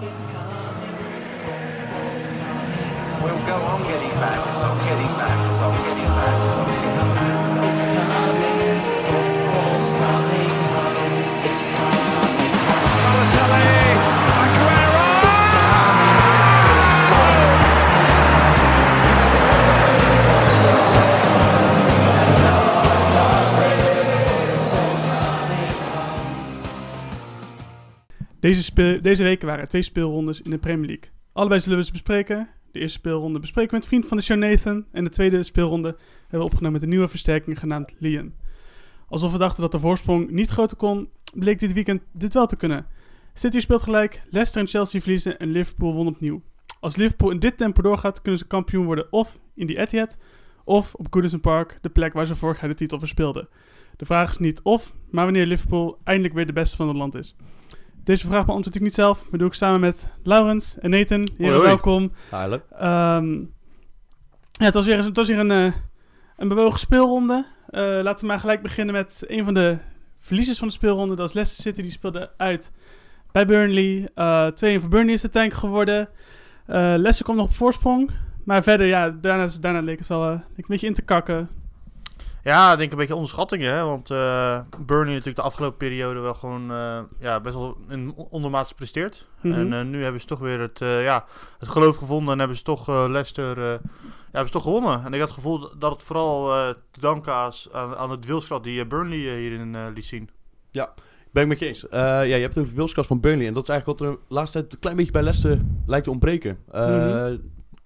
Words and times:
We'll 0.00 0.08
go 3.44 3.56
on 3.56 3.82
getting 3.82 4.10
back, 4.12 4.40
it's 4.48 4.62
on 4.62 4.78
getting 4.78 5.12
back, 5.18 5.50
it's 5.50 5.60
on 5.60 5.76
getting 5.76 6.04
back, 6.08 6.40
it's 6.40 6.56
on 6.56 6.68
getting 6.72 6.94
back. 6.96 7.60
It's 7.68 7.84
coming, 7.84 8.80
football's 9.04 9.88
coming 10.00 10.52
home. 10.72 11.44
It's 11.44 11.66
coming 11.66 11.99
Deze, 28.50 29.22
weken 29.22 29.46
waren 29.46 29.62
er 29.62 29.68
twee 29.68 29.82
speelrondes 29.82 30.42
in 30.42 30.50
de 30.50 30.58
Premier 30.58 30.86
League. 30.86 31.10
Allebei 31.32 31.60
zullen 31.60 31.78
we 31.78 31.84
ze 31.84 31.92
bespreken. 31.92 32.48
De 32.72 32.78
eerste 32.78 32.98
speelronde 32.98 33.38
bespreken 33.38 33.70
we 33.70 33.76
met 33.76 33.86
vriend 33.86 34.06
van 34.06 34.16
de 34.16 34.22
show 34.22 34.38
Nathan. 34.38 34.84
En 34.92 35.04
de 35.04 35.10
tweede 35.10 35.42
speelronde 35.42 35.88
hebben 36.20 36.38
we 36.38 36.44
opgenomen 36.44 36.72
met 36.72 36.82
een 36.82 36.88
nieuwe 36.88 37.08
versterking 37.08 37.58
genaamd 37.58 37.94
Liam. 37.98 38.34
Alsof 39.08 39.32
we 39.32 39.38
dachten 39.38 39.62
dat 39.62 39.72
de 39.72 39.78
voorsprong 39.78 40.30
niet 40.30 40.50
groter 40.50 40.76
kon, 40.76 41.08
bleek 41.34 41.58
dit 41.58 41.72
weekend 41.72 42.02
dit 42.12 42.34
wel 42.34 42.46
te 42.46 42.56
kunnen. 42.56 42.86
City 43.34 43.60
speelt 43.60 43.82
gelijk, 43.82 44.22
Leicester 44.30 44.60
en 44.60 44.68
Chelsea 44.68 45.00
verliezen 45.00 45.38
en 45.38 45.50
Liverpool 45.50 45.94
won 45.94 46.06
opnieuw. 46.06 46.42
Als 46.80 46.96
Liverpool 46.96 47.30
in 47.30 47.38
dit 47.38 47.56
tempo 47.56 47.82
doorgaat, 47.82 48.22
kunnen 48.22 48.40
ze 48.40 48.46
kampioen 48.46 48.84
worden 48.84 49.12
of 49.12 49.38
in 49.54 49.66
die 49.66 49.78
Etihad, 49.78 50.16
of 50.64 50.94
op 50.94 51.06
Goodison 51.10 51.40
Park, 51.40 51.78
de 51.80 51.88
plek 51.88 52.12
waar 52.12 52.26
ze 52.26 52.34
vorig 52.34 52.60
jaar 52.60 52.68
de 52.68 52.76
titel 52.76 52.98
verspeelden. 52.98 53.48
De 53.96 54.04
vraag 54.04 54.30
is 54.30 54.38
niet 54.38 54.60
of, 54.62 54.94
maar 55.10 55.24
wanneer 55.24 55.46
Liverpool 55.46 55.98
eindelijk 56.04 56.34
weer 56.34 56.46
de 56.46 56.52
beste 56.52 56.76
van 56.76 56.88
het 56.88 56.96
land 56.96 57.14
is. 57.14 57.36
Deze 58.10 58.26
vraag 58.26 58.46
beantwoord 58.46 58.76
ik 58.76 58.82
niet 58.82 58.94
zelf, 58.94 59.30
maar 59.30 59.38
doe 59.38 59.48
ik 59.48 59.54
samen 59.54 59.80
met 59.80 60.10
Laurens 60.22 60.78
en 60.78 60.90
Nathan. 60.90 61.28
Heren, 61.36 61.54
hoi. 61.54 61.66
welkom. 61.66 62.12
Hallo. 62.30 62.60
Ehm, 62.78 63.32
ja, 64.50 64.64
het 64.64 64.74
was 64.74 64.86
weer, 64.86 65.04
het 65.04 65.16
was 65.16 65.28
weer 65.28 65.38
een, 65.38 65.50
eh, 65.50 65.72
een 66.36 66.48
bewogen 66.48 66.78
speelronde. 66.78 67.46
Eh, 67.68 67.82
laten 67.82 68.20
we 68.20 68.26
maar 68.26 68.40
gelijk 68.40 68.62
beginnen 68.62 68.94
met 68.94 69.24
een 69.26 69.44
van 69.44 69.54
de 69.54 69.78
verliezers 70.20 70.58
van 70.58 70.68
de 70.68 70.74
speelronde. 70.74 71.16
Dat 71.16 71.28
is 71.28 71.34
Leicester 71.34 71.64
City, 71.64 71.82
die 71.82 71.90
speelde 71.90 72.30
uit 72.36 72.72
bij 73.32 73.46
Burnley. 73.46 74.08
Eh 74.14 74.46
2-1 74.46 74.80
voor 74.80 74.88
Burnley 74.88 75.14
is 75.14 75.20
de 75.20 75.30
tank 75.30 75.52
geworden. 75.52 76.08
Leicester 76.66 77.24
komt 77.24 77.36
nog 77.36 77.46
op 77.46 77.54
voorsprong. 77.54 78.10
Maar 78.44 78.62
verder, 78.62 78.86
ja, 78.86 79.10
daarna, 79.10 79.48
daarna 79.60 79.80
leek 79.80 79.98
het 79.98 80.08
wel 80.08 80.28
leek 80.28 80.38
het 80.38 80.58
een 80.58 80.64
beetje 80.66 80.86
in 80.86 80.94
te 80.94 81.02
kakken. 81.02 81.48
Ja, 82.42 82.72
ik 82.72 82.78
denk 82.78 82.90
een 82.90 82.98
beetje 82.98 83.14
onderschattingen. 83.14 83.74
Hè? 83.74 83.84
Want 83.84 84.10
eh 84.10 84.60
Burnley 84.78 85.10
natuurlijk 85.10 85.36
de 85.36 85.42
afgelopen 85.42 85.76
periode 85.76 86.20
wel 86.20 86.34
gewoon 86.34 86.72
eh, 86.72 87.00
ja, 87.18 87.40
best 87.40 87.54
wel 87.54 87.76
in 87.88 88.14
ondermaats 88.16 88.72
presteert. 88.72 89.26
Mhm. 89.40 89.54
En 89.54 89.72
eh, 89.72 89.84
nu 89.84 90.02
hebben 90.02 90.20
ze 90.20 90.26
toch 90.26 90.38
weer 90.38 90.60
het, 90.60 90.78
ja, 90.78 91.24
het 91.58 91.68
geloof 91.68 91.96
gevonden 91.96 92.32
en 92.32 92.38
hebben 92.38 92.56
ze 92.56 92.62
toch 92.62 92.86
Leicester 92.86 93.58
ja, 93.58 93.78
hebben 94.24 94.46
ze 94.46 94.52
toch 94.52 94.62
gewonnen. 94.62 95.04
En 95.04 95.12
ik 95.12 95.20
had 95.20 95.28
het 95.28 95.38
gevoel 95.38 95.78
dat 95.78 95.92
het 95.92 96.02
vooral 96.02 96.46
te 96.90 97.00
danken 97.00 97.48
is 97.48 97.68
aan, 97.72 97.96
aan 97.96 98.10
het 98.10 98.24
wilskracht 98.24 98.64
die 98.64 98.86
Burnley 98.86 99.38
hierin 99.38 99.92
liet 99.94 100.04
zien. 100.04 100.30
Ben 101.32 101.42
ik 101.42 101.48
met 101.48 101.58
je 101.58 101.66
eens. 101.66 101.86
Ja, 101.90 102.20
je 102.20 102.32
hebt 102.32 102.54
het 102.54 102.64
over 102.64 102.76
wilskracht 102.76 103.08
van 103.08 103.20
Burnley. 103.20 103.46
En 103.46 103.54
dat 103.54 103.62
is 103.62 103.68
eigenlijk 103.68 104.00
wat 104.00 104.08
er 104.08 104.16
de 104.16 104.34
laatste 104.34 104.58
tijd 104.58 104.72
een 104.72 104.78
klein 104.78 104.96
beetje 104.96 105.12
bij 105.12 105.22
Leicester 105.22 105.60
lijkt 105.86 106.04
te 106.04 106.10
ontbreken. 106.10 106.58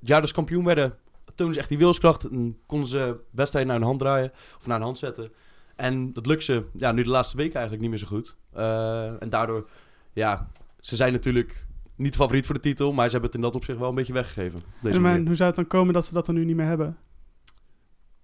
Jaar 0.00 0.20
dat 0.20 0.28
ze 0.28 0.34
kampioen 0.34 0.64
werden, 0.64 0.94
toonden 1.34 1.54
ze 1.54 1.60
echt 1.60 1.68
die 1.68 1.78
wilskracht. 1.78 2.24
En 2.24 2.58
konden 2.66 2.88
ze 2.88 3.20
wedstrijden 3.30 3.72
naar 3.72 3.80
een 3.80 3.86
hand 3.88 4.00
draaien. 4.00 4.32
Of 4.58 4.66
naar 4.66 4.76
een 4.76 4.82
hand 4.82 4.98
zetten. 4.98 5.28
En 5.76 6.12
dat 6.12 6.26
lukt 6.26 6.44
ze 6.44 6.64
ja, 6.72 6.92
nu 6.92 7.02
de 7.02 7.10
laatste 7.10 7.36
weken 7.36 7.54
eigenlijk 7.54 7.82
niet 7.82 7.90
meer 7.90 8.00
zo 8.00 8.06
goed. 8.16 8.36
Eh, 8.52 9.22
en 9.22 9.28
daardoor, 9.28 9.68
ja, 10.12 10.48
ze 10.80 10.96
zijn 10.96 11.12
natuurlijk 11.12 11.66
niet 11.96 12.12
de 12.12 12.18
favoriet 12.18 12.46
voor 12.46 12.54
de 12.54 12.60
titel. 12.60 12.92
Maar 12.92 13.04
ze 13.04 13.10
hebben 13.12 13.30
het 13.30 13.38
in 13.38 13.44
dat 13.44 13.54
opzicht 13.54 13.78
wel 13.78 13.88
een 13.88 13.94
beetje 13.94 14.12
weggegeven. 14.12 14.60
Deze 14.82 14.96
En 14.96 15.02
manier. 15.02 15.26
hoe 15.26 15.34
zou 15.34 15.48
het 15.48 15.56
dan 15.58 15.66
komen 15.66 15.94
dat 15.94 16.04
ze 16.04 16.14
dat 16.14 16.26
dan 16.26 16.34
nu 16.34 16.44
niet 16.44 16.56
meer 16.56 16.66
hebben? 16.66 16.96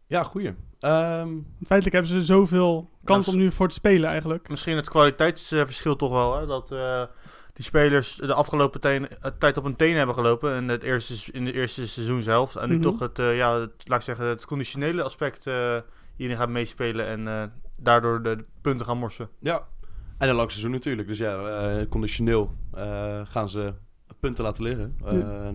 Ja, 0.06 0.22
goeie. 0.22 0.54
Ehm, 0.78 1.28
Want 1.28 1.66
feitelijk 1.66 1.93
hebben 1.97 2.06
ze 2.20 2.22
zoveel 2.25 2.91
kans 3.04 3.26
Ja, 3.26 3.32
om 3.32 3.38
nu 3.38 3.53
voor 3.53 3.69
te 3.69 3.75
spelen 3.75 4.10
eigenlijk. 4.10 4.49
Misschien 4.49 4.76
het 4.76 4.88
kwaliteitsverschil 4.88 5.97
toch 5.97 6.10
wel. 6.10 6.38
Hè? 6.38 6.47
Dat 6.47 6.70
eh, 6.72 7.03
die 7.60 7.69
spelers 7.69 8.15
de 8.16 8.34
afgelopen 8.34 8.81
teen- 8.81 9.09
eh, 9.09 9.31
tijd 9.38 9.56
op 9.56 9.65
hun 9.65 9.76
tenen 9.76 9.97
hebben 9.97 10.15
gelopen. 10.15 10.56
In, 10.56 10.69
het 10.69 10.82
eerste, 10.82 11.32
in 11.32 11.44
de 11.44 11.53
eerste 11.53 11.87
seizoenshelft. 11.88 12.56
En 12.56 12.69
nu 12.69 12.75
Mhm. 12.75 12.82
toch 12.82 12.98
het, 12.98 13.19
eh, 13.19 13.37
ja, 13.37 13.60
het, 13.60 13.71
laat 13.84 13.98
ik 13.98 14.04
zeggen, 14.04 14.26
het 14.26 14.47
conditionele 14.47 15.03
aspect 15.03 15.47
eh, 15.47 15.76
hierin 16.16 16.37
gaat 16.37 16.49
meespelen. 16.49 17.06
En 17.06 17.28
eh, 17.28 17.43
daardoor 17.78 18.22
de 18.22 18.44
punten 18.60 18.87
gaan 18.87 18.99
morsen. 18.99 19.28
Ja, 19.41 19.62
en 20.19 20.28
een 20.28 20.34
lang 20.34 20.50
seizoen 20.50 20.70
natuurlijk. 20.70 21.09
Dus 21.09 21.19
ja, 21.19 21.47
eh, 21.78 21.88
conditioneel 21.88 22.54
eh, 22.72 23.20
gaan 23.25 23.49
ze 23.49 23.72
punten 24.20 24.44
laten 24.44 24.62
liggen. 24.62 24.97
Eh, 25.04 25.12
Ja. 25.19 25.53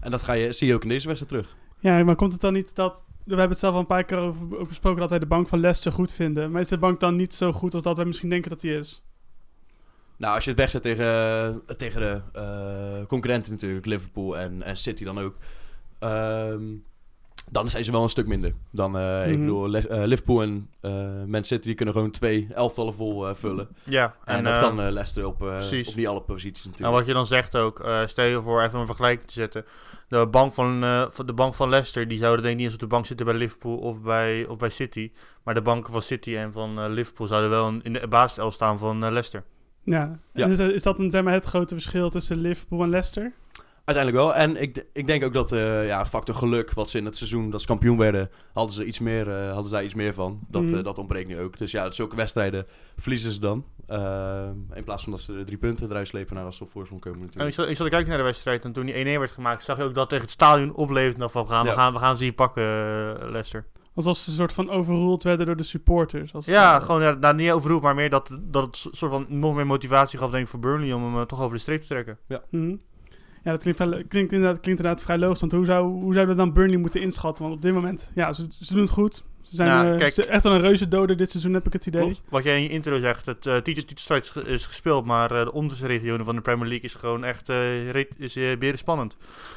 En 0.00 0.10
dat 0.10 0.22
ga 0.22 0.32
je, 0.32 0.52
zie 0.52 0.66
je 0.66 0.74
ook 0.74 0.82
in 0.82 0.88
deze 0.88 1.06
wedstrijd 1.06 1.32
terug. 1.42 1.56
Ja, 1.78 2.04
maar 2.04 2.14
komt 2.16 2.32
het 2.32 2.40
dan 2.40 2.52
niet 2.52 2.74
dat... 2.74 3.04
We 3.24 3.30
hebben 3.30 3.48
het 3.48 3.58
zelf 3.58 3.74
al 3.74 3.80
een 3.80 3.86
paar 3.86 4.04
keer 4.04 4.18
over 4.18 4.66
besproken 4.66 5.00
dat 5.00 5.10
wij 5.10 5.18
de 5.18 5.26
bank 5.26 5.48
van 5.48 5.60
Leicester 5.60 5.92
goed 5.92 6.12
vinden. 6.12 6.50
Maar 6.50 6.60
is 6.60 6.68
de 6.68 6.78
bank 6.78 7.00
dan 7.00 7.16
niet 7.16 7.34
zo 7.34 7.52
goed 7.52 7.74
als 7.74 7.82
dat 7.82 7.96
wij 7.96 8.06
misschien 8.06 8.28
denken 8.28 8.50
dat 8.50 8.60
die 8.60 8.74
is? 8.76 9.02
Nou, 10.20 10.34
als 10.34 10.44
je 10.44 10.50
het 10.50 10.58
wegzet 10.58 10.82
tegen, 10.82 11.06
eh, 11.68 11.74
tegen 11.76 12.00
de 12.00 12.20
eh, 12.32 13.06
concurrenten 13.06 13.50
natuurlijk, 13.52 13.86
Liverpool 13.86 14.38
en, 14.38 14.62
en 14.62 14.76
City 14.76 15.04
dan 15.04 15.18
ook. 15.18 15.34
ehm, 15.98 16.62
dan 17.50 17.68
zijn 17.68 17.84
ze 17.84 17.92
wel 17.92 18.02
een 18.02 18.08
stuk 18.08 18.26
minder. 18.26 18.52
Dan, 18.72 18.98
eh, 18.98 19.22
ik 19.26 19.30
Mhm. 19.36 19.40
bedoel, 19.40 19.68
Liverpool 20.06 20.42
en 20.42 20.70
Man 21.30 21.44
City 21.44 21.66
die 21.66 21.74
kunnen 21.74 21.94
gewoon 21.94 22.10
twee 22.10 22.48
elftallen 22.54 22.94
vol 22.94 23.34
vullen. 23.34 23.68
Ja, 23.84 24.14
En, 24.24 24.36
en, 24.36 24.44
dat 24.44 24.58
kan 24.58 24.76
Leicester 24.92 25.26
op, 25.26 25.42
op 25.42 25.94
niet 25.94 26.06
alle 26.06 26.20
posities 26.20 26.64
En 26.64 26.70
natuurlijk. 26.70 26.96
wat 26.98 27.06
je 27.06 27.12
dan 27.12 27.26
zegt 27.26 27.56
ook, 27.56 27.88
stel 28.06 28.24
je 28.24 28.42
voor 28.42 28.62
even 28.62 28.78
een 28.80 28.86
vergelijking 28.86 29.26
te 29.26 29.32
zetten. 29.34 29.64
De 30.08 30.26
bank 30.30 30.52
van, 30.52 30.80
de 31.26 31.32
bank 31.34 31.54
van 31.54 31.68
Leicester, 31.68 32.08
die 32.08 32.18
zouden 32.18 32.42
denk 32.42 32.52
ik 32.54 32.58
niet 32.60 32.66
eens 32.66 32.82
op 32.82 32.88
de 32.88 32.94
bank 32.94 33.06
zitten 33.06 33.26
bij 33.26 33.34
Liverpool 33.34 33.76
of 33.78 34.02
bij, 34.02 34.46
of 34.46 34.56
bij 34.56 34.70
City. 34.70 35.12
Maar 35.44 35.54
de 35.54 35.62
banken 35.62 35.92
van 35.92 36.02
City 36.02 36.36
en 36.36 36.52
van 36.52 36.88
Liverpool 36.92 37.26
zouden 37.26 37.50
wel 37.50 37.74
in 37.82 37.92
de 37.92 38.08
basiself 38.08 38.54
staan 38.54 38.78
van 38.78 38.98
Leicester. 38.98 39.44
Ja. 39.84 40.18
Ja. 40.32 40.44
En 40.44 40.50
is, 40.50 40.58
is 40.58 40.82
dat 40.82 41.00
een, 41.00 41.10
zeg 41.10 41.22
maar, 41.22 41.32
het 41.32 41.44
grote 41.46 41.74
verschil 41.74 42.10
tussen 42.10 42.36
Liverpool 42.36 42.82
en 42.82 42.88
Leicester? 42.90 43.32
Uiteindelijk 43.84 44.24
wel. 44.26 44.34
En 44.34 44.62
ik, 44.62 44.86
ik 44.92 45.06
denk 45.06 45.24
ook 45.24 45.32
dat 45.32 45.52
eh 45.52 45.86
ja, 45.86 46.06
factor 46.06 46.34
geluk, 46.34 46.72
wat 46.72 46.90
ze 46.90 46.98
in 46.98 47.04
het 47.04 47.16
seizoen 47.16 47.50
dat 47.50 47.60
ze 47.60 47.66
kampioen 47.66 47.98
werden, 47.98 48.30
hadden 48.52 48.74
ze 48.74 48.84
iets 48.84 48.98
meer, 48.98 49.30
eh, 49.30 49.52
hadden 49.52 49.72
daar 49.72 49.84
iets 49.84 49.94
meer 49.94 50.14
van. 50.14 50.40
Dat, 50.48 50.62
Mhm. 50.62 50.74
eh, 50.76 50.84
dat 50.84 50.98
ontbreekt 50.98 51.28
nu 51.28 51.40
ook. 51.40 51.58
Dus 51.58 51.70
ja, 51.70 51.90
zulke 51.90 52.16
wedstrijden 52.16 52.66
verliezen 52.96 53.32
ze 53.32 53.40
dan. 53.40 53.64
Eh, 53.86 54.48
in 54.74 54.84
plaats 54.84 55.02
van 55.02 55.12
dat 55.12 55.20
ze 55.20 55.32
de 55.32 55.44
drie 55.44 55.58
punten 55.58 55.90
eruit 55.90 56.08
slepen 56.08 56.34
naar 56.36 56.44
als 56.44 56.56
ze 56.56 56.62
op 56.62 56.70
voorsprong 56.70 57.00
komen 57.02 57.18
En 57.18 57.24
ik 57.24 57.30
natuurlijk. 57.30 57.54
zat, 57.56 57.68
ik 57.68 57.76
zat 57.76 57.84
te 57.86 57.90
kijken 57.92 58.08
naar 58.08 58.18
de 58.18 58.24
wedstrijd 58.24 58.64
en 58.64 58.72
toen 58.72 58.86
die 58.86 58.94
1-1 58.98 59.18
werd 59.18 59.30
gemaakt, 59.32 59.62
zag 59.62 59.76
je 59.76 59.82
ook 59.82 59.94
dat 59.94 60.08
tegen 60.08 60.24
het 60.24 60.32
stadion 60.34 60.74
opleefde. 60.74 61.28
Van, 61.28 61.42
we 61.42 61.48
gaan, 61.50 61.66
we 61.66 61.72
gaan, 61.72 61.92
we 61.92 61.98
gaan 61.98 62.16
ze 62.16 62.24
hier 62.24 62.32
pakken, 62.32 62.62
Leicester. 63.30 63.64
Alsof 64.06 64.16
ze 64.22 64.30
een 64.30 64.36
soort 64.36 64.52
van 64.52 64.70
overruled 64.70 65.22
werden 65.22 65.46
door 65.46 65.56
de 65.56 65.62
supporters. 65.62 66.34
Als 66.34 66.46
Ja, 66.46 66.78
gewoon 66.78 67.02
ja, 67.02 67.10
nou, 67.12 67.34
niet 67.34 67.50
overroep, 67.50 67.82
maar 67.82 67.94
meer 67.94 68.10
dat, 68.10 68.30
dat 68.40 68.62
het 68.64 68.76
soort 68.96 69.10
van 69.12 69.26
nog 69.28 69.54
meer 69.54 69.66
motivatie 69.66 70.18
gaf 70.18 70.30
denk 70.30 70.42
ik 70.44 70.50
voor 70.50 70.60
Burnley 70.60 70.92
om 70.92 71.04
hem 71.04 71.14
eh, 71.16 71.22
toch 71.22 71.40
over 71.40 71.54
de 71.54 71.60
streep 71.62 71.80
te 71.80 71.86
trekken. 71.86 72.18
Mhm. 72.50 72.74
Ja, 73.44 73.50
dat 73.50 73.60
klinkt, 73.60 73.78
klinkt, 74.08 74.32
inderdaad, 74.32 74.60
klinkt 74.60 74.66
inderdaad 74.80 75.02
vrij 75.02 75.18
logisch. 75.18 75.40
Want 75.40 75.52
hoe, 75.52 75.64
zou, 75.64 75.86
hoe 75.86 76.12
zouden 76.14 76.36
we 76.36 76.42
dan 76.42 76.52
Burnley 76.52 76.76
moeten 76.78 77.00
inschatten? 77.00 77.42
Want 77.42 77.54
op 77.56 77.62
dit 77.62 77.72
moment, 77.74 78.10
ja, 78.14 78.32
ze, 78.32 78.46
ze 78.62 78.72
doen 78.74 78.82
het 78.82 78.90
goed. 78.90 79.14
Ze 79.42 79.54
zijn 79.56 79.68
Ja, 79.68 79.92
eh, 79.92 79.98
kijk. 79.98 80.12
ze- 80.14 80.26
echt 80.26 80.42
wel 80.42 80.52
een 80.54 80.60
reuze 80.60 80.88
doder 80.88 81.16
dit 81.16 81.30
seizoen, 81.30 81.54
heb 81.54 81.66
ik 81.66 81.72
het 81.72 81.86
idee. 81.86 82.02
Klopt. 82.02 82.20
Wat 82.28 82.42
jij 82.44 82.56
in 82.56 82.62
je 82.62 82.68
intro 82.68 82.96
zegt, 83.00 83.26
het 83.26 83.46
uh, 83.46 83.56
titelstrijd 83.56 84.22
is, 84.24 84.30
ge- 84.30 84.42
is 84.46 84.66
gespeeld, 84.66 85.04
maar 85.04 85.30
eh, 85.30 85.44
de 85.44 85.52
onderste 85.52 85.86
regionen 85.86 86.24
van 86.24 86.34
de 86.34 86.40
Premier 86.40 86.66
League 86.68 86.84
is 86.84 86.94
gewoon 86.94 87.24
echt 87.24 87.48
eh 87.48 87.90
re- 87.90 88.08
is, 88.16 88.34
beren 88.34 88.78
spannend. 88.78 89.12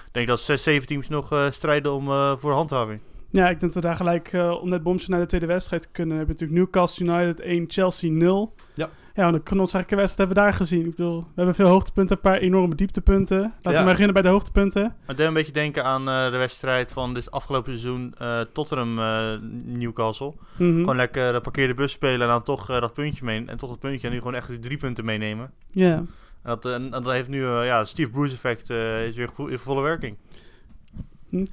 Ik 0.06 0.10
denk 0.12 0.28
dat 0.28 0.40
zes, 0.40 0.64
zeven 0.64 0.88
teams 0.88 1.10
nog 1.10 1.32
eh, 1.32 1.52
strijden 1.52 1.94
om, 1.94 2.10
eh, 2.10 2.38
voor 2.38 2.52
handhaving. 2.52 3.00
Ja, 3.34 3.50
ik 3.50 3.60
denk 3.60 3.74
dat 3.74 3.84
we 3.84 3.90
daar 3.90 3.96
gelijk 3.96 4.34
eh, 4.34 4.62
om 4.62 4.70
net 4.70 4.84
bomsje 4.84 5.10
naar 5.10 5.20
de 5.20 5.26
tweede 5.26 5.46
wedstrijd 5.46 5.92
kunnen. 5.92 6.18
We 6.18 6.24
hebben 6.26 6.36
natuurlijk 6.36 6.74
Newcastle 6.74 7.06
United 7.06 7.40
1, 7.40 7.66
Chelsea 7.68 8.12
0. 8.12 8.54
Ja. 8.74 8.90
Ja, 9.16 9.28
en 9.28 9.34
de 9.34 9.44
knotsrijke 9.44 9.96
wedstrijd 9.96 10.30
hebben 10.30 10.38
we 10.38 10.52
daar 10.52 10.60
gezien. 10.60 10.86
Ik 10.86 10.96
bedoel, 10.96 11.20
we 11.20 11.26
hebben 11.36 11.56
veel 11.56 11.68
hoogtepunten, 11.68 12.16
een 12.16 12.22
paar 12.22 12.38
enorme 12.38 12.76
dieptepunten. 12.76 13.40
Laten 13.40 13.72
we 13.72 13.72
maar 13.72 13.86
beginnen 13.86 14.14
bij 14.14 14.22
de 14.22 14.30
hoogtepunten. 14.30 14.96
Het 15.06 15.18
deed 15.18 15.28
een 15.28 15.34
beetje 15.34 15.52
denken 15.52 15.84
aan 15.84 16.10
eh, 16.10 16.32
de 16.32 16.38
wedstrijd 16.38 16.92
van 16.92 17.14
dit 17.14 17.32
afgelopen 17.32 17.72
seizoen 17.72 18.14
eh, 18.18 18.42
Tottenham-Newcastle. 18.54 20.34
Mhm. 20.58 20.80
Gewoon 20.80 20.96
lekker 20.96 21.34
de 21.34 21.42
parkeerde 21.42 21.74
bus 21.74 21.92
spelen 21.92 22.22
en 22.22 22.28
dan 22.28 22.44
toch 22.44 22.66
dat 22.66 22.94
puntje 22.94 23.26
mee. 23.26 23.46
En 23.46 23.58
toch 23.58 23.70
dat 23.70 23.80
puntje 23.80 24.08
en 24.08 24.14
nu 24.14 24.20
gewoon 24.20 24.36
echt 24.36 24.48
die 24.48 24.60
drie 24.60 24.78
punten 24.78 25.06
meenemen. 25.06 25.52
Ja. 25.72 26.04
En 26.44 26.50
dat, 26.50 26.66
eh, 26.66 26.74
en 26.74 26.90
dat 26.90 27.06
heeft 27.06 27.30
nu, 27.30 27.46
eh, 27.46 27.66
ja, 27.66 27.86
Steve 27.86 28.12
Bruce 28.12 28.34
effect 28.34 28.70
eh, 28.70 29.06
is 29.06 29.16
weer 29.16 29.28
goed, 29.28 29.50
in 29.50 29.60
volle 29.60 29.82
werking. 29.82 30.18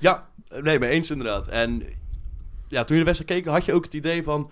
Ja, 0.00 0.28
eh, 0.48 0.62
nee, 0.62 0.78
mee 0.78 0.90
eens 0.90 1.10
inderdaad. 1.10 1.48
En 1.48 1.82
ja, 2.68 2.84
toen 2.84 2.96
je 2.96 3.02
de 3.04 3.10
wedstrijd 3.10 3.40
keek, 3.42 3.52
had 3.52 3.64
je 3.64 3.72
ook 3.72 3.84
het 3.84 3.94
idee 3.94 4.22
van... 4.22 4.50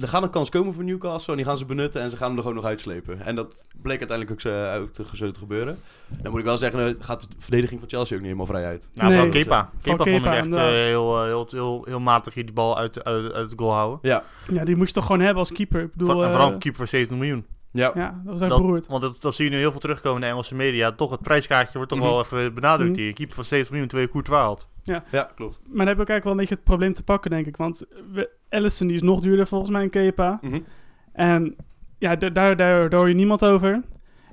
Er 0.00 0.08
gaat 0.08 0.22
een 0.22 0.30
kans 0.30 0.48
komen 0.50 0.74
voor 0.74 0.84
Newcastle 0.84 1.30
en 1.32 1.36
die 1.38 1.46
gaan 1.46 1.56
ze 1.58 1.64
benutten 1.64 2.02
en 2.02 2.10
ze 2.10 2.16
gaan 2.16 2.26
hem 2.26 2.36
er 2.36 2.42
gewoon 2.42 2.56
nog 2.56 2.66
uitslepen. 2.66 3.20
En 3.20 3.34
dat 3.34 3.64
bleek 3.82 3.98
uiteindelijk 3.98 4.30
ook 4.30 4.40
zo, 4.40 4.74
ook 4.80 4.92
te, 4.92 5.04
zo 5.16 5.30
te 5.30 5.38
gebeuren. 5.38 5.78
Dan 6.22 6.30
moet 6.30 6.40
ik 6.40 6.46
wel 6.46 6.56
zeggen, 6.56 6.88
eh, 6.88 6.94
gaat 6.98 7.20
de 7.22 7.28
verdediging 7.38 7.80
van 7.80 7.88
Chelsea 7.88 8.16
ook 8.16 8.22
niet 8.22 8.32
helemaal 8.32 8.52
vrij 8.54 8.64
uit. 8.64 8.88
Nou, 8.94 9.08
Nee. 9.08 9.16
vooral 9.18 9.42
Kepa. 9.42 9.70
Kepa 9.82 10.04
vond 10.04 10.24
ik 10.24 10.32
echt 10.32 10.54
eh, 10.54 10.62
heel, 10.62 11.16
eh, 11.18 11.24
heel, 11.24 11.46
heel, 11.50 11.84
heel 11.88 12.00
matig 12.00 12.34
hier 12.34 12.44
die 12.44 12.54
bal 12.54 12.78
uit, 12.78 13.04
uit, 13.04 13.32
uit 13.32 13.50
het 13.50 13.58
goal 13.58 13.72
houden. 13.72 13.98
Ja, 14.02 14.22
ja, 14.52 14.64
die 14.64 14.76
moet 14.76 14.88
je 14.88 14.94
toch 14.94 15.04
gewoon 15.06 15.20
hebben 15.20 15.38
als 15.38 15.52
keeper. 15.52 15.82
Ik 15.82 15.92
bedoel, 15.92 16.06
Van- 16.08 16.22
en 16.24 16.30
vooral 16.30 16.46
eh, 16.48 16.52
een 16.54 16.58
keeper 16.60 16.80
voor 16.80 16.88
17 16.88 17.18
miljoen. 17.18 17.46
Ja. 17.76 17.92
Ja, 17.94 18.20
dat 18.24 18.32
was 18.32 18.40
echt 18.40 18.50
Dat- 18.50 18.60
beroerd. 18.60 18.86
Want 18.86 19.02
dat, 19.02 19.20
dat 19.20 19.34
zie 19.34 19.44
je 19.44 19.50
nu 19.50 19.56
heel 19.56 19.70
veel 19.70 19.80
terugkomen 19.80 20.16
in 20.16 20.20
de 20.20 20.26
Engelse 20.32 20.54
media. 20.54 20.92
Toch, 20.92 21.10
het 21.10 21.22
prijskaartje 21.22 21.72
wordt 21.76 21.90
toch 21.90 21.98
Mhm. 22.00 22.08
wel 22.08 22.20
even 22.20 22.54
benadrukt 22.54 22.90
Mhm. 22.92 23.00
hier. 23.00 23.12
Keeper 23.12 23.34
van 23.34 23.44
70 23.44 23.70
miljoen, 23.70 23.88
twee 23.90 24.08
Courtois 24.08 24.38
haalt. 24.38 24.68
Ja, 25.10 25.30
klopt. 25.34 25.58
Maar 25.66 25.86
dan 25.86 25.94
heb 25.96 26.00
ik 26.00 26.08
eigenlijk 26.08 26.22
wel 26.24 26.32
een 26.32 26.38
beetje 26.38 26.54
het 26.54 26.64
probleem 26.64 26.92
te 26.92 27.02
pakken, 27.02 27.30
denk 27.30 27.46
ik. 27.46 27.56
Want 27.56 27.84
we, 28.12 28.30
Allison 28.50 28.86
die 28.86 28.96
is 28.96 29.02
nog 29.02 29.20
duurder 29.20 29.46
volgens 29.46 29.70
mij 29.70 29.82
in 29.82 29.90
Kepa. 29.90 30.38
Mhm. 30.42 30.60
En 31.12 31.56
ja, 31.98 32.16
da- 32.16 32.28
daar, 32.30 32.56
daar, 32.56 32.88
daar 32.88 32.98
hoor 33.00 33.08
je 33.08 33.14
niemand 33.14 33.44
over. 33.44 33.82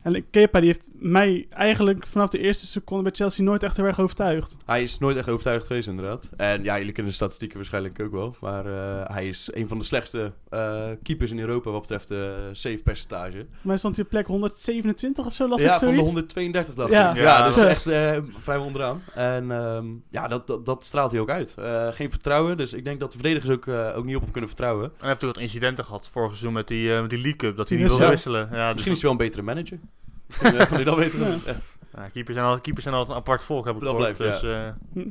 En 0.03 0.29
Kepa 0.29 0.59
die 0.59 0.69
heeft 0.69 0.87
mij 0.93 1.47
eigenlijk 1.49 2.07
vanaf 2.07 2.29
de 2.29 2.39
eerste 2.39 2.65
seconde 2.65 3.03
bij 3.03 3.11
Chelsea 3.11 3.43
nooit 3.43 3.63
echt 3.63 3.77
heel 3.77 3.85
erg 3.85 3.99
overtuigd. 3.99 4.57
Hij 4.65 4.83
is 4.83 4.97
nooit 4.97 5.17
echt 5.17 5.29
overtuigd 5.29 5.67
geweest, 5.67 5.87
inderdaad. 5.87 6.29
En 6.37 6.63
ja, 6.63 6.77
jullie 6.77 6.91
kennen 6.91 7.11
de 7.11 7.17
statistieken 7.17 7.57
waarschijnlijk 7.57 8.01
ook 8.01 8.11
wel. 8.11 8.35
Maar 8.41 8.65
eh, 8.65 9.13
hij 9.13 9.27
is 9.27 9.49
een 9.53 9.67
van 9.67 9.77
de 9.77 9.83
slechtste 9.83 10.31
eh, 10.49 10.89
keepers 11.03 11.31
in 11.31 11.39
Europa 11.39 11.71
wat 11.71 11.81
betreft 11.81 12.07
de 12.07 12.49
save 12.51 12.83
percentage. 12.83 13.45
Mij 13.61 13.77
stond 13.77 13.95
hij 13.95 14.03
op 14.03 14.09
plek 14.09 14.27
127 14.27 15.25
of 15.25 15.33
zo, 15.33 15.47
las 15.47 15.61
ja, 15.61 15.73
ik 15.73 15.79
van 15.79 15.87
de 15.87 15.93
zoiets. 15.93 16.05
132 16.05 16.75
dacht 16.75 16.91
Ja. 16.91 17.09
ik. 17.09 17.15
Ja, 17.15 17.21
Ja, 17.23 17.45
dus 17.45 17.57
echt 17.57 17.87
eh 17.87 18.17
vrijwel 18.37 18.65
onderaan. 18.65 19.01
En 19.13 19.51
ehm, 19.51 19.85
ja, 20.09 20.27
dat, 20.27 20.47
dat, 20.47 20.65
dat 20.65 20.83
straalt 20.83 21.11
hij 21.11 21.19
ook 21.19 21.29
uit. 21.29 21.55
Eh, 21.57 21.87
geen 21.91 22.09
vertrouwen, 22.09 22.57
dus 22.57 22.73
ik 22.73 22.83
denk 22.83 22.99
dat 22.99 23.11
de 23.11 23.17
verdedigers 23.17 23.51
ook, 23.51 23.67
eh, 23.67 23.97
ook 23.97 24.05
niet 24.05 24.15
op 24.15 24.21
hem 24.21 24.31
kunnen 24.31 24.49
vertrouwen. 24.49 24.83
En 24.83 24.89
hij 24.89 25.07
heeft 25.07 25.13
natuurlijk 25.13 25.39
wat 25.39 25.43
incidenten 25.43 25.85
gehad 25.85 26.09
vorig 26.11 26.29
seizoen 26.29 26.53
met 26.53 26.67
die, 26.67 26.93
eh, 26.93 27.01
met 27.01 27.09
die 27.09 27.19
League 27.19 27.37
Cup. 27.37 27.57
Dat 27.57 27.69
hij 27.69 27.77
niet 27.77 27.87
wilde 27.87 28.03
ja. 28.03 28.09
wisselen. 28.09 28.49
Ja, 28.51 28.65
dus 28.65 28.73
Misschien 28.73 28.93
is 28.93 29.01
hij 29.01 29.09
wel 29.09 29.19
een 29.19 29.25
betere 29.25 29.43
manager. 29.43 29.79
Misschien 30.27 30.59
eh, 30.59 30.67
kan 30.67 30.75
hij 30.75 30.83
dat 30.83 30.95
beter 30.95 31.19
doen. 31.19 31.41
Ja. 31.45 31.55
Ja. 31.95 32.07
keepers, 32.07 32.35
zijn 32.37 32.47
al, 32.49 32.59
keepers 32.59 32.83
zijn 32.83 32.95
altijd 32.95 33.15
een 33.17 33.23
apart 33.23 33.43
volk, 33.43 33.65
heb 33.65 33.75
ik 33.75 33.81
Dat 33.81 33.89
gehoord. 33.89 34.17
blijft, 34.17 34.41
dus, 34.41 34.49
ja. 34.51 34.77
eh, 34.95 35.03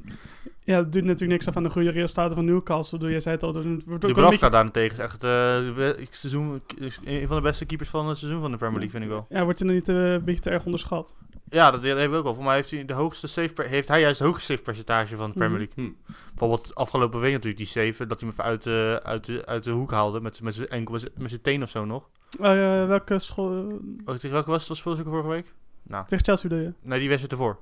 Ja, 0.65 0.77
dat 0.77 0.93
doet 0.93 1.05
natuurlijk 1.05 1.31
niks 1.31 1.49
af 1.49 1.57
aan 1.57 1.63
de 1.63 1.71
goede 1.71 1.91
resultaten 1.91 2.37
van 2.37 2.45
Newcastle. 2.45 2.99
Doe 2.99 3.11
jij 3.11 3.21
zei 3.21 3.35
het 3.35 3.45
al, 3.45 3.53
dus 3.53 3.65
het 3.65 3.85
wordt 3.85 4.05
ook 4.05 4.11
Dubravka 4.11 4.31
beetje, 4.31 4.51
daarentegen 4.51 4.93
is 4.99 5.05
echt 5.05 5.25
eh, 5.25 5.99
ik- 6.01 6.15
seizoen, 6.15 6.63
een 7.05 7.27
van 7.27 7.37
de 7.37 7.43
beste 7.43 7.65
keepers 7.65 7.89
van 7.91 8.09
het 8.09 8.19
seizoen 8.19 8.41
van 8.41 8.51
de 8.51 8.57
Premier 8.57 8.79
League, 8.79 8.93
vind 9.01 9.05
ik 9.05 9.11
wel. 9.11 9.27
ja, 9.29 9.45
wordt 9.45 9.59
hij 9.59 9.67
dan 9.69 9.77
niet 9.77 9.89
eh, 9.89 10.13
een 10.13 10.25
beetje 10.25 10.41
te 10.43 10.51
erg 10.51 10.65
onderschat. 10.65 11.15
Ja, 11.49 11.71
dat 11.71 11.83
hebben 11.83 12.11
we 12.11 12.17
ook 12.17 12.23
wel. 12.25 12.35
Voor 12.35 12.45
mij 12.45 12.55
heeft 12.55 12.71
hij, 12.71 12.85
de 12.85 12.93
hoogste 12.93 13.27
save 13.27 13.53
per- 13.53 13.67
heeft 13.69 13.89
hij 13.89 14.01
juist 14.01 14.19
het 14.19 14.29
hoogste 14.29 14.53
save 14.53 14.63
percentage 14.63 15.17
van 15.17 15.31
de 15.31 15.37
Premier 15.37 15.59
Mhm. 15.59 15.69
League. 15.77 15.95
Hm. 16.07 16.13
Bijvoorbeeld 16.29 16.75
afgelopen 16.75 17.21
week 17.21 17.31
natuurlijk 17.33 17.57
die 17.59 17.67
save, 17.67 18.07
dat 18.07 18.21
hij 18.21 18.29
hem 18.29 18.39
even 18.39 18.45
uit, 18.51 18.63
de 18.63 19.01
uit, 19.03 19.25
de, 19.25 19.47
uit 19.47 19.65
de 19.65 19.71
hoek 19.71 19.91
haalde 19.91 20.21
met, 20.21 20.43
met 20.43 20.55
zijn 20.55 20.69
enkel, 20.69 20.93
met 21.17 21.31
zijn 21.31 21.43
teen 21.43 21.63
of 21.63 21.69
zo 21.71 21.85
nog. 21.85 22.09
Eh, 22.41 22.87
welke 22.87 23.19
school... 23.19 23.81
Oh, 24.05 24.15
tegen 24.15 24.31
welke 24.31 24.51
was 24.51 24.59
het? 24.59 24.69
Dat 24.69 24.77
speelde 24.77 24.99
ze 24.99 25.05
ook 25.05 25.11
vorige 25.13 25.29
week? 25.29 25.53
Nou, 25.83 26.07
tegen 26.07 26.25
Chelsea 26.25 26.49
bedoel 26.49 26.65
je? 26.65 26.73
nee, 26.83 26.99
die 26.99 27.09
wedstrijd 27.09 27.41
ervoor. 27.41 27.59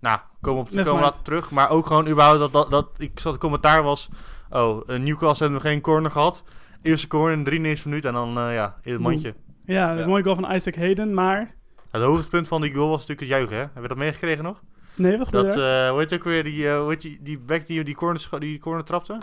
Nou, 0.00 0.18
komen 0.40 0.60
op 0.60 0.70
komen 0.70 1.02
later 1.02 1.22
terug. 1.22 1.50
Maar 1.50 1.70
ook 1.70 1.86
gewoon 1.86 2.08
überhaupt 2.08 2.38
dat, 2.38 2.52
dat, 2.52 2.70
dat 2.70 2.88
ik 2.98 3.20
zat 3.20 3.38
commentaar 3.38 3.82
was. 3.82 4.08
Oh, 4.50 4.90
eh, 4.90 4.98
Newcastle 5.00 5.46
hebben 5.46 5.62
nog 5.62 5.72
geen 5.72 5.80
corner 5.80 6.10
gehad. 6.10 6.44
Eerste 6.82 7.06
corner 7.06 7.32
in 7.32 7.38
de 7.38 7.44
93 7.44 7.84
minuut 7.86 8.04
en 8.04 8.12
dan 8.12 8.38
eh, 8.38 8.54
ja, 8.54 8.76
in 8.82 8.92
het 8.92 9.00
mandje. 9.02 9.34
Ja, 9.64 9.92
Ja. 9.92 10.00
een 10.00 10.08
mooie 10.08 10.22
goal 10.22 10.34
van 10.34 10.52
Isaac 10.54 10.74
Hayden, 10.74 11.14
maar... 11.14 11.54
Het 11.90 12.02
hoogtepunt 12.02 12.48
van 12.48 12.60
die 12.60 12.74
goal 12.74 12.88
was 12.88 13.06
natuurlijk 13.06 13.20
het 13.20 13.28
juichen, 13.28 13.56
hè? 13.56 13.62
Heb 13.72 13.82
je 13.82 13.88
dat 13.88 13.96
meegekregen 13.96 14.44
nog? 14.44 14.62
Nee, 14.94 15.18
wat 15.18 15.26
gebeurde 15.26 15.48
Dat, 15.48 15.56
eh 15.58 15.90
hoe 15.90 15.98
heet 16.00 16.10
het 16.10 16.18
ook 16.18 16.24
weer, 16.24 16.44
die, 16.44 16.68
eh 16.68 16.78
hoe 16.78 16.90
heet 16.90 17.00
die, 17.00 17.18
die 17.22 17.38
back 17.38 17.66
die 17.66 17.84
die 17.84 17.94
corner, 17.94 18.28
die 18.38 18.58
corner 18.58 18.84
trapte? 18.84 19.18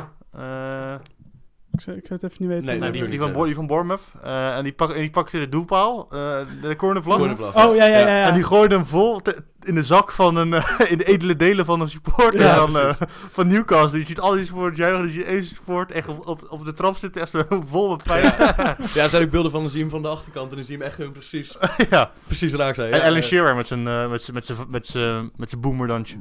Ik, 1.74 1.81
zou, 1.81 1.98
ik 1.98 2.08
zou 2.08 2.20
het 2.22 2.31
even 2.31 2.36
niet 2.44 2.50
weten. 2.50 2.66
Nee, 2.66 2.80
nou, 2.80 2.92
die, 2.92 3.20
van, 3.20 3.46
die 3.46 3.56
van 3.56 3.68
Bournemouth. 3.68 4.02
Eh, 4.24 4.58
en, 4.58 4.64
die 4.64 4.74
pak, 4.74 4.90
en 4.90 5.00
die 5.02 5.10
pakte 5.10 5.40
de 5.40 5.50
doelpaal, 5.50 6.08
eh, 6.12 6.38
de 6.62 6.75
cornervlag. 6.75 7.20
Oh, 7.20 7.75
ja, 7.75 7.86
ja, 7.86 7.98
ja. 7.98 8.08
ja. 8.08 8.28
En 8.28 8.34
die 8.34 8.44
gooide 8.44 8.75
hem 8.75 8.86
vol 8.86 9.20
te- 9.22 9.44
in 9.64 9.75
de 9.75 9.84
zak 9.84 10.12
van 10.12 10.36
een, 10.36 10.54
eh, 10.54 10.80
in 10.92 10.98
de 10.98 11.04
edele 11.04 11.36
delen 11.36 11.66
van 11.66 11.81
een 11.81 11.88
supporter 11.88 12.40
Ja, 12.40 12.56
van, 12.58 12.78
eh, 12.80 12.94
van 13.31 13.48
Newcastle. 13.48 14.00
Je 14.00 14.06
ziet 14.06 14.20
al 14.20 14.31
die 14.31 14.46
supporters 14.46 14.78
juichen, 14.78 15.04
je 15.04 15.10
ziet 15.10 15.25
één 15.25 15.44
support 15.44 15.92
echt 15.92 16.08
op, 16.08 16.28
op, 16.28 16.46
op 16.50 16.66
de 16.66 16.74
trap 16.74 16.96
zitten, 16.96 17.22
echt 17.22 17.34
vol 17.70 17.90
met 17.90 18.04
pijn. 18.04 18.24
Ja. 18.24 18.56
Ja, 18.94 19.04
er 19.04 19.10
zijn 19.10 19.24
ook 19.24 19.30
beelden 19.31 19.52
van, 19.52 19.62
dan 19.62 19.70
zie 19.70 19.78
je 19.80 19.84
hem 19.86 19.94
van 19.94 20.02
de 20.02 20.08
achterkant 20.08 20.50
en 20.50 20.56
dan 20.56 20.66
zie 20.66 20.78
je 20.78 20.84
hem 20.84 20.92
echt 20.92 21.12
precies, 21.12 21.58
ja. 21.90 22.12
precies 22.25 22.54
raak 22.54 22.75
zijn. 22.75 22.92
En 22.92 23.02
Alan 23.02 23.22
Shearer 23.22 23.56
met 23.56 23.68
zijn, 23.68 23.84
met 24.10 24.22
zijn, 24.24 24.36
met 24.36 24.46
zijn, 24.46 24.58
met 24.70 24.88
zijn, 24.88 25.31
met 25.36 25.50
zijn 25.50 25.62
boomerdansje. 25.62 26.18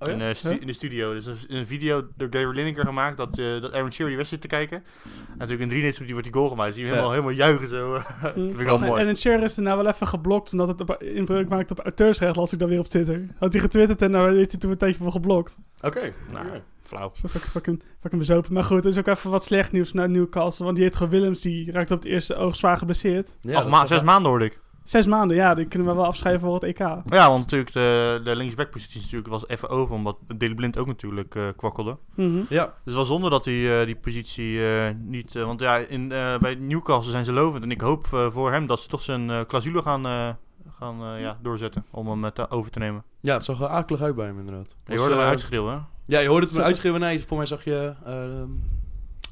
Oh 0.00 0.08
ja? 0.08 0.12
in, 0.14 0.20
eh, 0.20 0.34
stu- 0.34 0.48
Huh? 0.48 0.60
in 0.60 0.66
de 0.66 0.72
studio. 0.72 1.12
Dus 1.12 1.26
een 1.48 1.66
video 1.66 2.06
door 2.16 2.28
Gary 2.30 2.54
Lineker 2.56 2.84
gemaakt 2.84 3.16
dat, 3.16 3.38
eh 3.38 3.60
dat 3.60 3.72
Aaron 3.72 3.92
Shearer 3.92 4.06
die 4.08 4.16
wedstrijd 4.16 4.42
te 4.42 4.48
kijken. 4.48 4.76
En 4.76 5.38
natuurlijk 5.38 5.62
in 5.62 5.68
93 5.68 6.00
minuten 6.06 6.12
wordt 6.12 6.24
die 6.24 6.34
goal 6.34 6.48
gemaakt. 6.48 6.68
Dus 6.68 6.76
zie 6.76 6.84
je 6.86 6.90
hem 6.92 7.00
Ja. 7.04 7.10
helemaal, 7.10 7.32
helemaal 7.34 7.46
juichen 7.46 7.68
zo. 7.68 7.92
dat 8.22 8.32
vind 8.32 8.50
ik 8.60 8.66
wel 8.66 8.80
En- 8.80 8.86
mooi. 8.86 9.02
En 9.02 9.08
een 9.08 9.16
share 9.16 9.44
is 9.44 9.56
er 9.56 9.62
nou 9.62 9.76
wel 9.82 9.92
even 9.92 10.06
geblokt, 10.06 10.52
omdat 10.52 10.68
het 10.68 10.80
op- 10.80 11.02
inbreuk 11.02 11.48
maakt 11.48 11.70
op 11.70 11.78
auteursrecht, 11.80 12.36
las 12.36 12.52
ik 12.52 12.58
dan 12.58 12.68
weer 12.68 12.78
op 12.78 12.88
Twitter. 12.88 13.26
Had 13.38 13.52
hij 13.52 13.62
getwitterd 13.62 14.02
en 14.02 14.12
daar 14.12 14.32
heeft 14.32 14.50
hij 14.50 14.60
toen 14.60 14.70
een 14.70 14.76
tijdje 14.78 14.98
voor 15.02 15.12
geblokt. 15.12 15.56
Oké. 15.80 16.12
Nou, 16.32 16.46
flauw. 16.80 17.12
Zo 17.14 17.28
fucking, 17.28 17.50
fucking, 17.52 17.82
fucking 18.00 18.20
bezopen. 18.26 18.52
Maar 18.52 18.64
goed, 18.64 18.84
er 18.84 18.90
is 18.90 18.98
ook 18.98 19.06
even 19.06 19.30
wat 19.30 19.44
slecht 19.44 19.72
nieuws 19.72 19.92
naar 19.92 20.08
Newcastle, 20.10 20.64
want 20.64 20.76
die 20.76 20.84
heeft 20.84 20.96
gewoon 20.96 21.12
Willems, 21.12 21.40
die 21.40 21.72
raakt 21.72 21.90
op 21.90 21.98
het 22.02 22.06
eerste 22.12 22.34
oog 22.34 22.56
zwaar 22.56 22.76
geblesseerd. 22.76 23.34
Ja, 23.40 23.64
ma- 23.68 23.86
zes 23.86 24.02
maanden 24.02 24.30
hoorde 24.30 24.44
ik. 24.44 24.58
Zes 24.84 25.06
maanden, 25.06 25.36
ja, 25.36 25.54
die 25.54 25.66
kunnen 25.66 25.88
we 25.88 25.94
wel 25.94 26.04
afschrijven 26.06 26.40
voor 26.40 26.54
het 26.54 26.62
EK. 26.62 26.78
Ja, 26.78 27.28
want 27.28 27.40
natuurlijk 27.40 27.72
de, 27.72 28.20
de 28.24 28.36
linksbackpositie 28.36 29.00
natuurlijk 29.00 29.28
was 29.28 29.48
even 29.48 29.68
open. 29.68 29.94
Omdat 29.94 30.16
Daley 30.36 30.54
Blind 30.54 30.78
ook 30.78 30.86
natuurlijk 30.86 31.34
eh, 31.34 31.42
kwakkelde. 31.56 31.96
Mhm. 32.14 32.40
Ja, 32.48 32.74
Dus 32.84 32.94
wel 32.94 33.04
zonde 33.04 33.30
dat 33.30 33.44
hij 33.44 33.80
eh, 33.80 33.86
die 33.86 33.96
positie 33.96 34.66
eh, 34.74 34.90
niet... 34.98 35.36
eh, 35.36 35.44
want 35.44 35.60
ja, 35.60 35.76
in, 35.76 36.12
eh, 36.12 36.38
bij 36.38 36.54
Newcastle 36.54 37.10
zijn 37.10 37.24
ze 37.24 37.32
lovend. 37.32 37.62
En 37.64 37.70
ik 37.70 37.80
hoop 37.80 38.06
voor 38.32 38.50
hem 38.52 38.66
dat 38.66 38.80
ze 38.80 38.88
toch 38.88 39.02
zijn 39.02 39.30
eh 39.30 39.40
clausule 39.46 39.82
gaan, 39.82 40.06
eh, 40.06 40.28
gaan 40.78 41.02
eh, 41.04 41.20
ja, 41.20 41.38
doorzetten. 41.42 41.84
Om 41.90 42.08
hem 42.22 42.32
te- 42.32 42.50
over 42.50 42.70
te 42.70 42.78
nemen. 42.78 43.02
ja, 43.20 43.34
het 43.34 43.44
zag 43.44 43.60
er 43.60 43.68
akelig 43.68 44.00
uit 44.00 44.14
bij 44.14 44.26
hem 44.26 44.38
inderdaad. 44.38 44.76
Je 44.86 44.98
hoorde 44.98 45.14
hem 45.14 45.24
uitschreeuwen, 45.24 45.72
hè? 45.74 45.78
Ja, 46.06 46.18
je 46.20 46.28
hoorde 46.28 46.46
het 46.46 46.56
me 46.56 46.62
uitschreeuwen. 46.62 47.00
Nee, 47.00 47.24
voor 47.24 47.36
mij 47.36 47.46
zag 47.46 47.64
je... 47.64 47.92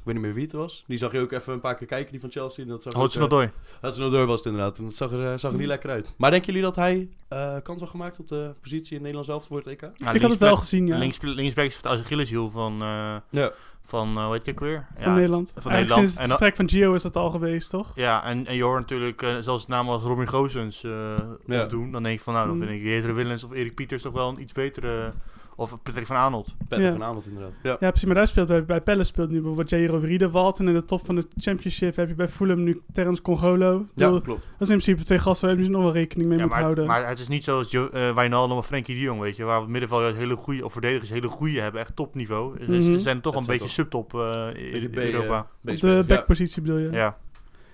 ik 0.09 0.15
weet 0.15 0.23
niet 0.23 0.33
meer 0.33 0.33
wie 0.33 0.43
het 0.43 0.69
was. 0.71 0.83
Die 0.87 0.97
zag 0.97 1.11
je 1.11 1.19
ook 1.19 1.31
even 1.31 1.53
een 1.53 1.59
paar 1.59 1.75
keer 1.75 1.87
kijken, 1.87 2.11
die 2.11 2.19
van 2.19 2.31
Chelsea. 2.31 2.63
En 2.63 2.69
Dat 2.69 2.83
zag 2.83 2.93
nog 2.93 3.15
eh, 3.15 3.29
door. 3.29 3.51
Hudson 3.81 4.05
Odoi 4.05 4.25
was 4.25 4.37
het 4.39 4.45
inderdaad. 4.47 4.77
En 4.77 4.83
dat 4.83 4.93
zag 4.93 5.11
er, 5.11 5.31
eh, 5.31 5.37
zag 5.37 5.51
er 5.51 5.57
niet 5.57 5.67
lekker 5.67 5.89
uit. 5.89 6.13
Maar 6.17 6.29
denken 6.31 6.47
jullie 6.47 6.61
dat 6.61 6.75
hij 6.75 7.09
eh, 7.27 7.55
kans 7.63 7.79
had 7.79 7.89
gemaakt 7.89 8.19
op 8.19 8.27
de 8.27 8.53
positie 8.61 8.91
in 8.95 8.99
Nederland 8.99 9.25
zelf 9.27 9.45
voor 9.45 9.57
het 9.57 9.67
EK? 9.67 9.81
Ja, 9.95 10.11
ik 10.11 10.21
had 10.21 10.31
het 10.31 10.39
wel 10.39 10.55
gezien, 10.57 10.87
ja, 10.87 10.97
Links, 10.97 11.17
linksback 11.21 11.65
is 11.65 11.75
het 11.75 11.85
Achilleshiel 11.85 12.49
van, 12.49 12.81
eh 12.81 13.15
Ja. 13.29 13.51
van 13.83 14.23
hoe 14.23 14.33
heet 14.33 14.45
je 14.45 14.51
ook 14.51 14.59
weer? 14.59 14.87
van 14.97 15.13
Nederland. 15.13 15.51
van 15.55 15.71
Eigenlijk 15.71 15.79
Nederland. 15.79 16.05
sinds 16.07 16.17
het 16.17 16.27
vertrek 16.27 16.55
van 16.55 16.69
Gio 16.69 16.93
is 16.93 17.01
dat 17.01 17.15
al 17.15 17.29
geweest, 17.29 17.69
toch? 17.69 17.91
Ja, 17.95 18.23
en, 18.25 18.45
en 18.45 18.55
je 18.55 18.63
hoort 18.63 18.79
natuurlijk, 18.79 19.21
eh, 19.21 19.35
zelfs 19.39 19.67
namen 19.67 19.93
als 19.93 20.03
Robin 20.03 20.27
Goossens 20.27 20.83
eh 20.83 21.17
Ja. 21.45 21.65
doen. 21.65 21.91
Dan 21.91 22.03
denk 22.03 22.17
ik 22.17 22.23
van, 22.23 22.33
nou, 22.33 22.47
dan 22.47 22.55
Mm. 22.57 22.61
vind 22.63 22.75
ik 22.79 22.83
Jeter 22.85 23.15
Willens 23.15 23.43
of 23.43 23.51
Erik 23.51 23.75
Pieters 23.75 24.01
toch 24.01 24.13
wel 24.13 24.29
een 24.29 24.41
iets 24.41 24.53
betere... 24.53 25.11
Of 25.59 25.83
Patrick 25.83 26.05
van 26.05 26.15
Arnold. 26.15 26.55
Patrick 26.67 26.87
Ja. 26.87 26.91
van 26.93 27.03
Aanholt 27.03 27.27
inderdaad. 27.27 27.51
Ja. 27.63 27.77
Ja, 27.79 27.89
precies. 27.89 28.05
Maar 28.05 28.15
daar 28.15 28.27
speelt 28.27 28.47
bij, 28.47 28.65
bij 28.65 28.81
Palace 28.81 29.03
speelt 29.07 29.29
nu 29.29 29.35
bijvoorbeeld 29.35 29.69
Jairo 29.69 29.97
Riedewald. 29.97 30.59
En 30.59 30.67
in 30.67 30.73
de 30.73 30.85
top 30.85 31.05
van 31.05 31.15
de 31.15 31.27
championship 31.37 31.95
heb 31.95 32.07
je 32.07 32.13
bij 32.15 32.27
Fulham 32.27 32.63
nu 32.63 32.81
Terence 32.93 33.21
Congolo. 33.21 33.85
Ja, 33.95 34.07
klopt. 34.07 34.27
Dat 34.27 34.41
is 34.59 34.69
in 34.69 34.77
principe 34.77 35.03
twee 35.03 35.19
gasten 35.19 35.41
waar 35.47 35.55
je 35.57 35.61
misschien 35.61 35.81
nog 35.83 35.91
wel 35.93 36.01
rekening 36.01 36.29
mee 36.29 36.37
Ja, 36.37 36.43
moet 36.43 36.53
maar, 36.53 36.61
houden. 36.61 36.85
maar 36.85 37.07
het 37.07 37.19
is 37.19 37.27
niet 37.27 37.43
zoals 37.43 37.71
jo 37.71 37.87
eh 37.87 38.15
Wijnaldum 38.15 38.57
of 38.57 38.65
Frenkie 38.65 38.95
de 38.95 39.01
Jong, 39.01 39.19
weet 39.21 39.35
je. 39.35 39.43
Waar 39.43 39.55
we 39.55 39.61
het 39.61 39.69
middenveld 39.71 40.01
juist 40.01 40.17
hele 40.17 40.35
goede, 40.35 40.65
of 40.65 40.71
verdedigers 40.71 41.09
hele 41.09 41.27
goede 41.27 41.59
hebben. 41.61 41.81
Echt 41.81 41.95
topniveau. 41.95 42.57
Ze- 42.65 42.71
Mhm. 42.71 42.81
Ze 42.81 42.99
zijn 42.99 43.21
toch 43.21 43.33
Dat 43.33 43.41
een 43.41 43.47
beetje 43.47 43.67
subtop 43.69 44.13
eh, 44.13 44.47
in, 44.83 44.89
B, 44.89 44.97
eh, 44.97 45.11
Europa. 45.13 45.39
Op 45.65 45.77
de 45.79 45.87
ja. 45.87 46.03
backpositie 46.03 46.61
bedoel 46.61 46.77
je? 46.77 46.89
ja. 46.91 47.17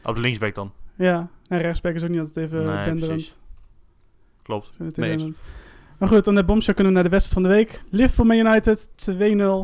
Op 0.03 0.15
de 0.15 0.21
linksback 0.21 0.55
dan. 0.55 0.71
Ja. 0.95 1.27
En 1.47 1.59
rechtsback 1.61 1.93
is 1.93 2.03
ook 2.03 2.09
niet 2.09 2.19
altijd 2.19 2.45
even 2.45 2.65
Nee. 2.95 3.25
Klopt. 4.43 4.71
Zo 4.77 5.31
Maar 5.99 6.09
goed, 6.09 6.25
dan 6.25 6.35
de 6.35 6.43
bombshell 6.43 6.73
kunnen 6.73 6.93
we 6.93 6.99
naar 6.99 7.09
de 7.09 7.15
wedstrijd 7.15 7.41
van 7.45 7.51
de 7.51 7.57
week. 7.57 7.81
Liverpool 7.89 8.25
Man 8.25 8.37
United 8.37 8.89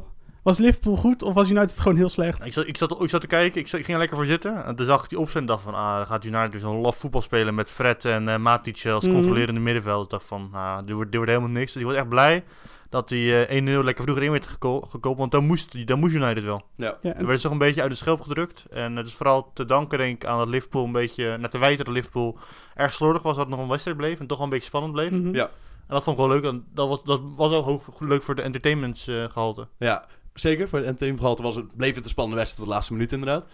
2-0. 0.03 0.09
Was 0.43 0.57
Liverpool 0.57 0.95
goed 0.95 1.23
of 1.23 1.33
was 1.33 1.49
United 1.49 1.79
gewoon 1.79 1.97
heel 1.97 2.09
slecht? 2.09 2.45
Ik 2.45 2.53
zat, 2.53 2.67
ik, 2.67 2.77
zat, 2.77 3.01
ik 3.03 3.09
zat 3.09 3.21
te 3.21 3.27
kijken, 3.27 3.61
ik, 3.61 3.67
zat, 3.67 3.79
ik 3.79 3.85
ging 3.85 3.97
er 3.97 4.03
lekker 4.03 4.17
voor 4.17 4.27
zitten. 4.27 4.65
En 4.65 4.75
toen 4.75 4.85
zag 4.85 5.03
ik 5.03 5.09
die 5.09 5.19
opzet 5.19 5.41
en 5.41 5.45
dacht 5.45 5.63
van, 5.63 5.73
ah, 5.73 5.95
dan 5.95 6.05
gaat 6.05 6.25
United 6.25 6.51
dus 6.51 6.61
zo'n 6.61 6.77
laf 6.81 6.95
voetbal 6.97 7.21
spelen 7.21 7.55
met 7.55 7.71
Fred 7.71 8.05
en 8.05 8.27
eh 8.29 8.37
Matic 8.37 8.85
als 8.85 9.03
Mhm. 9.05 9.13
controlerende 9.13 9.59
middenveld. 9.59 10.03
Ik 10.03 10.09
dacht 10.09 10.23
van, 10.25 10.49
ah, 10.53 10.77
dit 10.85 10.95
wordt, 10.95 11.09
dit 11.11 11.15
wordt 11.15 11.31
helemaal 11.31 11.53
niks. 11.53 11.73
Dus 11.73 11.81
ik 11.81 11.87
was 11.87 11.97
echt 11.97 12.09
blij 12.09 12.43
dat 12.89 13.09
die 13.09 13.45
eh 13.45 13.55
1-0 13.57 13.83
lekker 13.83 14.03
vroeger 14.03 14.23
in 14.23 14.31
werd 14.31 14.47
geko- 14.47 14.81
gekomen, 14.81 15.17
want 15.19 15.31
dan 15.31 15.45
moest, 15.45 15.87
dan 15.87 15.99
moest 15.99 16.15
United 16.15 16.43
wel. 16.43 16.61
Ja. 16.75 16.97
Ja, 17.01 17.09
Er 17.09 17.15
en- 17.15 17.25
werd 17.25 17.41
toch 17.41 17.51
een 17.51 17.57
beetje 17.57 17.81
uit 17.81 17.89
de 17.91 17.97
schelp 17.97 18.21
gedrukt. 18.21 18.65
En 18.69 18.95
het 18.95 19.07
is 19.07 19.13
vooral 19.13 19.51
te 19.53 19.65
danken 19.65 19.97
denk 19.97 20.23
ik 20.23 20.29
aan 20.29 20.37
dat 20.37 20.47
Liverpool 20.47 20.85
een 20.85 20.91
beetje, 20.91 21.37
naar 21.37 21.49
te 21.49 21.57
wijten 21.57 21.85
dat 21.85 21.93
Liverpool 21.93 22.37
erg 22.75 22.93
slordig 22.93 23.21
was, 23.21 23.35
dat 23.35 23.45
het 23.45 23.55
nog 23.55 23.63
een 23.63 23.69
wedstrijd 23.71 23.97
bleef 23.97 24.19
en 24.19 24.27
toch 24.27 24.37
wel 24.37 24.45
een 24.47 24.53
beetje 24.53 24.67
spannend 24.67 24.93
bleef. 24.93 25.11
Ja. 25.35 25.49
En 25.91 25.97
dat 25.97 26.03
vond 26.05 26.17
ik 26.19 26.25
wel 26.25 26.33
leuk. 26.33 26.43
En 26.43 26.65
dat 26.73 26.87
was, 26.87 27.03
dat 27.03 27.21
was 27.35 27.53
ook 27.53 27.65
hoog, 27.65 27.99
leuk 27.99 28.23
voor 28.23 28.35
de 28.35 28.41
entertainmentsgehalte. 28.41 29.67
Ja, 29.77 30.05
zeker. 30.33 30.67
Voor 30.67 30.77
het 30.77 30.87
entertainmentgehalte 30.87 31.43
was 31.43 31.55
het, 31.55 31.75
bleef 31.77 31.95
het 31.95 32.03
een 32.03 32.09
spannende 32.09 32.37
wedstrijd 32.37 32.59
tot 32.59 32.69
de 32.69 32.73
laatste 32.73 32.93
minuut 32.93 33.11
inderdaad. 33.11 33.45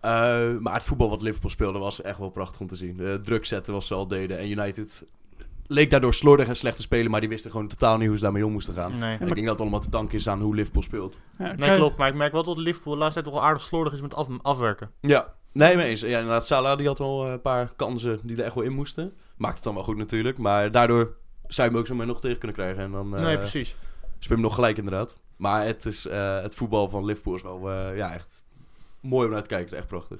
Eh, 0.00 0.58
maar 0.58 0.74
het 0.74 0.82
voetbal 0.82 1.08
wat 1.08 1.22
Liverpool 1.22 1.50
speelde 1.50 1.78
was 1.78 2.02
echt 2.02 2.18
wel 2.18 2.30
prachtig 2.30 2.60
om 2.60 2.66
te 2.66 2.76
zien. 2.76 2.96
De 2.96 3.20
druk 3.22 3.46
zetten 3.46 3.72
was 3.72 3.86
ze 3.86 3.94
al 3.94 4.08
deden. 4.08 4.38
En 4.38 4.50
United 4.50 5.06
leek 5.66 5.90
daardoor 5.90 6.14
slordig 6.14 6.48
en 6.48 6.56
slecht 6.56 6.76
te 6.76 6.82
spelen, 6.82 7.10
maar 7.10 7.20
die 7.20 7.28
wisten 7.28 7.50
gewoon 7.50 7.68
totaal 7.68 7.98
niet 7.98 8.08
hoe 8.08 8.16
ze 8.16 8.22
daarmee 8.22 8.46
om 8.46 8.52
moesten 8.52 8.74
gaan. 8.74 8.98
Nee. 8.98 9.18
En 9.18 9.28
ik 9.28 9.34
denk 9.34 9.46
dat 9.46 9.54
het 9.54 9.60
allemaal 9.60 9.80
te 9.80 9.90
danken 9.90 10.18
is 10.18 10.28
aan 10.28 10.40
hoe 10.40 10.54
Liverpool 10.54 10.82
speelt. 10.82 11.20
Ja, 11.38 11.52
Nee, 11.56 11.76
klopt. 11.76 11.98
Maar 11.98 12.08
ik 12.08 12.14
merk 12.14 12.32
wel 12.32 12.44
dat 12.44 12.56
Liverpool 12.56 12.92
de 12.92 12.98
laatste 12.98 13.20
tijd 13.20 13.32
toch 13.32 13.42
wel 13.42 13.50
aardig 13.50 13.62
slordig 13.62 13.92
is 13.92 14.00
met 14.00 14.14
af, 14.14 14.28
afwerken. 14.42 14.90
Ja, 15.00 15.34
nee, 15.52 15.76
mee 15.76 15.88
eens. 15.88 16.00
Ja, 16.00 16.18
inderdaad, 16.18 16.46
Salah 16.46 16.78
die 16.78 16.86
had 16.86 16.98
wel 16.98 17.24
eh, 17.24 17.32
een 17.32 17.40
paar 17.40 17.72
kansen 17.76 18.20
die 18.22 18.36
er 18.36 18.44
echt 18.44 18.54
wel 18.54 18.64
in 18.64 18.72
moesten. 18.72 19.12
Maakt 19.36 19.54
het 19.54 19.64
dan 19.64 19.74
wel 19.74 19.84
goed 19.84 19.96
natuurlijk, 19.96 20.38
maar 20.38 20.70
daardoor 20.70 21.16
zou 21.48 21.68
je 21.68 21.72
hem 21.74 21.82
ook 21.82 21.86
zo 21.86 21.94
maar 21.94 22.06
nog 22.06 22.20
tegen 22.20 22.38
kunnen 22.38 22.56
krijgen. 22.56 22.82
En 22.82 22.90
dan 22.90 23.16
eh 23.16 23.22
nee, 23.22 23.38
precies. 23.38 23.76
speel 24.18 24.36
hem 24.36 24.44
nog 24.44 24.54
gelijk 24.54 24.76
inderdaad. 24.76 25.16
Maar 25.36 25.66
het, 25.66 25.86
is, 25.86 26.06
eh, 26.06 26.42
het 26.42 26.54
voetbal 26.54 26.88
van 26.88 27.04
Liverpool 27.04 27.34
is 27.34 27.42
wel 27.42 27.70
eh, 27.70 27.96
ja, 27.96 28.12
echt 28.12 28.42
mooi 29.00 29.26
om 29.26 29.32
naar 29.32 29.42
te 29.42 29.48
kijken. 29.48 29.66
Het 29.66 29.74
is 29.74 29.78
echt 29.80 29.88
prachtig. 29.88 30.18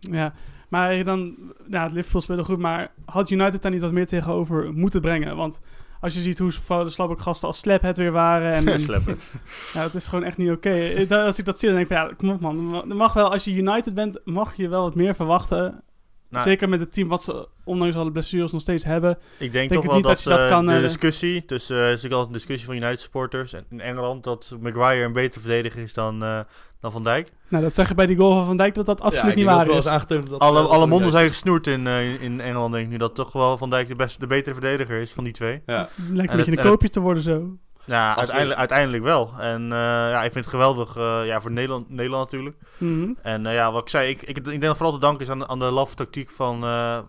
Ja, 0.00 0.34
maar 0.68 1.04
dan, 1.04 1.36
ja, 1.70 1.82
het 1.82 1.92
Liverpool 1.92 2.20
speelde 2.20 2.44
goed, 2.44 2.58
maar 2.58 2.90
had 3.04 3.30
United 3.30 3.62
daar 3.62 3.70
niet 3.72 3.80
wat 3.80 3.92
meer 3.92 4.06
tegenover 4.06 4.72
moeten 4.72 5.00
brengen? 5.00 5.36
Want 5.36 5.60
als 6.00 6.14
je 6.14 6.20
ziet 6.20 6.38
hoe 6.38 6.52
de 6.68 6.90
slappe 6.90 7.22
gasten 7.22 7.48
als 7.48 7.58
Slap 7.58 7.82
het 7.82 7.96
weer 7.96 8.12
waren. 8.12 8.54
En, 8.54 8.68
en- 8.72 8.80
Slap 8.80 9.06
het. 9.06 9.30
ja, 9.74 9.82
het 9.82 9.94
is 9.94 10.06
gewoon 10.06 10.24
echt 10.24 10.36
niet 10.36 10.50
oké. 10.50 10.70
Eh, 10.70 11.24
Als 11.24 11.38
ik 11.38 11.44
dat 11.44 11.58
zie, 11.58 11.68
dan 11.68 11.78
denk 11.78 11.90
ik 11.90 11.96
van, 11.96 12.06
ja, 12.06 12.14
kom 12.16 12.30
op 12.30 12.40
man. 12.40 12.90
Er 12.90 12.96
mag 12.96 13.12
wel, 13.12 13.32
als 13.32 13.44
je 13.44 13.52
United 13.52 13.94
bent, 13.94 14.20
mag 14.24 14.56
je 14.56 14.68
wel 14.68 14.82
wat 14.82 14.94
meer 14.94 15.14
verwachten. 15.14 15.82
Nou, 16.30 16.44
Zeker 16.44 16.68
met 16.68 16.80
het 16.80 16.92
team 16.92 17.08
wat 17.08 17.22
ze, 17.22 17.48
ondanks 17.64 17.96
alle 17.96 18.12
blessures, 18.12 18.52
nog 18.52 18.60
steeds 18.60 18.84
hebben. 18.84 19.10
Ik 19.38 19.52
denk 19.52 19.52
Denk 19.52 19.72
toch 19.72 19.84
wel 19.84 19.94
niet 19.94 20.04
dat, 20.04 20.14
dat 20.14 20.22
je 20.22 20.28
dat 20.30 20.40
eh, 20.40 20.48
kan, 20.48 20.66
de 20.66 20.72
eh, 20.74 20.80
discussie, 20.80 21.44
tussen, 21.44 21.76
uh, 21.76 21.82
is 21.82 21.88
natuurlijk 21.88 22.12
altijd 22.12 22.26
een 22.28 22.38
discussie 22.38 22.66
van 22.66 22.76
United 22.76 23.00
supporters 23.00 23.52
en 23.52 23.64
in 23.70 23.80
Engeland, 23.80 24.24
dat 24.24 24.56
Maguire 24.60 25.04
een 25.04 25.12
betere 25.12 25.40
verdediger 25.40 25.82
is 25.82 25.94
dan, 25.94 26.22
eh, 26.22 26.40
dan 26.80 26.92
Van 26.92 27.02
Dijk. 27.04 27.32
Nou, 27.48 27.62
dat 27.62 27.74
zeg 27.74 27.88
je 27.88 27.94
bij 27.94 28.06
die 28.06 28.16
goal 28.16 28.34
van 28.34 28.46
Van 28.46 28.56
Dijk 28.56 28.74
dat 28.74 28.86
dat 28.86 29.00
absoluut 29.00 29.34
niet 29.34 29.44
waar 29.44 29.68
is. 29.70 29.86
alle 29.86 30.60
alle 30.60 30.86
monden 30.86 31.10
zijn 31.10 31.28
gesnoerd 31.28 31.66
in, 31.66 31.86
in 32.20 32.40
Engeland, 32.40 32.72
denk 32.72 32.84
ik 32.84 32.90
nu, 32.90 32.96
dat 32.96 33.14
toch 33.14 33.32
wel 33.32 33.56
Van 33.58 33.70
Dijk 33.70 33.88
de, 33.88 33.94
beste, 33.94 34.20
de 34.20 34.26
betere 34.26 34.54
verdediger 34.54 35.00
is 35.00 35.12
van 35.12 35.24
die 35.24 35.32
twee. 35.32 35.62
Ja. 35.66 35.78
Het 35.78 35.88
lijkt 35.96 35.98
En 35.98 36.10
een 36.10 36.16
beetje 36.16 36.36
het- 36.38 36.48
een 36.48 36.58
en 36.64 36.70
koopje 36.70 36.88
te 36.88 37.00
worden 37.00 37.22
zo. 37.22 37.56
Ja, 37.86 38.16
uiteindelijk, 38.16 38.58
uiteindelijk 38.58 39.02
wel. 39.02 39.32
En 39.38 39.62
eh, 39.62 39.78
ja, 40.10 40.24
ik 40.24 40.32
vind 40.32 40.44
het 40.44 40.54
geweldig 40.54 40.96
eh, 40.96 41.26
ja, 41.26 41.40
voor 41.40 41.50
Nederland, 41.50 41.90
Nederland 41.90 42.22
natuurlijk. 42.22 42.56
Mhm. 42.78 43.12
En 43.22 43.46
eh, 43.46 43.54
ja, 43.54 43.72
wat 43.72 43.82
ik 43.82 43.88
zei, 43.88 44.10
ik, 44.10 44.22
ik, 44.22 44.36
ik 44.36 44.44
denk 44.44 44.62
dat 44.62 44.76
vooral 44.76 44.94
te 44.94 45.00
danken 45.00 45.26
is 45.26 45.30
aan, 45.30 45.48
aan 45.48 45.58
de 45.58 45.70
love 45.70 45.94
tactiek 45.94 46.30
van, 46.30 46.60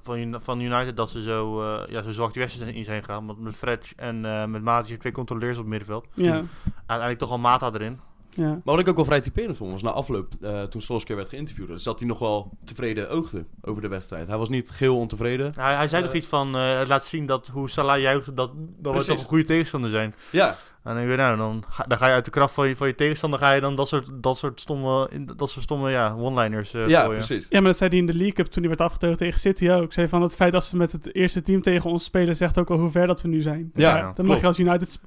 van, 0.01 0.39
van 0.41 0.60
United 0.60 0.98
dat 0.98 1.10
ze 1.10 1.22
zo, 1.22 1.63
ja, 1.89 2.01
zo 2.01 2.12
zwak 2.12 2.34
die 2.34 2.41
wedstrijd 2.41 2.75
in 2.75 2.84
zijn 2.84 3.03
gegaan. 3.03 3.25
Want 3.25 3.39
met 3.39 3.55
Fred 3.55 3.93
en 3.96 4.22
met 4.51 4.62
Maatje 4.62 4.98
twee 4.98 5.12
controleurs 5.12 5.57
op 5.57 5.63
het 5.63 5.67
middenveld. 5.67 6.07
Ja, 6.13 6.41
Uiteindelijk 6.75 7.19
toch 7.19 7.31
al 7.31 7.38
Mata 7.39 7.72
erin. 7.74 8.00
Ja. 8.38 8.48
Maar 8.50 8.62
wat 8.63 8.79
ik 8.79 8.88
ook 8.88 8.96
wel 8.96 9.06
vrij 9.06 9.22
typerend 9.22 9.58
vond, 9.58 9.72
was 9.72 9.82
na 9.82 9.89
afloop, 9.91 10.34
eh, 10.41 10.63
toen 10.63 10.82
Solskjaer 10.82 11.17
werd 11.17 11.29
geïnterviewd, 11.29 11.84
dat 11.84 12.00
hij 12.00 12.08
nog 12.08 12.20
wel 12.20 12.58
tevreden 12.63 13.10
oogde 13.10 13.46
over 13.62 13.82
de 13.82 13.88
wedstrijd. 13.88 14.27
Hij 14.27 14.38
was 14.38 14.50
niet 14.50 14.70
geheel 14.72 14.98
ontevreden. 14.98 15.53
Nou, 15.56 15.75
hij, 15.75 15.88
zei 15.88 16.03
toch 16.03 16.13
iets 16.13 16.27
van, 16.27 16.56
eh, 16.56 16.77
het 16.79 16.88
laat 16.88 17.06
zien 17.06 17.25
dat 17.25 17.48
hoe 17.48 17.70
Salah 17.70 18.00
juicht, 18.01 18.36
dat, 18.36 18.51
dat 18.56 18.94
we 18.96 19.03
toch 19.03 19.20
een 19.20 19.25
goede 19.25 19.44
tegenstander 19.44 19.89
zijn. 19.89 20.15
Ja, 20.32 20.56
En 20.84 20.96
dan 20.96 21.15
nou, 21.17 21.38
dan, 21.38 21.63
ga, 21.70 21.84
dan 21.84 21.98
ga 21.98 22.08
je 22.08 22.13
uit 22.13 22.25
de 22.25 22.32
kracht 22.32 22.53
van 22.53 22.67
je, 22.67 22.75
van 22.75 22.88
je 22.88 22.96
tegenstander, 22.96 23.39
ga 23.39 23.51
je 23.53 23.62
dan 23.62 23.75
dat 23.75 23.88
soort, 23.88 24.10
dat 24.13 24.38
soort 24.38 24.62
stomme, 24.62 25.08
in- 25.12 25.32
dat 25.38 25.50
soort 25.50 25.63
stomme 25.63 25.89
ja, 25.89 26.15
one-liners 26.17 26.74
eh 26.74 26.88
ja 26.88 27.01
gooien. 27.03 27.17
precies. 27.25 27.46
Ja, 27.50 27.60
maar 27.60 27.67
dat 27.70 27.77
zei 27.77 27.89
hij 27.89 28.00
in 28.00 28.06
de 28.06 28.13
League 28.13 28.34
Cup 28.34 28.46
toen 28.46 28.63
hij 28.63 28.70
werd 28.77 28.82
afgetogen 28.89 29.17
tegen 29.17 29.39
City 29.39 29.70
ook. 29.70 29.94
Zei 29.94 30.08
van 30.08 30.22
het 30.22 30.36
feit 30.36 30.51
dat 30.51 30.65
ze 30.65 30.77
met 30.77 30.91
het 30.91 31.15
eerste 31.15 31.41
team 31.41 31.62
tegen 31.62 31.89
ons 31.89 32.03
spelen, 32.03 32.36
zegt 32.36 32.58
ook 32.58 32.70
al 32.70 32.77
hoe 32.77 32.91
ver 32.91 33.08
dat 33.08 33.22
we 33.22 33.27
nu 33.27 33.41
zijn. 33.41 33.72
Ja, 33.74 33.94
dan 33.94 34.25
mag 34.25 34.39
klopt. 34.39 34.41
je 34.41 34.48
als 34.48 34.60
United 34.60 35.00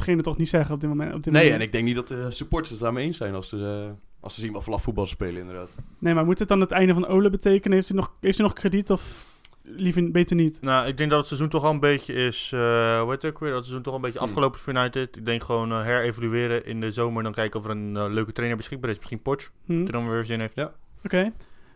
hetgene 0.00 0.22
toch 0.22 0.36
niet 0.36 0.48
zeggen 0.48 0.74
op 0.74 0.80
dit 0.80 0.88
moment. 0.88 1.14
Op 1.14 1.22
dit 1.22 1.32
Nee, 1.32 1.42
moment. 1.42 1.60
en 1.60 1.66
ik 1.66 1.72
denk 1.72 1.84
niet 1.84 1.94
dat 1.94 2.08
de 2.08 2.26
supporters 2.30 2.70
het 2.70 2.80
daarmee 2.80 3.06
eens 3.06 3.16
zijn 3.16 3.34
als 3.34 3.48
ze, 3.48 3.84
eh, 3.86 3.90
als 4.20 4.34
ze 4.34 4.40
zien 4.40 4.52
wat 4.52 4.64
voor 4.64 4.80
voetbal 4.80 5.06
spelen 5.06 5.40
inderdaad. 5.40 5.74
Nee, 5.98 6.14
maar 6.14 6.24
moet 6.24 6.38
het 6.38 6.48
dan 6.48 6.60
het 6.60 6.70
einde 6.70 6.94
van 6.94 7.06
Ole 7.06 7.30
betekenen? 7.30 7.76
Heeft 7.76 7.88
hij 7.88 7.96
nog, 7.96 8.12
heeft 8.20 8.36
hij 8.38 8.46
nog 8.46 8.54
krediet 8.56 8.90
of 8.90 9.26
liever 9.62 10.10
beter 10.10 10.36
niet? 10.36 10.58
Nou, 10.60 10.86
ik 10.88 10.96
denk 10.96 11.10
dat 11.10 11.18
het 11.18 11.28
seizoen 11.28 11.48
toch 11.48 11.64
al 11.64 11.70
een 11.72 11.80
beetje 11.80 12.12
is, 12.12 12.50
eh 12.54 13.00
hoe 13.00 13.10
heet 13.10 13.22
het 13.22 13.30
ook 13.32 13.38
weer, 13.38 13.48
dat 13.48 13.58
het 13.58 13.66
seizoen 13.66 13.82
toch 13.82 13.92
al 13.92 13.98
een 13.98 14.04
beetje 14.04 14.18
Hmm. 14.18 14.28
afgelopen 14.28 14.58
is 14.58 14.64
voor 14.64 14.72
United. 14.74 15.16
Ik 15.16 15.24
denk 15.26 15.42
gewoon 15.42 15.70
eh, 15.72 15.82
herevalueren 15.82 16.64
in 16.66 16.80
de 16.80 16.90
zomer, 16.90 17.22
dan 17.22 17.32
kijken 17.32 17.58
of 17.60 17.64
er 17.66 17.70
een 17.70 18.12
leuke 18.12 18.32
trainer 18.32 18.56
beschikbaar 18.58 18.90
is. 18.90 18.96
Misschien 18.96 19.22
Poch, 19.22 19.50
Hm? 19.66 19.74
die 19.76 19.86
er 19.86 19.92
dan 19.92 20.08
weer 20.10 20.24
zin 20.24 20.40
heeft. 20.40 20.58
Oké. 21.04 21.32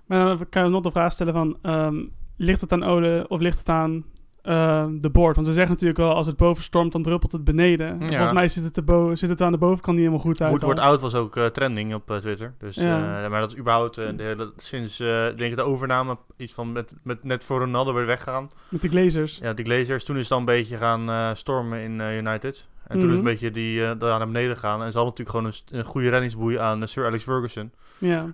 Maar 0.06 0.24
dan 0.36 0.48
kan 0.48 0.64
je 0.64 0.70
nog 0.70 0.82
de 0.82 0.90
vraag 0.90 1.12
stellen 1.12 1.32
van... 1.32 1.58
ehm, 1.62 2.04
ligt 2.36 2.60
het 2.60 2.72
aan 2.72 2.82
Ole 2.82 3.24
of 3.28 3.40
ligt 3.40 3.58
het 3.58 3.68
aan 3.68 4.04
ehm, 4.44 4.98
de 4.98 5.10
board? 5.10 5.34
Want 5.34 5.46
ze 5.46 5.52
zeggen 5.52 5.70
natuurlijk 5.72 5.98
wel... 5.98 6.14
als 6.14 6.26
het 6.26 6.36
boven 6.36 6.62
stormt, 6.62 6.92
dan 6.92 7.02
druppelt 7.02 7.32
het 7.32 7.44
beneden. 7.44 7.86
Ja. 8.00 8.06
Volgens 8.06 8.32
mij 8.32 8.48
zit 8.48 8.64
het, 8.64 8.80
zit 9.18 9.28
het 9.28 9.42
aan 9.42 9.52
de 9.52 9.58
bovenkant 9.58 9.96
niet 9.96 10.06
helemaal 10.06 10.24
goed 10.24 10.40
uit. 10.40 10.50
Wood 10.50 10.60
al. 10.60 10.66
wordt 10.66 10.80
oud 10.82 11.00
was 11.00 11.14
ook 11.14 11.36
eh, 11.36 11.46
trending 11.46 11.94
op 11.94 12.10
eh, 12.10 12.16
Twitter. 12.16 12.54
Dus, 12.58 12.76
Ja. 12.76 13.22
eh, 13.24 13.30
maar 13.30 13.40
dat 13.40 13.52
is 13.52 13.58
überhaupt 13.58 13.94
de 13.94 14.14
hele- 14.16 14.52
sinds 14.56 15.00
eh, 15.00 15.28
ik 15.28 15.38
denk 15.38 15.56
de 15.56 15.62
overname 15.62 16.18
iets 16.36 16.52
van 16.54 16.72
met, 16.72 16.92
met 17.02 17.24
net 17.24 17.44
voor 17.44 17.58
Ronaldo 17.60 17.94
weer 17.94 18.06
weggegaan. 18.06 18.50
Met 18.68 18.80
de 18.82 18.88
Glazers. 18.88 19.38
Ja, 19.42 19.52
die 19.52 19.64
Glazers. 19.64 20.04
Toen 20.04 20.14
is 20.16 20.20
het 20.20 20.30
dan 20.30 20.38
een 20.38 20.44
beetje 20.44 20.76
gaan 20.76 21.36
stormen 21.36 21.80
in 21.80 22.00
United. 22.00 22.66
En 22.86 22.90
toen 23.00 23.08
is 23.08 23.16
Mhm. 23.16 23.16
een 23.18 23.32
beetje 23.32 23.50
die 23.50 23.78
daar 23.80 24.18
naar 24.18 24.26
beneden 24.26 24.54
gegaan. 24.54 24.82
En 24.82 24.92
ze 24.92 24.98
hadden 24.98 25.24
natuurlijk 25.26 25.60
gewoon 25.70 25.78
een, 25.80 25.84
goede 25.90 26.08
reddingsboei 26.08 26.56
aan 26.58 26.88
Sir 26.88 27.06
Alex 27.06 27.22
Ferguson. 27.24 27.72
Ja. 27.98 28.26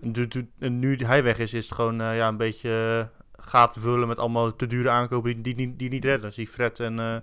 En, 0.58 0.78
nu 0.78 0.96
hij 0.96 1.22
weg 1.22 1.38
is, 1.38 1.54
is 1.54 1.64
het 1.64 1.74
gewoon 1.74 1.96
ja, 1.96 2.28
een 2.28 2.36
beetje 2.36 3.08
gaten 3.40 3.82
vullen 3.82 4.08
met 4.08 4.18
allemaal 4.18 4.56
te 4.56 4.66
dure 4.66 4.88
aankopen 4.90 5.32
die, 5.42 5.42
die, 5.42 5.66
niet- 5.66 5.78
die 5.78 5.88
niet 5.90 6.04
redden. 6.04 6.32
Zie 6.32 6.46
Fred 6.46 6.80
en, 6.80 6.98
eh 6.98 7.14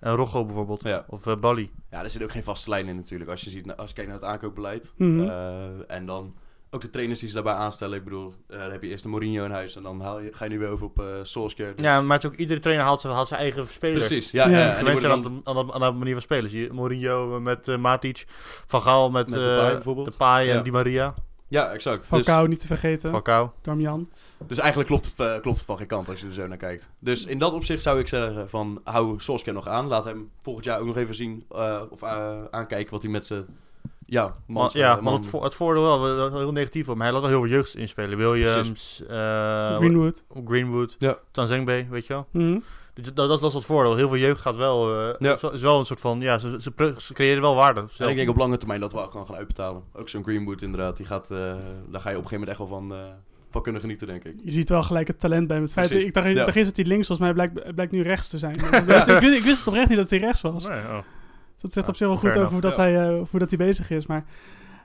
en 0.00 0.14
Rocco 0.14 0.44
bijvoorbeeld. 0.44 0.82
Ja. 0.82 1.04
Of 1.08 1.26
eh 1.26 1.36
Bali. 1.36 1.70
Ja, 1.90 2.02
er 2.02 2.10
zit 2.10 2.22
ook 2.22 2.30
geen 2.30 2.42
vaste 2.42 2.70
lijn 2.70 2.86
in 2.88 2.96
natuurlijk. 2.96 3.30
Als 3.30 3.40
je, 3.40 3.50
ziet, 3.50 3.76
als 3.76 3.88
je 3.88 3.94
kijkt 3.94 4.10
naar 4.10 4.20
het 4.20 4.28
aankoopbeleid. 4.28 4.92
Mhm. 4.96 5.20
Eh, 5.28 5.64
en 5.86 6.06
dan 6.06 6.34
ook 6.70 6.80
de 6.80 6.90
trainers 6.90 7.18
die 7.20 7.28
ze 7.28 7.34
daarbij 7.34 7.52
aanstellen. 7.52 7.98
Ik 7.98 8.04
bedoel, 8.04 8.34
eh, 8.48 8.58
dan 8.58 8.70
heb 8.70 8.82
je 8.82 8.88
eerst 8.88 9.04
een 9.04 9.10
Mourinho 9.10 9.44
in 9.44 9.50
huis. 9.50 9.76
En 9.76 9.82
dan 9.82 10.00
haal 10.00 10.20
je, 10.20 10.28
ga 10.32 10.44
je 10.44 10.50
nu 10.50 10.58
weer 10.58 10.68
over 10.68 10.86
op 10.86 10.98
eh 11.00 11.06
Solskjaer. 11.22 11.76
Dus- 11.76 11.86
Ja, 11.86 12.02
maar 12.02 12.16
het 12.16 12.24
is 12.24 12.30
ook, 12.30 12.36
iedere 12.36 12.60
trainer 12.60 12.84
haalt 12.86 13.00
zijn, 13.00 13.12
haalt 13.12 13.28
zijn 13.28 13.40
eigen 13.40 13.68
spelers. 13.68 14.06
precies. 14.06 14.30
Ja, 14.30 14.48
Ja. 14.48 14.58
ja. 14.58 14.74
En 14.76 14.84
die 14.84 15.08
aan, 15.08 15.22
dan, 15.22 15.42
de- 15.44 15.50
aan, 15.50 15.66
de- 15.66 15.72
aan 15.72 15.80
de 15.92 15.98
manier 15.98 16.12
van 16.12 16.22
spelen. 16.22 16.50
Zie 16.50 16.62
je 16.62 16.72
Mourinho 16.72 17.40
met 17.40 17.76
Matic, 17.78 18.24
Van 18.66 18.82
Gaal 18.82 19.10
met, 19.10 19.34
eh, 19.34 19.40
bijvoorbeeld. 19.56 20.10
Depay 20.10 20.48
en 20.48 20.54
Ja. 20.56 20.62
Di 20.62 20.70
Maria, 20.70 21.14
ja, 21.54 21.72
exact. 21.72 21.98
Dus, 21.98 22.06
Falcao 22.06 22.46
niet 22.46 22.60
te 22.60 22.66
vergeten. 22.66 23.10
Falcao. 23.10 23.52
Darmian. 23.62 24.08
dus 24.46 24.58
eigenlijk 24.58 24.88
klopt 24.88 25.04
het, 25.06 25.20
eh, 25.20 25.40
klopt 25.40 25.56
het 25.56 25.66
van 25.66 25.76
geen 25.76 25.86
kant 25.86 26.08
als 26.08 26.20
je 26.20 26.26
er 26.26 26.32
zo 26.32 26.46
naar 26.46 26.56
kijkt. 26.56 26.88
Dus 26.98 27.24
in 27.24 27.38
dat 27.38 27.52
opzicht 27.52 27.82
zou 27.82 27.98
ik 27.98 28.08
zeggen 28.08 28.50
van 28.50 28.80
hou 28.84 29.20
Solskjaer 29.20 29.54
nog 29.54 29.68
aan. 29.68 29.86
Laat 29.86 30.04
hem 30.04 30.30
volgend 30.42 30.64
jaar 30.64 30.80
ook 30.80 30.86
nog 30.86 30.96
even 30.96 31.14
zien 31.14 31.44
eh, 31.50 31.80
of 31.90 32.02
eh, 32.02 32.32
aankijken 32.50 32.90
wat 32.92 33.02
hij 33.02 33.10
met 33.10 33.26
zijn... 33.26 33.44
Ja, 34.06 34.22
Man, 34.24 34.34
man, 34.46 34.70
ja, 34.72 35.00
maar 35.00 35.12
het, 35.12 35.26
vo- 35.26 35.42
het 35.42 35.54
voordeel 35.54 35.82
wel, 36.00 36.30
heel 36.38 36.52
negatief 36.52 36.88
op. 36.88 36.94
Maar 36.96 37.04
hij 37.04 37.12
laat 37.12 37.22
wel 37.22 37.30
heel 37.30 37.40
veel 37.40 37.50
jeugd 37.56 37.76
inspelen. 37.76 38.18
Williams, 38.18 39.02
eh, 39.08 39.76
Greenwood. 39.76 40.24
Greenwood, 40.44 40.96
Ja. 40.98 41.18
Tanzengbe, 41.30 41.86
weet 41.90 42.06
je 42.06 42.12
wel. 42.12 42.26
Mhm. 42.30 42.58
Dus 42.94 43.04
dat, 43.04 43.16
dat, 43.16 43.28
dat 43.40 43.44
is 43.44 43.54
het 43.54 43.64
voordeel. 43.64 43.96
Heel 43.96 44.08
veel 44.08 44.18
jeugd 44.18 44.40
gaat 44.40 44.56
wel, 44.56 44.90
eh, 45.08 45.14
Ja. 45.18 45.32
is, 45.52 45.62
wel- 45.62 45.78
een 45.78 45.84
soort 45.84 46.00
van, 46.00 46.20
ja, 46.20 46.38
ze, 46.38 46.56
ze, 46.98 47.12
creëren 47.12 47.42
wel 47.42 47.54
waarde. 47.54 47.84
En 47.98 48.08
ik 48.08 48.16
denk 48.16 48.28
op 48.28 48.36
lange 48.36 48.56
termijn 48.56 48.80
dat 48.80 48.92
we 48.92 48.98
ook 48.98 49.10
gaan 49.12 49.26
gaan 49.26 49.36
uitbetalen. 49.36 49.82
Ook 49.92 50.08
zo'n 50.08 50.22
Greenwood 50.24 50.62
inderdaad. 50.62 50.96
Die 50.96 51.06
gaat, 51.06 51.30
eh, 51.30 51.38
daar 51.88 52.00
ga 52.00 52.10
je 52.10 52.16
op 52.16 52.22
een 52.22 52.28
gegeven 52.28 52.30
moment 52.32 52.48
echt 52.48 52.58
wel 52.58 52.66
van, 52.66 52.92
eh, 52.92 52.98
van 53.50 53.62
kunnen 53.62 53.80
genieten, 53.80 54.06
denk 54.06 54.24
ik. 54.24 54.34
Je 54.42 54.50
ziet 54.50 54.68
wel 54.68 54.82
gelijk 54.82 55.06
het 55.08 55.20
talent 55.20 55.46
bij 55.46 55.56
hem. 55.56 55.64
Het 55.64 55.74
feit, 55.74 55.88
Precies. 55.88 56.06
ik 56.06 56.14
dacht, 56.14 56.26
Ja. 56.26 56.32
ik 56.32 56.38
dacht 56.38 56.56
eerst 56.56 56.68
dat 56.68 56.76
hij 56.76 56.86
links 56.94 57.08
was, 57.08 57.18
maar 57.18 57.34
hij 57.34 57.46
blijkt, 57.48 57.74
blijkt 57.74 57.92
nu 57.92 58.02
rechts 58.02 58.28
te 58.28 58.38
zijn. 58.38 58.52
ik, 58.58 58.60
wist, 58.84 59.08
ik, 59.08 59.18
wist, 59.18 59.32
ik 59.38 59.42
wist 59.42 59.66
oprecht 59.66 59.88
niet 59.88 59.98
dat 59.98 60.10
hij 60.10 60.18
rechts 60.18 60.40
was. 60.40 60.64
Nee, 60.66 60.78
oh. 60.80 60.98
Dus 61.52 61.62
dat 61.62 61.72
zegt 61.72 61.86
Ja, 61.86 61.92
op 61.92 61.96
zich 61.98 62.06
wel 62.06 62.16
goed 62.16 62.36
over 62.42 62.52
hoe 62.52 62.60
dat, 62.60 62.76
hij, 62.76 63.00
eh, 63.08 63.20
hoe 63.30 63.38
dat 63.40 63.48
hij 63.50 63.58
bezig 63.58 63.90
is. 63.90 64.06
Maar 64.06 64.24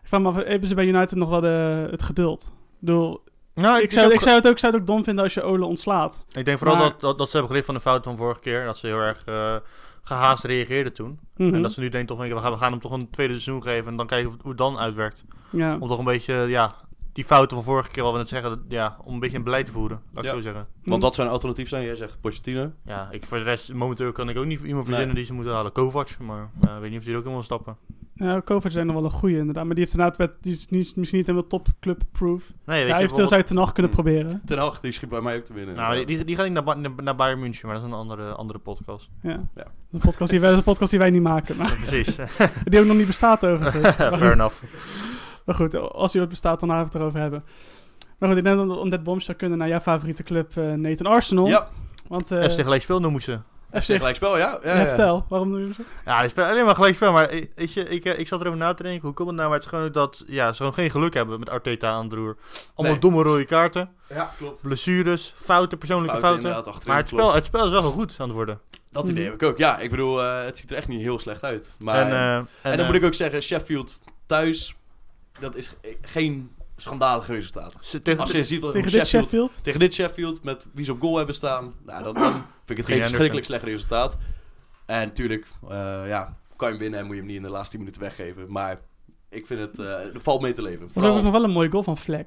ik 0.02 0.08
vraag 0.08 0.22
me 0.22 0.28
af, 0.28 0.36
hebben 0.36 0.68
ze 0.68 0.76
bij 0.76 0.86
United 0.86 1.18
nog 1.18 1.30
wel 1.30 1.42
de, 1.42 1.88
het 1.92 2.04
geduld? 2.04 2.42
Ik 2.44 2.50
bedoel, 2.80 3.22
Nou, 3.54 3.82
ik, 3.82 3.92
zou, 3.92 4.14
ik, 4.14 4.22
zou 4.22 4.36
het 4.36 4.48
ook, 4.48 4.60
zou 4.60 4.72
het 4.74 4.82
ook 4.82 4.88
dom 4.88 5.04
vinden 5.04 5.24
als 5.24 5.34
je 5.34 5.42
Ole 5.42 5.66
ontslaat. 5.66 6.26
Ik 6.32 6.46
denk 6.46 6.58
vooral 6.58 6.76
Maar- 6.78 6.90
dat, 6.90 7.00
dat, 7.02 7.18
dat 7.18 7.26
ze 7.30 7.32
hebben 7.32 7.48
geleerd 7.48 7.66
van 7.66 7.76
de 7.76 7.82
fout 7.82 8.04
van 8.04 8.18
vorige 8.18 8.40
keer. 8.40 8.66
Dat 8.66 8.78
ze 8.78 8.88
heel 8.88 9.00
erg 9.00 9.24
eh, 9.26 9.56
gehaast 10.04 10.44
reageerden 10.44 10.94
toen. 10.94 11.20
Mhm. 11.36 11.54
En 11.56 11.62
dat 11.62 11.72
ze 11.72 11.80
nu 11.80 11.90
denken 11.90 12.16
toch, 12.18 12.28
we 12.28 12.40
gaan, 12.42 12.52
we 12.52 12.58
gaan 12.58 12.72
hem 12.72 12.82
toch 12.82 12.92
een 12.92 13.10
tweede 13.10 13.34
seizoen 13.40 13.62
geven. 13.64 13.88
En 13.92 13.98
dan 13.98 14.08
kijken 14.08 14.32
hoe 14.42 14.50
het 14.50 14.58
dan 14.58 14.78
uitwerkt. 14.80 15.24
ja. 15.50 15.78
Om 15.80 15.88
toch 15.88 16.00
een 16.00 16.06
beetje, 16.06 16.34
ja, 16.34 16.76
die 17.14 17.24
fouten 17.24 17.56
van 17.58 17.66
vorige 17.66 17.90
keer, 17.90 18.04
wat 18.04 18.12
we 18.12 18.18
net 18.18 18.28
zeggen, 18.28 18.50
dat- 18.50 18.60
ja, 18.68 18.98
om 19.04 19.14
een 19.14 19.20
beetje 19.20 19.38
een 19.38 19.44
beleid 19.44 19.66
te 19.66 19.72
voeren. 19.72 20.02
Laat 20.14 20.24
ik 20.24 20.30
Ja. 20.30 20.36
zo 20.36 20.42
zeggen. 20.42 20.68
Want 20.84 21.04
wat 21.04 21.16
zou 21.16 21.28
een 21.28 21.34
alternatief 21.34 21.70
zijn? 21.70 21.84
Jij 21.84 21.96
zegt 21.96 22.18
Pochettino. 22.22 22.72
Ja, 22.86 23.08
ik, 23.12 23.26
voor 23.26 23.38
de 23.38 23.44
rest, 23.44 23.74
momenteel 23.74 24.12
kan 24.12 24.30
ik 24.30 24.38
ook 24.38 24.46
niet 24.46 24.60
iemand 24.60 24.86
verzinnen 24.86 25.06
Nee. 25.08 25.16
die 25.16 25.26
ze 25.26 25.34
moeten 25.34 25.54
halen. 25.54 25.72
Kovac, 25.72 26.18
maar 26.20 26.50
ik 26.62 26.70
weet 26.82 26.90
niet 26.90 27.00
of 27.00 27.06
die 27.06 27.14
er 27.14 27.20
ook 27.20 27.26
in 27.26 27.32
wil 27.32 27.44
stappen. 27.44 27.78
Ja, 28.14 28.40
Kovac 28.40 28.72
zijn 28.72 28.86
nog 28.86 28.96
wel 28.96 29.04
een 29.06 29.12
goeie 29.12 29.38
inderdaad. 29.38 29.66
Maar 29.66 29.76
die 29.76 29.84
heeft 29.84 29.96
inderdaad 29.98 30.18
met, 30.18 30.32
die 30.42 30.54
is 30.56 30.68
niet, 30.70 30.96
misschien 30.96 31.18
niet 31.18 31.28
helemaal 31.28 31.50
topclub-proof. 31.50 32.44
Nee, 32.66 32.80
weet 32.80 32.88
Ja, 32.90 32.98
je, 32.98 33.04
eventueel 33.04 33.28
zou 33.28 33.40
je 33.40 33.46
ten 33.48 33.58
acht 33.58 33.74
kunnen 33.74 33.92
Hmm. 33.94 34.04
proberen. 34.04 34.42
Ten 34.46 34.58
Hag, 34.58 34.80
die 34.80 34.92
schiet 34.92 35.10
bij 35.10 35.22
mij 35.22 35.38
ook 35.38 35.44
te 35.44 35.54
winnen. 35.54 35.76
nou, 35.76 36.06
die, 36.06 36.24
die, 36.26 36.36
gaat 36.36 36.46
niet 36.50 36.66
naar, 36.66 36.78
naar, 36.80 36.92
naar 37.04 37.16
Bayern 37.16 37.40
München, 37.40 37.68
maar 37.68 37.76
dat 37.76 37.86
is 37.86 37.92
een 37.92 37.98
andere, 37.98 38.32
andere 38.32 38.60
podcast. 38.60 39.10
Ja. 39.22 39.30
Ja. 39.30 39.40
Dat 39.56 39.66
is 39.66 39.92
een 39.92 40.00
podcast 40.00 40.30
die 40.30 40.40
wij, 40.40 40.50
dat 40.50 40.60
is 40.60 40.66
een 40.66 40.72
podcast 40.72 40.92
die 40.92 41.00
wij 41.00 41.10
niet 41.10 41.22
maken. 41.22 41.58
Maar 41.58 41.68
Ja, 41.70 41.76
precies. 41.76 42.16
die 42.66 42.80
ook 42.80 42.86
nog 42.86 42.98
niet 42.98 43.08
bestaat 43.08 43.46
overigens. 43.46 43.96
Fair 44.20 44.32
enough. 44.32 44.56
Maar 45.58 45.58
goed, 45.70 45.92
als 45.92 46.12
die 46.12 46.22
ooit 46.22 46.30
bestaat, 46.30 46.60
dan 46.60 46.70
gaan 46.70 46.78
we 46.78 46.84
het 46.86 46.96
erover 46.96 47.20
hebben. 47.20 47.44
Maar 48.18 48.30
goed, 48.30 48.38
ik 48.38 48.44
denk 48.44 48.58
dat 48.58 48.68
we 48.68 48.74
om 48.74 48.90
dit 48.90 49.04
bombshell 49.04 49.36
kunnen 49.36 49.58
naar 49.58 49.68
jouw 49.68 49.80
favoriete 49.80 50.24
club, 50.24 50.58
eh 50.58 50.72
Nathan 50.74 51.06
Arsenal. 51.06 51.48
Ja, 51.48 51.68
Want 52.08 52.32
eh 52.32 52.44
FC 52.50 52.62
gelijk 52.62 52.82
speel 52.82 53.00
noemen 53.00 53.22
ze. 53.22 53.40
FC, 53.74 53.84
gelijk 53.84 54.16
spel, 54.16 54.38
ja. 54.38 54.60
ja, 54.64 54.74
ja, 54.74 54.80
ja. 54.80 54.88
vertel, 54.88 55.26
waarom 55.30 55.52
doe 55.52 55.68
je 55.68 55.74
zo? 55.74 55.82
Ja, 56.06 56.28
spelen 56.28 56.50
alleen 56.50 56.66
maar 56.66 56.76
gelijk 56.76 56.96
spel. 56.96 57.12
Maar 57.12 57.32
ik- 57.32 57.52
weet 57.56 57.74
je, 57.74 57.84
ik, 57.90 58.06
eh, 58.06 58.20
ik 58.20 58.28
zat 58.28 58.42
erover 58.42 58.58
na 58.60 58.74
te 58.74 58.84
denken. 58.84 59.02
Hoe 59.02 59.14
komt 59.14 59.28
het 59.28 59.38
nou? 59.38 59.50
Maar 59.50 59.58
het 59.58 59.68
is 59.68 59.74
gewoon 59.74 59.92
dat 59.92 60.24
ja, 60.28 60.50
ze 60.52 60.56
gewoon 60.58 60.74
geen 60.74 60.90
geluk 60.92 61.14
hebben 61.14 61.40
met 61.40 61.50
Arteta 61.50 61.90
aan 61.90 62.04
het 62.04 62.14
roer. 62.14 62.38
Allemaal 62.76 62.92
Nee. 62.92 63.02
domme 63.12 63.24
rode 63.24 63.46
kaarten. 63.46 63.90
Ja, 64.10 64.32
klopt. 64.38 64.62
blessures, 64.62 65.34
fouten, 65.38 65.78
persoonlijke 65.78 66.18
Fouten, 66.18 66.50
Maar 66.50 66.64
het 66.64 66.74
klopt. 66.86 67.08
spel, 67.10 67.34
het 67.34 67.46
spel 67.46 67.66
is 67.66 67.72
wel 67.72 67.82
heel 67.82 67.92
goed 67.92 68.16
aan 68.20 68.26
het 68.28 68.36
worden. 68.36 68.60
Dat 68.92 69.04
idee 69.10 69.24
Mhm. 69.24 69.32
heb 69.32 69.42
ik 69.42 69.48
ook. 69.48 69.58
Ja, 69.58 69.78
ik 69.80 69.90
bedoel, 69.90 70.22
eh, 70.24 70.44
het 70.44 70.58
ziet 70.58 70.72
er 70.72 70.78
echt 70.78 70.88
niet 70.88 71.02
heel 71.02 71.20
slecht 71.20 71.44
uit. 71.44 71.72
Maar, 71.80 71.96
en, 71.96 72.06
en, 72.08 72.48
eh, 72.62 72.72
en, 72.72 72.78
dan 72.78 72.86
moet 72.86 72.96
ik 72.96 73.04
ook 73.04 73.14
zeggen, 73.14 73.42
Sheffield 73.44 74.00
thuis, 74.26 74.76
dat 75.40 75.56
is 75.56 75.68
ge- 75.68 75.98
geen 76.02 76.52
schandalige 76.78 77.34
resultaat. 77.34 77.78
ze- 77.82 78.02
tegen, 78.02 78.20
Als 78.22 78.32
je 78.32 78.44
ziet 78.44 78.62
wat 78.62 78.72
Tegen 78.72 78.92
dit 78.92 79.08
Sheffield, 79.08 79.24
Sheffield? 79.24 79.64
tegen 79.64 79.80
dit 79.80 79.94
Sheffield, 79.94 80.44
met 80.44 80.68
wie 80.74 80.86
ze 80.86 80.92
op 80.92 81.00
goal 81.00 81.18
hebben 81.18 81.36
staan, 81.36 81.74
nou, 81.86 82.04
dan, 82.04 82.14
dan 82.14 82.32
vind 82.34 82.44
ik 82.70 82.78
het 82.78 82.86
geen 82.86 83.02
verschrikkelijk 83.02 83.46
slecht 83.46 83.64
resultaat. 83.64 84.18
En 84.86 85.08
natuurlijk, 85.08 85.46
eh, 85.70 86.08
ja, 86.08 86.38
kan 86.56 86.68
je 86.68 86.74
hem 86.74 86.78
winnen 86.84 87.00
en 87.00 87.06
moet 87.06 87.14
je 87.16 87.20
hem 87.22 87.30
niet 87.30 87.38
in 87.40 87.44
de 87.44 87.50
laatste 87.50 87.70
10 87.72 87.80
minuten 87.80 88.02
weggeven. 88.02 88.52
Maar 88.52 88.80
ik 89.30 89.46
vind 89.48 89.60
het, 89.60 89.80
eh 89.80 89.86
er 89.86 90.22
valt 90.22 90.42
mee 90.42 90.54
te 90.54 90.62
leven. 90.62 90.80
Dat 90.80 90.88
was 90.88 90.94
Vooral, 91.04 91.12
overigens 91.12 91.34
nog 91.34 91.42
wel 91.42 91.50
een 91.50 91.56
mooie 91.56 91.84
goal 91.84 91.84
van. 91.96 92.26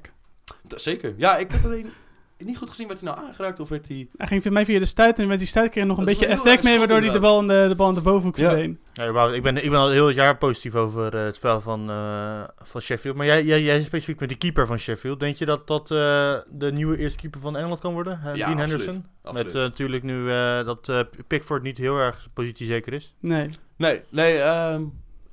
D- 0.67 0.81
Zeker. 0.81 1.13
Ja, 1.17 1.37
ik 1.37 1.51
heb 1.51 1.63
alleen 1.65 1.89
niet 2.37 2.57
goed 2.57 2.69
gezien, 2.69 2.87
werd 2.87 2.99
hij 2.99 3.09
nou 3.09 3.25
aangeraakt 3.27 3.59
of 3.59 3.69
werd 3.69 3.87
hij... 3.87 4.07
Hij 4.17 4.27
ging 4.27 4.43
voor 4.43 4.51
mij 4.51 4.65
via 4.65 4.79
de 4.79 4.85
stuit 4.85 5.19
en 5.19 5.27
met 5.27 5.37
die 5.37 5.47
stuit 5.47 5.69
kreeg 5.69 5.83
hij 5.83 5.93
nog 5.93 5.97
een 5.97 6.05
Dat 6.05 6.19
beetje 6.19 6.35
effect 6.35 6.63
mee, 6.63 6.77
waardoor 6.77 6.99
hij 7.01 7.09
de 7.11 7.19
bal 7.19 7.39
in 7.41 7.47
de, 7.47 7.65
de, 7.67 7.75
bal 7.75 7.89
in 7.89 7.95
de 7.95 8.01
bovenhoek 8.01 8.37
Ja. 8.37 8.43
verdween. 8.43 8.79
Ja, 8.93 9.27
ik, 9.27 9.43
ben, 9.43 9.63
ik 9.63 9.69
ben 9.69 9.79
al 9.79 9.89
heel 9.89 10.07
het 10.07 10.15
jaar 10.15 10.37
positief 10.37 10.75
over 10.75 11.15
eh, 11.15 11.23
het 11.23 11.35
spel 11.35 11.61
van, 11.61 11.89
eh, 11.89 12.43
van 12.57 12.81
Sheffield. 12.81 13.15
Maar 13.15 13.25
jij, 13.25 13.43
jij, 13.43 13.61
jij 13.61 13.77
is 13.77 13.85
specifiek 13.85 14.19
met 14.19 14.29
die 14.29 14.37
keeper 14.37 14.67
van 14.67 14.79
Sheffield. 14.79 15.19
Denk 15.19 15.35
je 15.35 15.45
dat 15.45 15.67
dat 15.67 15.91
eh, 15.91 16.35
de 16.49 16.71
nieuwe 16.71 16.97
eerste 16.97 17.19
keeper 17.19 17.39
van 17.39 17.57
Engeland 17.57 17.79
kan 17.79 17.93
worden? 17.93 18.19
Ja, 18.23 18.33
Dean 18.33 18.41
absoluut. 18.43 18.69
Henderson? 18.69 19.05
Absoluut. 19.21 19.45
Met 19.45 19.55
eh, 19.55 19.61
natuurlijk 19.61 20.03
nu 20.03 20.29
eh, 20.31 20.65
dat 20.65 20.89
eh, 20.89 20.99
Pickford 21.27 21.63
niet 21.63 21.77
heel 21.77 21.97
erg 21.97 22.27
positiezeker 22.33 22.93
is. 22.93 23.15
Nee. 23.19 23.49
Nee, 23.77 24.01
nee 24.09 24.37
ehm, 24.37 24.83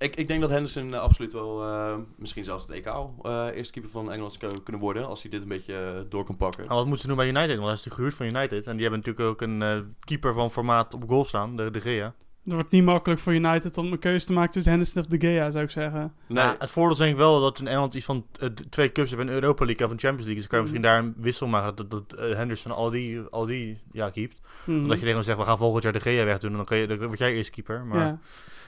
ik, 0.01 0.17
ik 0.17 0.29
denk 0.29 0.41
dat 0.41 0.51
Henderson 0.51 0.95
eh, 0.95 1.01
absoluut 1.01 1.33
wel, 1.33 1.63
eh, 1.63 1.97
misschien 2.17 2.45
zelfs 2.45 2.67
het 2.67 2.73
EK 2.73 2.87
al, 2.87 3.15
eh, 3.23 3.47
eerste 3.55 3.73
keeper 3.73 3.91
van 3.91 4.13
Engeland 4.13 4.37
zou 4.41 4.61
kunnen 4.61 4.83
worden. 4.83 5.07
Als 5.07 5.23
hij 5.23 5.31
dit 5.31 5.43
een 5.43 5.49
beetje 5.49 6.07
door 6.09 6.25
kan 6.25 6.37
pakken. 6.37 6.67
Maar 6.67 6.77
wat 6.77 6.85
moeten 6.85 7.01
ze 7.01 7.07
doen 7.07 7.17
bij 7.17 7.29
United? 7.29 7.57
Want 7.57 7.63
hij 7.63 7.73
is 7.73 7.85
natuurlijk 7.85 7.95
gehuurd 7.95 8.15
van 8.15 8.41
United. 8.41 8.67
En 8.67 8.73
die 8.73 8.83
hebben 8.83 8.99
natuurlijk 8.99 9.29
ook 9.29 9.41
een 9.41 9.63
eh, 9.63 9.79
keeper 10.01 10.35
van 10.35 10.51
formaat 10.51 10.95
op 10.95 11.09
goal 11.09 11.25
staan, 11.25 11.57
de, 11.57 11.71
de 11.71 11.81
Gea. 11.81 12.15
Het 12.45 12.53
wordt 12.53 12.71
niet 12.71 12.85
makkelijk 12.85 13.21
voor 13.21 13.33
United 13.33 13.79
om 13.79 13.93
een 13.93 13.99
keuze 13.99 14.27
te 14.27 14.33
maken 14.33 14.53
tussen 14.53 14.73
Henderson 14.73 15.03
of 15.03 15.09
De 15.09 15.19
Gea, 15.19 15.51
zou 15.51 15.65
ik 15.65 15.71
zeggen. 15.71 16.13
Nee, 16.27 16.45
Ja, 16.45 16.57
het 16.59 16.71
voordeel 16.71 16.93
is 16.93 16.99
denk 16.99 17.11
ik 17.11 17.17
wel 17.17 17.41
dat 17.41 17.61
in 17.61 17.67
Engeland 17.67 17.95
iets 17.95 18.05
van 18.05 18.27
twee 18.71 18.93
cups 18.93 19.11
hebben, 19.11 19.29
een 19.29 19.35
Europa 19.35 19.65
League 19.65 19.87
of 19.87 19.93
een 19.93 19.99
Champions 19.99 20.25
League. 20.25 20.41
Dus 20.41 20.47
kan 20.47 20.59
je 20.59 20.65
misschien 20.65 20.83
daar 20.83 20.99
een 20.99 21.15
wissel 21.17 21.47
maken 21.47 21.75
dat, 21.75 21.91
dat 21.91 22.37
Henderson 22.37 22.73
al 22.73 22.91
die, 22.91 23.21
al 23.21 23.47
die 23.47 23.79
ja, 23.93 24.11
keept. 24.11 24.41
Mhm. 24.65 24.77
Omdat 24.77 24.99
je 24.99 24.99
tegen 24.99 25.15
hem 25.15 25.25
zegt, 25.25 25.39
we 25.39 25.45
gaan 25.45 25.59
volgend 25.59 25.83
jaar 25.83 25.93
de 25.93 26.01
Gea 26.01 26.25
wegdoen 26.25 26.51
en 26.51 26.57
dan, 26.57 26.67
kan 26.67 26.79
je, 26.79 26.87
dan 26.87 26.99
word 26.99 27.19
jij 27.19 27.35
eerst 27.35 27.51
keeper. 27.51 27.85
Maar 27.85 28.07
ja. 28.07 28.19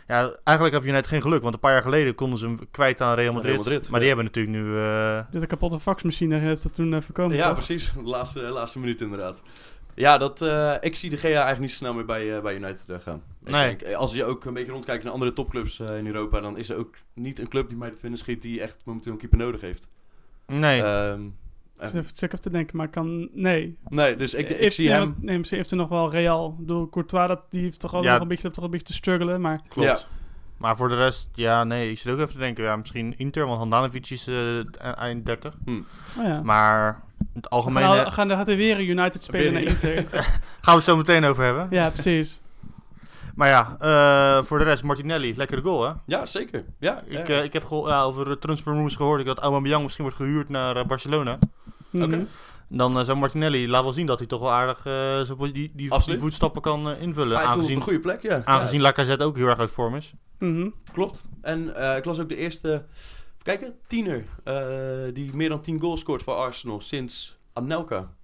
Ja. 0.06 0.36
eigenlijk 0.44 0.76
heeft 0.76 0.86
United 0.86 1.06
geen 1.06 1.22
geluk, 1.22 1.42
want 1.42 1.54
een 1.54 1.60
paar 1.60 1.72
jaar 1.72 1.82
geleden 1.82 2.14
konden 2.14 2.38
ze 2.38 2.46
hem 2.46 2.58
kwijt 2.70 3.00
aan 3.00 3.14
Real 3.14 3.32
Madrid. 3.32 3.50
Real 3.52 3.62
Madrid, 3.64 3.88
maar 3.90 4.00
die 4.00 4.08
ja. 4.08 4.14
hebben 4.16 4.32
natuurlijk 4.34 4.56
nu... 4.64 4.76
eh, 4.76 5.20
Dit 5.30 5.42
een 5.42 5.48
kapotte 5.48 5.80
faxmachine 5.80 6.38
heeft 6.38 6.62
dat 6.62 6.74
toen 6.74 6.92
uh, 6.92 7.00
voorkomen. 7.00 7.36
ja, 7.36 7.46
toch? 7.46 7.54
precies. 7.54 7.92
De 7.92 8.02
laatste, 8.16 8.40
laatste 8.40 8.78
minuut 8.78 9.00
inderdaad. 9.00 9.42
Ja, 9.94 10.18
dat, 10.18 10.42
eh, 10.42 10.74
ik 10.80 10.94
zie 10.96 11.10
de 11.10 11.16
GA 11.16 11.26
eigenlijk 11.28 11.60
niet 11.60 11.70
zo 11.70 11.76
snel 11.76 11.94
meer 11.94 12.04
bij, 12.04 12.36
eh, 12.36 12.42
bij 12.42 12.54
United 12.54 13.02
gaan. 13.02 13.22
Ik 13.44 13.50
Nee. 13.50 13.76
denk, 13.76 13.94
als 13.94 14.14
je 14.14 14.24
ook 14.24 14.44
een 14.44 14.54
beetje 14.54 14.72
rondkijkt 14.72 15.04
naar 15.04 15.12
andere 15.12 15.32
topclubs 15.32 15.80
in 15.80 16.06
Europa, 16.06 16.40
dan 16.40 16.56
is 16.58 16.68
er 16.70 16.76
ook 16.76 16.94
niet 17.14 17.38
een 17.38 17.48
club 17.48 17.68
die 17.68 17.78
mij 17.78 17.90
de 17.90 17.96
binnen 18.00 18.18
schiet 18.18 18.42
die 18.42 18.60
echt 18.60 18.76
momenteel 18.84 19.12
een 19.12 19.18
keeper 19.18 19.38
nodig 19.38 19.60
heeft. 19.60 19.88
nee, 20.46 20.82
Ehm, 20.82 21.20
Ik 21.82 21.88
zit 21.88 21.94
even- 22.02 22.16
zit 22.16 22.22
even 22.22 22.40
te 22.40 22.50
denken, 22.50 22.76
maar 22.76 22.86
ik 22.86 22.92
kan... 22.92 23.28
Nee. 23.32 23.76
nee, 23.88 24.16
dus 24.16 24.34
ik, 24.34 24.50
ik 24.50 24.56
Heeft- 24.58 24.74
zie 24.74 24.88
nee, 24.88 24.98
hem... 24.98 25.14
Nee, 25.20 25.36
misschien 25.38 25.58
heeft 25.58 25.70
er 25.70 25.76
nog 25.76 25.88
wel 25.88 26.10
Real. 26.10 26.48
Ik 26.50 26.56
bedoel, 26.66 26.88
Courtois, 26.88 27.28
dat, 27.28 27.40
die 27.50 27.62
heeft 27.62 27.80
toch 27.80 27.94
ook 27.94 28.04
Ja. 28.04 28.12
nog 28.12 28.22
een 28.22 28.28
beetje, 28.28 28.50
toch 28.50 28.64
een 28.64 28.70
beetje 28.70 28.86
te 28.86 28.92
struggelen, 28.92 29.40
maar... 29.40 29.60
klopt. 29.68 29.88
Ja. 29.88 29.98
Maar 30.56 30.76
voor 30.76 30.88
de 30.88 30.94
rest, 30.96 31.28
ja, 31.34 31.64
nee, 31.64 31.90
ik 31.90 31.98
zit 31.98 32.12
ook 32.12 32.18
even 32.18 32.32
te 32.32 32.38
denken, 32.38 32.64
ja, 32.64 32.76
misschien 32.76 33.14
Inter, 33.18 33.46
want 33.46 33.58
Handanovic 33.58 34.10
is 34.10 34.26
eh, 34.26 34.58
eind 34.98 35.26
30. 35.26 35.54
Oh 35.66 35.74
ja. 36.24 36.40
Maar 36.42 37.00
in 37.18 37.26
het 37.32 37.50
algemeen 37.50 37.82
Nou, 37.82 37.98
eh, 38.06 38.12
gaan, 38.12 38.28
dan 38.28 38.36
gaat 38.36 38.48
er 38.48 38.56
weer 38.56 38.78
een 38.78 38.88
United 38.88 39.22
spelen 39.22 39.52
naar 39.52 39.62
Inter. 39.62 39.94
gaan 40.60 40.60
we 40.60 40.70
het 40.70 40.82
zo 40.84 40.96
meteen 40.96 41.24
over 41.24 41.44
hebben. 41.44 41.66
ja, 41.70 41.90
precies. 41.90 42.40
Maar 43.34 43.48
ja, 43.48 43.76
eh, 43.78 44.44
voor 44.44 44.58
de 44.58 44.64
rest, 44.64 44.82
Martinelli, 44.82 45.36
lekkere 45.36 45.60
goal 45.60 45.82
hè? 45.86 45.92
Ja, 46.06 46.26
zeker. 46.26 46.64
Ja, 46.78 47.02
Ik, 47.06 47.26
ja. 47.28 47.40
ik 47.42 47.52
heb 47.52 47.66
ja, 47.70 48.02
over 48.02 48.24
de 48.24 48.38
transfer 48.38 48.72
rumors 48.72 48.96
gehoord 48.96 49.26
dat 49.26 49.38
Aubameyang 49.38 49.82
misschien 49.82 50.04
wordt 50.04 50.18
gehuurd 50.18 50.48
naar 50.48 50.86
Barcelona. 50.86 51.38
Mhm. 51.92 52.04
Oké. 52.04 52.26
Dan 52.68 52.98
eh, 52.98 53.04
zou 53.04 53.18
Martinelli 53.18 53.68
laat 53.68 53.82
wel 53.82 53.92
zien 53.92 54.06
dat 54.06 54.18
hij 54.18 54.28
toch 54.28 54.40
wel 54.40 54.50
aardig 54.50 54.86
eh, 54.86 55.38
die, 55.38 55.52
die, 55.52 55.72
die, 55.74 56.18
voetstappen 56.18 56.62
kan 56.62 56.90
eh, 56.90 57.00
invullen. 57.00 57.36
Hij 57.36 57.46
stond 57.46 57.50
op 57.50 57.56
aangezien 57.56 57.76
een 57.76 57.82
goede 57.82 58.00
plek, 58.00 58.22
ja. 58.22 58.42
aangezien 58.44 58.80
Lacazette 58.80 59.24
ook 59.24 59.36
heel 59.36 59.46
erg 59.46 59.58
uit 59.58 59.70
vorm 59.70 59.94
is. 59.94 60.12
Mhm. 60.38 60.68
Klopt. 60.92 61.24
En 61.40 61.68
ik 61.96 62.04
las 62.04 62.20
ook 62.20 62.28
de 62.28 62.36
eerste, 62.36 62.68
even 62.68 63.42
kijken, 63.42 63.74
tiener 63.86 64.24
die 65.14 65.34
meer 65.34 65.48
dan 65.48 65.60
10 65.60 65.80
goals 65.80 66.00
scoort 66.00 66.22
voor 66.22 66.34
Arsenal 66.34 66.80
sinds 66.80 67.38
Anelka. 67.52 68.14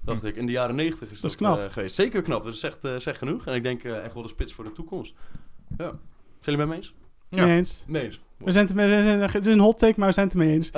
Dacht 0.00 0.24
ik, 0.24 0.36
in 0.36 0.46
de 0.46 0.52
jaren 0.52 0.74
90 0.74 1.10
is 1.10 1.20
Dat 1.20 1.20
dat, 1.20 1.30
is 1.30 1.36
knap. 1.36 1.70
geweest. 1.70 1.94
Zeker 1.94 2.22
knap, 2.22 2.44
dat 2.44 2.54
is 2.54 2.62
echt, 2.62 2.80
zegt 2.80 3.18
genoeg. 3.18 3.46
En 3.46 3.54
ik 3.54 3.62
denk 3.62 3.84
echt 3.84 4.14
wel 4.14 4.22
de 4.22 4.28
spits 4.28 4.52
voor 4.52 4.64
de 4.64 4.72
toekomst. 4.72 5.14
Ja. 5.76 5.76
Zijn 5.76 5.98
jullie 6.40 6.60
het 6.60 6.68
mee 6.68 6.76
eens? 6.76 6.94
Ja. 7.28 7.44
Mee 7.46 7.56
eens. 7.56 7.84
We 8.36 8.52
zijn 8.52 8.66
het, 8.66 8.74
we 8.74 9.02
zijn, 9.02 9.20
het 9.20 9.46
is 9.46 9.54
een 9.54 9.60
hot 9.60 9.78
take, 9.78 9.94
maar 9.96 10.08
we 10.08 10.14
zijn 10.14 10.26
het 10.26 10.34
ermee 10.34 10.52
eens. 10.54 10.70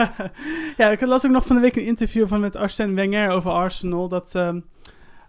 ja, 0.76 0.90
ik 0.90 1.00
las 1.00 1.26
ook 1.26 1.32
nog 1.32 1.46
van 1.46 1.56
de 1.56 1.62
week 1.62 1.76
een 1.76 1.84
interview 1.86 2.28
van 2.28 2.40
met 2.40 2.56
Arsène 2.56 2.94
Wenger 2.94 3.30
over 3.30 3.50
Arsenal. 3.50 4.08
Dat 4.08 4.34
ehm, 4.34 4.60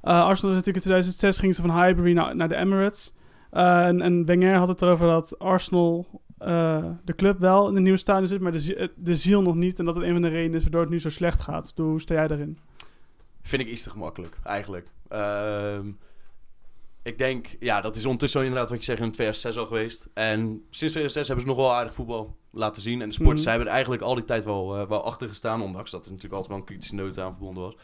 eh, 0.02 0.24
Arsenal 0.26 0.52
is 0.52 0.58
natuurlijk 0.58 0.86
in 0.86 0.92
2006 0.92 1.38
ging 1.40 1.56
ze 1.56 1.62
van 1.62 1.82
Highbury 1.84 2.14
naar, 2.14 2.36
naar 2.36 2.48
de 2.50 2.56
Emirates. 2.56 3.14
Eh, 3.52 3.86
en, 3.88 4.02
en 4.02 4.26
Wenger 4.26 4.56
had 4.56 4.68
het 4.68 4.82
erover 4.82 5.08
dat 5.08 5.40
Arsenal, 5.40 6.22
eh, 6.38 6.86
de 7.06 7.16
club 7.16 7.40
wel 7.40 7.68
in 7.68 7.74
de 7.74 7.82
nieuwe 7.82 7.98
stadion 7.98 8.28
zit, 8.28 8.42
maar 8.42 8.52
de, 8.52 8.60
zie- 8.60 8.90
de 8.96 9.16
ziel 9.16 9.42
nog 9.42 9.56
niet. 9.56 9.80
En 9.80 9.86
dat 9.86 9.96
het 9.96 10.04
een 10.04 10.14
van 10.14 10.22
de 10.22 10.28
redenen 10.28 10.56
is 10.56 10.62
waardoor 10.62 10.82
het 10.82 10.90
nu 10.90 11.00
zo 11.00 11.10
slecht 11.10 11.42
gaat. 11.42 11.74
Hoe 11.76 12.02
sta 12.02 12.14
jij 12.14 12.28
daarin? 12.28 12.58
Vind 13.42 13.62
ik 13.62 13.68
iets 13.68 13.84
te 13.84 13.90
gemakkelijk, 13.90 14.38
eigenlijk. 14.44 14.88
Ehm, 15.08 15.88
ik 17.04 17.18
denk, 17.18 17.48
ja, 17.60 17.82
dat 17.82 17.96
is 17.96 18.04
ondertussen 18.04 18.42
inderdaad 18.44 18.70
wat 18.70 18.80
je 18.80 18.84
zegt 18.86 19.00
in 19.02 19.12
2006 19.12 19.58
al 19.58 19.66
geweest. 19.66 20.08
En 20.14 20.42
sinds 20.70 20.94
2006 20.94 21.28
hebben 21.28 21.46
ze 21.46 21.52
nog 21.52 21.58
wel 21.62 21.74
aardig 21.74 21.94
voetbal 21.94 22.38
laten 22.52 22.82
zien. 22.82 23.02
En 23.02 23.10
de 23.10 23.24
Mhm. 23.24 23.36
hebben 23.50 23.68
er 23.68 23.74
eigenlijk 23.74 24.02
al 24.02 24.16
die 24.16 24.24
tijd 24.26 24.44
wel, 24.44 24.76
eh, 24.78 24.88
wel 24.88 25.04
achter 25.04 25.28
gestaan. 25.28 25.62
Ondanks 25.62 25.92
dat 25.92 26.06
er 26.06 26.12
natuurlijk 26.12 26.34
altijd 26.36 26.52
wel 26.52 26.62
een 26.62 26.68
kritische 26.70 26.96
noot 26.96 27.20
aan 27.20 27.32
verbonden 27.34 27.64
was. 27.64 27.76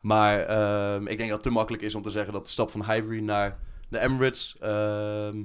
Maar 0.00 0.40
ehm, 0.40 1.00
ik 1.06 1.16
denk 1.16 1.28
dat 1.28 1.38
het 1.38 1.42
te 1.42 1.50
makkelijk 1.50 1.82
is 1.82 1.94
om 1.94 2.02
te 2.02 2.10
zeggen 2.10 2.32
dat 2.32 2.44
de 2.44 2.50
stap 2.50 2.70
van 2.70 2.84
Highbury 2.84 3.20
naar 3.20 3.58
de 3.88 3.98
Emirates... 3.98 4.56
ehm, 4.60 5.42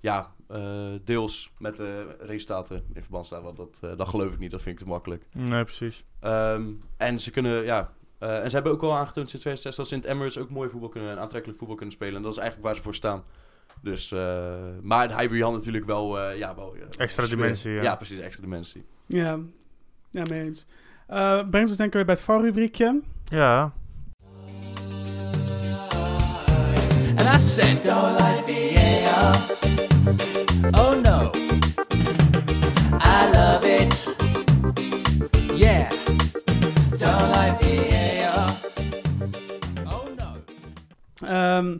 ja, 0.00 0.34
eh, 0.48 0.92
deels 1.04 1.50
met 1.58 1.76
de 1.76 2.16
resultaten 2.20 2.84
in 2.94 3.02
verband 3.02 3.26
staat. 3.26 3.42
Want 3.42 3.56
dat, 3.56 3.80
eh, 3.82 3.96
dat 3.96 4.08
geloof 4.08 4.32
ik 4.32 4.38
niet, 4.38 4.50
dat 4.50 4.62
vind 4.62 4.78
ik 4.78 4.82
te 4.84 4.88
makkelijk. 4.90 5.26
Nee, 5.32 5.64
precies. 5.64 6.04
Ehm, 6.20 6.66
en 6.96 7.20
ze 7.20 7.30
kunnen, 7.30 7.64
ja. 7.64 7.92
Eh, 8.18 8.42
en 8.42 8.48
ze 8.48 8.54
hebben 8.54 8.72
ook 8.72 8.82
al 8.82 8.92
aangetoond 8.96 9.30
sinds 9.30 9.44
2006 9.44 9.76
dat 9.76 9.88
ze 9.88 9.94
in 9.94 10.00
het 10.00 10.08
Emirates 10.10 10.38
ook 10.38 10.50
mooi 10.50 10.68
voetbal 10.70 10.88
kunnen 10.88 11.10
en 11.10 11.18
aantrekkelijk 11.18 11.58
voetbal 11.58 11.76
kunnen 11.76 11.94
spelen. 11.94 12.16
En 12.16 12.22
dat 12.22 12.32
is 12.32 12.38
eigenlijk 12.38 12.68
waar 12.68 12.76
ze 12.76 12.82
voor 12.82 12.94
staan. 12.94 13.22
Dus, 13.82 14.12
eh, 14.12 14.54
maar 14.82 15.02
het 15.02 15.16
Highbury 15.18 15.42
had 15.42 15.52
natuurlijk 15.52 15.84
wel, 15.86 16.18
eh, 16.18 16.38
ja, 16.38 16.54
wel 16.54 16.74
Extra 16.96 17.24
sfeer. 17.24 17.36
dimensie, 17.36 17.72
ja. 17.72 17.82
Ja, 17.82 17.96
precies, 17.96 18.18
extra 18.18 18.42
dimensie. 18.42 18.84
Ja, 19.06 19.38
ja 20.10 20.22
mee 20.30 20.40
eens. 20.42 20.66
Eh 21.06 21.48
brengt 21.50 21.68
ons 21.68 21.76
denk 21.76 21.88
ik 21.88 21.94
weer 21.94 22.04
bij 22.04 22.14
het 22.14 22.22
VAR-rubriekje. 22.24 23.00
Ja, 23.24 23.72
And 27.16 27.26
I 27.26 27.38
said, 27.38 27.82
don't 27.84 28.12
like 28.20 28.44
VAR. 28.46 29.34
Oh 30.80 31.00
no. 31.02 31.17
Ehm, 41.28 41.76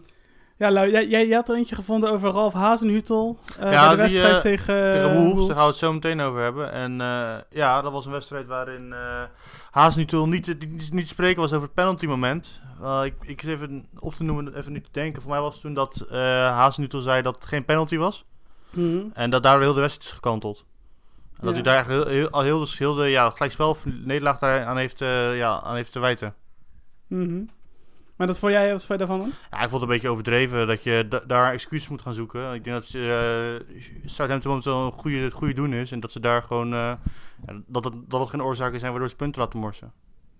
ja, 0.56 0.86
jij, 0.86 1.06
jij, 1.08 1.28
had 1.28 1.48
er 1.48 1.56
eentje 1.56 1.74
gevonden 1.74 2.10
over 2.10 2.30
Ralf 2.30 2.52
Hazenhutel. 2.52 3.38
eh 3.60 3.72
Ja, 3.72 3.86
bij 3.86 3.96
de 3.96 4.02
wedstrijd 4.02 4.34
eh, 4.34 4.40
tegen, 4.40 4.92
tegen 4.92 5.08
eh, 5.10 5.14
Wolves, 5.16 5.24
Wolves. 5.32 5.46
daar 5.46 5.54
gaan 5.56 5.64
we 5.64 5.70
het 5.70 5.78
zo 5.78 5.92
meteen 5.92 6.20
over 6.20 6.40
hebben. 6.40 6.72
En 6.72 6.92
ja, 7.50 7.82
dat 7.82 7.92
was 7.92 8.06
een 8.06 8.12
wedstrijd 8.12 8.46
waarin 8.46 8.94
Haasnutel 9.70 10.28
niet, 10.28 10.46
niet, 10.46 10.92
niet 10.92 11.02
te 11.02 11.06
spreken 11.08 11.40
was 11.40 11.52
over 11.52 11.64
het 11.64 11.74
penalty 11.74 12.06
moment. 12.06 12.60
Eh, 12.82 13.00
ik, 13.04 13.14
ik 13.20 13.40
zit 13.40 13.50
even 13.50 13.86
op 13.98 14.14
te 14.14 14.24
noemen, 14.24 14.56
even 14.56 14.72
nu 14.72 14.80
te 14.80 14.88
denken. 14.92 15.22
Voor 15.22 15.30
mij 15.30 15.40
was 15.40 15.52
het 15.52 15.62
toen 15.62 15.74
dat 15.74 16.00
eh 16.10 16.18
Haasnutel 16.50 17.00
zei 17.00 17.22
dat 17.22 17.34
het 17.34 17.46
geen 17.46 17.64
penalty 17.64 17.96
was. 17.96 18.24
Mhm. 18.70 18.98
En 19.12 19.30
dat 19.30 19.42
daar 19.42 19.60
heel 19.60 19.74
de 19.74 19.80
wedstrijd 19.80 20.08
is 20.08 20.14
gekanteld. 20.14 20.64
En 21.40 21.46
dat 21.46 21.56
Ja. 21.56 21.62
hij 21.62 21.62
daar 21.62 21.74
eigenlijk 21.74 22.08
heel, 22.10 22.18
heel, 22.18 22.30
al 22.30 22.42
heel, 22.42 22.66
heel 22.78 22.94
de 22.94 23.06
ja, 23.06 23.30
gelijkspel 23.30 23.68
of 23.70 23.84
nederlaag 23.86 24.38
daar 24.38 24.64
aan 24.64 24.76
heeft, 24.76 24.98
ja, 25.34 25.60
aan 25.62 25.74
heeft 25.74 25.92
te 25.92 25.98
wijten. 26.00 26.34
Mhm. 27.06 27.40
Maar 28.18 28.26
dat 28.26 28.38
vond 28.38 28.52
jij, 28.52 28.70
wat 28.72 28.86
vond 28.86 29.00
je 29.00 29.06
daarvan 29.06 29.18
dan? 29.26 29.32
Ja, 29.50 29.56
ik 29.62 29.68
vond 29.68 29.72
het 29.72 29.82
een 29.82 29.88
beetje 29.88 30.08
overdreven 30.08 30.66
dat 30.66 30.82
je 30.82 31.06
da- 31.08 31.22
daar 31.26 31.52
excuses 31.52 31.88
moet 31.88 32.02
gaan 32.02 32.14
zoeken. 32.14 32.54
Ik 32.54 32.64
denk 32.64 32.76
dat 32.76 32.92
uh, 32.94 33.54
Southampton 34.04 34.50
momenteel 34.50 34.84
een 34.86 34.92
goede, 34.92 35.16
het 35.16 35.32
goede 35.32 35.54
doen 35.54 35.72
is. 35.72 35.92
En 35.92 36.00
dat 36.00 36.12
ze 36.12 36.20
daar 36.20 36.42
gewoon... 36.42 36.68
ja, 36.68 36.98
dat, 37.66 37.84
het, 37.84 37.94
dat 38.08 38.20
het 38.20 38.28
geen 38.28 38.42
oorzaken 38.42 38.78
zijn 38.78 38.90
waardoor 38.90 39.10
ze 39.10 39.16
punten 39.16 39.40
laten 39.42 39.58
morsen. 39.58 39.92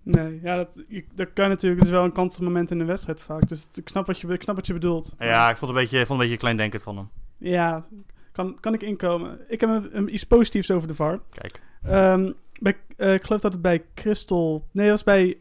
Nee, 0.03 0.39
ja, 0.43 0.55
dat, 0.55 0.83
dat 1.15 1.27
kan 1.33 1.49
natuurlijk. 1.49 1.79
Het 1.81 1.89
is 1.89 1.95
wel 1.95 2.03
een 2.05 2.11
kantelmoment 2.11 2.71
in 2.71 2.77
de 2.77 2.85
wedstrijd 2.85 3.21
vaak. 3.21 3.47
Dus 3.47 3.65
ik 3.73 3.89
snap 3.89 4.05
wat 4.07 4.19
je, 4.19 4.27
ik 4.27 4.41
snap 4.41 4.55
wat 4.55 4.67
je 4.67 4.73
bedoelt. 4.73 5.13
Ja, 5.17 5.49
ik 5.49 5.57
vond 5.57 5.71
het 5.71 5.79
een 5.79 5.85
beetje, 5.85 6.05
vond 6.05 6.09
een 6.19 6.25
beetje 6.25 6.37
kleindenkend 6.41 6.83
van 6.83 6.97
hem. 6.97 7.09
Ja, 7.37 7.85
kan, 8.31 8.57
kan 8.59 8.73
ik 8.73 8.81
inkomen. 8.81 9.39
Ik 9.47 9.59
heb 9.61 9.69
een, 9.69 9.89
een- 9.97 10.13
iets 10.13 10.23
positiefs 10.23 10.71
over 10.71 10.87
de 10.87 10.95
VAR. 10.95 11.19
Kijk. 11.31 11.61
Ehm, 11.83 12.31
bij, 12.59 12.77
eh, 12.97 13.13
ik 13.13 13.23
geloof 13.23 13.41
dat 13.41 13.53
het 13.53 13.61
bij 13.61 13.83
Crystal... 13.95 14.65
Nee, 14.71 14.89
dat 14.89 15.03
was 15.03 15.15
bij 15.15 15.37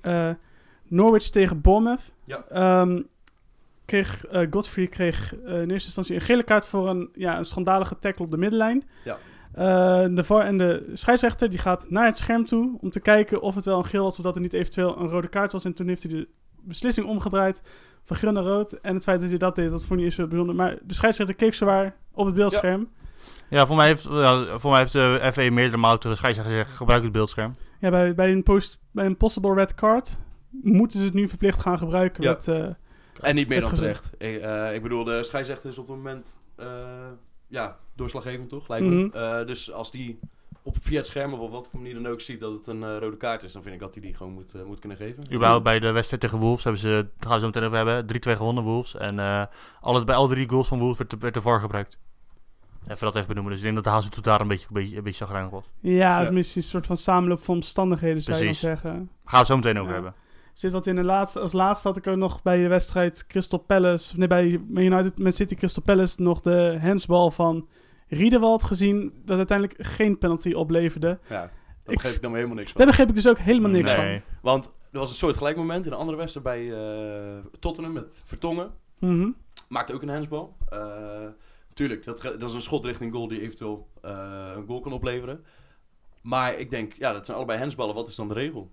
Norwich 0.89 1.31
tegen 1.31 1.61
Bournemouth. 1.61 2.13
Ja. 2.25 2.45
Ehm, 2.51 3.01
kreeg, 3.89 4.27
eh, 4.27 4.47
Godfrey 4.51 4.87
kreeg 4.87 5.35
eh, 5.35 5.61
in 5.63 5.71
eerste 5.71 5.87
instantie 5.87 6.15
een 6.15 6.21
gele 6.21 6.43
kaart 6.43 6.67
voor 6.67 6.89
een, 6.89 7.09
ja, 7.15 7.39
een 7.39 7.45
schandalige 7.45 7.99
tackle 7.99 8.25
op 8.25 8.31
de 8.31 8.37
middenlijn. 8.37 8.89
Ja. 9.05 9.17
Eh, 9.53 10.15
de 10.15 10.25
VAR 10.25 10.45
en 10.45 10.59
de 10.59 10.91
scheidsrechter 10.95 11.51
die 11.51 11.59
gaat 11.59 11.91
naar 11.91 12.05
het 12.05 12.17
scherm 12.17 12.47
toe 12.47 12.79
om 12.81 12.91
te 12.91 13.01
kijken 13.01 13.41
of 13.41 13.55
het 13.55 13.65
wel 13.65 13.79
een 13.79 13.85
geel 13.85 14.03
was 14.03 14.17
of 14.19 14.25
dat 14.25 14.35
er 14.35 14.41
niet 14.41 14.53
eventueel 14.53 14.99
een 14.99 15.09
rode 15.09 15.29
kaart 15.29 15.53
was. 15.53 15.65
En 15.65 15.75
toen 15.75 15.89
heeft 15.89 16.03
hij 16.03 16.13
de 16.13 16.29
beslissing 16.63 17.07
omgedraaid 17.07 17.63
van 18.05 18.17
groen 18.17 18.35
naar 18.35 18.43
rood. 18.43 18.73
En 18.73 18.95
het 18.95 19.03
feit 19.03 19.21
dat 19.21 19.29
hij 19.29 19.39
dat 19.39 19.57
deed, 19.57 19.71
dat 19.71 19.85
vond 19.85 20.01
hij 20.01 20.09
niet 20.09 20.15
zo 20.15 20.27
bijzonder. 20.27 20.55
Maar 20.55 20.79
de 20.83 20.95
scheidsrechter 20.95 21.37
keek 21.37 21.55
zowaar 21.55 21.97
op 22.13 22.27
het 22.27 22.35
beeldscherm. 22.35 22.89
Ja, 23.51 23.67
voor 23.67 23.77
mij 23.77 23.87
heeft, 23.87 24.03
ja, 24.03 24.59
voor 24.59 24.71
mij 24.71 24.81
heeft 24.81 24.93
de 24.93 25.31
FA 25.33 25.51
meerdere 25.51 25.77
malen 25.77 25.97
tegen 25.97 26.11
de 26.11 26.17
scheidsrechter 26.17 26.57
gezegd, 26.57 26.77
gebruik 26.77 27.03
het 27.03 27.13
beeldscherm. 27.13 27.57
Ja, 27.81 27.91
bij, 27.91 28.15
bij, 28.15 28.33
een 28.33 28.43
post, 28.43 28.79
bij 28.91 29.07
een 29.07 29.17
possible 29.17 29.55
red 29.55 29.75
card 29.75 30.19
moeten 30.51 30.99
ze 30.99 31.05
het 31.05 31.15
nu 31.15 31.29
verplicht 31.29 31.61
gaan 31.61 31.79
gebruiken. 31.79 32.23
Ja. 32.23 32.31
Met, 32.31 32.49
eh, 32.49 32.67
En 33.21 33.35
niet 33.35 33.49
meer 33.49 33.61
dan 33.61 33.75
terecht. 33.75 34.11
Ik, 34.19 34.41
eh, 34.41 34.75
ik 34.75 34.83
bedoel, 34.83 35.05
de 35.05 35.23
scheidsrechter 35.23 35.71
is 35.71 35.79
op 35.79 35.87
het 35.87 35.97
moment 35.97 36.35
eh, 36.57 36.67
ja, 37.47 37.77
doorslaggevend, 37.97 38.49
toch? 38.49 38.69
Lijkt 38.69 38.87
me. 38.87 38.95
Mhm. 38.95 39.17
Eh, 39.17 39.47
dus 39.47 39.73
als 39.73 39.91
die 39.91 40.19
op, 40.63 40.77
via 40.81 40.97
het 40.97 41.07
scherm 41.07 41.33
of 41.33 41.39
op 41.41 41.51
wat 41.51 41.69
voor 41.71 41.81
manier 41.81 41.95
dan 42.03 42.07
ook 42.07 42.21
ziet 42.21 42.41
dat 42.41 42.53
het 42.53 42.67
een 42.67 42.99
rode 42.99 43.17
kaart 43.17 43.43
is, 43.43 43.53
dan 43.53 43.63
vind 43.63 43.75
ik 43.75 43.81
dat 43.81 43.95
hij 43.95 44.03
die 44.03 44.15
gewoon 44.15 44.33
moet, 44.33 44.65
moet 44.67 44.79
kunnen 44.79 44.99
geven. 44.99 45.33
Überhaupt 45.33 45.65
bij 45.65 45.79
de 45.79 45.91
wedstrijd 45.91 46.23
tegen 46.23 46.39
Wolves 46.39 46.63
hebben 46.65 46.81
ze, 46.83 46.89
daar 46.89 47.07
gaan 47.19 47.33
we 47.33 47.39
zo 47.41 47.47
meteen 47.47 47.63
over 47.63 47.77
hebben, 47.77 48.07
3-2 48.07 48.37
gewonnen 48.37 48.65
Wolves. 48.65 48.97
En 48.97 49.19
eh 49.19 49.43
alles, 49.81 50.05
bij 50.05 50.15
alle 50.15 50.29
drie 50.29 50.49
goals 50.49 50.69
van 50.69 50.79
Wolves 50.79 50.99
werd, 50.99 51.19
werd 51.19 51.35
de 51.35 51.41
VAR 51.41 51.61
gebruikt. 51.61 51.99
Even 52.89 53.05
dat 53.07 53.15
even 53.17 53.29
benoemen. 53.29 53.51
Dus 53.53 53.59
ik 53.61 53.65
denk 53.65 53.75
dat 53.77 53.85
de 53.85 53.91
Hazen 53.91 54.11
tot 54.11 54.25
daar 54.25 54.41
een 54.41 54.49
beetje, 54.49 54.67
een 54.69 54.75
beetje, 54.75 54.97
een 54.97 55.03
beetje 55.03 55.27
was. 55.51 55.65
ja, 55.81 55.91
het 55.91 55.99
Ja. 55.99 56.21
is 56.21 56.31
misschien 56.31 56.63
een 56.63 56.69
soort 56.69 56.87
van 56.87 56.97
samenloop 56.97 57.43
van 57.45 57.55
omstandigheden, 57.55 58.23
zou 58.23 58.37
je 58.37 58.43
dan 58.45 58.53
Precies. 58.53 58.69
zeggen. 58.69 58.91
Gaan 58.91 59.09
we 59.25 59.37
het 59.37 59.47
zo 59.47 59.57
meteen 59.57 59.77
over 59.79 59.89
Ja. 59.89 59.95
hebben. 59.95 60.15
Zit 60.59 60.73
wat 60.73 60.87
in 60.87 60.97
de 60.97 61.03
laatste, 61.05 61.41
als 61.41 61.53
laatste 61.53 61.89
had 61.89 61.97
ik 61.97 62.07
ook 62.07 62.17
nog 62.17 62.43
bij 62.43 62.63
de 62.63 62.69
wedstrijd 62.69 63.27
Crystal 63.27 63.59
Palace, 63.59 64.19
nee, 64.19 64.29
bij 64.29 64.61
United 64.85 65.19
Man 65.19 65.33
City 65.33 65.55
Crystal 65.55 65.83
Palace 65.83 66.23
nog 66.23 66.41
de 66.41 66.79
handsbal 66.81 67.31
van 67.31 67.69
Riedewald 68.09 68.63
gezien, 68.63 69.13
dat 69.25 69.37
uiteindelijk 69.37 69.87
geen 69.87 70.19
penalty 70.19 70.53
opleverde. 70.53 71.07
Ja, 71.29 71.29
daar 71.29 71.51
Ik- 71.85 71.93
begreep 71.95 72.15
ik 72.15 72.21
dan 72.23 72.31
weer 72.31 72.41
helemaal 72.41 72.59
niks 72.59 72.71
van. 72.73 72.79
Daar 72.81 72.91
begreep 72.91 73.09
ik 73.09 73.15
dus 73.15 73.29
ook 73.29 73.39
helemaal 73.39 73.71
niks 73.71 73.97
Nee. 73.97 74.23
Want 74.43 74.67
er 74.93 74.99
was 74.99 75.09
een 75.11 75.17
soort 75.17 75.37
gelijk 75.37 75.57
moment 75.57 75.87
in 75.87 75.93
een 75.93 75.99
andere 75.99 76.17
wedstrijd 76.17 76.47
bij 76.47 76.73
eh, 76.73 77.45
Tottenham 77.59 77.93
met 77.93 78.21
Vertongen. 78.25 78.71
van. 79.01 79.17
Mhm. 79.21 79.31
Maakte 79.69 79.93
ook 79.95 80.03
een 80.03 80.09
handsbal. 80.09 80.57
Eh 80.69 81.27
tuurlijk, 81.75 82.05
dat, 82.05 82.23
dat 82.23 82.43
is 82.49 82.55
een 82.55 82.63
schot 82.63 82.85
richting 82.85 83.13
goal 83.13 83.29
die 83.29 83.41
eventueel 83.41 83.89
eh, 84.03 84.53
een 84.57 84.67
goal 84.67 84.81
kan 84.81 84.93
opleveren. 84.93 85.45
Maar 86.21 86.55
ik 86.59 86.71
denk, 86.71 86.93
ja, 86.93 87.13
dat 87.13 87.25
zijn 87.25 87.37
allebei 87.37 87.59
handsballen. 87.59 87.95
Wat 87.95 88.09
is 88.09 88.15
dan 88.15 88.29
de 88.29 88.35
regel? 88.35 88.71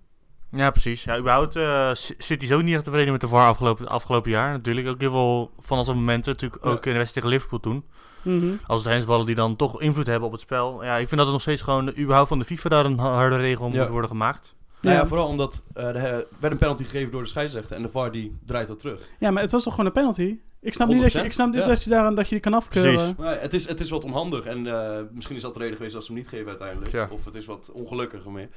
Ja, 0.50 0.70
precies. 0.70 1.04
Ja, 1.04 1.18
überhaupt 1.18 1.56
eh, 1.56 1.90
C- 1.90 2.14
City 2.18 2.44
is 2.44 2.52
ook 2.52 2.62
niet 2.62 2.74
echt 2.74 2.84
tevreden 2.84 3.12
met 3.12 3.20
de 3.20 3.28
VAR 3.28 3.48
afgelopen, 3.48 3.88
afgelopen 3.88 4.30
jaar. 4.30 4.50
Natuurlijk 4.52 4.88
ook 4.88 5.00
heel 5.00 5.10
veel 5.10 5.50
van 5.58 5.78
als 5.78 5.86
momenten. 5.88 6.32
Natuurlijk 6.32 6.64
Ja. 6.64 6.70
ook 6.70 6.86
in 6.86 6.92
de 6.92 6.98
wedstrijd 6.98 7.12
tegen 7.26 7.28
Liverpool 7.28 7.60
toen. 7.60 7.84
Mhm. 8.22 8.46
Als 8.66 8.82
het 8.82 8.92
hensballen 8.92 9.26
die 9.26 9.34
dan 9.34 9.56
toch 9.56 9.80
invloed 9.80 10.06
hebben 10.06 10.26
op 10.26 10.32
het 10.32 10.40
spel. 10.40 10.84
Ja, 10.84 10.96
ik 10.96 11.08
vind 11.08 11.16
dat 11.16 11.26
er 11.26 11.32
nog 11.32 11.40
steeds 11.42 11.62
gewoon 11.62 11.88
überhaupt 11.98 12.28
van 12.28 12.38
de 12.38 12.44
FIFA 12.44 12.68
daar 12.68 12.84
een 12.84 12.98
ha- 12.98 13.14
harde 13.14 13.36
regel 13.36 13.70
Ja. 13.72 13.80
moet 13.82 13.90
worden 13.90 14.10
gemaakt. 14.10 14.54
Nou 14.80 14.94
ja, 14.96 15.02
Ja. 15.02 15.08
vooral 15.08 15.26
omdat 15.28 15.62
eh, 15.74 15.84
er 16.04 16.26
werd 16.38 16.52
een 16.52 16.58
penalty 16.58 16.84
gegeven 16.84 17.10
door 17.12 17.22
de 17.22 17.28
scheidsrechter. 17.28 17.76
En 17.76 17.82
de 17.82 17.88
VAR 17.88 18.12
die 18.12 18.38
draait 18.46 18.68
dat 18.68 18.78
terug. 18.78 19.00
Ja, 19.18 19.30
maar 19.30 19.42
het 19.42 19.52
was 19.52 19.62
toch 19.62 19.72
gewoon 19.74 19.86
een 19.86 19.92
penalty? 19.92 20.38
Ik 20.60 20.74
snap 20.74 20.88
niet 20.88 21.02
dat 21.02 21.12
je, 21.12 21.24
ik 21.24 21.32
snap 21.32 21.46
niet 21.52 21.56
100%, 21.64 21.66
dat 21.66 21.84
je, 21.84 21.90
daar, 21.90 22.14
dat 22.14 22.24
je 22.24 22.30
die 22.30 22.40
kan 22.40 22.54
afkeuren. 22.54 22.94
Precies. 22.94 23.16
Nee, 23.16 23.36
het, 23.38 23.54
is, 23.54 23.68
het 23.68 23.80
is 23.80 23.90
wat 23.90 24.04
onhandig. 24.04 24.44
En 24.44 24.66
eh, 24.66 25.00
misschien 25.12 25.36
is 25.36 25.42
dat 25.42 25.54
de 25.54 25.60
reden 25.60 25.76
geweest 25.76 25.94
dat 25.94 26.04
ze 26.04 26.12
hem 26.12 26.20
niet 26.20 26.28
geven 26.30 26.48
uiteindelijk. 26.48 26.90
Ja. 26.90 27.08
Of 27.10 27.24
het 27.24 27.34
is 27.34 27.46
wat 27.46 27.70
ongelukkiger 27.72 28.30
meer. 28.30 28.48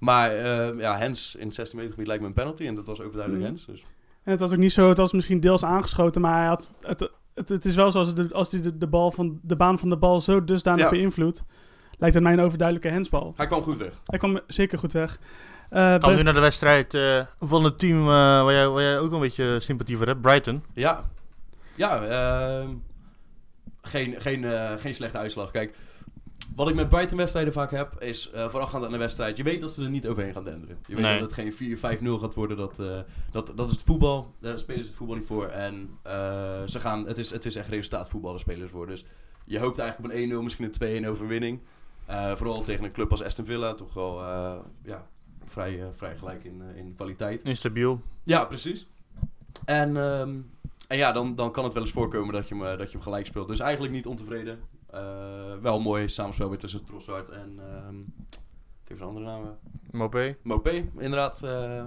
Maar 0.00 0.30
eh, 0.30 0.78
ja, 0.80 0.96
Hens 0.98 1.34
in 1.38 1.46
het 1.46 1.54
16 1.54 1.76
meter 1.78 1.92
gebied 1.92 2.06
lijkt 2.08 2.22
me 2.22 2.28
een 2.28 2.34
penalty. 2.34 2.66
En 2.66 2.74
dat 2.74 2.86
was 2.86 3.00
overduidelijk 3.00 3.42
Mhm. 3.44 3.52
Hens. 3.52 3.66
Dus. 3.66 3.86
En 4.24 4.30
het 4.30 4.40
was 4.40 4.52
ook 4.52 4.58
niet 4.58 4.72
zo, 4.72 4.88
het 4.88 4.98
was 4.98 5.12
misschien 5.12 5.40
deels 5.40 5.64
aangeschoten, 5.64 6.20
maar 6.20 6.38
hij 6.38 6.46
had, 6.46 6.72
het, 6.80 7.10
het, 7.34 7.48
het 7.48 7.64
is 7.64 7.74
wel 7.74 7.90
zo 7.90 7.98
als, 7.98 8.14
de, 8.14 8.28
als 8.32 8.50
hij 8.50 8.60
de, 8.60 8.78
de, 8.78 8.86
bal 8.86 9.10
van, 9.10 9.38
de 9.42 9.56
baan 9.56 9.78
van 9.78 9.88
de 9.88 9.96
bal 9.96 10.20
zo 10.20 10.44
dusdanig 10.44 10.84
Ja. 10.84 10.90
beïnvloedt, 10.90 11.44
lijkt 11.98 12.14
het 12.14 12.24
mij 12.24 12.32
een 12.32 12.40
overduidelijke 12.40 12.90
hensbal. 12.90 13.32
Hij 13.36 13.46
kwam 13.46 13.62
goed 13.62 13.78
weg. 13.78 14.00
Hij 14.04 14.18
kwam 14.18 14.40
zeker 14.46 14.78
goed 14.78 14.92
weg. 14.92 15.18
Eh, 15.70 15.98
Dan 15.98 16.14
nu 16.14 16.22
naar 16.22 16.34
de 16.34 16.40
wedstrijd 16.40 16.94
eh, 16.94 17.20
van 17.38 17.64
het 17.64 17.78
team 17.78 18.04
waar, 18.04 18.52
jij, 18.52 18.68
waar 18.68 18.82
jij 18.82 18.98
ook 18.98 19.12
een 19.12 19.20
beetje 19.20 19.60
sympathie 19.60 19.96
voor 19.96 20.06
hebt. 20.06 20.20
Brighton. 20.20 20.64
Ja, 20.74 21.10
ja 21.76 22.02
ehm, 22.04 22.68
geen, 23.82 24.14
geen, 24.20 24.44
eh, 24.44 24.72
geen 24.76 24.94
slechte 24.94 25.18
uitslag. 25.18 25.50
Kijk, 25.50 25.74
wat 26.54 26.68
ik 26.68 26.74
met 26.74 26.88
Brighton-wedstrijden 26.88 27.52
vaak 27.52 27.70
heb, 27.70 28.02
is 28.02 28.30
eh 28.30 28.48
voorafgaand 28.48 28.84
aan 28.84 28.90
de 28.90 28.96
wedstrijd. 28.96 29.36
Je 29.36 29.42
weet 29.42 29.60
dat 29.60 29.72
ze 29.72 29.82
er 29.82 29.90
niet 29.90 30.06
overheen 30.06 30.32
gaan 30.32 30.44
denderen. 30.44 30.78
Je 30.86 30.94
weet 30.94 31.02
Nee. 31.04 31.18
dat 31.20 31.36
het 31.36 31.56
geen 31.56 31.78
4-5-0 32.02 32.18
gaat 32.20 32.34
worden. 32.34 32.56
Dat, 32.56 32.78
eh, 32.78 32.98
dat, 33.30 33.52
dat 33.54 33.66
is 33.68 33.74
het 33.76 33.84
voetbal. 33.84 34.34
Daar 34.40 34.58
spelen 34.58 34.80
ze 34.82 34.86
het 34.88 34.96
voetbal 34.96 35.16
niet 35.16 35.26
voor. 35.26 35.46
En 35.46 35.90
eh, 36.02 36.12
ze 36.66 36.80
gaan, 36.80 37.06
het, 37.06 37.18
is, 37.18 37.30
het 37.30 37.44
is 37.44 37.56
echt 37.56 37.68
resultaatvoetbal, 37.68 38.30
daar 38.30 38.40
spelen 38.40 38.60
ze 38.68 38.72
voor. 38.74 38.86
Dus 38.86 39.04
je 39.44 39.58
hoopt 39.58 39.78
eigenlijk 39.78 40.14
op 40.14 40.20
een 40.20 40.30
1-0, 40.30 40.42
misschien 40.42 40.70
een 40.80 41.04
2-1 41.04 41.08
overwinning. 41.08 41.60
Vooral 42.34 42.62
tegen 42.62 42.84
een 42.84 42.92
club 42.92 43.10
als 43.10 43.22
Aston 43.22 43.44
Villa. 43.44 43.74
Toch 43.74 43.94
wel 43.94 44.22
ja, 44.82 45.06
vrij, 45.44 45.82
vrij 45.94 46.16
gelijk 46.16 46.44
in, 46.44 46.62
in 46.76 46.94
kwaliteit. 46.96 47.42
Instabiel. 47.42 48.02
Ja, 48.24 48.44
precies. 48.44 48.86
En, 49.64 49.96
ehm, 49.96 50.36
en 50.88 50.96
ja, 50.96 51.12
dan, 51.12 51.34
dan 51.34 51.52
kan 51.52 51.64
het 51.64 51.72
wel 51.72 51.82
eens 51.82 51.92
voorkomen 51.92 52.34
dat 52.34 52.48
je, 52.48 52.54
hem, 52.54 52.78
dat 52.78 52.86
je 52.86 52.92
hem 52.96 53.02
gelijk 53.02 53.26
speelt. 53.26 53.48
Dus 53.48 53.60
eigenlijk 53.60 53.92
niet 53.92 54.06
ontevreden. 54.06 54.58
Eh, 54.92 55.00
wel 55.62 55.76
een 55.76 55.82
mooi 55.82 56.08
samenspel 56.08 56.48
weer 56.48 56.58
tussen 56.58 56.84
Trossard 56.84 57.28
en... 57.28 57.58
ehm 57.58 57.96
ik 58.84 58.96
heb 58.98 59.08
zijn 59.08 59.16
andere 59.16 59.26
naam. 59.26 59.58
Mopé. 59.90 60.36
Mopé, 60.42 60.84
inderdaad. 60.98 61.42
eh. 61.42 61.82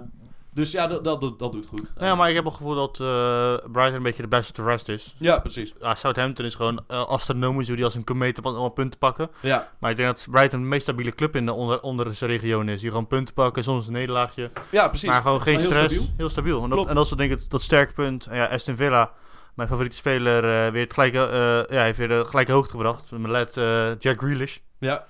dus 0.52 0.70
ja, 0.70 0.86
dat, 0.86 1.04
dat, 1.04 1.20
dat, 1.20 1.52
doet 1.52 1.66
goed. 1.66 1.94
Nou 1.94 2.06
ja, 2.06 2.14
maar 2.14 2.28
ik 2.28 2.34
heb 2.34 2.44
het 2.44 2.54
gevoel 2.54 2.74
dat 2.74 3.00
eh, 3.00 3.54
Brighton 3.72 3.94
een 3.94 4.02
beetje 4.02 4.22
de 4.22 4.28
best 4.28 4.50
of 4.50 4.56
the 4.56 4.70
rest 4.70 4.88
is. 4.88 5.14
Ja, 5.18 5.38
precies. 5.38 5.74
Ja, 5.80 5.94
Southampton 5.94 6.44
is 6.44 6.54
gewoon 6.54 6.84
uh, 6.90 7.06
astronomisch 7.06 7.66
hoe 7.66 7.76
die 7.76 7.84
als 7.84 7.94
een 7.94 8.04
komeet 8.04 8.42
allemaal 8.42 8.68
punten 8.68 8.98
pakken. 8.98 9.30
Ja, 9.40 9.70
Maar 9.78 9.90
ik 9.90 9.96
denk 9.96 10.08
dat 10.08 10.26
Brighton 10.30 10.60
de 10.60 10.66
meest 10.66 10.82
stabiele 10.82 11.14
club 11.14 11.36
in 11.36 11.46
de 11.46 11.52
onder, 11.52 11.80
onder 11.80 12.14
zijn 12.14 12.30
regio 12.30 12.60
is. 12.60 12.80
Die 12.80 12.90
gewoon 12.90 13.06
punten 13.06 13.34
pakken, 13.34 13.64
soms 13.64 13.86
een 13.86 13.92
nederlaagje. 13.92 14.50
ja 14.70 14.88
precies. 14.88 15.08
Maar 15.08 15.22
gewoon 15.22 15.40
geen 15.40 15.54
Maar 15.54 15.62
heel 15.62 15.72
stress. 15.72 15.94
stabiel. 15.94 16.14
Heel 16.16 16.28
stabiel. 16.28 16.62
En 16.62 16.70
dat, 16.70 16.88
en 16.88 16.94
dat 16.94 17.04
is 17.04 17.10
denk 17.10 17.32
ik 17.32 17.38
het, 17.38 17.50
dat 17.50 17.62
sterke 17.62 17.92
punt. 17.92 18.26
En 18.26 18.36
ja, 18.36 18.44
Aston 18.44 18.76
Villa, 18.76 19.12
mijn 19.54 19.68
favoriete 19.68 19.96
speler, 19.96 20.44
eh, 20.66 20.72
weer 20.72 20.82
het 20.82 20.92
gelijke, 20.92 21.18
eh, 21.18 21.76
ja, 21.76 21.82
heeft 21.84 21.98
weer 21.98 22.08
de 22.08 22.24
gelijke 22.24 22.52
hoogte 22.52 22.70
gebracht. 22.70 23.10
Mijn 23.10 23.30
led 23.30 23.56
eh, 23.56 23.90
Jack 23.98 24.18
Grealish. 24.18 24.58
Ja, 24.78 25.04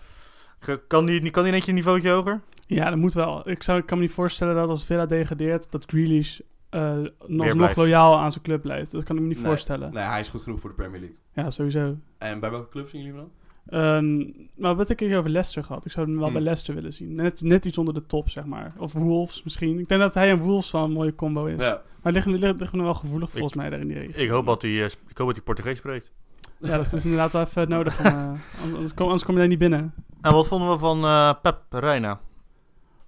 Kan 0.89 1.07
die, 1.07 1.31
kan 1.31 1.45
die 1.45 1.53
een 1.53 1.63
een 1.67 1.75
niveautje 1.75 2.11
hoger? 2.11 2.41
ja, 2.67 2.91
dat 2.91 2.99
moet 2.99 3.13
wel. 3.15 3.49
Ik, 3.49 3.63
zou, 3.63 3.79
ik 3.79 3.87
kan 3.87 3.99
me 3.99 4.05
niet 4.05 4.13
voorstellen 4.13 4.55
dat 4.55 4.69
als 4.69 4.85
Villa 4.85 5.07
degradeert, 5.07 5.71
dat 5.71 5.85
Grealish 5.87 6.41
eh 6.71 6.97
nog, 7.27 7.55
nog 7.55 7.75
loyaal 7.77 8.19
aan 8.19 8.33
zijn 8.33 8.45
club 8.45 8.63
blijft. 8.63 8.91
Dat 8.93 9.03
kan 9.05 9.17
ik 9.17 9.23
me 9.23 9.29
niet 9.29 9.37
Nee. 9.37 9.47
voorstellen. 9.47 9.93
nee, 9.93 10.05
hij 10.05 10.21
is 10.21 10.29
goed 10.29 10.43
genoeg 10.43 10.61
voor 10.61 10.71
de 10.71 10.77
Premier 10.77 11.01
League. 11.01 11.19
Ja, 11.33 11.51
sowieso. 11.51 11.97
En 12.19 12.41
bij 12.41 12.51
welke 12.51 12.69
club 12.69 12.89
zien 12.89 13.01
jullie 13.03 13.17
hem 13.17 13.29
dan? 13.29 13.33
Ehm, 13.81 14.31
maar 14.57 14.75
wat 14.77 14.89
heb 14.89 15.01
ik 15.01 15.09
hier 15.09 15.19
over 15.19 15.31
Leicester 15.31 15.65
gehad? 15.65 15.85
Ik 15.85 15.93
zou 15.93 16.07
hem 16.07 16.15
wel 16.15 16.25
Hmm. 16.25 16.33
bij 16.33 16.43
Leicester 16.43 16.75
willen 16.75 16.93
zien. 16.93 17.15
Net, 17.15 17.41
net 17.43 17.65
iets 17.65 17.79
onder 17.79 17.95
de 17.95 18.07
top, 18.07 18.31
zeg 18.31 18.45
maar. 18.45 18.75
Of 18.79 18.93
Wolves 18.93 19.43
misschien. 19.43 19.79
Ik 19.79 19.89
denk 19.89 20.01
dat 20.01 20.15
hij 20.15 20.31
en 20.31 20.39
Wolves 20.39 20.71
wel 20.71 20.85
een 20.85 20.93
mooie 20.93 21.15
combo 21.15 21.45
is. 21.47 21.61
Ja, 21.63 21.83
Maar 22.05 22.12
liggen 22.12 22.33
liggen 22.33 22.57
liggen 22.59 22.83
wel 22.83 22.95
gevoelig 22.95 23.31
volgens 23.31 23.53
Ik- 23.53 23.59
mij 23.59 23.71
daar 23.71 23.81
in 23.81 23.87
die 23.88 23.99
regio. 23.99 24.23
Ik 24.23 24.29
hoop 24.29 24.47
dat 24.47 24.62
hij, 24.62 24.71
eh, 24.71 24.85
ik 25.09 25.19
hoop 25.19 25.27
dat 25.27 25.37
hij 25.37 25.45
Portugees 25.45 25.79
spreekt. 25.79 26.12
Ja, 26.59 26.77
dat 26.77 26.93
is 26.93 27.05
inderdaad 27.05 27.33
wel 27.33 27.43
even 27.43 27.69
nodig. 27.69 27.99
Om, 27.99 28.05
eh, 28.07 28.33
anders, 28.64 28.95
kom, 28.95 29.05
anders 29.05 29.25
kom 29.25 29.35
je 29.35 29.40
daar 29.40 29.49
niet 29.49 29.59
binnen. 29.59 29.95
En 30.21 30.33
wat 30.33 30.49
vonden 30.49 30.71
we 30.71 30.79
van 30.79 31.05
eh, 31.05 31.33
Pep 31.43 31.62
Reina? 31.71 32.21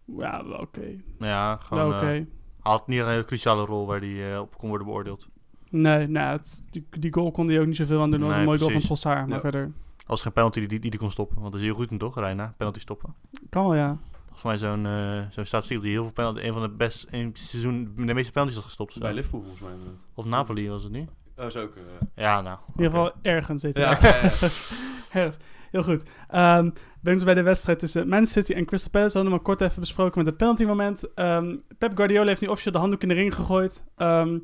Ja, 0.04 0.44
wel 0.46 0.59
oké. 0.59 0.80
Nou 1.18 1.32
ja, 1.32 1.56
gewoon, 1.56 2.26
had 2.61 2.87
niet 2.87 3.00
een 3.00 3.09
hele 3.09 3.24
cruciale 3.24 3.64
rol 3.64 3.87
waar 3.87 4.00
hij 4.00 4.38
op 4.38 4.56
kon 4.59 4.68
worden 4.68 4.87
beoordeeld. 4.87 5.28
Nee, 5.70 6.06
nou, 6.06 6.37
het- 6.37 6.62
die, 6.70 6.87
die 6.90 7.12
goal 7.12 7.30
kon 7.30 7.48
hij 7.48 7.61
ook 7.61 7.66
niet 7.66 7.76
zoveel 7.76 8.00
aan 8.02 8.11
doen. 8.11 8.20
Dat 8.20 8.28
was 8.28 8.37
Nee, 8.38 8.38
een 8.38 8.44
mooi 8.50 8.59
goal 8.59 8.70
van. 8.70 8.80
Trossard. 8.80 9.26
Maar 9.26 9.35
Ja. 9.35 9.40
verder 9.40 9.72
Als 10.06 10.22
geen 10.22 10.32
penalty 10.32 10.66
die, 10.66 10.80
die, 10.80 10.90
die 10.90 11.00
kon 11.00 11.11
stoppen. 11.11 11.40
Want 11.40 11.52
dat 11.52 11.61
is 11.61 11.66
heel 11.66 11.76
goed 11.76 11.98
toch, 11.98 12.18
Reina? 12.18 12.54
Penalty 12.56 12.80
stoppen. 12.80 13.14
kan 13.50 13.62
wel, 13.62 13.74
ja. 13.74 13.98
Volgens 14.37 14.61
mij 14.62 14.70
zo'n 14.70 14.87
eh 14.87 15.31
zo'n 15.31 15.44
statistiek 15.44 15.83
die 15.83 15.90
heel 15.90 16.03
veel 16.03 16.12
penalty, 16.12 16.40
een 16.40 16.53
van 16.53 16.62
de 16.62 16.68
best 16.68 17.07
in 17.11 17.27
het 17.27 17.38
seizoen 17.38 17.92
de 17.96 18.14
meeste 18.14 18.33
penalties 18.33 18.57
had 18.57 18.66
gestopt. 18.66 18.99
bij 18.99 19.12
Liverpool 19.14 19.40
volgens 19.40 19.62
mij. 19.62 19.72
Of 20.14 20.25
Napoli 20.25 20.68
was 20.68 20.83
het 20.83 20.92
niet? 20.92 21.11
Oh, 21.37 21.49
zo 21.49 21.62
ook. 21.62 21.77
eh. 21.77 21.83
Ja, 22.25 22.40
nou. 22.40 22.59
In 22.66 22.72
ieder 22.83 22.90
geval 22.90 23.12
ergens 23.22 23.61
zit 23.62 23.77
hij. 23.77 23.85
Ja, 23.85 23.99
ja, 24.03 24.14
ja. 24.16 24.49
Ergens. 25.11 25.37
Heel 25.70 25.83
goed. 25.83 26.03
Ehm 26.29 26.70
brengt 27.01 27.25
ons 27.25 27.33
bij 27.35 27.42
de 27.42 27.49
wedstrijd 27.49 27.79
tussen 27.79 28.09
Man 28.09 28.27
City 28.27 28.53
en 28.53 28.64
Crystal 28.64 28.90
Palace. 28.90 29.12
We 29.12 29.18
hadden 29.18 29.33
hem 29.33 29.40
al 29.46 29.55
kort 29.55 29.61
even 29.70 29.81
besproken 29.81 30.18
met 30.18 30.27
het 30.27 30.37
penalty 30.37 30.64
moment. 30.64 31.14
Ehm, 31.14 31.57
Pep 31.79 31.96
Guardiola 31.96 32.27
heeft 32.27 32.40
nu 32.40 32.46
officieel 32.49 32.72
de 32.72 32.79
handdoek 32.79 33.03
in 33.03 33.09
de 33.09 33.14
ring 33.14 33.35
gegooid. 33.35 33.85
Ehm, 33.96 34.38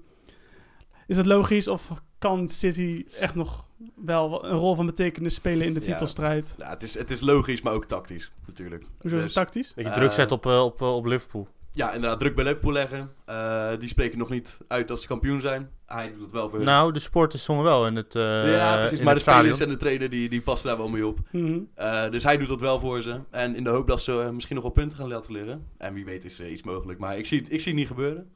is 1.06 1.16
het 1.16 1.26
logisch 1.26 1.68
of 1.68 1.90
kan 2.18 2.48
City 2.48 3.04
echt 3.20 3.34
nog 3.34 3.66
wel 4.04 4.44
een 4.44 4.56
rol 4.58 4.74
van 4.74 4.86
betekenis 4.86 5.34
spelen 5.34 5.66
in 5.66 5.74
de 5.74 5.80
titelstrijd? 5.80 6.54
Ja, 6.58 6.68
het, 6.68 6.82
is, 6.82 6.98
het 6.98 7.10
is 7.10 7.20
logisch, 7.20 7.62
maar 7.62 7.72
ook 7.72 7.84
tactisch 7.84 8.32
natuurlijk. 8.46 8.84
Hoezo 8.98 9.16
is 9.16 9.22
Dus- 9.22 9.34
het 9.34 9.44
tactisch? 9.44 9.74
Beetje 9.74 9.90
Eh, 9.90 9.96
druk 9.96 10.12
zetten 10.12 10.36
op, 10.36 10.46
eh, 10.46 10.64
op, 10.64 10.80
eh, 10.82 10.94
op 10.96 11.04
Liverpool. 11.04 11.48
Ja, 11.74 11.92
inderdaad, 11.92 12.18
druk 12.18 12.34
bij 12.34 12.44
Liverpool 12.44 12.72
leggen. 12.72 13.10
Eh, 13.24 13.70
die 13.78 13.88
spreken 13.88 14.18
nog 14.18 14.30
niet 14.30 14.58
uit 14.68 14.90
als 14.90 15.00
ze 15.00 15.06
kampioen 15.06 15.40
zijn. 15.40 15.70
Hij 15.86 16.12
doet 16.12 16.20
het 16.22 16.32
wel 16.32 16.48
voor 16.48 16.58
hun. 16.58 16.66
Nou, 16.66 16.92
de 16.92 16.98
supporters 16.98 17.44
zongen 17.44 17.64
wel 17.64 17.86
in 17.86 17.96
het 17.96 18.14
eh 18.14 18.52
ja, 18.56 18.76
precies. 18.76 19.00
Maar 19.00 19.14
de 19.14 19.20
spelers 19.20 19.60
en 19.60 19.68
de 19.68 19.76
trainer 19.76 20.10
die, 20.10 20.28
die 20.28 20.40
passen 20.40 20.68
daar 20.68 20.76
wel 20.76 20.88
mee 20.88 21.06
op. 21.06 21.18
Mhm. 21.30 21.58
Eh, 21.74 22.10
dus 22.10 22.22
hij 22.22 22.36
doet 22.36 22.48
dat 22.48 22.60
wel 22.60 22.80
voor 22.80 23.02
ze. 23.02 23.20
En 23.30 23.56
in 23.56 23.64
de 23.64 23.70
hoop 23.70 23.86
dat 23.86 24.02
ze 24.02 24.28
misschien 24.32 24.54
nog 24.54 24.64
wel 24.64 24.72
punten 24.72 24.98
gaan 24.98 25.08
laten 25.08 25.32
liggen. 25.32 25.66
En 25.78 25.94
wie 25.94 26.04
weet 26.04 26.24
is 26.24 26.40
iets 26.40 26.62
mogelijk. 26.62 26.98
Maar 26.98 27.18
ik 27.18 27.26
zie, 27.26 27.40
ik 27.48 27.60
zie 27.60 27.72
het 27.72 27.80
niet 27.80 27.86
gebeuren. 27.88 28.30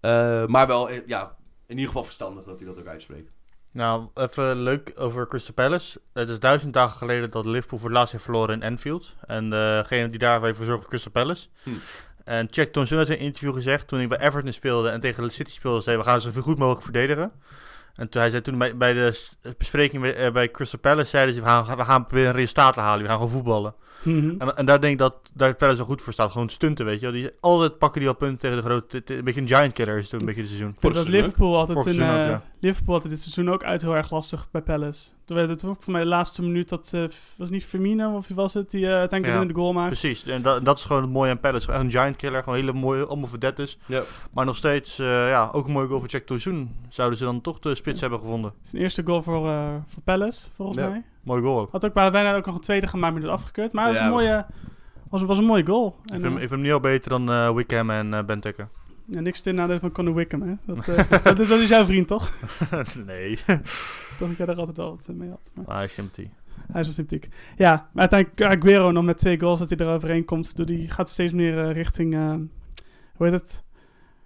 Eh, 0.00 0.46
maar 0.46 0.66
wel, 0.66 0.90
ja, 1.06 1.36
in 1.66 1.74
ieder 1.74 1.86
geval 1.86 2.04
verstandig 2.04 2.44
dat 2.44 2.58
hij 2.58 2.68
dat 2.68 2.78
ook 2.78 2.86
uitspreekt. 2.86 3.30
Nou, 3.76 4.08
even 4.14 4.62
leuk 4.62 4.92
over 4.96 5.26
Crystal 5.26 5.54
Palace. 5.54 6.00
Het 6.12 6.28
is 6.28 6.38
duizend 6.38 6.72
dagen 6.72 6.96
geleden 6.98 7.30
dat 7.30 7.44
Liverpool 7.44 7.78
voor 7.78 7.88
het 7.88 7.98
laatst 7.98 8.12
heeft 8.12 8.24
verloren 8.24 8.62
in 8.62 8.68
Anfield. 8.68 9.16
En 9.26 9.50
degene 9.50 10.10
die 10.10 10.18
daar 10.18 10.42
heeft 10.42 10.56
verzorgd, 10.56 10.86
Crystal 10.86 11.12
Palace. 11.12 11.46
Hm. 11.62 11.70
En 12.24 12.46
Jack 12.50 12.68
Thompson 12.68 12.98
had 12.98 13.08
in 13.08 13.12
een 13.12 13.18
interview 13.18 13.54
gezegd, 13.54 13.88
toen 13.88 14.00
ik 14.00 14.08
bij 14.08 14.18
Everton 14.18 14.52
speelde 14.52 14.88
en 14.88 15.00
tegen 15.00 15.30
City 15.30 15.50
speelde, 15.50 15.80
zei 15.80 15.96
we 15.96 16.02
gaan 16.02 16.20
ze 16.20 16.32
zo 16.32 16.40
goed 16.40 16.58
mogelijk 16.58 16.82
verdedigen. 16.82 17.32
En 17.94 18.08
toen, 18.08 18.20
hij 18.20 18.30
zei 18.30 18.42
toen 18.42 18.58
bij, 18.58 18.76
bij 18.76 18.92
de 18.92 19.20
bespreking 19.58 20.02
bij, 20.02 20.14
eh, 20.16 20.32
bij 20.32 20.50
Crystal 20.50 20.80
Palace, 20.80 21.10
zeiden 21.10 21.34
ze, 21.34 21.40
we 21.40 21.46
gaan, 21.46 21.76
we 21.76 21.84
gaan 21.84 22.06
proberen 22.06 22.30
een 22.30 22.36
resultaat 22.36 22.74
te 22.74 22.80
halen, 22.80 23.02
we 23.02 23.08
gaan 23.08 23.16
gewoon 23.16 23.32
voetballen. 23.32 23.74
Mhm. 24.02 24.34
En, 24.38 24.56
en 24.56 24.66
daar 24.66 24.80
denk 24.80 24.92
ik 24.92 24.98
dat 24.98 25.14
daar 25.34 25.54
Palace 25.56 25.76
wel 25.76 25.86
goed 25.86 26.02
voor 26.02 26.12
staat, 26.12 26.30
gewoon 26.32 26.48
stunten, 26.48 26.84
weet 26.84 27.00
je 27.00 27.06
wel. 27.06 27.14
Die, 27.14 27.30
altijd 27.40 27.78
pakken 27.78 28.00
die 28.00 28.08
al 28.10 28.16
punten 28.16 28.38
tegen 28.38 28.56
de 28.56 28.62
grote, 28.62 29.02
een 29.14 29.24
beetje 29.24 29.40
een 29.40 29.48
giant 29.48 29.72
killer 29.72 29.98
is 29.98 30.04
het 30.04 30.14
ook 30.14 30.20
een 30.20 30.26
beetje 30.26 30.40
dit 30.40 30.50
seizoen. 30.50 30.74
Vorig 30.78 30.96
dat 30.96 31.06
seizoen 31.06 31.24
Liverpool 31.24 31.70
een, 31.70 31.76
ook, 31.76 31.86
eh, 31.86 31.96
ja. 32.28 32.42
Liverpool 32.60 32.94
had 32.94 33.02
dit 33.10 33.20
seizoen 33.20 33.50
ook 33.50 33.64
uit 33.64 33.80
heel 33.82 33.96
erg 33.96 34.10
lastig 34.10 34.48
bij 34.50 34.60
Palace. 34.62 35.08
Toen 35.24 35.36
werd 35.36 35.48
het 35.48 35.64
ook 35.64 35.82
voor 35.82 35.92
mij 35.92 36.02
de 36.02 36.08
laatste 36.08 36.42
minuut 36.42 36.68
dat 36.68 36.90
eh, 36.94 37.04
f- 37.08 37.34
was 37.36 37.50
niet 37.50 37.64
Firmino 37.64 38.16
of 38.16 38.26
wie 38.26 38.36
was 38.36 38.54
het 38.54 38.70
die 38.70 38.86
eh, 38.86 38.94
uiteindelijk 38.94 39.40
Ja. 39.42 39.48
de 39.48 39.54
goal 39.54 39.72
maakte. 39.72 39.98
Precies, 39.98 40.26
en 40.26 40.42
dat, 40.42 40.64
dat 40.64 40.78
is 40.78 40.84
gewoon 40.84 41.02
het 41.02 41.10
mooie 41.10 41.30
aan 41.30 41.40
Palace. 41.40 41.72
Echt 41.72 41.80
een 41.80 41.90
giant 41.90 42.16
killer, 42.16 42.42
gewoon 42.42 42.58
hele 42.58 42.72
mooie, 42.72 43.06
allemaal 43.06 43.28
verdettes. 43.28 43.78
Ja. 43.86 44.02
Maar 44.32 44.44
nog 44.44 44.56
steeds, 44.56 44.98
eh, 44.98 45.06
ja, 45.28 45.48
ook 45.52 45.66
een 45.66 45.72
mooie 45.72 45.86
goal 45.86 46.00
voor 46.00 46.08
Jack 46.08 46.22
Tosun. 46.26 46.74
Zouden 46.88 47.18
ze 47.18 47.24
dan 47.24 47.40
toch 47.40 47.58
de 47.58 47.74
spits 47.74 48.00
hebben 48.00 48.18
gevonden. 48.18 48.52
Zijn 48.62 48.82
eerste 48.82 49.02
goal 49.04 49.22
voor, 49.22 49.48
eh, 49.48 49.74
voor 49.86 50.02
Palace 50.02 50.48
volgens 50.54 50.78
Ja. 50.78 50.88
mij. 50.88 51.02
Mooie 51.26 51.42
goal 51.42 51.60
ook. 51.60 51.70
Had 51.70 51.84
ook 51.84 51.92
bij- 51.92 52.10
bijna 52.10 52.36
ook 52.36 52.46
nog 52.46 52.54
een 52.54 52.60
tweede 52.60 52.86
gemaakt, 52.86 53.12
maar 53.14 53.22
het 53.22 53.30
afgekeurd. 53.30 53.72
Maar 53.72 53.84
het 53.86 53.92
was 53.92 54.02
Ja, 54.02 54.08
een 54.08 54.14
mooie, 54.14 54.46
was, 55.10 55.22
was 55.22 55.38
een 55.38 55.44
mooie 55.44 55.66
goal. 55.66 55.96
Ik 56.04 56.10
vind, 56.10 56.22
hem- 56.22 56.36
eh, 56.36 56.42
ik 56.42 56.48
vind 56.48 56.50
hem 56.50 56.60
niet 56.60 56.72
al 56.72 56.80
beter 56.80 57.10
dan 57.10 57.30
eh, 57.30 57.54
Wickham 57.54 57.90
en 57.90 58.14
eh 58.14 58.24
Benteke. 58.24 58.68
ja, 59.06 59.20
niks 59.20 59.40
ten 59.40 59.54
nadele 59.54 59.80
van 59.80 59.92
Conor 59.92 60.14
Wickham, 60.14 60.42
hè? 60.42 60.54
Dat, 60.74 60.88
eh, 60.88 61.22
dat, 61.24 61.36
dat 61.36 61.50
is 61.50 61.68
jouw 61.68 61.84
vriend, 61.84 62.08
toch? 62.08 62.32
nee, 63.06 63.38
Toch 64.18 64.28
dat 64.28 64.36
jij 64.36 64.46
er 64.46 64.56
altijd 64.58 64.76
wel 64.76 64.90
wat 64.90 65.16
mee 65.16 65.28
had. 65.28 65.50
Maar 65.54 65.64
maar 65.68 65.88
sympathie. 65.88 66.30
hij 66.72 66.80
is 66.80 66.86
wel 66.86 66.94
sympathiek. 66.94 67.28
Ja, 67.56 67.88
maar 67.92 68.08
uiteindelijk 68.10 68.62
Aguero 68.62 68.90
nog 68.90 69.04
met 69.04 69.18
twee 69.18 69.40
goals 69.40 69.58
dat 69.58 69.70
hij 69.70 69.78
eroverheen 69.78 70.24
komt. 70.24 70.56
Door 70.56 70.66
die 70.66 70.90
gaat 70.90 71.08
steeds 71.08 71.32
meer 71.32 71.72
richting, 71.72 72.14
eh, 72.14 72.34
hoe 73.16 73.26
heet 73.26 73.32
het? 73.32 73.64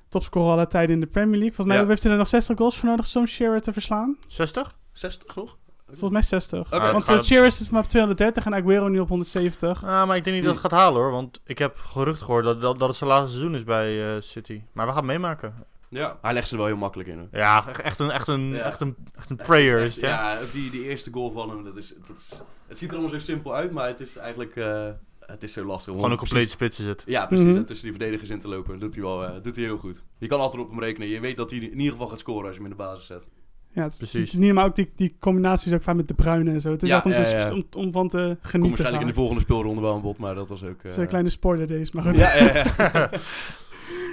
Topscorer 0.08 0.52
aller 0.52 0.68
tijden 0.68 0.94
in 0.94 1.00
de 1.00 1.06
Premier 1.06 1.38
League. 1.38 1.54
Volgens 1.54 1.66
mij 1.76 1.76
Ja. 1.84 1.88
heeft 1.90 2.02
hij 2.02 2.12
er 2.12 2.18
nog 2.18 2.26
60 2.28 2.56
goals 2.56 2.78
voor 2.78 2.88
nodig 2.88 3.16
om 3.16 3.26
Shearer 3.26 3.60
te 3.62 3.72
verslaan. 3.72 4.16
60? 4.28 4.76
60 4.92 5.36
nog? 5.36 5.58
Volgens 5.90 6.10
mij 6.10 6.22
60. 6.22 6.60
Oké. 6.60 6.76
Ah, 6.76 6.92
Want 6.92 7.08
uh, 7.08 7.14
gaat- 7.14 7.24
Shearer 7.24 7.46
is 7.46 7.70
maar 7.70 7.82
op 7.82 7.88
230 7.88 8.44
en 8.46 8.54
Aguero 8.54 8.88
nu 8.88 8.98
op 9.00 9.08
170. 9.08 9.84
Ah, 9.84 10.06
maar 10.06 10.16
ik 10.16 10.24
denk 10.24 10.36
niet 10.36 10.44
dat 10.44 10.54
het 10.54 10.62
gaat 10.62 10.80
halen 10.80 11.02
hoor. 11.02 11.10
Want 11.10 11.40
ik 11.44 11.58
heb 11.58 11.76
gerucht 11.76 12.22
gehoord 12.22 12.44
dat, 12.44 12.60
dat, 12.60 12.78
dat 12.78 12.88
het 12.88 12.96
zijn 12.96 13.10
laatste 13.10 13.30
seizoen 13.30 13.54
is 13.54 13.64
bij 13.64 14.14
eh, 14.14 14.20
City. 14.20 14.62
Maar 14.72 14.86
we 14.86 14.92
gaan 14.92 15.02
het 15.02 15.10
meemaken. 15.10 15.54
Ja. 15.88 16.18
Hij 16.22 16.32
legt 16.32 16.46
ze 16.48 16.52
er 16.52 16.58
wel 16.58 16.68
heel 16.68 16.76
makkelijk 16.76 17.08
in. 17.08 17.18
Hè. 17.30 17.38
Ja, 17.38 17.66
echt 17.82 17.98
een, 18.00 18.10
echt 18.10 18.28
een, 18.28 18.48
Ja. 18.50 18.62
echt 18.62 18.80
een, 18.80 18.96
echt 19.16 19.30
een 19.30 19.36
prayer 19.36 19.82
Echt? 19.82 19.94
Ja, 19.94 20.38
die, 20.52 20.70
die 20.70 20.82
eerste 20.84 21.10
goal 21.12 21.30
van 21.30 21.50
hem, 21.50 21.64
dat 21.64 21.76
is, 21.76 21.94
dat 22.06 22.16
is, 22.16 22.32
het 22.68 22.78
ziet 22.78 22.88
er 22.88 22.94
allemaal 22.96 23.18
zo 23.18 23.24
simpel 23.24 23.54
uit, 23.54 23.70
maar 23.72 23.86
het 23.86 24.00
is 24.00 24.16
eigenlijk 24.16 24.56
eh, 24.56 24.88
het 25.26 25.42
is 25.42 25.52
zo 25.52 25.64
lastig. 25.64 25.94
Gewoon 25.94 26.10
een 26.10 26.16
complete 26.16 26.50
spits 26.50 26.80
is 26.80 26.86
het. 26.86 27.02
Ja, 27.06 27.26
precies. 27.26 27.46
Mhm. 27.46 27.56
En 27.56 27.64
tussen 27.64 27.88
die 27.88 27.96
verdedigers 27.96 28.30
in 28.30 28.38
te 28.40 28.48
lopen, 28.48 28.78
doet 28.78 28.94
hij, 28.94 29.04
wel, 29.04 29.24
eh, 29.24 29.42
doet 29.42 29.56
hij 29.56 29.64
heel 29.64 29.76
goed. 29.78 30.02
Je 30.18 30.26
kan 30.26 30.40
altijd 30.40 30.62
op 30.62 30.70
hem 30.70 30.80
rekenen. 30.80 31.08
Je 31.08 31.20
weet 31.20 31.36
dat 31.36 31.50
hij 31.50 31.58
in 31.58 31.78
ieder 31.78 31.92
geval 31.92 32.08
gaat 32.08 32.18
scoren 32.18 32.46
als 32.46 32.56
je 32.56 32.62
hem 32.62 32.70
in 32.70 32.76
de 32.76 32.82
basis 32.82 33.06
zet. 33.06 33.24
Ja, 33.72 33.82
het 33.82 33.92
is, 33.92 33.98
Precies. 33.98 34.20
is 34.32 34.38
niet 34.38 34.52
maar 34.54 34.64
ook 34.64 34.74
die, 34.74 34.90
die 34.96 35.16
combinaties 35.20 35.72
ook 35.72 35.82
vaak 35.82 35.94
met 35.96 36.08
de 36.08 36.14
bruine 36.14 36.50
en 36.50 36.60
zo. 36.60 36.70
Het 36.70 36.82
is 36.82 36.88
Ja, 36.88 36.94
altijd 36.96 37.16
om, 37.18 37.24
te 37.24 37.30
ja. 37.36 37.52
Om, 37.52 37.64
om 37.84 37.92
van 37.92 38.08
te 38.08 38.16
Kom 38.16 38.36
genieten. 38.50 38.60
waarschijnlijk 38.68 39.00
in 39.02 39.08
de 39.08 39.14
volgende 39.14 39.40
speelronde 39.40 39.80
wel 39.80 39.94
een 39.94 40.00
bod, 40.02 40.18
maar 40.18 40.34
dat 40.34 40.48
was 40.48 40.62
ook... 40.62 40.68
Dat 40.76 40.84
eh, 40.84 40.90
is 40.90 40.96
een 40.96 41.06
kleine 41.08 41.28
spoiler 41.30 41.66
deze, 41.66 41.90
maar 41.94 42.04
goed. 42.04 42.16
Ja, 42.16 42.36
ja, 42.36 42.54
ja. 42.54 43.10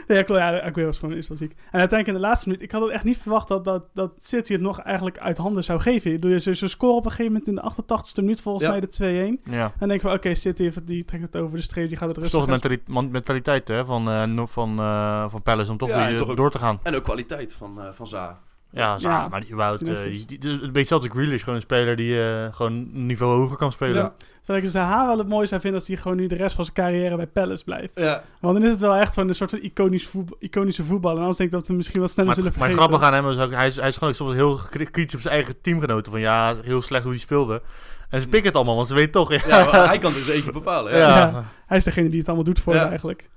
Ja, 0.07 0.21
klopt. 0.21 0.41
Ja, 0.41 0.61
Aguero 0.61 0.89
is 0.89 0.97
gewoon 0.97 1.15
is 1.15 1.27
wel 1.27 1.37
ziek. 1.37 1.51
En 1.51 1.79
uiteindelijk 1.79 2.07
in 2.07 2.13
de 2.13 2.19
laatste 2.19 2.47
minuut, 2.47 2.63
ik 2.63 2.71
had 2.71 2.81
het 2.81 2.91
echt 2.91 3.03
niet 3.03 3.17
verwacht 3.17 3.47
dat, 3.47 3.65
dat, 3.65 3.83
dat 3.93 4.15
City 4.21 4.51
het 4.53 4.61
nog 4.61 4.79
eigenlijk 4.79 5.17
uit 5.19 5.37
handen 5.37 5.63
zou 5.63 5.79
geven. 5.79 6.13
Ik 6.13 6.19
bedoel, 6.19 6.39
Ze, 6.39 6.55
ze 6.55 6.67
scoren 6.67 6.95
op 6.95 7.05
een 7.05 7.11
gegeven 7.11 7.31
moment 7.31 7.47
in 7.47 7.55
de 7.55 7.71
88ste 7.83 8.23
minuut 8.23 8.41
volgens 8.41 8.63
Ja. 8.63 8.69
mij 8.69 8.79
de 8.79 9.37
2-1. 9.41 9.51
Ja. 9.51 9.63
En 9.63 9.71
dan 9.79 9.87
denk 9.87 10.01
ik 10.01 10.07
van, 10.07 10.11
oké, 10.17 10.35
City 10.35 10.63
heeft 10.63 10.75
het, 10.75 10.87
die 10.87 11.05
trekt 11.05 11.23
het 11.23 11.35
over 11.37 11.55
de 11.57 11.63
streep, 11.63 11.87
die 11.87 11.97
gaat 11.97 12.07
het 12.07 12.15
Het 12.17 12.25
is 12.25 12.31
rustig 12.31 12.49
toch 12.55 12.61
de 12.61 12.79
mentali- 12.87 13.09
mentaliteit 13.11 13.67
hè, 13.67 13.85
van, 13.85 14.09
eh, 14.09 14.23
no- 14.23 14.45
van, 14.45 14.79
eh, 14.79 15.29
van 15.29 15.41
Palace 15.41 15.71
om 15.71 15.77
toch 15.77 15.89
Ja, 15.89 16.07
weer 16.07 16.35
door 16.35 16.51
te 16.51 16.59
gaan. 16.59 16.79
En 16.83 16.95
ook 16.95 17.03
kwaliteit 17.03 17.53
van, 17.53 17.81
eh, 17.81 17.91
van 17.91 18.07
Za. 18.07 18.39
Ja, 18.71 18.97
zo, 18.97 19.09
Ja, 19.09 19.27
maar 19.27 19.41
die 19.41 19.49
eh, 19.55 19.69
netjes. 19.71 20.25
die, 20.27 20.39
die, 20.39 20.49
een 20.51 20.71
beetje 20.71 20.87
zelfs 20.87 21.07
Grealish, 21.09 21.39
gewoon 21.39 21.55
een 21.55 21.61
speler 21.61 21.95
die 21.95 22.21
eh, 22.23 22.53
gewoon 22.53 22.71
een 22.73 23.05
niveau 23.05 23.39
hoger 23.39 23.57
kan 23.57 23.71
spelen. 23.71 23.95
Ja. 23.95 24.13
Terwijl 24.37 24.65
ik 24.65 24.71
dus 24.73 24.81
haar 24.81 25.07
wel 25.07 25.17
het 25.17 25.27
mooie 25.27 25.45
zou 25.47 25.61
vinden 25.61 25.79
als 25.79 25.89
die 25.89 25.97
gewoon 25.97 26.17
nu 26.17 26.27
de 26.27 26.35
rest 26.35 26.55
van 26.55 26.63
zijn 26.63 26.75
carrière 26.75 27.15
bij 27.15 27.27
Palace 27.27 27.63
blijft. 27.63 27.95
Ja. 27.95 28.23
Want 28.41 28.53
dan 28.55 28.63
is 28.65 28.71
het 28.71 28.79
wel 28.81 28.95
echt 28.95 29.13
gewoon 29.13 29.29
een 29.29 29.35
soort 29.35 29.49
van 29.49 29.59
iconisch 29.61 30.07
voetbal, 30.07 30.37
iconische 30.39 30.83
voetbal. 30.83 31.11
En 31.11 31.17
anders 31.17 31.37
denk 31.37 31.49
ik 31.49 31.55
dat 31.55 31.61
we 31.61 31.67
hem 31.67 31.77
misschien 31.77 31.99
wat 32.01 32.09
sneller 32.11 32.33
Maar, 32.33 32.43
zullen 32.43 32.59
maar 32.59 32.67
het 32.67 32.75
vergeten. 32.77 32.97
grappige 32.99 33.25
aan 33.25 33.33
hem 33.35 33.39
is 33.41 33.53
ook, 33.53 33.59
hij 33.59 33.67
is, 33.67 33.75
hij 33.75 33.87
is 33.87 33.97
gewoon 33.97 34.13
soms 34.13 34.33
heel 34.33 34.59
kri- 34.69 34.85
kritisch 34.91 35.15
op 35.15 35.21
zijn 35.21 35.33
eigen 35.33 35.61
teamgenoten. 35.61 36.11
Van 36.11 36.21
ja, 36.21 36.55
heel 36.63 36.81
slecht 36.81 37.03
hoe 37.03 37.11
hij 37.11 37.21
speelde. 37.21 37.61
En 38.09 38.21
ze 38.21 38.27
pikken 38.27 38.47
het 38.47 38.55
allemaal, 38.57 38.75
want 38.75 38.87
ze 38.87 38.93
weten 38.93 39.11
toch. 39.11 39.31
Ja, 39.33 39.41
Ja, 39.47 39.65
maar 39.65 39.87
hij 39.87 39.97
kan 39.97 40.11
het 40.13 40.25
dus 40.25 40.35
eentje 40.35 40.51
bepalen. 40.51 40.91
Ja. 40.93 40.97
ja. 40.99 41.17
Ja. 41.17 41.45
Hij 41.65 41.77
is 41.77 41.83
degene 41.83 42.09
die 42.09 42.17
het 42.19 42.27
allemaal 42.27 42.45
doet 42.45 42.59
voor 42.59 42.73
Ja. 42.73 42.81
ze 42.81 42.87
eigenlijk. 42.87 43.29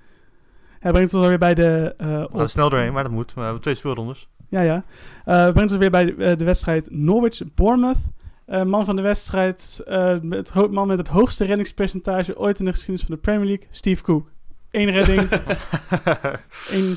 Hij 0.78 0.90
brengt 0.92 1.14
ons 1.14 1.22
alweer 1.22 1.38
bij 1.38 1.54
de... 1.54 1.94
eh, 1.98 2.06
We 2.06 2.28
gaan 2.30 2.40
er 2.40 2.48
snel 2.48 2.68
doorheen, 2.68 2.92
maar 2.92 3.02
dat 3.02 3.12
moet. 3.12 3.34
We 3.34 3.40
hebben 3.40 3.60
twee 3.60 3.74
speelrondes. 3.74 4.28
Ja, 4.50 4.60
ja. 4.60 4.84
Eh 5.24 5.42
brengt 5.42 5.70
ons 5.70 5.76
weer 5.76 5.90
bij 5.90 6.04
de, 6.04 6.14
eh, 6.24 6.36
de 6.38 6.44
wedstrijd 6.44 6.86
Norwich-Bournemouth. 6.90 7.98
Eh, 8.46 8.62
man 8.62 8.84
van 8.84 8.96
de 8.96 9.02
wedstrijd, 9.02 9.80
het 10.30 10.70
man 10.70 10.86
met 10.86 10.98
het 10.98 11.08
hoogste 11.08 11.44
reddingspercentage 11.44 12.38
ooit 12.38 12.58
in 12.58 12.64
de 12.64 12.70
geschiedenis 12.70 13.06
van 13.06 13.14
de 13.14 13.20
Premier 13.20 13.46
League, 13.46 13.66
Steve 13.70 14.02
Cook. 14.02 14.28
Eén 14.70 14.90
redding, 14.90 15.28
één... 16.70 16.96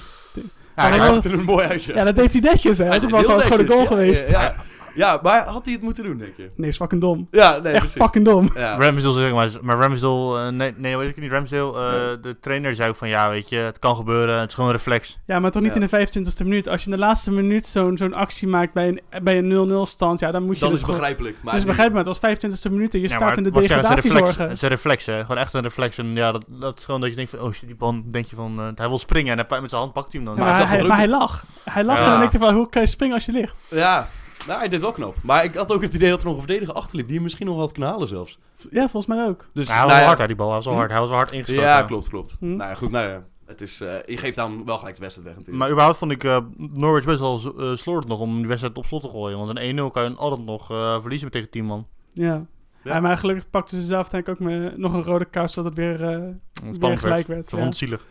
Ja, 0.75 0.81
hij 0.81 0.89
hij 0.89 0.99
wil- 1.01 1.11
maakt 1.13 1.25
er 1.25 1.33
een 1.33 1.43
mooi 1.43 1.65
huisje. 1.65 1.93
Ja, 1.93 2.03
dat 2.03 2.15
deed 2.15 2.31
hij 2.31 2.41
netjes, 2.41 2.77
hè. 2.77 2.99
Dat 2.99 3.11
was 3.11 3.27
al 3.27 3.41
een 3.43 3.49
netjes, 3.49 3.67
goal 3.67 3.81
ja, 3.81 3.85
geweest. 3.87 4.29
Ja, 4.29 4.55
ja. 4.95 5.19
Maar 5.23 5.45
had 5.47 5.65
hij 5.65 5.73
het 5.73 5.83
moeten 5.83 6.03
doen, 6.03 6.17
denk 6.17 6.33
je? 6.37 6.49
Nee, 6.55 6.69
is 6.69 6.75
fucking 6.75 7.01
dom. 7.01 7.27
Ja, 7.31 7.57
nee, 7.57 7.71
Echt 7.73 7.81
precies. 7.81 8.01
fucking 8.01 8.25
dom. 8.25 8.49
Ja. 8.55 8.77
Ramsdale 8.79 9.13
zeg 9.13 9.33
maar, 9.33 9.49
maar 9.61 9.77
Ramsdale, 9.77 10.39
eh, 10.45 10.51
nee, 10.51 10.73
nee, 10.77 10.97
weet 10.97 11.09
ik 11.09 11.21
niet, 11.21 11.31
Ramsdale, 11.31 11.71
eh, 11.73 12.21
de 12.21 12.37
trainer 12.41 12.75
zei 12.75 12.89
ook 12.89 12.95
van 12.95 13.09
ja, 13.09 13.29
weet 13.29 13.49
je, 13.49 13.55
het 13.57 13.79
kan 13.79 13.95
gebeuren, 13.95 14.39
het 14.39 14.47
is 14.49 14.53
gewoon 14.55 14.69
een 14.69 14.75
reflex. 14.75 15.19
Ja, 15.25 15.39
maar 15.39 15.51
toch 15.51 15.61
niet 15.61 15.73
Ja. 15.73 15.79
in 15.81 15.81
de 15.81 15.89
25e 15.89 16.43
minuut. 16.43 16.67
Als 16.67 16.83
je 16.83 16.89
in 16.89 16.95
de 16.95 17.01
laatste 17.01 17.31
minuut 17.31 17.67
zo'n 17.67 17.97
zo'n 17.97 18.13
actie 18.13 18.47
maakt 18.47 18.73
bij 18.73 18.87
een, 18.87 19.23
bij 19.23 19.37
een 19.37 19.47
0-0 19.49 19.85
stand, 19.85 20.19
ja, 20.19 20.31
dan 20.31 20.43
moet 20.43 20.55
je 20.55 20.61
Dan 20.61 20.73
is 20.73 20.81
het 20.81 20.89
begrijpelijk. 20.89 21.35
Maar 21.41 21.53
Dat 21.53 21.61
is 21.61 21.67
begrijpelijk, 21.67 22.05
maar 22.05 22.13
het 22.13 22.41
was 22.41 22.59
25e 22.69 22.71
minuut 22.73 22.93
en 22.93 22.99
je 23.01 23.07
ja, 23.07 23.15
staat 23.15 23.37
in 23.37 23.43
de 23.43 23.49
ik 23.49 23.65
zeg, 23.65 23.75
het 23.75 23.85
is 23.85 23.89
een 23.89 23.95
reflex, 23.95 24.11
degradatiezorgen. 24.11 24.43
het 24.43 24.51
is 24.57 24.61
een 24.61 24.69
reflex, 24.69 25.05
hè. 25.05 25.21
gewoon 25.21 25.37
echt 25.37 25.53
een 25.53 25.61
reflex. 25.61 25.97
En 25.97 26.15
ja, 26.15 26.31
dat, 26.31 26.43
dat 26.47 26.77
is 26.79 26.85
gewoon 26.85 27.01
dat 27.01 27.09
je 27.09 27.15
denkt 27.15 27.31
van, 27.31 27.39
oh 27.39 27.51
shit, 27.51 27.67
die 27.67 27.75
bal, 27.75 28.01
denk 28.05 28.25
je 28.25 28.35
van, 28.35 28.59
eh, 28.59 28.67
hij 28.75 28.87
wil 28.87 28.99
springen 28.99 29.37
en 29.37 29.45
hij 29.49 29.61
met 29.61 29.69
zijn 29.69 29.81
hand 29.81 29.93
pakt 29.93 30.13
hij 30.13 30.21
hem 30.21 30.35
dan. 30.35 30.45
Ja, 30.45 30.51
Maar 30.51 30.67
hij, 30.69 30.83
maar 30.83 30.97
hij 30.97 31.07
lag. 31.07 31.43
Hij 31.63 31.83
lag 31.83 31.97
Ja. 31.97 32.03
en 32.03 32.09
dan 32.09 32.19
denk 32.19 32.33
ik 32.33 32.39
van, 32.41 32.53
hoe 32.53 32.69
kan 32.69 32.81
je 32.81 32.87
springen 32.87 33.15
als 33.15 33.25
je 33.25 33.31
ligt? 33.31 33.55
Ja, 33.69 34.07
nou, 34.47 34.59
hij 34.59 34.69
deed 34.69 34.81
wel 34.81 34.91
knap. 34.91 35.15
Maar 35.21 35.43
ik 35.43 35.55
had 35.55 35.71
ook 35.71 35.81
het 35.81 35.93
idee 35.93 36.09
dat 36.09 36.19
er 36.19 36.25
nog 36.25 36.33
een 36.35 36.41
verdediger 36.43 36.73
achterliep 36.73 37.05
die 37.05 37.13
hem 37.15 37.23
misschien 37.23 37.45
nog 37.45 37.57
had 37.57 37.71
kunnen 37.71 37.89
halen 37.89 38.07
zelfs. 38.07 38.39
Ja, 38.71 38.81
volgens 38.89 39.05
mij 39.15 39.27
ook. 39.27 39.49
Dus, 39.53 39.67
Ja, 39.67 39.73
hij 39.73 39.81
was 39.81 39.89
nou 39.91 39.99
wel 39.99 40.07
hard, 40.07 40.19
hè, 40.19 40.27
die 40.27 40.35
bal, 40.35 40.47
hij 40.47 40.55
was 40.55 40.65
wel 40.65 40.73
Hm? 40.73 40.79
hard, 40.79 40.91
hij 40.91 40.99
was 40.99 41.09
wel 41.09 41.17
hard 41.17 41.31
ingestoken. 41.31 41.63
Ja, 41.63 41.81
klopt, 41.81 42.09
klopt. 42.09 42.35
Hm. 42.39 42.55
Nou 42.55 42.69
ja, 42.69 42.75
goed, 42.75 42.91
nou 42.91 43.07
ja. 43.09 43.23
Het 43.45 43.61
is, 43.61 43.81
eh, 43.81 43.95
je 44.05 44.17
geeft 44.17 44.35
dan 44.35 44.65
wel 44.65 44.77
gelijk 44.77 44.95
de 44.95 45.01
wedstrijd 45.01 45.27
weg 45.27 45.37
natuurlijk. 45.37 45.57
Maar 45.63 45.71
überhaupt 45.71 45.97
vond 45.97 46.11
ik 46.11 46.23
eh, 46.23 46.37
Norwich 46.57 47.05
best 47.05 47.19
wel 47.19 47.41
uh, 47.59 47.75
slordig 47.75 48.09
nog 48.09 48.19
om 48.19 48.37
die 48.37 48.47
wedstrijd 48.47 48.77
op 48.77 48.85
slot 48.85 49.01
te 49.01 49.09
gooien. 49.09 49.37
Want 49.37 49.59
een 49.59 49.79
1-0 49.79 49.91
kan 49.91 50.03
je 50.03 50.15
altijd 50.15 50.45
nog 50.45 50.71
eh, 50.71 51.01
verliezen 51.01 51.31
tegen 51.31 51.49
10 51.49 51.65
man. 51.65 51.87
Ja. 52.13 52.45
Ja. 52.83 52.99
maar 52.99 53.17
gelukkig 53.17 53.49
pakten 53.49 53.81
ze 53.81 53.87
zelf 53.87 54.09
denk 54.09 54.27
ik 54.27 54.33
ook 54.33 54.39
met 54.39 54.77
nog 54.77 54.93
een 54.93 55.03
rode 55.03 55.25
kaart, 55.25 55.51
zodat 55.51 55.69
het 55.71 55.79
weer, 55.79 55.97
weer 55.97 56.73
Spannend 56.73 57.01
gelijk 57.01 57.27
werd. 57.27 57.27
werd. 57.27 57.49
Ze 57.49 57.55
Ja. 57.55 57.61
vond 57.61 57.63
het 57.63 57.75
zielig. 57.75 58.05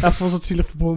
Ja, 0.00 0.10
ze 0.10 0.22
was 0.22 0.32
het 0.32 0.42
zielig. 0.42 0.74
Maar 0.78 0.88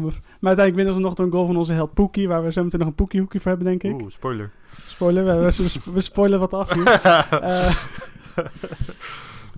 uiteindelijk 0.42 0.76
winnen 0.76 0.94
ze 0.94 1.00
nog 1.00 1.14
door 1.14 1.26
een 1.26 1.32
goal 1.32 1.46
van 1.46 1.58
onze 1.58 1.74
held 1.74 1.94
Pookie, 1.94 2.28
waar 2.28 2.44
we 2.44 2.52
zo 2.52 2.64
meteen 2.64 2.80
nog 2.80 2.90
een 2.90 2.96
Pookie-hoekje 2.96 3.40
voor 3.40 3.50
hebben, 3.52 3.68
denk 3.68 3.84
ik. 3.84 4.02
Oeh, 4.02 4.12
spoiler. 4.12 4.52
Spoiler, 4.82 5.26
we, 5.26 5.32
we, 5.56 5.92
we 5.94 6.02
spoilen 6.02 6.40
wat 6.40 6.54
af 6.54 6.76
nu. 6.76 6.84
Eh, 7.42 7.76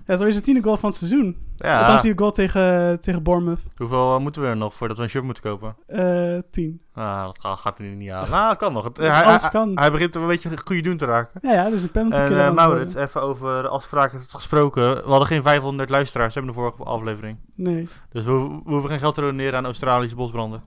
ja, 0.06 0.16
zo 0.16 0.24
is 0.24 0.34
het 0.34 0.44
tiende 0.44 0.62
goal 0.62 0.76
van 0.76 0.88
het 0.88 0.98
seizoen. 0.98 1.36
Dat 1.56 1.66
ja, 1.66 1.92
was 1.92 2.02
die 2.02 2.12
goal 2.16 2.30
tegen, 2.30 2.98
tegen 3.00 3.22
Bournemouth. 3.22 3.60
hoeveel 3.76 4.14
eh, 4.14 4.20
moeten 4.20 4.42
we 4.42 4.48
er 4.48 4.56
nog 4.56 4.74
voordat 4.74 4.96
we 4.96 5.02
een 5.02 5.08
shirt 5.08 5.24
moeten 5.24 5.42
kopen? 5.42 5.76
Eh 5.86 6.38
tien. 6.50 6.80
Ah, 6.92 7.24
dat 7.24 7.58
gaat, 7.58 7.78
er 7.78 7.84
niet 7.84 8.10
aan. 8.10 8.30
Nou, 8.30 8.48
dat 8.48 8.56
kan 8.56 8.72
nog. 8.72 8.84
Het, 8.84 8.96
hij, 8.96 9.24
Alles 9.24 9.40
hij, 9.40 9.50
kan. 9.50 9.70
hij 9.74 9.90
begint 9.90 10.14
een 10.14 10.26
beetje 10.26 10.50
goede 10.64 10.82
doen 10.82 10.96
te 10.96 11.04
raken. 11.04 11.40
Ja, 11.42 11.52
ja, 11.52 11.70
dus 11.70 11.82
een 11.82 11.90
penalty 11.90 12.16
En 12.16 12.40
aan 12.40 12.54
Maurits, 12.54 12.94
even 12.94 13.22
over 13.22 13.62
de 13.62 13.68
afspraken 13.68 14.20
gesproken. 14.28 14.94
We 14.94 15.08
hadden 15.10 15.26
geen 15.26 15.42
500 15.42 15.90
luisteraars, 15.90 16.34
hebben 16.34 16.52
de 16.52 16.58
vorige 16.60 16.82
aflevering. 16.82 17.38
Nee, 17.54 17.88
Dus 18.10 18.24
we, 18.24 18.32
we 18.64 18.70
hoeven 18.70 18.90
geen 18.90 18.98
geld 18.98 19.14
te 19.14 19.20
doneren 19.20 19.58
aan 19.58 19.64
Australische 19.64 20.16
bosbranden. 20.16 20.62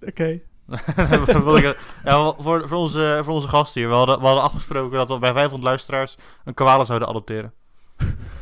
oké. 0.08 0.40
Ja, 2.04 2.34
voor, 2.38 2.68
voor, 2.68 2.78
onze, 2.78 3.20
voor 3.24 3.34
onze 3.34 3.48
gasten 3.48 3.80
hier. 3.80 3.90
We 3.90 3.96
hadden, 3.96 4.18
we 4.18 4.24
hadden 4.26 4.44
afgesproken 4.44 4.98
dat 4.98 5.08
we 5.08 5.18
bij 5.18 5.32
500 5.32 5.62
luisteraars 5.62 6.16
een 6.44 6.54
koala 6.54 6.84
zouden 6.84 7.08
adopteren. 7.08 7.52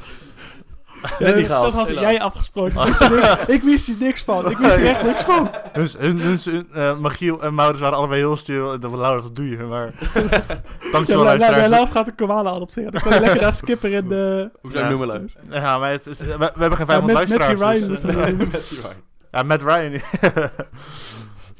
Net 1.18 1.34
niet 1.34 1.44
Eh, 1.44 1.44
gehaald, 1.46 1.64
Dat 1.64 1.74
had 1.74 1.86
helaas. 1.88 2.10
jij 2.10 2.20
afgesproken. 2.20 2.80
Ik 2.80 2.84
wist, 2.86 3.00
er 3.00 3.10
niks, 3.10 3.36
ik 3.56 3.62
wist 3.62 3.86
hier 3.86 3.96
niks 3.98 4.22
van. 4.22 4.50
Ik 4.50 4.56
wist 4.56 4.76
er 4.76 4.86
echt 4.86 5.02
niks 5.02 5.22
van. 5.22 5.50
Dus 5.72 5.96
hun, 5.98 6.18
hun, 6.20 6.38
hun, 6.44 6.66
eh, 6.72 6.96
Magiel 6.98 7.42
en 7.42 7.54
Maurits 7.54 7.80
waren 7.80 7.96
allebei 7.98 8.20
heel 8.20 8.36
stil. 8.36 8.72
En 8.72 8.80
dan 8.80 8.96
Laura, 8.98 9.20
wat 9.22 9.36
doe 9.36 9.48
je? 9.50 9.56
Maar 9.56 9.92
Ja, 10.14 10.20
dankjewel 10.92 11.24
Lau- 11.24 11.38
luisteraars. 11.38 11.68
Lau 11.70 11.88
gaat 11.88 12.06
een 12.06 12.14
koala 12.14 12.50
adopteren. 12.50 12.92
Dan 12.92 13.00
kan 13.02 13.14
je 13.14 13.20
lekker 13.20 13.40
daar 13.40 13.54
skipper 13.54 13.92
in 13.92 14.08
de... 14.08 14.50
Hoe 14.62 14.70
je 14.72 14.78
Ja. 14.78 15.06
Luis? 15.06 15.36
Ja, 15.50 15.78
maar 15.78 15.90
het 15.90 16.06
is, 16.06 16.18
we, 16.18 16.26
we 16.38 16.44
hebben 16.60 16.78
geen 16.78 16.86
Ja, 16.86 16.92
500 16.92 17.18
met, 17.18 17.28
met 17.28 17.38
luisteraars. 17.38 17.78
Ryan 17.78 17.88
dus, 17.88 18.02
moeten 18.02 18.08
eh, 18.20 18.30
we 18.30 18.36
doen. 18.36 18.48
Met 18.52 18.68
die 18.68 18.78
Ryan. 18.80 18.92
ja, 19.30 19.42
met 19.42 19.62
Ryan. 19.62 20.00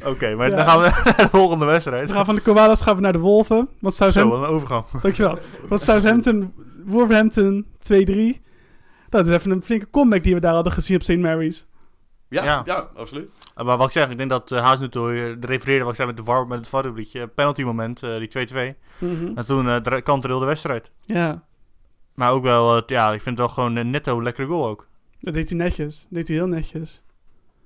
Oké, 0.13 0.35
maar 0.35 0.51
Ja. 0.51 0.57
dan 0.57 0.69
gaan 0.69 0.81
we 0.81 0.91
naar 1.05 1.17
de 1.17 1.29
volgende 1.31 1.65
wedstrijd. 1.65 2.07
We 2.09 2.13
gaan 2.15 2.25
van 2.25 2.35
de 2.35 2.41
koala's 2.41 2.83
gaan 2.83 2.95
we 2.97 3.01
naar 3.01 3.13
de 3.13 3.19
wolven. 3.19 3.69
Want 3.81 3.95
Zo, 3.95 4.05
Southampton... 4.11 4.43
een 4.43 4.49
overgang. 4.49 4.85
Dankjewel. 5.03 5.39
Want 5.69 5.81
Southampton... 5.83 6.53
Wolverhampton 6.85 7.67
2-3. 7.93 8.43
Dat 9.19 9.29
is 9.29 9.35
even 9.35 9.51
een 9.51 9.63
flinke 9.63 9.91
comeback 9.91 10.23
die 10.23 10.35
we 10.35 10.41
daar 10.41 10.55
hadden 10.55 10.73
gezien 10.73 10.97
op 10.97 11.03
St. 11.03 11.17
Mary's. 11.17 11.67
Ja, 12.29 12.45
Ja. 12.45 12.63
ja. 12.65 12.89
absoluut. 12.95 13.33
Uh, 13.59 13.65
maar 13.65 13.77
wat 13.77 13.87
ik 13.87 13.93
zeg, 13.93 14.11
ik 14.11 14.17
denk 14.19 14.31
dat 14.31 14.51
uh, 14.51 14.63
Haasnutel 14.63 15.11
hier 15.11 15.41
de 15.41 15.47
refereerde 15.47 15.81
wat 15.83 15.91
ik 15.91 15.97
zei 15.97 16.09
met, 16.09 16.17
de 16.17 16.25
VAR, 16.25 16.47
met 16.47 16.59
het 16.59 16.69
VAR-rubriekje. 16.69 17.27
Penalty 17.29 17.63
moment, 17.63 18.03
eh, 18.03 18.19
die 18.19 18.29
2-2. 18.75 18.77
Mhm. 18.99 19.33
En 19.39 19.45
toen 19.47 19.67
uh, 19.67 19.77
kantelde 20.03 20.39
de 20.41 20.45
wedstrijd. 20.45 20.91
Ja, 21.01 21.43
Maar 22.15 22.33
ook 22.33 22.43
wel, 22.43 22.77
eh, 22.77 22.83
ja, 22.87 23.05
ik 23.13 23.21
vind 23.23 23.39
het 23.39 23.47
wel 23.47 23.49
gewoon 23.49 23.77
een 23.77 23.91
netto 23.91 24.23
lekkere 24.23 24.47
goal 24.49 24.67
ook. 24.69 24.89
dat 25.21 25.35
deed 25.35 25.49
hij 25.49 25.59
netjes. 25.59 26.01
Dat 26.03 26.09
deed 26.11 26.29
hij 26.29 26.37
heel 26.37 26.47
netjes. 26.47 27.03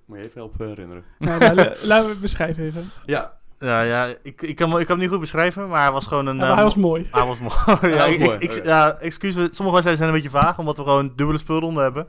Moet 0.05 0.19
je 0.19 0.25
even 0.25 0.41
helpen 0.41 0.67
herinneren. 0.69 1.05
Nou, 1.19 1.39
nou, 1.39 1.55
la- 1.55 1.75
laten 1.83 2.05
we 2.05 2.11
het 2.13 2.21
beschrijven 2.21 2.65
even. 2.65 2.85
Ja, 3.07 3.39
Ja, 3.59 3.81
ja 3.83 4.07
ik, 4.23 4.43
ik, 4.43 4.57
kan, 4.57 4.71
hem- 4.71 4.79
ik 4.79 4.87
kan 4.87 4.95
hem 4.95 5.01
niet 5.05 5.11
goed 5.11 5.21
beschrijven, 5.21 5.69
maar 5.69 5.83
hij 5.83 5.93
was 5.93 6.07
gewoon 6.07 6.27
een... 6.27 6.37
Ja, 6.37 6.49
eh, 6.49 6.55
hij 6.55 6.65
was 6.65 6.75
mooi. 6.75 7.09
Hij 7.11 7.25
was 7.27 7.39
mooi. 7.41 7.55
ja, 7.95 7.99
was 7.99 8.09
ik, 8.09 8.19
mooi, 8.19 8.37
ik, 8.39 8.43
ik- 8.43 8.59
oké. 8.59 8.69
ja, 8.69 8.93
excuus, 8.93 9.33
sommige 9.35 9.55
wedstrijden 9.63 9.97
zijn 9.97 10.09
een 10.09 10.15
beetje 10.15 10.31
vaag, 10.31 10.59
omdat 10.59 10.77
we 10.77 10.83
gewoon 10.83 11.13
dubbele 11.17 11.39
speelronde 11.39 11.81
hebben. 11.81 12.07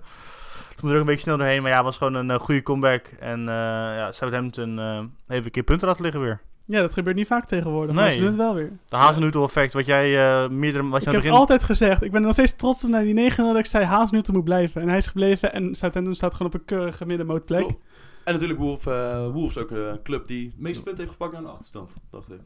Toen 0.75 0.89
er 0.89 0.95
ook 0.95 1.01
een 1.01 1.05
beetje 1.07 1.21
snel 1.21 1.37
doorheen, 1.37 1.61
maar 1.61 1.71
ja, 1.71 1.75
het 1.77 1.85
was 1.85 1.97
gewoon 1.97 2.13
een 2.13 2.29
eh, 2.31 2.39
goede 2.39 2.61
comeback. 2.61 3.05
En 3.19 3.39
eh 3.39 3.55
ja, 3.97 4.11
Southampton 4.11 4.79
eh 4.79 4.97
even 5.27 5.45
een 5.45 5.51
keer 5.51 5.63
punten 5.63 5.87
laten 5.87 6.03
liggen 6.03 6.21
weer. 6.21 6.39
Ja, 6.65 6.81
dat 6.81 6.93
gebeurt 6.93 7.15
niet 7.15 7.27
vaak 7.27 7.45
tegenwoordig. 7.45 7.95
Maar 7.95 8.09
ze 8.11 8.17
doen 8.17 8.27
het 8.27 8.35
wel 8.35 8.53
weer. 8.53 8.71
De 8.85 8.95
Hazenutel 8.95 9.43
effect, 9.43 9.73
wat 9.73 9.85
jij 9.85 10.17
eh 10.17 10.49
meerdere, 10.49 10.83
wat 10.87 10.91
je 10.91 10.99
Ik 10.99 11.07
aan 11.07 11.13
heb 11.13 11.13
het 11.13 11.13
begin... 11.23 11.31
altijd 11.31 11.63
gezegd, 11.63 12.03
ik 12.03 12.11
ben 12.11 12.21
nog 12.21 12.33
steeds 12.33 12.55
trots 12.55 12.83
op 12.83 12.89
naar 12.89 13.03
die 13.03 13.13
9 13.13 13.45
dat 13.45 13.57
ik 13.57 13.65
zei 13.65 13.85
Haasnewton 13.85 14.33
moet 14.35 14.43
blijven. 14.43 14.81
En 14.81 14.87
hij 14.87 14.97
is 14.97 15.07
gebleven 15.07 15.53
en 15.53 15.75
Southampton 15.75 16.15
staat 16.15 16.31
gewoon 16.35 16.47
op 16.53 16.59
een 16.59 16.65
keurige 16.65 17.05
middenmootplek. 17.05 17.59
Klopt. 17.59 17.81
En 18.29 18.35
natuurlijk 18.35 18.59
Wolf, 18.59 18.85
eh 18.87 19.31
Wolves 19.31 19.57
ook 19.57 19.71
een 19.71 20.01
club 20.03 20.27
die 20.27 20.47
het 20.47 20.59
meeste 20.59 20.83
punten 20.83 20.99
heeft 21.03 21.11
gepakt 21.17 21.33
naar 21.33 21.41
een 21.41 21.47
achterstand, 21.49 21.93
dacht 22.09 22.31
ik. 22.31 22.39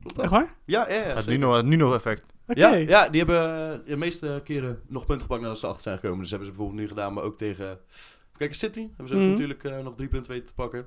Klopt 0.00 0.14
dat? 0.16 0.24
Echt 0.24 0.32
waar? 0.32 0.54
Ja, 0.64 0.88
ja, 0.88 0.94
ja. 0.94 1.14
Het. 1.14 1.26
Nuno, 1.26 1.60
Nuno 1.62 1.94
effect. 1.94 2.24
Oké. 2.46 2.60
Ja, 2.60 2.74
ja, 2.74 3.08
die 3.08 3.24
hebben 3.24 3.72
eh, 3.72 3.78
de 3.86 3.96
meeste 3.96 4.40
keren 4.44 4.80
nog 4.86 5.06
punten 5.06 5.22
gepakt 5.22 5.42
nadat 5.42 5.58
ze 5.58 5.66
achter 5.66 5.82
zijn 5.82 5.98
gekomen. 5.98 6.18
Dus 6.20 6.30
hebben 6.30 6.48
ze 6.48 6.54
bijvoorbeeld 6.54 6.82
nu 6.82 6.88
gedaan, 6.88 7.12
maar 7.12 7.24
ook 7.24 7.36
tegen... 7.38 7.78
Kijk, 8.36 8.54
City 8.54 8.80
hebben 8.88 9.08
ze 9.08 9.14
ook 9.14 9.20
Mhm. 9.20 9.30
natuurlijk 9.30 9.64
eh, 9.64 9.78
nog 9.78 9.94
drie 9.94 10.08
punten 10.08 10.32
weten 10.32 10.46
te 10.46 10.54
pakken. 10.54 10.86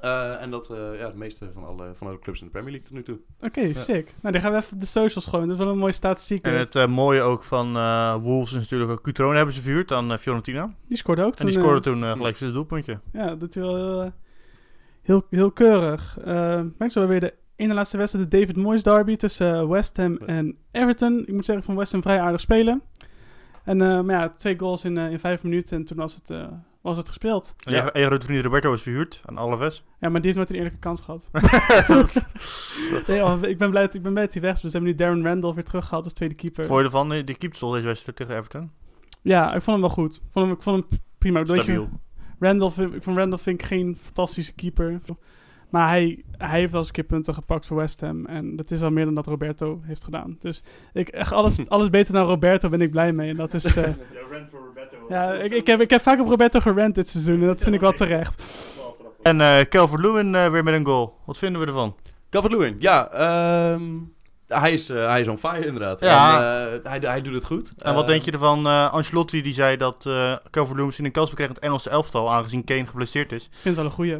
Eh, 0.00 0.42
en 0.42 0.50
dat, 0.50 0.70
eh, 0.70 0.98
ja, 0.98 1.08
de 1.08 1.16
meeste 1.16 1.50
van 1.54 1.64
alle, 1.64 1.90
van 1.94 2.06
alle 2.06 2.18
clubs 2.18 2.40
in 2.40 2.46
de 2.46 2.52
Premier 2.52 2.70
League 2.70 2.88
tot 2.88 2.96
nu 2.96 3.02
toe. 3.02 3.18
Oké, 3.40 3.74
sick. 3.74 4.14
Nou, 4.20 4.32
die 4.32 4.42
gaan 4.42 4.52
we 4.52 4.58
even 4.58 4.72
op 4.72 4.80
de 4.80 4.86
socials 4.86 5.26
gooien. 5.26 5.48
Dat 5.48 5.56
is 5.56 5.62
wel 5.64 5.72
een 5.72 5.78
mooie 5.78 5.92
statistiek. 5.92 6.44
En 6.44 6.54
het 6.54 6.76
eh, 6.76 6.86
mooie 6.86 7.20
ook 7.20 7.44
van 7.44 7.76
eh 7.76 8.16
Wolves 8.22 8.52
is 8.52 8.58
natuurlijk 8.58 8.90
ook 8.90 9.02
Cutrone 9.02 9.36
hebben 9.36 9.54
ze 9.54 9.62
verhuurd 9.62 9.92
aan 9.92 10.18
Fiorentina. 10.18 10.70
Die 10.88 10.96
scoorde 10.96 11.22
ook 11.22 11.36
En 11.36 11.46
die 11.46 11.54
toen, 11.54 11.62
scoorde 11.62 11.80
toen 11.80 12.02
gelijk 12.02 12.36
zijn 12.36 12.52
doelpuntje. 12.52 13.00
Ja, 13.12 13.26
dat 13.26 13.40
doet 13.40 13.54
hij 13.54 13.62
wel 13.62 13.76
heel, 13.76 14.12
heel, 15.02 15.26
heel 15.30 15.50
keurig. 15.50 16.18
Uh, 16.26 16.62
ik 16.78 16.92
zo 16.92 17.06
weer 17.06 17.20
de 17.20 17.34
ene 17.56 17.74
laatste 17.74 17.96
wedstrijd, 17.96 18.30
de 18.30 18.38
David 18.38 18.56
Moyes 18.56 18.82
derby 18.82 19.16
tussen 19.16 19.68
West 19.68 19.96
Ham 19.96 20.16
en 20.16 20.56
Everton. 20.72 21.22
Ik 21.26 21.32
moet 21.32 21.44
zeggen, 21.44 21.64
van 21.64 21.76
West 21.76 21.92
Ham 21.92 22.02
vrij 22.02 22.20
aardig 22.20 22.40
spelen. 22.40 22.82
En 23.64 23.82
eh, 23.82 24.00
maar 24.00 24.16
ja, 24.16 24.28
twee 24.28 24.58
goals 24.58 24.84
in, 24.84 24.96
in 24.96 25.18
vijf 25.18 25.42
minuten 25.42 25.76
en 25.76 25.84
toen 25.84 25.96
was 25.96 26.14
het, 26.14 26.30
eh, 26.30 26.46
was 26.80 26.96
het 26.96 27.08
gespeeld. 27.08 27.54
En 27.64 27.72
je, 27.72 27.78
en 27.92 28.00
je 28.00 28.06
grote 28.06 28.26
vriend 28.26 28.44
Roberto 28.44 28.72
is 28.72 28.82
verhuurd 28.82 29.20
aan 29.24 29.38
Alaves. 29.38 29.84
Ja, 30.00 30.08
maar 30.08 30.20
die 30.22 30.32
heeft 30.32 30.36
nooit 30.36 30.50
een 30.50 30.56
eerlijke 30.56 30.78
kans 30.78 31.00
gehad. 31.00 31.30
nee, 33.06 33.24
oh, 33.24 33.42
ik, 33.42 33.58
ben 33.58 33.70
blij, 33.70 33.82
dat- 33.82 33.94
ik 33.94 34.02
ben 34.02 34.12
blij 34.12 34.24
dat 34.24 34.32
hij 34.32 34.42
weg 34.42 34.54
is. 34.54 34.60
Dus 34.60 34.72
we 34.72 34.78
hebben 34.78 34.90
nu 34.90 34.96
Darren 35.04 35.22
Randolph 35.24 35.54
weer 35.54 35.64
teruggehaald 35.64 36.04
als 36.04 36.12
tweede 36.12 36.34
keeper. 36.34 36.64
Voor 36.64 36.78
je 36.78 36.84
ervan, 36.84 37.08
die 37.08 37.34
keept 37.36 37.58
toch 37.58 37.74
deze 37.74 37.86
wedstrijd 37.86 38.16
tegen 38.16 38.36
Everton. 38.36 38.70
Ja, 39.22 39.46
ik 39.46 39.62
vond 39.62 39.66
hem 39.66 39.80
wel 39.80 39.88
goed. 39.94 40.14
Ik 40.14 40.22
vond 40.30 40.46
hem, 40.46 40.54
ik 40.54 40.62
vond 40.62 40.84
hem 40.90 40.98
prima. 41.18 41.38
Je, 41.38 41.46
Stabiel. 41.46 41.88
Randolph, 42.38 42.78
ik 42.78 43.02
van 43.02 43.16
Randolph 43.16 43.42
vind 43.42 43.60
ik 43.60 43.66
geen 43.66 43.98
fantastische 44.02 44.52
keeper. 44.52 45.00
Maar 45.70 45.88
hij, 45.88 46.22
hij 46.36 46.58
heeft 46.58 46.70
wel 46.70 46.80
eens 46.80 46.88
een 46.88 46.94
keer 46.94 47.04
punten 47.04 47.34
gepakt 47.34 47.66
voor 47.66 47.76
West 47.76 48.00
Ham. 48.00 48.26
En 48.26 48.56
dat 48.56 48.70
is 48.70 48.82
al 48.82 48.90
meer 48.90 49.04
dan 49.04 49.14
dat 49.14 49.26
Roberto 49.26 49.80
heeft 49.82 50.04
gedaan. 50.04 50.36
Dus 50.40 50.62
ik, 50.92 51.08
echt 51.08 51.32
alles, 51.32 51.68
alles 51.68 51.90
beter 51.90 52.14
dan 52.14 52.26
Roberto 52.26 52.68
ben 52.68 52.80
ik 52.80 52.90
blij 52.90 53.12
mee. 53.12 53.30
En 53.30 53.36
dat 53.36 53.54
is... 53.54 53.76
eh, 53.76 53.88
ja, 55.08 55.32
ik, 55.32 55.50
ik, 55.52 55.66
heb, 55.66 55.80
ik 55.80 55.90
heb 55.90 56.00
vaak 56.00 56.20
op 56.20 56.28
Roberto 56.28 56.60
gerend 56.60 56.94
dit 56.94 57.08
seizoen. 57.08 57.40
En 57.40 57.46
dat 57.46 57.62
vind 57.62 57.74
ik 57.74 57.80
wel 57.80 57.92
terecht. 57.92 58.42
En 59.22 59.40
eh 59.40 59.60
Calvert 59.60 60.02
Lewin 60.02 60.34
eh, 60.34 60.50
weer 60.50 60.64
met 60.64 60.74
een 60.74 60.84
goal. 60.86 61.14
Wat 61.26 61.38
vinden 61.38 61.60
we 61.60 61.66
ervan? 61.66 61.96
Calvert-Lewin, 62.30 62.76
ja. 62.78 63.10
ehm, 63.10 63.82
hij, 64.46 64.72
is, 64.72 64.88
eh, 64.88 65.06
hij 65.08 65.20
is 65.20 65.28
on 65.28 65.38
fire 65.38 65.66
inderdaad. 65.66 66.00
Ja. 66.00 66.34
En, 66.36 66.82
eh, 66.82 66.90
hij, 66.90 66.98
hij 66.98 67.22
doet 67.22 67.34
het 67.34 67.44
goed. 67.44 67.72
En 67.78 67.94
wat 67.94 68.02
Eh, 68.04 68.08
denk 68.10 68.22
je 68.22 68.30
ervan? 68.30 68.66
eh 68.66 68.92
Ancelotti 68.92 69.42
die 69.42 69.52
zei 69.52 69.76
dat 69.76 70.06
eh 70.06 70.12
Calvert 70.50 70.70
Lewin 70.70 70.84
misschien 70.84 71.04
een 71.06 71.12
kans 71.12 71.34
kreeg 71.34 71.48
in 71.48 71.54
het 71.54 71.62
Engelse 71.62 71.90
elftal, 71.90 72.32
aangezien 72.32 72.64
Kane 72.64 72.86
geblesseerd 72.86 73.32
is. 73.32 73.44
Ik 73.44 73.50
vind 73.52 73.64
het 73.64 73.74
wel 73.76 73.84
een 73.84 73.90
goeie. 73.90 74.16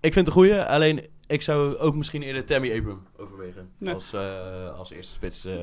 Ik 0.00 0.12
vind 0.12 0.14
het 0.14 0.26
een 0.26 0.32
goeie, 0.32 0.62
alleen 0.62 1.06
ik 1.26 1.42
zou 1.42 1.76
ook 1.76 1.94
misschien 1.94 2.22
eerder 2.22 2.44
Tammy 2.44 2.78
Abram 2.78 3.06
overwegen. 3.16 3.68
Nee. 3.78 3.94
Als, 3.94 4.12
eh, 4.12 4.74
als 4.78 4.92
eerste 4.92 5.12
spits. 5.12 5.44
eh. 5.44 5.54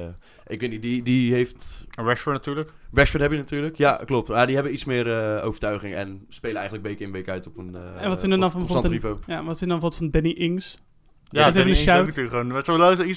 ik 0.47 0.59
weet 0.59 0.69
niet, 0.69 0.81
die, 0.81 1.03
die 1.03 1.33
heeft... 1.33 1.85
Rashford 1.89 2.35
natuurlijk. 2.35 2.73
Rashford 2.93 3.21
heb 3.21 3.31
je 3.31 3.37
natuurlijk. 3.37 3.77
Ja, 3.77 4.01
klopt. 4.05 4.27
Maar 4.27 4.45
die 4.45 4.55
hebben 4.55 4.73
iets 4.73 4.85
meer 4.85 5.11
eh, 5.37 5.45
overtuiging 5.45 5.95
en 5.95 6.25
spelen 6.29 6.55
eigenlijk 6.57 6.87
week 6.87 6.99
in 6.99 7.11
week 7.11 7.29
uit 7.29 7.47
op 7.47 7.57
een 7.57 7.75
eh 7.75 8.03
En 8.03 8.09
wat 8.09 8.21
dan 8.21 8.43
op 8.43 8.51
van 8.51 8.59
constant 8.67 8.89
niveau. 8.93 9.17
Ja, 9.27 9.35
wat 9.43 9.57
vind 9.57 9.59
je 9.59 9.65
dan 9.65 9.79
bijvoorbeeld 9.79 9.95
van 9.95 10.09
Danny 10.21 10.29
Ings? 10.37 10.77
Ja, 11.29 11.45
dat 11.45 11.55
is 11.55 11.61
een 11.61 11.67
Ings 11.67 11.81
shout. 11.81 12.05
natuurlijk 12.05 12.29
gewoon. 12.35 12.49
Dat 12.49 12.65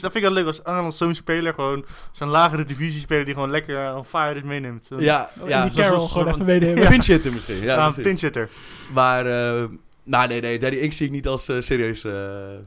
vind 0.00 0.14
ik 0.14 0.22
wel 0.22 0.32
leuk 0.32 0.46
als 0.46 0.62
Engeland 0.62 0.94
zo'n 0.94 1.14
speler 1.14 1.54
gewoon 1.54 1.84
zo'n 2.12 2.28
lagere 2.28 2.64
divisiespeler 2.64 3.24
die 3.24 3.34
gewoon 3.34 3.50
lekker 3.50 3.94
on 3.96 4.04
fire 4.04 4.34
is 4.34 4.42
meeneemt. 4.42 4.88
Ja, 4.98 5.30
Oh, 5.40 5.48
ja. 5.48 5.68
Zoals- 5.68 5.74
Carroll 5.74 6.06
gewoon 6.08 6.28
even 6.34 6.44
meenemen. 6.44 6.82
Een 6.82 6.88
pinch 6.96 7.06
hitter 7.06 7.32
misschien. 7.32 7.56
Ja, 7.60 7.74
Ja, 7.74 7.86
een 7.86 8.02
pinchitter. 8.02 8.48
Maar, 8.92 9.26
eh, 9.26 9.64
nou 10.08 10.28
nee, 10.28 10.40
nee, 10.40 10.58
Danny 10.58 10.76
Ings 10.76 10.96
zie 10.96 11.06
ik 11.06 11.12
niet 11.12 11.26
als 11.26 11.48
eh, 11.48 11.60
serieus, 11.60 12.04
eh 12.04 12.12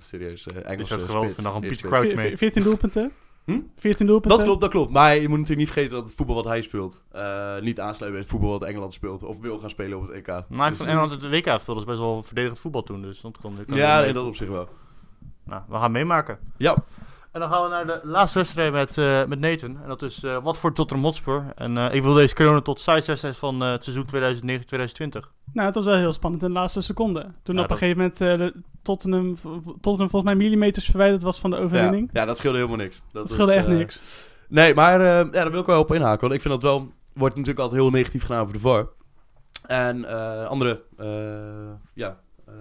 serieus 0.04 0.48
eh 0.48 0.54
Dus 0.56 0.64
Engelse 0.64 0.90
dat 0.98 1.02
geweldig 1.06 1.30
spits. 1.30 1.42
vind 1.42 1.48
nog 1.48 1.56
een 1.56 1.62
Peter 1.62 1.76
spits. 1.78 1.94
Crouch 1.94 2.16
mee. 2.16 2.30
Ve- 2.32 2.38
14 2.38 2.64
doelpunten. 2.64 3.12
Hm? 3.46 3.60
14 3.78 4.06
doelpunten. 4.08 4.38
Dat 4.38 4.46
klopt, 4.48 4.62
dat 4.62 4.70
klopt. 4.70 4.92
Maar 4.92 5.14
je 5.16 5.22
moet 5.28 5.40
natuurlijk 5.40 5.58
niet 5.60 5.72
vergeten 5.72 5.96
dat 5.96 6.04
het 6.08 6.16
voetbal 6.18 6.36
wat 6.36 6.46
hij 6.46 6.62
speelt 6.62 7.04
eh, 7.12 7.60
niet 7.60 7.80
aansluit 7.80 8.12
bij 8.12 8.22
het 8.22 8.30
voetbal 8.30 8.50
wat 8.50 8.64
Engeland 8.64 8.94
speelt. 8.94 9.24
Of 9.24 9.40
wil 9.40 9.58
gaan 9.60 9.70
spelen 9.70 9.98
op 9.98 10.08
het 10.08 10.12
EK. 10.12 10.28
Maar 10.28 10.44
hij 10.60 10.68
Dus- 10.70 10.78
van 10.78 10.88
Engeland 10.88 11.12
het 11.12 11.22
WK 11.22 11.32
gespeeld, 11.48 11.66
dat 11.66 11.78
is 11.78 11.84
best 11.86 11.98
wel 12.00 12.24
verdedigend 12.24 12.60
voetbal 12.60 12.84
toen. 12.84 13.02
Dus 13.02 13.22
dat 13.22 13.38
kan, 13.42 13.54
Ja, 13.68 14.12
dat 14.12 14.26
op 14.26 14.36
zich 14.36 14.48
wel. 14.48 14.70
Nou, 15.46 15.62
we 15.70 15.76
gaan 15.76 15.92
meemaken. 15.92 16.40
Ja, 16.58 16.78
En 17.32 17.39
dan 17.39 17.50
gaan 17.50 17.63
we 17.63 17.70
naar 17.70 17.86
de 17.86 18.00
laatste 18.04 18.38
wedstrijd 18.38 18.72
met, 18.74 18.98
eh 18.98 19.26
met 19.26 19.39
Nathan. 19.39 19.78
En 19.82 19.88
dat 19.88 20.02
is 20.02 20.24
eh 20.24 20.44
Watford 20.44 20.76
Tottenham 20.76 21.06
Hotspur. 21.06 21.44
En 21.56 21.78
eh, 21.78 21.94
ik 21.96 22.02
wil 22.04 22.13
deze 22.13 22.36
corona 22.36 22.62
tot 22.62 22.80
sidewedstrijd 22.80 23.36
van 23.38 23.63
eh, 23.63 23.72
het 23.72 23.84
seizoen 23.84 24.06
2009-2020. 24.06 25.28
Nou, 25.54 25.65
het 25.67 25.76
was 25.76 25.86
wel 25.86 25.96
heel 25.96 26.13
spannend 26.13 26.44
in 26.44 26.48
de 26.50 26.54
laatste 26.60 26.82
seconde. 26.82 27.22
Toen 27.44 27.56
Ja, 27.56 27.62
op 27.62 27.67
dat- 27.70 27.82
een 27.82 27.88
gegeven 27.88 27.98
moment 27.98 28.22
eh, 28.22 28.38
de 28.38 28.54
Tottenham, 28.82 29.36
Tottenham 29.63 30.10
volgens 30.10 30.24
mij 30.24 30.36
millimeters 30.36 30.86
verwijderd 30.86 31.24
was 31.24 31.39
van 31.39 31.50
de 31.50 31.58
overwinning. 31.58 32.10
ja, 32.13 32.26
dat 32.26 32.38
scheelde 32.38 32.58
helemaal 32.58 32.78
niks. 32.78 32.96
Dat, 32.98 33.12
dat 33.13 33.24
is, 33.26 33.32
scheelde 33.32 33.54
echt 33.54 33.67
niks. 33.67 34.26
Nee, 34.48 34.74
maar 34.74 35.00
eh, 35.02 35.06
ja, 35.08 35.24
daar 35.24 35.52
wil 35.52 35.60
ik 35.60 35.65
wel 35.65 35.80
op 35.80 35.94
inhaken. 35.94 36.22
Want 36.22 36.34
ik 36.34 36.41
vind 36.41 36.54
dat 36.54 36.63
wel... 36.63 36.91
Wordt 37.13 37.36
natuurlijk 37.36 37.63
altijd 37.63 37.82
heel 37.82 37.89
negatief 37.91 38.22
gedaan 38.22 38.41
over 38.41 38.54
de 38.54 38.60
VAR. 38.60 38.88
En 39.65 40.06
eh, 40.06 40.46
andere... 40.46 40.82
eh, 40.98 41.08
ja... 41.94 42.20
eh, 42.48 42.54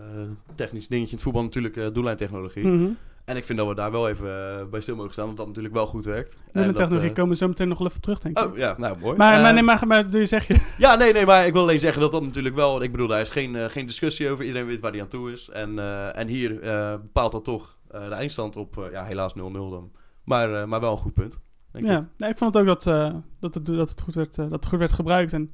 technisch 0.55 0.89
dingetje 0.89 1.11
in 1.11 1.15
het 1.15 1.23
voetbal 1.23 1.43
natuurlijk 1.43 1.77
eh, 1.77 1.87
doellijntechnologie. 1.93 2.67
Mhm. 2.67 2.91
En 3.31 3.37
ik 3.37 3.45
vind 3.45 3.59
dat 3.59 3.69
we 3.69 3.75
daar 3.75 3.91
wel 3.91 4.09
even 4.09 4.59
eh, 4.59 4.65
bij 4.71 4.81
stil 4.81 4.97
mogen 4.97 5.13
staan. 5.13 5.25
Want 5.25 5.37
dat 5.37 5.47
natuurlijk 5.47 5.75
wel 5.75 5.87
goed 5.87 6.05
werkt. 6.05 6.33
En 6.35 6.41
En 6.53 6.61
de 6.61 6.67
dat, 6.67 6.77
technologie 6.77 7.09
eh, 7.09 7.15
komen 7.15 7.31
we 7.31 7.37
zo 7.37 7.49
meteen 7.49 7.69
nog 7.69 7.79
wel 7.79 7.87
even 7.87 7.99
op 7.99 8.03
terug, 8.05 8.21
denk 8.21 8.39
ik. 8.39 8.45
Oh, 8.45 8.57
ja, 8.57 8.75
nou, 8.79 8.99
mooi. 8.99 9.17
maar, 9.17 9.31
maar, 9.41 9.45
Eh, 9.49 9.55
nee, 9.55 9.63
maar, 9.63 9.87
maar 9.87 10.11
doe 10.11 10.21
je 10.21 10.27
zeg 10.27 10.47
je... 10.47 10.61
Ja, 10.79 10.95
nee, 10.95 11.13
nee, 11.13 11.27
maar 11.27 11.47
ik 11.47 11.53
wil 11.53 11.63
alleen 11.63 11.79
zeggen 11.79 12.01
dat 12.03 12.13
dat 12.13 12.23
natuurlijk 12.23 12.55
wel... 12.55 12.83
Ik 12.83 12.91
bedoel, 12.91 13.07
daar 13.09 13.21
is 13.21 13.31
geen, 13.31 13.71
geen 13.71 13.87
discussie 13.87 14.31
over. 14.31 14.45
Iedereen 14.45 14.67
weet 14.67 14.81
waar 14.81 14.91
hij 14.93 15.01
aan 15.01 15.09
toe 15.09 15.33
is. 15.33 15.49
En, 15.49 15.79
eh, 15.79 16.17
en 16.19 16.27
hier 16.29 16.61
eh, 16.63 16.91
bepaalt 16.93 17.33
dat 17.33 17.45
toch 17.45 17.77
eh, 17.91 18.09
de 18.09 18.15
eindstand 18.15 18.57
op... 18.57 18.79
eh, 18.79 18.93
ja, 18.93 19.05
helaas 19.05 19.33
0-0 19.35 19.37
dan. 19.53 19.91
Maar, 20.25 20.55
eh, 20.55 20.65
maar 20.67 20.81
wel 20.81 20.93
een 20.93 20.99
goed 20.99 21.15
punt. 21.15 21.39
Denk 21.73 21.85
ik. 21.85 21.91
Ja, 21.91 22.09
nee, 22.17 22.31
ik 22.31 22.39
vond 22.39 22.55
het 22.55 22.63
ook 22.63 22.69
dat, 22.69 22.87
eh, 22.87 23.15
dat, 23.41 23.55
het, 23.55 23.67
dat, 23.67 23.91
het 23.91 24.01
goed 24.01 24.15
werd, 24.15 24.35
dat 24.35 24.51
het 24.51 24.67
goed 24.67 24.79
werd 24.79 24.93
gebruikt. 24.93 25.33
En 25.33 25.53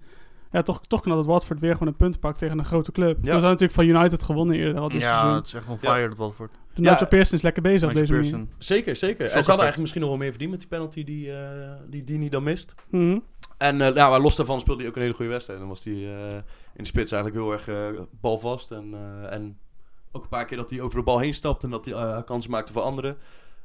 ja, 0.50 0.62
toch, 0.62 0.80
toch 0.86 1.00
knap 1.00 1.16
dat 1.16 1.26
Watford 1.26 1.60
weer 1.60 1.72
gewoon 1.72 1.88
een 1.88 1.96
punt 1.96 2.20
pakt 2.20 2.38
tegen 2.38 2.58
een 2.58 2.64
grote 2.64 2.92
club. 2.92 3.16
Ja. 3.16 3.22
We 3.22 3.30
hadden 3.30 3.50
natuurlijk 3.50 3.72
van 3.78 3.86
United 3.86 4.22
gewonnen 4.22 4.56
eerder 4.56 4.80
al 4.80 4.88
dit 4.88 5.00
Ja, 5.00 5.12
seizoen. 5.18 5.34
het 5.36 5.46
is 5.46 5.54
echt 5.54 5.68
on 5.68 5.78
fire 5.78 6.08
dat 6.08 6.18
Watford. 6.18 6.54
De 6.76 6.82
Ja. 6.82 6.90
Nigel 6.90 7.06
Pearson 7.06 7.36
is 7.36 7.42
lekker 7.42 7.62
bezig 7.62 7.88
op 7.88 7.94
deze 7.94 8.12
manier. 8.12 8.30
Pearson. 8.30 8.50
Zeker, 8.58 8.96
zeker. 8.96 9.20
En 9.24 9.28
ze 9.28 9.34
hadden 9.34 9.48
eigenlijk 9.54 9.78
misschien 9.80 10.00
nog 10.00 10.10
wel 10.10 10.18
meer 10.18 10.30
verdiend 10.30 10.50
met 10.50 10.60
die 10.60 10.68
penalty 10.68 11.04
die, 11.04 11.32
eh 11.32 11.72
die 11.90 12.04
Dini 12.04 12.28
dan 12.28 12.42
mist. 12.42 12.74
Mhm. 12.90 13.18
En 13.58 13.80
eh, 13.80 13.94
ja, 13.94 14.08
maar 14.10 14.20
los 14.20 14.36
daarvan 14.36 14.60
speelde 14.60 14.80
hij 14.80 14.88
ook 14.90 14.96
een 14.96 15.02
hele 15.02 15.14
goede 15.14 15.30
wedstrijd. 15.30 15.58
Dan 15.60 15.68
was 15.68 15.84
hij 15.84 15.94
eh, 15.94 16.32
in 16.74 16.82
de 16.82 16.84
spits 16.84 17.12
eigenlijk 17.12 17.42
heel 17.44 17.52
erg 17.52 17.68
eh, 17.68 18.00
balvast. 18.20 18.70
En, 18.70 18.94
eh, 18.94 19.32
en 19.32 19.58
ook 20.12 20.22
een 20.22 20.28
paar 20.28 20.44
keer 20.44 20.56
dat 20.56 20.70
hij 20.70 20.80
over 20.80 20.98
de 20.98 21.04
bal 21.04 21.18
heen 21.18 21.34
stapt 21.34 21.64
en 21.64 21.70
dat 21.70 21.84
hij 21.84 22.22
kansen 22.24 22.50
maakte 22.50 22.72
voor 22.72 22.82
anderen. 22.82 23.16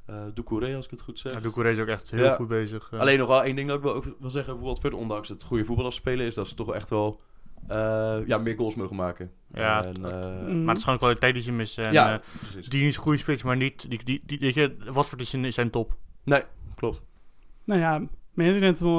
Eh 0.06 0.16
Doucouré, 0.34 0.76
als 0.76 0.86
ik 0.86 0.92
het 0.92 1.02
goed 1.02 1.20
zeg. 1.20 1.34
Ja, 1.34 1.40
Doucouré 1.40 1.72
is 1.72 1.80
ook 1.80 1.88
echt 1.88 2.12
heel 2.12 2.24
Ja. 2.24 2.36
goed 2.36 2.48
bezig. 2.48 2.92
Alleen 2.94 3.20
nog 3.20 3.28
wel 3.28 3.44
één 3.44 3.56
ding 3.56 3.68
dat 3.68 3.78
ik 3.78 3.84
wil, 3.84 3.94
over, 3.94 4.14
wil 4.20 4.30
zeggen 4.30 4.54
over 4.54 4.66
Watford. 4.66 4.94
Ondanks 4.94 5.30
het 5.30 5.44
goede 5.44 5.66
voetbal 5.66 5.86
als 5.86 5.96
spelen 5.96 6.26
is 6.26 6.36
dat 6.36 6.48
ze 6.48 6.56
toch 6.56 6.74
echt 6.74 6.90
wel 6.90 7.22
eh, 7.68 8.18
ja, 8.28 8.38
meer 8.38 8.56
goals 8.56 8.76
mogen 8.76 8.96
maken. 8.96 9.32
Ja, 9.54 9.84
en, 9.84 9.94
eh, 10.06 10.12
Mhm. 10.46 10.60
Maar 10.60 10.68
het 10.68 10.78
is 10.78 10.84
gewoon 10.84 10.98
kwaliteit 11.00 11.34
die 11.34 11.44
ze 11.44 11.52
missen. 11.52 11.86
En, 11.86 11.94
ja, 11.94 12.14
eh, 12.14 12.20
die 12.70 12.84
is 12.84 12.96
een 12.96 13.02
goede 13.02 13.18
spits, 13.18 13.44
maar 13.44 13.58
niet... 13.58 13.90
Die, 13.90 14.02
die, 14.04 14.22
die, 14.26 14.40
weet 14.40 14.54
je, 14.54 14.76
Watford 14.94 15.22
is 15.22 15.34
in 15.34 15.54
zijn 15.54 15.70
top. 15.70 15.96
Nee, 16.24 16.44
klopt. 16.76 17.02
Nou 17.66 17.80
ja, 17.80 18.02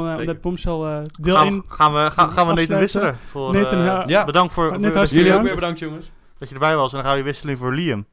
eh, 0.07 0.13
op 0.13 0.19
Zeker. 0.19 0.27
dat 0.27 0.41
bombshell 0.41 0.73
eh, 0.73 1.01
deel 1.21 1.37
gaan, 1.37 1.47
1. 1.47 1.57
we- 1.57 1.63
gaan 1.67 1.93
we, 1.93 2.11
gaan, 2.11 2.33
gaan 2.33 2.47
we 2.47 2.55
Nathan 2.55 2.79
wisselen? 2.79 3.19
Voor, 3.27 3.53
Nathan, 3.53 3.79
eh, 3.79 4.03
ja. 4.07 4.25
Bedankt 4.25 4.53
voor, 4.53 4.81
voor 4.81 5.05
Jullie 5.07 5.35
ook 5.35 5.43
weer 5.43 5.55
bedankt, 5.55 5.79
jongens. 5.79 6.11
dat 6.39 6.49
je 6.49 6.55
erbij 6.55 6.77
was. 6.77 6.93
En 6.93 6.99
dan 6.99 7.07
gaan 7.09 7.17
we 7.19 7.23
wisseling 7.25 7.59
voor 7.59 7.73
Liam. 7.75 8.07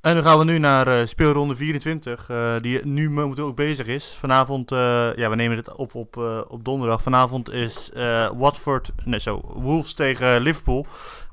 En 0.00 0.14
dan 0.14 0.22
gaan 0.22 0.38
we 0.38 0.44
nu 0.44 0.58
naar 0.58 0.86
eh, 0.86 1.06
speelronde 1.06 1.54
24, 1.56 2.28
eh, 2.30 2.54
die 2.60 2.86
nu 2.86 3.10
momenteel 3.10 3.46
ook 3.46 3.56
bezig 3.56 3.86
is. 3.86 4.16
Vanavond, 4.18 4.72
eh, 4.72 4.78
ja, 5.16 5.30
we 5.30 5.36
nemen 5.36 5.56
het 5.56 5.74
op 5.74 5.94
op, 5.94 6.16
eh, 6.16 6.40
op 6.48 6.64
donderdag. 6.64 7.02
Vanavond 7.02 7.50
is 7.50 7.90
eh, 7.92 8.30
Watford, 8.34 8.92
nee 9.04 9.18
zo, 9.20 9.40
Wolves 9.54 9.94
tegen 9.94 10.40
Liverpool. 10.40 10.86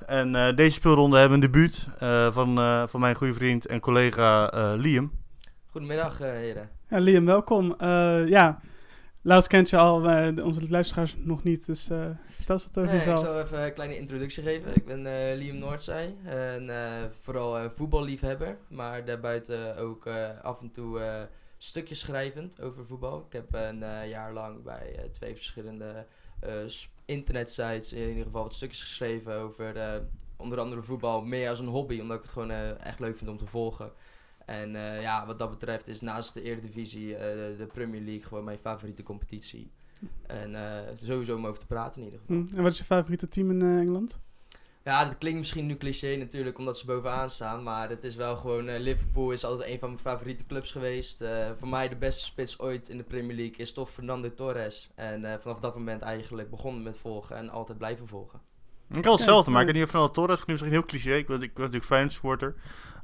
En 0.06 0.36
eh, 0.36 0.56
deze 0.56 0.72
speelronde 0.72 1.18
hebben 1.18 1.40
we 1.40 1.46
een 1.46 1.52
debuut 1.52 1.88
eh, 2.00 2.32
van, 2.32 2.58
eh, 2.60 2.84
van 2.88 3.00
mijn 3.00 3.16
goede 3.16 3.34
vriend 3.34 3.66
en 3.66 3.80
collega 3.80 4.52
eh, 4.52 4.72
Liam. 4.76 5.12
Goedemiddag, 5.72 6.20
eh, 6.20 6.30
heren. 6.32 6.70
Ja, 6.90 6.98
Liam, 7.00 7.26
welkom. 7.26 7.76
Eh, 7.78 8.28
ja, 8.28 8.60
Laus 9.28 9.48
kent 9.48 9.70
je 9.70 9.78
al, 9.78 10.10
eh, 10.10 10.46
onze 10.46 10.70
luisteraars 10.70 11.16
nog 11.18 11.44
niet, 11.44 11.66
dus 11.66 11.90
eh, 11.90 12.10
vertel 12.30 12.56
eens 12.56 12.64
wat 12.64 12.78
over 12.78 12.96
Nee, 12.96 13.10
ik 13.10 13.18
zal 13.18 13.40
even 13.40 13.64
een 13.64 13.74
kleine 13.74 13.98
introductie 13.98 14.44
geven. 14.44 14.76
Ik 14.76 14.86
ben 14.86 15.06
eh, 15.06 15.38
Liam 15.38 15.58
Noordzij 15.58 16.16
en 16.26 16.70
vooral 17.18 17.70
voetballiefhebber, 17.70 18.58
maar 18.68 19.06
daarbuiten 19.06 19.78
ook 19.78 20.08
af 20.42 20.62
en 20.62 20.72
toe 20.72 21.02
stukjes 21.58 22.00
schrijvend 22.00 22.62
over 22.62 22.86
voetbal. 22.86 23.26
Ik 23.28 23.34
heb 23.34 23.54
een 23.54 24.10
jaar 24.10 24.34
lang 24.34 24.64
bij 24.64 25.10
twee 25.12 25.36
verschillende 25.36 26.06
internetsites 27.06 27.94
in 27.94 28.10
ieder 28.10 28.24
geval 28.24 28.44
wat 28.44 28.54
stukjes 28.54 28.82
geschreven 28.82 29.34
over 29.34 30.02
onder 30.38 30.60
andere 30.60 30.82
voetbal, 30.82 31.22
meer 31.22 31.50
als 31.50 31.60
een 31.60 31.68
hobby, 31.68 32.00
omdat 32.00 32.18
ik 32.18 32.24
het 32.24 32.32
gewoon 32.32 32.52
echt 32.80 33.00
leuk 33.00 33.18
vind 33.18 33.30
om 33.30 33.38
te 33.38 33.46
volgen. 33.46 33.92
En 34.48 34.76
eh, 34.76 35.02
ja, 35.02 35.26
wat 35.26 35.40
dat 35.40 35.50
betreft 35.50 35.88
is 35.88 36.02
naast 36.02 36.34
de 36.34 36.42
Eredivisie 36.42 37.16
eh, 37.16 37.58
de 37.58 37.66
Premier 37.74 38.02
League 38.02 38.28
gewoon 38.28 38.44
mijn 38.44 38.58
favoriete 38.58 39.04
competitie. 39.04 39.72
En 40.28 40.56
eh, 40.56 40.82
sowieso 41.04 41.36
om 41.36 41.48
over 41.48 41.60
te 41.60 41.66
praten 41.66 42.00
in 42.02 42.06
ieder 42.06 42.20
geval. 42.20 42.36
Hm, 42.44 42.56
En 42.58 42.64
wat 42.64 42.72
is 42.72 42.78
je 42.78 42.84
favoriete 42.84 43.28
team 43.28 43.52
in 43.52 43.62
eh, 43.62 43.78
Engeland? 43.80 44.20
Ja, 44.84 45.06
dat 45.06 45.18
klinkt 45.18 45.40
misschien 45.40 45.66
nu 45.66 45.78
cliché 45.78 46.16
natuurlijk, 46.16 46.58
omdat 46.58 46.78
ze 46.78 46.86
bovenaan 46.86 47.30
staan. 47.30 47.64
Maar 47.64 47.90
het 47.90 48.04
is 48.04 48.16
wel 48.16 48.36
gewoon... 48.36 48.68
eh, 48.68 48.80
Liverpool 48.80 49.32
is 49.32 49.44
altijd 49.44 49.70
een 49.70 49.80
van 49.80 49.90
mijn 49.90 50.02
favoriete 50.02 50.46
clubs 50.48 50.72
geweest. 50.72 51.22
Eh, 51.22 51.50
voor 51.56 51.68
mij 51.68 51.90
de 51.90 51.96
beste 51.96 52.24
spits 52.24 52.60
ooit 52.60 52.90
in 52.90 52.98
de 52.98 53.04
Premier 53.04 53.36
League 53.36 53.56
is 53.58 53.74
toch 53.74 53.92
Fernando 53.92 54.34
Torres. 54.34 54.90
En 54.96 55.26
eh, 55.26 55.40
vanaf 55.40 55.60
dat 55.60 55.76
moment 55.76 56.02
eigenlijk 56.02 56.50
begonnen 56.50 56.84
met 56.84 56.98
volgen 56.98 57.36
en 57.36 57.50
altijd 57.50 57.78
blijven 57.78 58.08
volgen. 58.08 58.40
Ik 58.94 59.06
had 59.06 59.14
hetzelfde, 59.18 59.52
maar 59.52 59.60
ik 59.62 59.68
weet 59.68 59.76
niet 59.76 59.84
of 59.86 59.90
van 59.90 60.12
Torres, 60.12 60.46
misschien 60.46 60.72
heel 60.72 60.86
cliché. 60.86 61.14
Ik 61.16 61.28
was, 61.28 61.38
ik 61.42 61.50
was 61.50 61.58
natuurlijk 61.58 61.86
Feyenoord 61.86 62.14
supporter. 62.14 62.56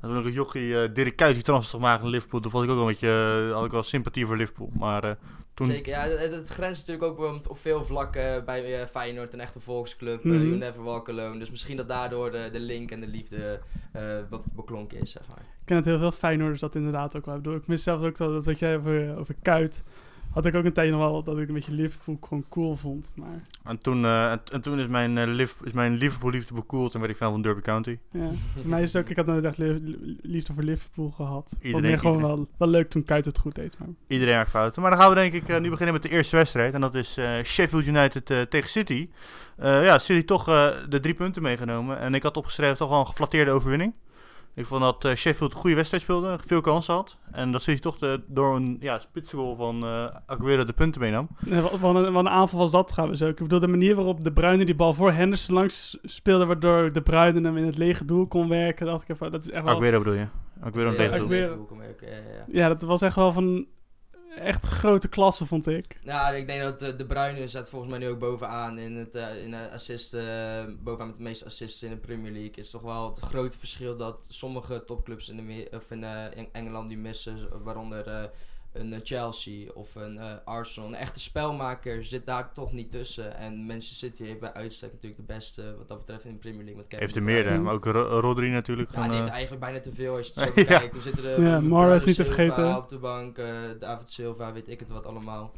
En 0.04 0.10
toen 0.10 0.26
een 0.26 0.32
jochie 0.32 0.68
uh, 0.68 0.90
Dirk 0.94 1.16
Kuyt 1.16 1.34
die 1.34 1.44
transfer 1.44 1.80
gemaakt 1.80 2.02
naar 2.02 2.12
Liverpool, 2.12 2.40
toen 2.40 2.52
vond 2.52 2.64
ik 2.64 2.70
ook 2.70 2.76
wel 2.76 2.86
een 2.86 2.92
beetje, 2.92 3.46
eh, 3.50 3.56
had 3.56 3.66
ik 3.66 3.72
wel 3.72 3.84
sympathie 3.84 4.26
voor 4.26 4.38
Liverpool. 4.38 4.70
Maar 4.78 5.04
eh, 5.04 5.12
toen... 5.54 5.68
Zeker, 5.68 5.92
ja, 5.92 6.02
het, 6.02 6.32
het 6.32 6.50
grenst 6.50 6.88
natuurlijk 6.88 7.12
ook 7.12 7.18
wel 7.20 7.42
op 7.48 7.58
veel 7.58 7.84
vlakken 7.86 8.46
bij 8.46 8.82
eh, 8.82 8.88
Feyenoord, 8.88 9.34
een 9.34 9.40
echte 9.40 9.60
volksclub. 9.60 10.26
eh, 10.26 10.32
Mhm. 10.32 10.42
you 10.46 10.56
never 10.58 10.84
walk 10.84 11.10
alone. 11.10 11.40
Dus 11.40 11.50
misschien 11.52 11.78
dat 11.78 11.88
daardoor 11.88 12.32
de, 12.32 12.50
de 12.52 12.60
link 12.60 12.92
en 12.92 13.00
de 13.00 13.08
liefde 13.08 13.60
eh, 13.92 14.02
wat 14.30 14.42
beklonken 14.56 15.00
is, 15.02 15.12
zeg 15.12 15.28
maar. 15.28 15.38
Ik 15.40 15.66
ken 15.66 15.76
het 15.76 15.86
heel 15.86 16.00
veel 16.00 16.12
Feyenoorders 16.12 16.60
dat 16.60 16.76
inderdaad 16.76 17.16
ook 17.18 17.26
wel. 17.26 17.56
Ik 17.56 17.68
mis 17.68 17.84
zelf 17.84 18.02
ook 18.02 18.18
dat, 18.18 18.44
dat 18.44 18.60
jij 18.60 18.78
over, 18.78 19.18
over 19.18 19.36
Kuit. 19.42 19.84
Had 20.34 20.46
ik 20.46 20.56
ook 20.56 20.66
een 20.66 20.74
tijdje 20.74 20.92
nog 20.94 21.02
wel 21.02 21.24
dat 21.24 21.38
ik 21.38 21.48
een 21.48 21.54
beetje 21.54 21.72
Liverpool 21.72 22.18
gewoon 22.22 22.46
cool 22.50 22.76
vond. 22.76 23.12
Maar 23.16 23.42
En 23.64 23.78
toen, 23.80 24.06
eh, 24.06 24.32
en, 24.32 24.42
en 24.52 24.62
toen 24.62 24.80
is 24.80 24.88
mijn, 24.88 25.18
eh, 25.18 25.38
is 25.64 25.72
mijn 25.74 25.94
Liverpool-liefde 25.96 26.54
bekoeld 26.54 26.94
en 26.94 27.00
werd 27.00 27.12
ik 27.12 27.18
fan 27.18 27.32
van 27.32 27.42
Derby 27.42 27.62
County. 27.62 27.98
ja, 28.12 28.30
voor 28.54 28.68
mij 28.70 28.82
is 28.82 28.94
het 28.94 29.04
ook, 29.04 29.10
ik 29.10 29.16
had 29.18 29.26
nooit 29.26 29.44
echt 29.46 29.58
li- 29.58 29.80
li- 29.84 30.18
liefde 30.22 30.54
voor 30.54 30.64
Liverpool 30.64 31.10
gehad. 31.10 31.56
Iedereen- 31.62 31.82
meer 31.90 31.98
gewoon 32.00 32.16
iedereen. 32.16 32.36
wel, 32.38 32.48
wel 32.58 32.68
leuk 32.68 32.90
toen 32.90 33.04
Kuit 33.06 33.26
het 33.26 33.40
goed 33.40 33.56
deed. 33.56 33.78
Maar. 33.80 33.88
Iedereen 34.08 34.36
maakt 34.36 34.50
fouten. 34.50 34.82
Maar 34.82 34.92
dan 34.92 35.00
gaan 35.00 35.10
we 35.10 35.16
denk 35.16 35.34
ik 35.34 35.48
eh, 35.50 35.60
nu 35.60 35.70
beginnen 35.70 35.94
met 35.94 36.04
de 36.04 36.10
eerste 36.10 36.36
wedstrijd. 36.36 36.74
En 36.74 36.82
dat 36.82 36.96
is 36.96 37.20
Sheffield 37.44 37.86
United 37.88 38.26
tegen 38.50 38.70
City. 38.70 39.10
Ja, 39.58 40.00
City 40.00 40.26
toch 40.26 40.46
de 40.90 41.00
drie 41.00 41.14
punten 41.14 41.42
meegenomen. 41.42 42.00
En 42.00 42.14
ik 42.14 42.24
had 42.24 42.38
opgeschreven 42.38 42.78
toch 42.78 42.90
wel 42.90 43.00
een 43.00 43.08
geflatteerde 43.08 43.52
overwinning. 43.52 43.94
Ik 44.56 44.66
vond 44.66 44.82
dat 44.82 45.06
eh, 45.06 45.16
Sheffield 45.16 45.54
een 45.54 45.60
goede 45.60 45.76
wedstrijd 45.76 46.04
speelde, 46.04 46.38
veel 46.46 46.62
kansen 46.62 46.94
had. 46.94 47.18
En 47.32 47.52
dat 47.52 47.62
City 47.62 47.82
toch 47.82 47.98
de, 47.98 48.24
door 48.28 48.56
een 48.56 48.78
ja, 48.80 49.00
spitsgoal 49.00 49.56
van 49.56 49.84
eh 49.84 50.06
Aguero 50.26 50.64
de 50.64 50.74
punten 50.74 51.02
meenam. 51.02 51.28
Ja, 51.46 51.62
wat, 51.62 51.80
wat 51.80 51.96
een, 51.96 52.14
wat 52.14 52.26
een 52.26 52.32
aanval 52.32 52.60
was 52.60 52.72
dat 52.72 52.88
trouwens 52.88 53.22
ook. 53.22 53.30
Ik 53.30 53.38
bedoel, 53.38 53.60
de 53.60 53.68
manier 53.68 53.96
waarop 53.96 54.24
De 54.24 54.32
Bruyne 54.32 54.66
die 54.66 54.76
bal 54.76 54.94
voor 54.94 55.12
Henderson 55.12 55.56
langs 55.56 55.98
speelde, 56.04 56.46
waardoor 56.46 56.92
De 56.92 57.02
Bruyne 57.02 57.42
hem 57.42 57.58
in 57.58 57.66
het 57.66 57.78
lege 57.78 58.06
doel 58.06 58.28
kon 58.28 58.50
werken, 58.50 58.86
dacht 58.86 59.04
ik 59.04 59.10
even, 59.10 59.32
dat 59.32 59.42
is 59.42 59.50
echt 59.50 59.64
wel... 59.64 59.76
Aguero 59.76 59.98
bedoel 59.98 60.14
je? 60.14 60.28
Aguero 60.62 60.88
een 60.88 60.94
Ja, 60.94 61.10
tegen 61.10 61.28
doel. 61.28 61.68
Ja, 62.48 62.68
dat 62.68 62.82
was 62.82 63.02
echt 63.02 63.16
wel 63.16 63.32
van 63.32 63.66
echt 64.36 64.66
grote 64.66 65.08
klasse, 65.08 65.46
vond 65.46 65.68
ik. 65.68 66.00
Nou, 66.04 66.36
ik 66.36 66.48
denk 66.48 66.62
dat 66.62 66.80
de, 66.80 66.96
de 66.96 67.06
Bruyne 67.06 67.48
volgens 67.48 67.92
mij 67.92 68.00
nu 68.00 68.08
ook 68.08 68.20
bovenaan 68.20 68.78
in 68.78 68.96
het 68.96 69.16
eh, 69.16 69.44
in 69.44 69.52
de 69.52 69.70
assist, 69.72 70.14
eh, 70.14 70.64
bovenaan 70.80 71.08
met 71.08 71.18
de 71.18 71.24
meeste 71.24 71.46
assists 71.46 71.84
in 71.84 71.90
de 71.90 71.98
Premier 71.98 72.32
League. 72.32 72.52
Is 72.56 72.70
toch 72.70 72.82
wel 72.82 73.10
het 73.16 73.20
grote 73.20 73.58
verschil 73.60 73.98
dat 73.98 74.26
sommige 74.28 74.84
topclubs 74.86 75.30
in, 75.30 75.36
de, 75.48 75.68
of 75.72 75.92
in 75.92 76.04
eh, 76.04 76.38
Eng- 76.38 76.50
Engeland 76.52 76.88
die 76.90 76.98
missen, 76.98 77.64
waaronder 77.64 78.32
een 78.74 78.94
eh, 78.94 79.00
Chelsea 79.04 79.72
of 79.74 79.96
een 79.96 80.18
eh, 80.18 80.32
Arsenal. 80.44 80.90
Een 80.90 80.96
echte 80.96 81.20
spelmaker 81.20 82.04
zit 82.06 82.26
daar 82.26 82.54
toch 82.54 82.72
niet 82.72 82.92
tussen. 82.92 83.38
En 83.38 83.66
Manchester 83.66 83.96
City 84.10 84.24
heeft 84.24 84.40
bij 84.40 84.54
uitstek 84.54 84.92
natuurlijk 84.92 85.28
de 85.28 85.34
beste 85.34 85.76
wat 85.78 85.88
dat 85.88 85.98
betreft 86.00 86.24
in 86.26 86.32
de 86.32 86.38
Premier 86.38 86.60
League. 86.64 86.76
Met 86.76 86.86
Kevin 86.88 87.00
Heeft 87.00 87.16
er 87.16 87.22
De 87.22 87.28
meerdere, 87.28 87.58
maar 87.60 87.74
ook 87.74 87.86
Ro- 87.86 88.20
Rodri 88.20 88.50
natuurlijk. 88.50 88.90
Ja, 88.90 88.94
gewoon, 88.96 89.08
die 89.10 89.18
heeft 89.18 89.30
eh, 89.30 89.36
eigenlijk 89.36 89.66
bijna 89.66 89.80
te 89.80 89.94
veel 89.94 90.16
als 90.16 90.28
je 90.28 90.34
het 90.34 90.40
zo 90.54 90.62
Ja. 90.62 90.68
bekijkt. 90.68 90.96
Er 90.96 91.02
zitten 91.02 91.24
er 91.24 91.42
Ja, 91.42 91.60
Mahrez 91.60 91.70
Bernardo 91.70 92.06
niet 92.06 92.16
te 92.16 92.26
vergeten. 92.26 92.78
op 92.78 92.90
de 92.90 92.98
bank, 92.98 93.36
David 93.80 94.12
Silva, 94.12 94.54
weet 94.54 94.70
ik 94.70 94.80
het 94.80 94.90
wat 94.90 95.06
allemaal. 95.06 95.52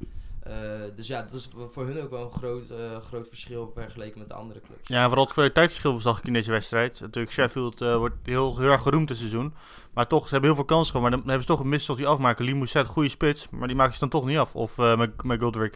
Eh, 0.45 0.53
dus 0.95 1.07
ja, 1.07 1.21
dat 1.21 1.33
is 1.33 1.49
voor 1.71 1.85
hun 1.85 2.01
ook 2.01 2.09
wel 2.09 2.23
een 2.25 2.31
groot, 2.31 2.69
eh, 2.69 2.77
groot 3.01 3.27
verschil 3.27 3.71
vergeleken 3.75 4.19
met 4.19 4.27
de 4.29 4.33
andere 4.35 4.61
clubs. 4.61 4.87
Ja, 4.87 5.05
vooral 5.05 5.23
het 5.23 5.33
kwaliteitsverschil 5.33 5.99
zag 5.99 6.17
ik 6.17 6.25
in 6.25 6.33
deze 6.33 6.51
wedstrijd. 6.51 6.99
Natuurlijk, 7.01 7.33
Sheffield 7.33 7.81
eh, 7.81 7.97
wordt 7.97 8.15
heel, 8.23 8.57
heel 8.59 8.71
erg 8.71 8.81
geroemd 8.81 9.07
dit 9.07 9.17
seizoen. 9.17 9.53
Maar 9.93 10.07
toch, 10.07 10.23
ze 10.23 10.29
hebben 10.29 10.49
heel 10.49 10.55
veel 10.57 10.65
kansen 10.67 10.95
gehad. 10.95 11.01
Maar 11.09 11.17
dan 11.19 11.29
hebben 11.29 11.41
ze 11.47 11.53
toch 11.53 11.59
een 11.59 11.69
mis 11.69 11.85
tot 11.85 11.97
die 11.97 12.07
afmaken. 12.07 12.45
Lee 12.45 12.55
Mousset, 12.55 12.87
goede 12.87 13.09
spits. 13.09 13.49
Maar 13.49 13.67
die 13.67 13.75
maken 13.77 13.93
ze 13.93 13.99
dan 13.99 14.09
toch 14.09 14.25
niet 14.25 14.37
af. 14.37 14.55
Of 14.55 14.77
eh 14.77 14.97
met, 14.97 15.23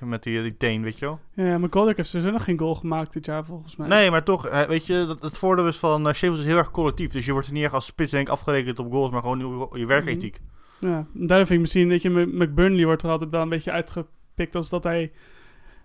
met 0.04 0.24
die, 0.24 0.42
die 0.42 0.58
teen, 0.58 0.82
weet 0.82 1.00
je 1.00 1.06
wel. 1.06 1.20
Ja, 1.46 1.58
maar 1.58 1.70
Goldrick 1.72 1.98
heeft 1.98 2.10
sowieso 2.10 2.32
nog 2.32 2.44
geen 2.44 2.60
goal 2.60 2.76
gemaakt 2.76 3.14
dit 3.14 3.26
jaar, 3.26 3.46
volgens 3.46 3.76
mij. 3.76 3.88
Nee, 3.88 4.12
maar 4.12 4.24
toch, 4.24 4.66
weet 4.68 4.86
je, 4.86 5.06
dat, 5.08 5.22
het 5.22 5.38
voordeel 5.38 5.68
is 5.68 5.78
van 5.78 6.08
eh, 6.08 6.14
Sheffield 6.14 6.38
is 6.40 6.46
heel 6.46 6.58
erg 6.58 6.72
collectief. 6.72 7.12
Dus 7.12 7.26
je 7.26 7.32
wordt 7.32 7.48
er 7.48 7.54
niet 7.54 7.64
echt 7.64 7.74
als 7.74 7.86
spits 7.86 8.12
denk 8.12 8.28
ik 8.28 8.34
afgerekend 8.34 8.80
op 8.80 8.92
goals, 8.92 9.12
maar 9.12 9.22
gewoon 9.22 9.68
je, 9.72 9.80
je 9.80 9.86
werkethiek. 9.86 10.40
Ja, 10.80 11.06
en 11.16 11.28
daarom 11.28 11.48
vind 11.48 11.50
ik 11.50 11.60
misschien, 11.60 11.88
weet 11.88 12.02
je, 12.02 12.10
Mc- 12.10 12.34
McBurnley 12.34 12.86
wordt 12.86 13.04
er 13.04 13.10
altijd 13.10 13.30
wel 13.30 13.42
een 13.42 13.50
beetje 13.50 13.72
uitgepikt 14.40 14.56
als 14.56 14.70
dat 14.70 14.84
hij, 14.84 15.12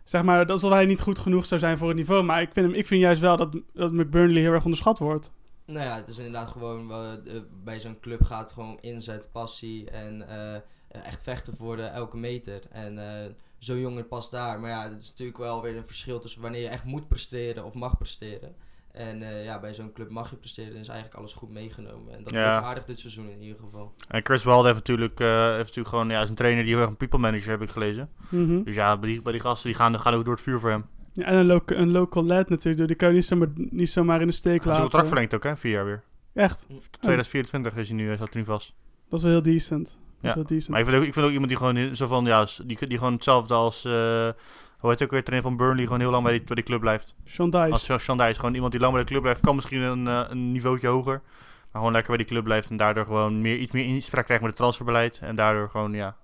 zeg 0.05 0.23
maar, 0.23 0.47
alsof 0.47 0.73
hij 0.73 0.87
niet 0.87 1.01
goed 1.01 1.19
genoeg 1.19 1.47
zou 1.47 1.61
zijn 1.61 1.79
voor 1.79 1.89
het 1.89 1.97
niveau. 1.97 2.23
Maar 2.23 2.43
ik 2.43 2.51
vind, 2.53 2.67
hem, 2.67 2.75
ik 2.75 2.87
vind 2.87 3.01
juist 3.01 3.21
wel 3.21 3.37
dat, 3.37 3.61
dat 3.73 3.93
McBurnley 3.93 4.41
heel 4.41 4.53
erg 4.53 4.65
onderschat 4.65 4.99
wordt. 4.99 5.33
Nou 5.67 5.87
ja, 5.87 5.97
het 5.97 6.09
is 6.09 6.19
inderdaad 6.19 6.51
gewoon, 6.51 6.89
wel, 6.89 7.05
eh, 7.05 7.41
bij 7.65 7.81
zo'n 7.81 8.01
club 8.01 8.23
gaat 8.23 8.53
gewoon 8.53 8.79
inzet, 8.81 9.29
passie 9.33 9.91
en 9.91 10.29
eh, 10.29 10.61
echt 10.89 11.23
vechten 11.23 11.57
voor 11.57 11.77
de 11.77 11.83
elke 11.83 12.17
meter. 12.17 12.61
En 12.71 12.99
eh 12.99 13.31
zo'n 13.65 13.81
jongen 13.81 14.09
past 14.09 14.31
daar. 14.31 14.61
Maar 14.61 14.71
ja, 14.71 14.83
het 14.91 15.03
is 15.03 15.09
natuurlijk 15.09 15.39
wel 15.39 15.63
weer 15.63 15.77
een 15.77 15.87
verschil 15.87 16.21
tussen 16.21 16.43
wanneer 16.43 16.61
je 16.61 16.69
echt 16.69 16.85
moet 16.85 17.09
presteren 17.09 17.65
of 17.65 17.75
mag 17.75 17.99
presteren. 17.99 18.55
En 18.95 19.23
eh, 19.23 19.45
ja, 19.45 19.61
bij 19.61 19.75
zo'n 19.75 19.93
club 19.93 20.11
mag 20.11 20.31
je 20.31 20.37
presteren 20.37 20.75
en 20.75 20.81
is 20.81 20.89
eigenlijk 20.89 21.19
alles 21.19 21.33
goed 21.33 21.51
meegenomen. 21.51 22.15
En 22.17 22.23
dat 22.25 22.33
Ja. 22.33 22.53
lukt 22.55 22.65
aardig 22.67 22.85
dit 22.85 22.99
seizoen 22.99 23.31
in 23.31 23.43
ieder 23.43 23.59
geval. 23.65 23.95
En 24.09 24.21
Chris 24.25 24.45
Wilde 24.45 24.63
heeft 24.65 24.75
natuurlijk, 24.79 25.21
eh, 25.21 25.45
heeft 25.47 25.59
natuurlijk 25.59 25.89
gewoon, 25.89 26.09
ja, 26.09 26.23
is 26.23 26.29
een 26.29 26.35
trainer 26.35 26.63
die 26.65 26.73
heel 26.73 26.81
erg 26.81 26.91
een 26.91 26.97
people 26.97 27.19
manager, 27.19 27.51
heb 27.51 27.63
ik 27.63 27.71
gelezen. 27.71 28.09
Mhm. 28.29 28.63
Dus 28.63 28.75
ja, 28.75 28.97
bij 28.99 29.09
die, 29.09 29.23
bij 29.23 29.33
die 29.33 29.41
gasten, 29.41 29.71
die 29.71 29.79
gaan, 29.79 29.99
gaan 30.01 30.15
ook 30.15 30.25
door 30.25 30.35
het 30.35 30.43
vuur 30.43 30.61
voor 30.61 30.71
hem. 30.71 30.85
Ja, 31.13 31.25
en 31.25 31.35
een, 31.37 31.47
lo 31.47 31.61
een 31.67 31.91
local 31.91 32.25
lad 32.25 32.49
natuurlijk, 32.49 32.87
die 32.89 32.97
kan 32.97 33.09
je 33.09 33.15
niet 33.15 33.27
zomaar, 33.27 33.49
niet 33.55 33.91
zomaar 33.91 34.21
in 34.21 34.27
de 34.27 34.33
steek 34.33 34.51
Hij 34.51 34.57
is 34.59 34.65
een 34.65 34.71
laten. 34.71 34.83
contract 34.83 35.09
verlengd 35.09 35.35
ook, 35.35 35.43
hè? 35.45 35.57
Vier 35.57 35.73
jaar 35.73 35.85
weer. 35.85 36.03
Echt, 36.35 36.67
2024 37.01 37.77
is 37.77 37.89
hij 37.89 37.97
nu, 37.97 38.09
zat 38.09 38.19
hij 38.19 38.29
nu 38.33 38.45
vast. 38.45 38.75
dat 39.09 39.19
is 39.19 39.25
wel 39.25 39.33
heel 39.35 39.43
decent. 39.43 39.85
Dat 39.87 39.97
Ja. 40.21 40.29
is 40.29 40.35
wel 40.35 40.45
decent. 40.45 40.69
Maar 40.69 40.81
ik 40.81 40.87
vind, 40.87 40.99
ook, 40.99 41.05
ik 41.05 41.13
vind 41.13 41.27
ook 41.27 41.33
iemand 41.33 41.49
die 41.49 41.59
gewoon 41.59 41.97
zo 41.97 42.07
van, 42.07 42.25
ja, 42.25 42.47
die, 42.65 42.87
die 42.87 42.99
gewoon 42.99 43.13
hetzelfde 43.13 43.55
als, 43.55 43.85
eh 43.85 44.29
hoe 44.85 44.93
heet 44.93 45.03
ook 45.03 45.11
weer, 45.11 45.25
trainer 45.25 45.49
van 45.49 45.57
Burnley, 45.57 45.85
gewoon 45.85 46.01
heel 46.01 46.11
lang 46.11 46.23
bij 46.23 46.33
die, 46.33 46.43
bij 46.43 46.55
die 46.55 46.65
club 46.65 46.81
blijft. 46.81 47.15
Sean. 47.25 47.53
Als 47.53 47.85
Sean 47.85 48.19
Dice, 48.19 48.35
gewoon 48.35 48.55
iemand 48.55 48.73
die 48.73 48.81
lang 48.81 48.93
bij 48.93 49.03
de 49.03 49.09
club 49.09 49.23
blijft, 49.23 49.41
kan 49.41 49.55
misschien 49.55 49.81
een, 49.81 50.07
eh, 50.07 50.25
een 50.29 50.53
niveautje 50.53 50.89
hoger. 50.89 51.23
Maar 51.23 51.83
gewoon 51.83 51.93
lekker 51.93 52.09
bij 52.09 52.17
die 52.17 52.27
club 52.27 52.45
blijft 52.45 52.71
en 52.71 52.77
daardoor 52.77 53.05
gewoon 53.05 53.41
meer, 53.41 53.57
iets 53.57 53.73
meer 53.73 53.85
inspraak 53.85 54.25
krijgt 54.25 54.43
met 54.43 54.53
het 54.53 54.61
transferbeleid. 54.61 55.19
En 55.19 55.37
daardoor 55.37 55.71
gewoon, 55.71 55.93
ja, 55.93 56.17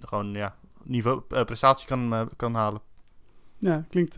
gewoon, 0.00 0.32
ja, 0.32 0.56
niveau, 0.82 1.22
eh, 1.28 1.44
prestatie 1.44 1.86
kan, 1.86 2.12
eh, 2.14 2.26
kan 2.36 2.54
halen. 2.54 2.80
Ja, 3.58 3.84
klinkt, 3.90 4.16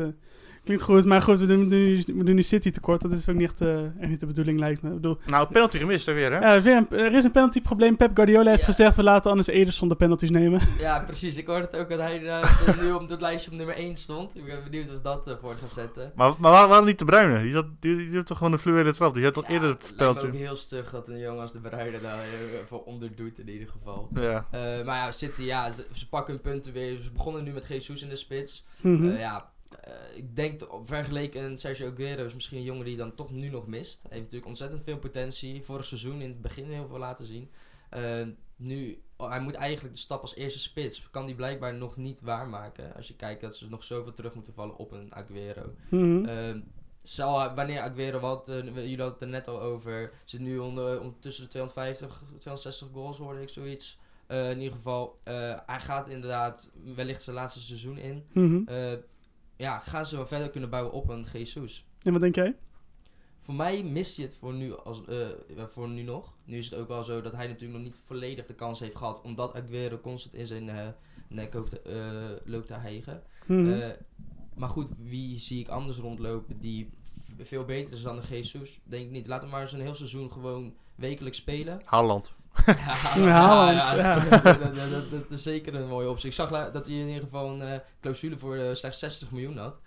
klinkt 0.65 0.83
goed. 0.83 1.05
Maar 1.05 1.23
goed, 1.23 1.39
we 1.39 1.47
doen, 1.47 1.69
nu- 1.69 2.03
we 2.07 2.25
doen 2.25 2.35
die 2.35 2.45
City 2.45 2.71
tekort. 2.71 3.01
Dat 3.01 3.13
is 3.13 3.29
ook 3.29 3.37
niet 3.37 3.51
echt, 3.51 3.61
eh, 3.61 3.85
echt 3.85 4.09
niet 4.09 4.21
de 4.21 4.27
bedoeling, 4.27 4.59
lijkt 4.59 4.83
me. 4.83 4.89
Ik 4.89 4.95
bedoel, 4.95 5.19
Nou, 5.27 5.49
penalty 5.53 5.79
gemist 5.79 6.09
er 6.09 6.15
weer, 6.15 6.33
hè? 6.33 6.39
ja, 6.39 6.51
er, 6.51 6.57
is 6.57 6.65
weer 6.65 6.77
een, 6.77 6.91
er 6.99 7.15
is 7.15 7.25
een 7.25 7.31
penaltyprobleem. 7.31 7.97
Pep 7.97 8.11
Guardiola 8.15 8.49
heeft 8.51 8.61
Ja. 8.61 8.67
gezegd, 8.67 8.97
we 8.97 9.03
laten 9.03 9.31
anders 9.31 9.49
Ederson 9.49 9.89
de 9.89 9.95
penalties 9.95 10.31
nemen. 10.31 10.61
Ja, 10.79 10.99
precies. 11.07 11.37
Ik 11.37 11.47
hoorde 11.47 11.67
het 11.71 11.77
ook 11.77 11.89
dat 11.91 11.99
hij 11.99 12.27
eh, 12.27 12.81
nu 12.83 12.93
op 12.93 13.09
het 13.09 13.21
lijstje 13.21 13.51
op 13.51 13.57
nummer 13.57 13.75
1 13.77 13.97
stond. 13.97 14.37
Ik 14.37 14.45
ben 14.45 14.59
benieuwd 14.65 14.95
of 14.95 15.01
dat 15.01 15.27
eh, 15.29 15.35
voor 15.41 15.55
gaat 15.55 15.71
zetten. 15.71 16.13
Maar, 16.15 16.33
maar 16.39 16.51
waar- 16.53 16.69
waarom 16.69 16.87
niet 16.87 16.99
de 16.99 17.05
Bruine? 17.05 17.43
Die, 17.43 17.53
zat, 17.53 17.67
die, 17.81 17.97
die 17.97 18.09
heeft 18.11 18.27
toch 18.27 18.37
gewoon 18.39 18.53
een 18.53 18.59
fluwele 18.59 18.93
trap? 18.93 19.15
Die 19.15 19.25
had 19.25 19.35
toch 19.35 19.47
Ja, 19.49 19.53
eerder 19.55 19.69
het 19.69 19.79
het 19.89 19.97
lijkt 19.99 20.01
me 20.01 20.09
ook 20.09 20.17
penalty? 20.27 20.45
heel 20.45 20.57
stug 20.57 20.91
dat 20.91 21.09
een 21.09 21.19
jongen 21.19 21.41
als 21.41 21.53
de 21.53 21.61
Bruine 21.61 22.01
daar 22.01 22.19
voor 22.67 22.83
onderdoet 22.85 23.39
in 23.39 23.49
ieder 23.49 23.69
geval. 23.69 24.09
Ja. 24.15 24.47
Eh, 24.51 24.61
maar 24.85 24.97
ja, 24.97 25.13
City, 25.13 25.43
ja, 25.43 25.71
ze, 25.73 25.87
ze 25.93 26.09
pakken 26.09 26.35
hun 26.35 26.43
punten 26.43 26.73
weer. 26.73 26.99
Ze 27.01 27.11
begonnen 27.11 27.45
nu 27.45 27.53
met 27.53 27.67
Jesus 27.69 28.03
in 28.03 28.09
de 28.09 28.17
spits. 28.17 28.65
Mhm. 28.81 29.09
Eh, 29.09 29.19
ja, 29.21 29.49
eh, 29.81 30.17
ik 30.17 30.37
denk, 30.37 30.69
vergeleken 30.85 31.59
Sergio 31.59 31.91
Aguero 31.91 32.25
is 32.25 32.35
misschien 32.35 32.59
een 32.59 32.65
jongen 32.65 32.85
die 32.85 32.97
dan 32.97 33.15
toch 33.15 33.31
nu 33.31 33.49
nog 33.49 33.67
mist. 33.67 33.99
Hij 34.03 34.11
heeft 34.11 34.23
natuurlijk 34.23 34.47
ontzettend 34.47 34.83
veel 34.83 34.99
potentie. 34.99 35.65
Vorig 35.65 35.87
seizoen 35.87 36.21
in 36.21 36.29
het 36.29 36.43
begin 36.43 36.71
heel 36.71 36.87
veel 36.87 36.99
laten 36.99 37.27
zien. 37.27 37.51
Eh, 37.91 38.27
nu, 38.57 39.03
oh, 39.17 39.29
hij 39.29 39.41
moet 39.41 39.55
eigenlijk 39.55 39.95
de 39.95 40.01
stap 40.01 40.21
als 40.21 40.35
eerste 40.35 40.59
spits. 40.59 41.11
Kan 41.11 41.27
die 41.27 41.35
blijkbaar 41.35 41.75
nog 41.75 41.97
niet 41.97 42.21
waarmaken. 42.21 42.95
Als 42.95 43.09
je 43.09 43.17
kijkt 43.17 43.41
dat 43.41 43.57
ze 43.57 43.69
nog 43.69 43.85
zoveel 43.85 44.15
terug 44.15 44.35
moeten 44.35 44.55
vallen 44.55 44.77
op 44.77 44.93
een 44.93 45.15
Aguero. 45.15 45.73
Mhm. 45.89 46.25
Ehm, 46.25 46.61
zal, 47.03 47.55
wanneer 47.55 47.81
Aguero, 47.81 48.19
wat, 48.19 48.49
eh, 48.49 48.65
jullie 48.65 48.89
hadden 48.89 49.07
het 49.07 49.21
er 49.21 49.29
net 49.29 49.49
al 49.49 49.61
over, 49.61 50.13
zit 50.25 50.41
nu 50.41 50.59
onder, 50.59 51.01
om 51.01 51.17
tussen 51.21 51.45
de 51.45 51.51
250, 51.51 52.23
260 52.39 52.89
goals 52.93 53.19
hoorde 53.19 53.43
ik 53.43 53.49
zoiets. 53.49 53.99
In 54.29 54.61
ieder 54.61 54.73
geval, 54.73 55.19
hij 55.67 55.81
gaat 55.81 56.09
inderdaad 56.09 56.71
wellicht 56.95 57.23
zijn 57.23 57.37
laatste 57.37 57.61
seizoen 57.61 57.99
in. 57.99 58.25
Mhm. 58.33 58.73
Ja, 59.61 59.79
gaan 59.79 60.07
ze 60.07 60.17
wel 60.17 60.27
verder 60.27 60.51
kunnen 60.51 60.71
bouwen 60.71 60.93
op 60.93 61.09
een 61.09 61.27
Jesus? 61.33 61.85
En 62.03 62.13
wat 62.13 62.21
denk 62.21 62.35
jij? 62.35 62.57
Voor 63.39 63.55
mij 63.55 63.83
mist 63.85 64.17
hij 64.17 64.25
het 64.27 64.35
voor 64.35 64.53
nu, 64.55 64.77
als, 64.77 65.05
eh, 65.05 65.27
voor 65.69 65.89
nu 65.89 66.03
nog. 66.03 66.37
Nu 66.45 66.59
is 66.59 66.71
het 66.71 66.79
ook 66.81 66.89
wel 66.89 67.03
zo 67.05 67.21
dat 67.21 67.33
hij 67.33 67.47
natuurlijk 67.47 67.79
nog 67.79 67.83
niet 67.89 68.01
volledig 68.05 68.47
de 68.47 68.55
kans 68.55 68.81
heeft 68.81 68.97
gehad. 68.97 69.21
Omdat 69.23 69.55
Aguero 69.55 69.99
constant 69.99 70.35
in 70.35 70.47
zijn 70.47 70.69
eh, 70.69 70.89
nek 71.29 71.55
ook 71.55 71.69
te- 71.69 71.81
eh, 71.81 72.51
loopt 72.53 72.67
te 72.67 72.75
hijgen. 72.75 73.23
Mhm. 73.47 73.73
Eh, 73.73 73.89
maar 74.55 74.69
goed, 74.69 74.89
wie 74.99 75.39
zie 75.41 75.61
ik 75.61 75.69
anders 75.69 75.99
rondlopen 75.99 76.61
die 76.61 76.91
veel 77.39 77.65
beter 77.65 77.93
is 77.93 78.03
dan 78.03 78.17
de 78.21 78.27
Jesus? 78.29 78.81
Denk 78.85 79.05
ik 79.05 79.11
niet. 79.11 79.27
Laten 79.27 79.45
we 79.49 79.53
maar 79.53 79.63
eens 79.63 79.73
een 79.73 79.81
heel 79.81 79.95
seizoen 79.95 80.33
gewoon 80.33 80.75
wekelijks 80.95 81.39
spelen. 81.39 81.81
Haaland. 81.85 82.35
Ja. 83.17 84.15
Dat, 85.11 85.31
is 85.31 85.43
zeker 85.43 85.75
een 85.75 85.89
mooie 85.89 86.09
optie. 86.09 86.29
Ik 86.29 86.35
zag 86.35 86.73
dat 86.73 86.87
hij 86.87 86.95
in 86.95 87.07
ieder 87.07 87.23
geval 87.23 87.51
een 87.51 87.63
eh, 87.63 87.79
clausule 88.01 88.39
voor 88.39 88.57
eh, 88.57 88.75
slechts 88.75 88.99
60 88.99 89.31
miljoen 89.31 89.57
had. 89.57 89.79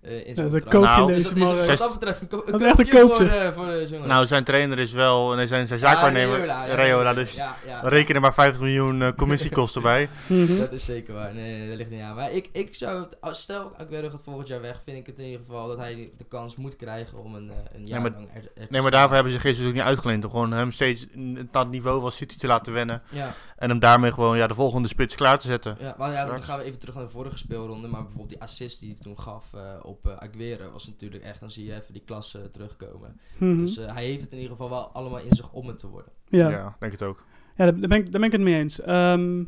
Eh, 0.00 0.26
in 0.26 0.34
dat 0.34 0.44
is 0.46 0.52
een 0.52 0.60
contract. 0.60 0.64
koopje 0.70 0.86
Nou, 0.88 1.08
in 1.12 1.14
Dus 1.14 1.22
deze 1.22 1.34
dat 1.44 1.56
is 1.58 1.66
wat 1.66 1.78
dat 1.78 1.98
betreft 1.98 2.20
een, 2.20 2.28
ko- 2.28 2.44
Dat 2.50 2.60
is 2.60 2.66
echt 2.66 2.78
een 2.78 2.88
koopje. 2.88 3.16
Voor, 3.16 3.24
de- 3.24 3.52
voor 3.54 3.66
de 3.66 3.86
jongen. 3.90 4.08
Nou, 4.08 4.26
zijn 4.26 4.44
trainer 4.44 4.78
is 4.78 4.92
wel, 4.92 5.34
nee, 5.34 5.46
zijn, 5.46 5.66
zijn 5.66 5.78
zaakwaarnemer, 5.78 6.44
Ja, 6.46 6.66
Raiola, 6.66 7.14
dus 7.14 7.34
ja, 7.36 7.56
ja. 7.66 7.80
reken 7.88 8.14
er 8.14 8.20
maar 8.20 8.34
50 8.34 8.60
miljoen 8.62 9.02
eh, 9.02 9.12
commissiekosten 9.16 9.82
bij. 9.82 10.08
Mhm. 10.26 10.58
Dat 10.58 10.72
is 10.72 10.84
zeker 10.84 11.14
waar. 11.14 11.34
Nee, 11.34 11.58
nee, 11.58 11.68
dat 11.68 11.76
ligt 11.76 11.90
niet 11.90 12.00
aan. 12.00 12.14
Maar 12.16 12.32
ik, 12.32 12.48
ik 12.52 12.74
zou, 12.74 13.06
als 13.20 13.40
stel 13.40 13.72
Aguero 13.78 14.08
gaat 14.10 14.20
volgend 14.24 14.48
jaar 14.48 14.60
weg, 14.60 14.80
vind 14.84 14.96
ik 14.98 15.06
het 15.06 15.18
in 15.18 15.24
ieder 15.24 15.40
geval 15.40 15.68
dat 15.68 15.76
hij 15.78 16.10
de 16.18 16.24
kans 16.24 16.56
moet 16.56 16.76
krijgen 16.76 17.18
om 17.24 17.34
een, 17.34 17.50
eh, 17.50 17.56
een 17.78 17.86
jaar 17.86 18.00
maar- 18.00 18.10
lang 18.10 18.28
er, 18.34 18.50
er 18.54 18.66
Nee, 18.70 18.82
maar 18.82 18.90
daarvoor 18.90 19.14
hebben 19.14 19.32
ze 19.32 19.38
geen 19.40 19.54
seizoen 19.54 19.74
niet 19.76 19.84
uitgeleend. 19.84 20.24
Om 20.24 20.30
gewoon 20.30 20.52
hem 20.52 20.70
steeds 20.70 21.06
het 21.52 21.70
niveau 21.70 22.00
van 22.00 22.12
City 22.12 22.36
te 22.36 22.46
laten 22.46 22.72
wennen. 22.72 23.02
Ja, 23.10 23.34
En 23.56 23.68
hem 23.68 23.78
daarmee 23.78 24.12
gewoon 24.12 24.36
ja, 24.36 24.46
de 24.46 24.54
volgende 24.54 24.88
spits 24.88 25.14
klaar 25.14 25.38
te 25.38 25.46
zetten. 25.46 25.76
ja, 25.80 25.94
maar 25.98 26.12
ja, 26.12 26.26
dan 26.26 26.42
gaan 26.42 26.58
we 26.58 26.64
even 26.64 26.78
terug 26.78 26.94
naar 26.94 27.04
de 27.04 27.10
vorige 27.10 27.38
speelronde. 27.38 27.88
Maar 27.88 28.00
bijvoorbeeld 28.02 28.28
die 28.30 28.40
assist 28.42 28.80
die 28.80 28.88
hij 28.88 28.98
toen 29.02 29.18
gaf 29.18 29.44
eh, 29.54 29.60
op 29.88 30.06
eh, 30.06 30.16
Aguero 30.16 30.70
was 30.70 30.86
natuurlijk 30.86 31.22
echt, 31.22 31.40
dan 31.40 31.50
zie 31.50 31.64
je 31.64 31.74
even 31.74 31.92
die 31.92 32.02
klasse 32.04 32.50
terugkomen. 32.50 33.20
Mhm. 33.38 33.56
Dus 33.56 33.78
eh, 33.78 33.92
hij 33.92 34.04
heeft 34.04 34.20
het 34.20 34.32
in 34.32 34.38
ieder 34.38 34.52
geval 34.52 34.70
wel 34.70 34.86
allemaal 34.86 35.20
in 35.20 35.34
zich 35.36 35.52
om 35.52 35.66
het 35.66 35.78
te 35.78 35.88
worden. 35.88 36.12
ja. 36.28 36.50
Ja, 36.50 36.76
denk 36.78 36.92
het 36.92 37.02
ook. 37.02 37.26
Ja, 37.56 37.64
daar 37.64 37.88
ben 37.88 37.98
ik, 37.98 38.02
daar 38.12 38.20
ben 38.20 38.22
ik 38.22 38.32
het 38.32 38.40
mee 38.40 38.54
eens. 38.54 38.80
Ehm, 38.80 39.44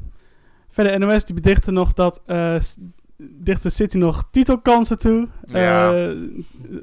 verder, 0.71 0.99
NOS 0.99 1.25
die 1.25 1.35
bedichten 1.35 1.75
nog 1.75 1.93
dat 1.93 2.23
s- 3.21 3.27
dicht 3.45 3.63
de 3.63 3.71
City 3.71 3.97
nog 3.97 4.25
titelkansen 4.31 4.99
toe. 4.99 5.29
Ja. 5.45 5.93
Eh, 5.95 6.17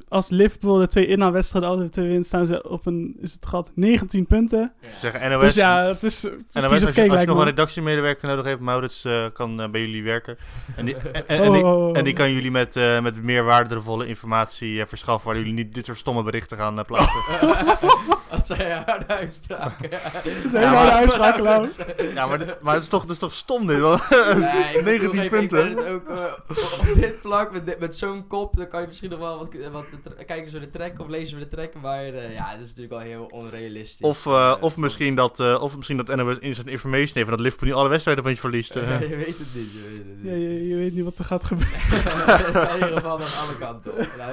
als 0.08 0.30
Liverpool 0.30 0.78
de 0.78 0.88
twee 0.88 1.08
inhaalwedstrijden 1.08 1.70
altijd 1.70 1.92
twee 1.92 2.08
wint, 2.08 2.26
staan 2.26 2.46
ze 2.46 2.70
op 2.70 2.86
een, 2.86 3.16
is 3.22 3.34
het 3.34 3.46
gat, 3.46 3.72
19 3.76 4.26
punten. 4.26 4.72
Ze 4.82 4.90
zeggen 5.00 5.32
NOS, 5.32 5.42
Dus 5.42 5.56
ja, 5.56 5.86
het 5.88 6.04
is 6.04 6.22
NOS 6.24 6.32
als, 6.54 6.80
je, 6.96 7.10
als 7.10 7.22
je 7.22 7.28
nog 7.28 7.36
me. 7.36 7.42
een 7.42 7.48
redactiemedewerker 7.48 8.28
nodig 8.28 8.46
heeft, 8.46 8.60
Maurits 8.60 9.06
eh, 9.06 9.26
kan 9.34 9.62
eh, 9.62 9.70
bij 9.70 9.82
jullie 9.82 10.04
werken. 10.04 10.38
En 10.76 10.86
die, 10.86 10.96
en, 10.96 11.28
en, 11.28 11.40
Oh, 11.40 11.46
en 11.46 11.52
die, 11.54 11.66
oh, 11.66 11.88
oh. 11.88 11.98
en 11.98 12.04
die 12.04 12.14
kan 12.14 12.32
jullie 12.34 12.52
met, 12.52 12.76
eh, 12.76 13.02
met 13.02 13.24
meer 13.24 13.44
waardevolle 13.44 14.08
informatie 14.08 14.86
verschaffen, 14.86 15.30
waar 15.30 15.38
jullie 15.40 15.54
niet 15.54 15.74
dit 15.74 15.86
soort 15.86 15.98
stomme 15.98 16.24
berichten 16.24 16.58
gaan 16.58 16.84
plaatsen. 16.86 17.22
Dat 18.32 18.48
zijn 18.48 18.84
harde 18.86 19.08
uitspraken. 19.08 19.90
Dat 20.44 20.52
maar- 20.52 20.64
harde 20.76 20.92
uitspraak, 20.92 21.38
Lau. 21.40 21.70
ja, 22.14 22.26
maar, 22.26 22.58
maar 22.62 22.74
het, 22.74 22.84
is 22.84 22.90
toch, 22.90 23.02
het 23.02 23.12
is 23.12 23.18
toch 23.18 23.34
stom 23.34 23.68
dit? 23.68 23.80
want- 23.80 24.10
Nee, 24.10 24.96
ik 24.96 25.02
moet 25.04 25.14
19 25.14 25.30
toegeven, 25.30 25.48
punten. 25.48 26.02
Op 26.90 26.94
dit 26.96 27.16
vlak, 27.22 27.52
met, 27.52 27.66
dit- 27.66 27.80
met 27.80 27.96
zo'n 27.98 28.28
kop, 28.28 28.56
dan 28.58 28.68
kan 28.68 28.82
je 28.82 28.88
misschien 28.88 29.10
nog 29.10 29.20
wel 29.20 29.38
wat, 29.38 29.50
wat 29.72 30.26
kijken 30.26 30.52
zo 30.52 30.60
de 30.60 30.70
trekken 30.70 31.04
of 31.04 31.10
lezen 31.10 31.38
we 31.38 31.44
de 31.44 31.50
trekken. 31.50 31.82
Maar 31.82 32.04
eh, 32.06 32.34
ja, 32.34 32.52
dat 32.52 32.60
is 32.62 32.68
natuurlijk 32.68 32.90
wel 32.90 33.00
heel 33.00 33.28
onrealistisch. 33.32 34.08
Of, 34.08 34.26
eh, 34.26 34.36
Eh, 34.48 34.56
of, 34.60 34.78
misschien 34.78 35.16
dat, 35.16 35.40
eh, 35.40 35.62
of 35.62 35.76
misschien 35.76 35.98
dat 35.98 36.16
NOS 36.16 36.40
instant 36.40 36.68
information 36.68 37.12
heeft 37.14 37.26
en 37.26 37.32
dat 37.36 37.40
Liverpool 37.40 37.70
nu 37.70 37.76
alle 37.76 37.90
wedstrijden 37.90 38.24
van 38.24 38.34
je 38.34 38.40
verliest. 38.40 38.74
je 38.74 38.80
weet 38.82 39.38
het 39.38 39.48
niet, 39.56 39.72
je 39.74 39.82
weet 39.88 39.98
het 39.98 40.06
Ja, 40.24 40.32
niet. 40.32 40.42
je, 40.42 40.68
je 40.68 40.76
weet 40.76 40.94
niet 40.94 41.04
wat 41.04 41.18
er 41.18 41.26
gaat 41.26 41.44
gebeuren. 41.46 41.80
in 42.70 42.74
ieder 42.74 42.98
geval 42.98 43.18
naar 43.18 43.36
alle 43.44 43.58
kanten 43.60 43.92
op. 43.92 43.98
Nou, 44.18 44.32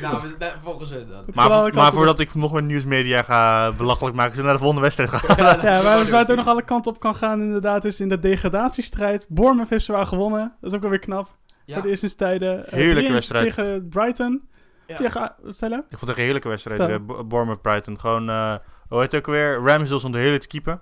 nou, 0.00 0.32
nou, 0.38 0.52
volgens 0.64 0.90
hun 0.90 1.08
dan. 1.08 1.24
Maar, 1.34 1.74
maar 1.74 1.92
voordat 1.92 2.18
ik 2.20 2.34
nog 2.34 2.52
meer 2.52 2.62
nieuwsmedia 2.62 3.22
ga 3.22 3.72
belachelijk 3.72 4.16
maken, 4.16 4.34
zullen 4.34 4.52
we 4.52 4.58
naar 4.58 4.68
de 4.68 4.72
volgende 4.72 4.82
wedstrijd 4.94 5.10
gaan. 5.10 5.36
Ja, 5.62 5.82
waar, 5.82 6.10
waar 6.10 6.20
het 6.20 6.30
ook 6.30 6.36
nog 6.36 6.46
alle 6.46 6.64
kanten 6.64 6.92
op 6.92 7.00
kan 7.00 7.14
gaan 7.14 7.40
inderdaad 7.42 7.84
is 7.84 8.00
in 8.00 8.08
de 8.08 8.18
degradatiestrijd. 8.18 9.26
Bournemouth 9.28 9.70
heeft 9.70 9.84
zwaar 9.84 10.06
gewonnen. 10.06 10.52
Dat 10.60 10.70
is 10.70 10.76
ook 10.76 10.84
alweer 10.84 10.98
knap. 11.06 11.28
Ja, 11.64 11.74
Voor 11.74 11.82
de 11.82 11.88
eerste 11.88 12.14
tijden. 12.14 12.66
Eh, 12.66 12.72
Heerlijke 12.72 13.10
3-1 13.10 13.12
wedstrijd. 13.12 13.54
Tegen 13.54 13.88
Brighton. 13.88 14.48
ja. 14.86 14.96
Tegen, 14.96 15.34
je? 15.42 15.76
Ik 15.90 15.98
vond 15.98 16.00
het 16.00 16.16
een 16.16 16.22
heerlijke 16.24 16.48
wedstrijd, 16.48 16.80
eh, 16.80 16.96
Bo- 17.06 17.24
Bournemouth 17.24 17.62
Brighton. 17.62 18.00
Gewoon, 18.00 18.28
eh 18.30 18.54
hoe 18.88 19.00
heet 19.00 19.12
het 19.12 19.20
ook 19.20 19.34
weer? 19.34 19.54
Ramsdale 19.54 19.98
stond 19.98 20.14
heerlijk 20.14 20.42
te 20.42 20.48
keeper. 20.48 20.80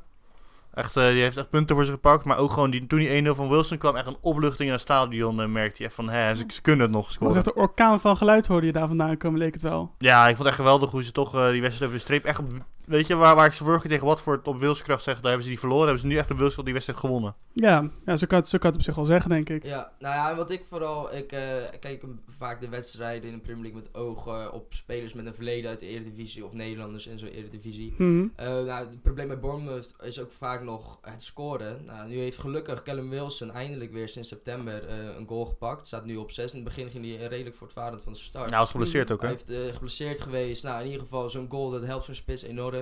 Echt, 0.75 0.97
eh, 0.97 1.09
die 1.09 1.23
heeft 1.23 1.37
echt 1.37 1.51
punten 1.51 1.77
voor 1.77 1.85
zich 1.85 1.95
gepakt. 1.95 2.25
Maar 2.25 2.39
ook 2.39 2.51
gewoon 2.51 2.71
die, 2.71 2.87
toen 2.87 2.99
die 2.99 3.09
1-0 3.27 3.35
van 3.35 3.49
Wilson 3.49 3.79
kwam, 3.79 3.97
echt 3.97 4.07
een 4.07 4.17
opluchting 4.21 4.67
in 4.69 4.73
het 4.75 4.81
stadion. 4.81 5.41
eh, 5.41 5.47
merkte 5.47 5.83
je 5.83 5.89
echt 5.89 5.95
van, 5.97 6.09
hè, 6.09 6.35
ze, 6.35 6.45
ze 6.49 6.61
kunnen 6.63 6.83
het 6.87 6.91
nog 6.95 7.01
Dat 7.07 7.11
was 7.11 7.15
scoren. 7.15 7.37
echt 7.37 7.47
een 7.47 7.63
orkaan 7.63 8.01
van 8.01 8.17
geluid 8.17 8.47
hoorde 8.47 8.67
je 8.67 8.73
daar 8.73 8.87
vandaan 8.89 9.17
komen, 9.17 9.39
leek 9.39 9.53
het 9.53 9.63
wel. 9.63 9.95
Ja, 9.99 10.21
ik 10.23 10.27
vond 10.27 10.39
het 10.39 10.47
echt 10.47 10.57
geweldig 10.57 10.91
hoe 10.91 11.05
ze 11.05 11.13
toch 11.13 11.35
eh, 11.35 11.51
die 11.51 11.61
wedstrijd 11.61 11.83
over 11.91 11.93
de 11.95 11.99
streep 12.05 12.25
echt... 12.25 12.39
op- 12.39 12.53
Weet 12.87 13.07
je, 13.07 13.15
waar, 13.15 13.35
waar 13.35 13.47
ik 13.47 13.53
ze 13.53 13.65
vorige 13.65 13.81
keer 13.81 13.91
tegen 13.91 14.07
Watford 14.07 14.49
op 14.49 14.59
wilskracht 14.59 15.03
zeg, 15.03 15.15
daar 15.15 15.25
hebben 15.25 15.43
ze 15.43 15.49
die 15.49 15.59
verloren. 15.59 15.85
Hebben 15.85 16.01
ze 16.03 16.07
nu 16.07 16.17
echt 16.17 16.31
op 16.31 16.37
wilskracht 16.37 16.65
die 16.65 16.75
wedstrijd 16.75 17.01
gewonnen. 17.01 17.35
Ja, 17.53 17.91
ja 18.07 18.17
zo, 18.17 18.27
kan 18.27 18.39
het, 18.39 18.49
zo 18.49 18.59
kan 18.59 18.71
het 18.71 18.79
op 18.79 18.85
zich 18.85 18.95
wel 18.95 19.05
zeggen, 19.05 19.31
denk 19.31 19.49
ik. 19.51 19.65
Ja, 19.65 19.93
nou 19.99 20.15
ja, 20.15 20.37
wat 20.37 20.51
ik 20.51 20.65
vooral, 20.65 21.15
ik 21.15 21.33
eh, 21.33 21.41
kijk 21.81 22.03
hem 22.03 22.21
vaak 22.37 22.61
de 22.61 22.69
wedstrijden 22.69 23.31
in 23.31 23.37
de 23.37 23.43
Premier 23.43 23.63
League 23.63 23.83
met 23.83 23.95
ogen 23.95 24.53
op 24.53 24.75
spelers 24.75 25.13
met 25.13 25.27
een 25.27 25.35
verleden 25.35 25.71
uit 25.71 25.81
de 25.81 25.87
Eredivisie 25.87 26.45
of 26.45 26.53
Nederlanders 26.53 27.07
in 27.07 27.19
zo'n 27.19 27.29
Eredivisie. 27.29 27.95
Mhm. 27.99 28.27
Eh, 28.37 28.47
nou, 28.47 28.71
het 28.71 29.03
probleem 29.03 29.27
bij 29.27 29.39
Bournemouth 29.39 29.95
is 30.03 30.21
ook 30.21 30.31
vaak 30.31 30.63
nog 30.63 30.99
het 31.03 31.23
scoren. 31.23 31.85
Nou, 31.85 32.09
nu 32.09 32.19
heeft 32.19 32.39
gelukkig 32.39 32.83
Callum 32.83 33.11
Wilson 33.11 33.51
eindelijk 33.51 33.93
weer 33.93 34.09
sinds 34.09 34.29
september 34.29 34.89
eh, 34.89 34.97
een 35.19 35.27
goal 35.27 35.45
gepakt. 35.45 35.87
Staat 35.87 36.05
nu 36.05 36.17
op 36.17 36.31
6. 36.31 36.51
In 36.51 36.57
het 36.57 36.65
begin 36.65 36.91
ging 36.91 37.05
hij 37.05 37.27
redelijk 37.27 37.57
voortvarend 37.57 38.03
van 38.03 38.13
de 38.13 38.19
start. 38.19 38.35
Nou, 38.35 38.51
hij 38.51 38.59
was 38.59 38.71
geblesseerd 38.71 39.11
ook, 39.11 39.21
Hij 39.21 39.31
hè? 39.31 39.37
heeft 39.37 39.69
eh, 39.69 39.73
geblesseerd 39.73 40.21
geweest. 40.21 40.63
Nou, 40.63 40.79
in 40.81 40.87
ieder 40.87 41.01
geval 41.01 41.31
zo'n 41.31 41.51
goal, 41.51 41.71
dat 41.71 41.85
helpt 41.85 42.05
zo'n 42.05 42.15
spits 42.15 42.43
enorm. 42.43 42.73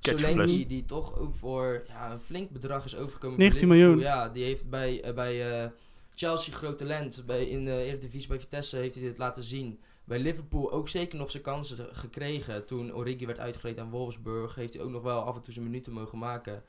Solanke, 0.00 0.66
die 0.66 0.84
toch 0.84 1.18
ook 1.18 1.34
voor 1.34 1.84
ja, 1.88 2.12
een 2.12 2.20
flink 2.20 2.50
bedrag 2.50 2.84
is 2.84 2.96
overgekomen. 2.96 3.38
19 3.38 3.66
voor 3.66 3.76
Liverpool. 3.76 3.96
miljoen. 3.96 4.12
Ja, 4.18 4.28
die 4.28 4.44
heeft 4.44 4.70
bij, 4.70 5.02
eh, 5.02 5.14
bij 5.14 5.62
eh, 5.62 5.70
Chelsea 6.14 6.54
groot 6.54 6.78
talent. 6.78 7.22
Bij, 7.26 7.44
in 7.44 7.64
de 7.64 7.82
Eredivisie 7.82 8.28
bij 8.28 8.40
Vitesse 8.40 8.76
heeft 8.76 8.94
hij 8.94 9.04
dit 9.04 9.18
laten 9.18 9.42
zien. 9.42 9.80
Bij 10.04 10.18
Liverpool 10.18 10.72
ook 10.72 10.88
zeker 10.88 11.18
nog 11.18 11.30
zijn 11.30 11.42
kansen 11.42 11.88
gekregen. 11.92 12.66
Toen 12.66 12.94
Origi 12.94 13.26
werd 13.26 13.38
uitgeleend 13.38 13.78
aan 13.78 13.90
Wolfsburg, 13.90 14.54
heeft 14.54 14.74
hij 14.74 14.82
ook 14.82 14.90
nog 14.90 15.02
wel 15.02 15.20
af 15.20 15.36
en 15.36 15.42
toe 15.42 15.52
zijn 15.52 15.64
minuten 15.64 15.92
mogen 15.92 16.18
maken. 16.18 16.62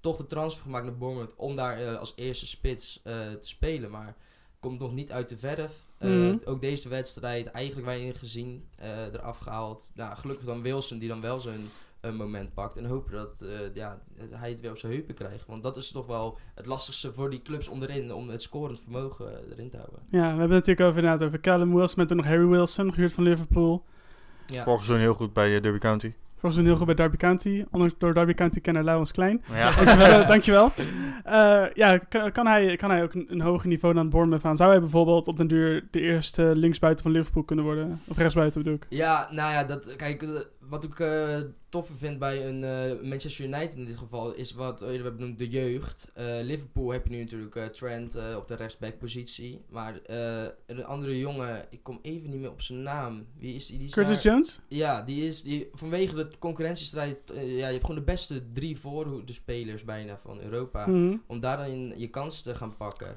Toch 0.00 0.16
de 0.16 0.26
transfer 0.26 0.62
gemaakt 0.62 0.84
naar 0.84 0.96
Bournemouth 0.96 1.34
om 1.36 1.56
daar 1.56 1.78
eh, 1.78 1.98
als 1.98 2.12
eerste 2.16 2.46
spits 2.46 3.00
eh, 3.04 3.14
te 3.32 3.48
spelen. 3.48 3.90
Maar 3.90 4.16
komt 4.60 4.78
nog 4.78 4.92
niet 4.92 5.12
uit 5.12 5.28
de 5.28 5.36
verf. 5.38 5.72
Eh, 5.98 6.08
Mhm. 6.10 6.36
Ook 6.44 6.60
deze 6.60 6.88
wedstrijd 6.88 7.46
eigenlijk 7.46 7.86
weinig 7.86 8.18
gezien, 8.18 8.68
eh, 8.76 9.04
eraf 9.12 9.38
gehaald. 9.38 9.90
Nou, 9.94 10.16
gelukkig 10.16 10.46
dan 10.46 10.62
Wilson 10.62 10.98
die 10.98 11.08
dan 11.08 11.20
wel 11.20 11.38
zijn 11.40 11.60
een 12.04 12.16
moment 12.16 12.54
pakt. 12.54 12.76
En 12.76 12.84
hopen 12.84 13.12
dat 13.12 13.40
eh, 13.40 13.74
ja, 13.74 13.98
hij 14.30 14.50
het 14.50 14.60
weer 14.60 14.70
op 14.70 14.78
zijn 14.78 14.92
heupen 14.92 15.14
krijgt. 15.14 15.46
Want 15.46 15.62
dat 15.62 15.76
is 15.76 15.90
toch 15.90 16.06
wel 16.06 16.38
het 16.54 16.66
lastigste 16.66 17.12
voor 17.12 17.30
die 17.30 17.42
clubs 17.42 17.68
onderin. 17.68 18.12
Om 18.14 18.28
het 18.28 18.42
scorend 18.42 18.80
vermogen 18.80 19.26
eh, 19.26 19.52
erin 19.52 19.70
te 19.70 19.76
houden. 19.76 19.98
Ja, 20.10 20.20
we 20.20 20.26
hebben 20.26 20.40
het 20.40 20.50
natuurlijk 20.66 20.80
over, 20.80 21.02
inderdaad 21.02 21.26
over 21.26 21.40
Callum 21.40 21.74
Wilson, 21.74 21.98
met 21.98 22.08
toen 22.08 22.16
nog 22.16 22.26
Harry 22.26 22.46
Wilson, 22.46 22.92
gehuurd 22.92 23.12
van 23.12 23.24
Liverpool. 23.24 23.84
Ja. 24.46 24.62
Vorig 24.62 24.84
seizoen 24.84 25.04
heel 25.06 25.14
goed 25.14 25.32
bij 25.32 25.56
eh, 25.56 25.62
Derby 25.62 25.78
County. 25.78 26.12
Volgens 26.36 26.62
mij 26.62 26.72
heel 26.72 26.84
goed 26.84 26.94
bij 26.94 27.04
Derby 27.04 27.16
County. 27.16 27.64
Ondanks 27.70 27.94
door 27.98 28.14
Derby 28.14 28.34
County 28.34 28.60
kennen 28.60 28.84
Laurens 28.84 29.12
Klein. 29.12 29.44
Ja. 29.52 29.70
Dankjewel. 29.84 30.20
eh, 30.20 30.28
dankjewel. 30.28 30.72
Eh, 31.24 31.64
ja, 31.74 31.98
kan, 31.98 32.32
kan, 32.32 32.46
hij, 32.46 32.76
kan 32.76 32.90
hij 32.90 33.02
ook 33.02 33.14
een, 33.14 33.26
een 33.28 33.40
hoger 33.40 33.68
niveau 33.68 33.94
dan 33.94 34.10
Bournemouth 34.10 34.44
aan? 34.44 34.56
Zou 34.56 34.70
hij 34.70 34.80
bijvoorbeeld 34.80 35.28
op 35.28 35.36
den 35.36 35.46
duur 35.48 35.88
de 35.90 36.00
eerste 36.00 36.42
linksbuiten 36.54 37.02
van 37.02 37.12
Liverpool 37.12 37.42
kunnen 37.42 37.64
worden? 37.64 38.00
Of 38.08 38.16
rechtsbuiten 38.16 38.62
bedoel 38.62 38.76
ik? 38.76 38.86
Ja, 38.88 39.28
nou 39.30 39.52
ja, 39.52 39.64
dat, 39.64 39.96
kijk, 39.96 40.22
eh, 40.22 40.28
wat 40.68 40.84
ik 40.84 41.00
eh 41.00 41.38
toffer 41.68 41.96
vind 41.96 42.18
bij 42.18 42.46
een 42.48 42.64
eh, 42.64 43.08
Manchester 43.08 43.44
United 43.44 43.74
in 43.74 43.84
dit 43.84 43.96
geval, 43.96 44.34
is 44.34 44.52
wat 44.54 44.80
eh, 44.82 44.88
we 44.88 44.94
hebben 44.94 45.16
benoemd 45.16 45.38
de 45.38 45.48
jeugd. 45.48 46.10
Eh, 46.14 46.24
Liverpool 46.42 46.90
heb 46.92 47.04
je 47.06 47.10
nu 47.10 47.18
natuurlijk 47.20 47.56
eh, 47.56 47.64
Trent 47.66 48.14
eh, 48.14 48.36
op 48.36 48.48
de 48.48 48.54
rechtsback-positie. 48.54 49.60
Maar 49.70 50.00
eh, 50.02 50.44
een 50.66 50.84
andere 50.84 51.18
jongen, 51.18 51.66
ik 51.70 51.82
kom 51.82 51.98
even 52.02 52.30
niet 52.30 52.40
meer 52.40 52.50
op 52.50 52.60
zijn 52.62 52.82
naam. 52.82 53.26
Wie 53.38 53.54
is 53.54 53.66
die? 53.66 53.78
die 53.78 53.86
is 53.86 53.92
Curtis 53.92 54.22
daar- 54.22 54.32
Jones? 54.32 54.60
Ja, 54.68 55.02
die 55.02 55.26
is 55.26 55.42
die, 55.42 55.68
vanwege 55.72 56.14
de 56.14 56.28
concurrentiestrijd. 56.38 57.18
ja, 57.34 57.40
je 57.42 57.62
hebt 57.62 57.80
gewoon 57.80 57.98
de 57.98 58.02
beste 58.12 58.42
drie 58.52 58.78
voorhoede 58.78 59.32
spelers 59.32 59.84
bijna 59.84 60.18
van 60.22 60.40
Europa. 60.40 60.86
Mhm. 60.86 61.16
Om 61.26 61.40
daar 61.40 61.56
dan 61.56 61.98
je 61.98 62.08
kans 62.08 62.42
te 62.42 62.54
gaan 62.54 62.76
pakken. 62.76 63.16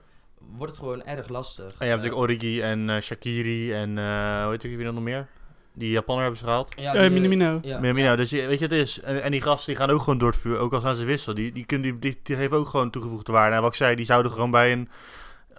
wordt 0.57 0.71
het 0.71 0.81
gewoon 0.81 1.03
erg 1.03 1.27
lastig. 1.27 1.65
En 1.79 1.85
je 1.85 1.91
hebt 1.91 2.03
natuurlijk 2.03 2.21
Origi 2.21 2.61
en 2.61 2.89
eh, 2.89 2.99
Shakiri 3.01 3.73
en 3.73 3.97
eh 3.97 4.41
hoe 4.43 4.51
heet 4.51 4.63
ik 4.63 4.75
wie 4.75 4.85
dan 4.85 4.93
nog 4.93 5.03
meer? 5.03 5.27
Die 5.77 5.89
Japaner 5.91 6.21
hebben 6.21 6.39
ze 6.39 6.45
gehaald. 6.45 6.73
ja, 6.75 6.93
Eh, 6.93 7.01
die, 7.01 7.09
Minamino. 7.09 7.59
Ja, 7.61 7.79
Minamino, 7.79 8.07
ja. 8.07 8.15
dus 8.15 8.29
je- 8.29 8.47
weet 8.47 8.59
je, 8.59 8.65
het 8.65 8.73
is. 8.73 9.01
En, 9.01 9.23
en 9.23 9.31
die 9.31 9.41
gasten 9.41 9.73
die 9.73 9.81
gaan 9.83 9.89
ook 9.89 9.99
gewoon 10.01 10.17
door 10.19 10.31
het 10.31 10.39
vuur, 10.39 10.57
ook 10.57 10.73
al 10.73 10.79
zijn 10.79 10.95
ze 10.95 11.05
wissel. 11.05 11.33
Die, 11.33 11.51
die, 11.51 11.65
kunnen, 11.65 11.91
die, 11.91 11.99
die, 11.99 12.19
die 12.23 12.35
geven 12.35 12.57
ook 12.57 12.67
gewoon 12.67 12.89
toegevoegde 12.89 13.31
waarde. 13.31 13.55
En 13.55 13.61
wat 13.61 13.71
ik 13.71 13.77
zei, 13.77 13.95
die 13.95 14.05
zouden 14.05 14.31
gewoon 14.31 14.51
bij 14.51 14.71
een. 14.71 14.89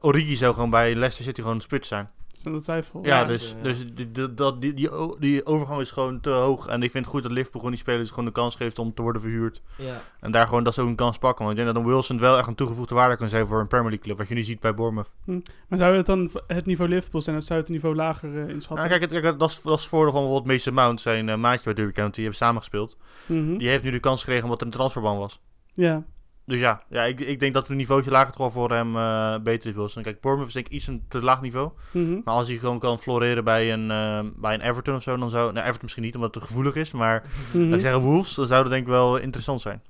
Origi 0.01 0.37
zou 0.37 0.55
gewoon 0.55 0.71
bij 0.71 0.95
Leicester 0.95 1.25
City 1.25 1.41
gewoon 1.41 1.57
een 1.57 1.62
spits 1.62 1.89
zijn. 1.89 2.11
Zonder 2.49 2.63
twijfel. 2.63 3.01
Ja, 3.05 3.19
Ja, 3.21 3.25
dus, 3.25 3.49
ze- 3.49 3.57
ja. 3.57 3.63
dus 3.63 3.87
die, 3.95 4.13
die, 4.13 4.35
dat, 4.35 4.61
die, 4.61 4.75
die, 4.75 4.91
die 5.19 5.47
overgang 5.47 5.81
is 5.81 5.91
gewoon 5.91 6.21
te 6.21 6.31
hoog. 6.31 6.67
En 6.67 6.83
ik 6.83 6.91
vind 6.91 7.05
het 7.05 7.15
goed 7.15 7.23
dat 7.23 7.33
Liverpool 7.33 7.61
gewoon 7.61 7.75
die 7.75 7.85
spelers 7.85 8.09
gewoon 8.11 8.25
de 8.25 8.31
kans 8.33 8.57
geeft 8.57 8.79
om 8.79 8.95
te 8.95 9.03
worden 9.03 9.23
verhuurd. 9.23 9.63
Ja. 9.77 10.01
En 10.21 10.31
daar 10.31 10.47
gewoon 10.47 10.65
dat 10.65 10.75
ze 10.75 10.81
ook 10.81 10.89
een 10.89 10.95
kans 10.97 11.19
pakken. 11.19 11.45
Want 11.45 11.59
ik 11.59 11.65
denk 11.65 11.75
dat 11.75 11.85
een 11.85 11.91
Wilson 11.91 12.19
wel 12.19 12.39
echt 12.39 12.47
een 12.49 12.55
toegevoegde 12.55 12.95
waarde 12.95 13.17
kan 13.17 13.29
zijn 13.29 13.47
voor 13.47 13.61
een 13.61 13.67
Premier 13.69 13.89
League 13.89 14.05
club. 14.05 14.19
Wat 14.19 14.29
je 14.29 14.35
nu 14.35 14.43
ziet 14.43 14.61
bij 14.61 14.75
Bournemouth. 14.75 15.11
Maar 15.69 15.79
zou 15.79 15.97
het 15.97 16.07
dan 16.07 16.31
het 16.47 16.67
niveau 16.67 16.91
Liverpool 16.91 17.21
zijn 17.21 17.37
of 17.37 17.45
zou 17.45 17.59
het 17.59 17.69
een 17.69 17.75
niveau 17.75 17.95
lager 17.95 18.29
eh, 18.43 18.49
inschatten? 18.49 18.77
Nou, 18.77 18.89
kijk, 18.89 19.01
het, 19.13 19.21
kijk 19.21 19.39
dat, 19.39 19.51
is, 19.51 19.63
dat 19.63 19.75
is 19.75 19.81
het 19.81 19.89
voordeel 19.91 20.13
van 20.13 20.21
bijvoorbeeld 20.23 20.53
Mason 20.53 20.75
Mount, 20.75 21.01
zijn 21.01 21.29
eh, 21.29 21.37
maatje 21.37 21.65
bij 21.65 21.75
Derby 21.75 21.93
County. 21.93 22.15
Die 22.15 22.25
hebben 22.25 22.41
samengespeeld. 22.47 22.97
Mhm. 23.27 23.57
Die 23.57 23.69
heeft 23.69 23.85
nu 23.85 23.91
de 23.91 24.01
kans 24.01 24.21
gekregen 24.21 24.45
omdat 24.45 24.61
er 24.61 24.67
een 24.67 24.73
transferban 24.73 25.19
was. 25.19 25.41
Ja. 25.73 26.05
Dus 26.49 26.61
ja, 26.61 26.83
ja 26.89 27.05
ik, 27.05 27.21
ik 27.21 27.41
denk 27.41 27.55
dat 27.55 27.69
het 27.69 27.77
niveautje 27.77 28.11
lager 28.11 28.33
toch 28.33 28.39
wel 28.41 28.51
voor 28.51 28.77
hem 28.77 28.97
eh, 28.97 29.39
beter 29.39 29.69
is 29.69 29.75
Wilson. 29.75 30.03
Kijk, 30.03 30.21
Bournemouth 30.21 30.49
is 30.49 30.55
denk 30.55 30.67
ik 30.67 30.73
iets 30.73 30.87
een 30.87 31.05
te 31.09 31.23
laag 31.23 31.41
niveau. 31.41 31.71
Mhm. 31.93 32.21
Maar 32.25 32.35
als 32.35 32.49
hij 32.49 32.57
gewoon 32.57 32.79
kan 32.79 32.99
floreren 32.99 33.45
bij 33.45 33.73
een, 33.73 33.91
eh, 33.91 34.21
bij 34.37 34.55
een 34.55 34.61
Everton 34.61 34.95
of 34.95 35.03
zo, 35.03 35.17
dan 35.17 35.31
zou... 35.31 35.53
Nou, 35.53 35.59
Everton 35.61 35.83
misschien 35.83 36.03
niet, 36.03 36.15
omdat 36.15 36.35
het 36.35 36.43
te 36.43 36.49
gevoelig 36.49 36.75
is. 36.75 36.93
Maar 36.93 37.25
laat 37.53 37.75
ik 37.75 37.81
zeggen 37.81 38.01
Wolves, 38.01 38.35
dan 38.35 38.47
zou 38.47 38.63
dat 38.63 38.71
denk 38.71 38.83
ik 38.83 38.93
wel 38.93 39.17
interessant 39.17 39.61
zijn. 39.61 39.83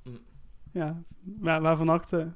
Ja, 0.72 1.02
waar, 1.40 1.60
waarvan 1.60 1.88
acte? 1.88 2.32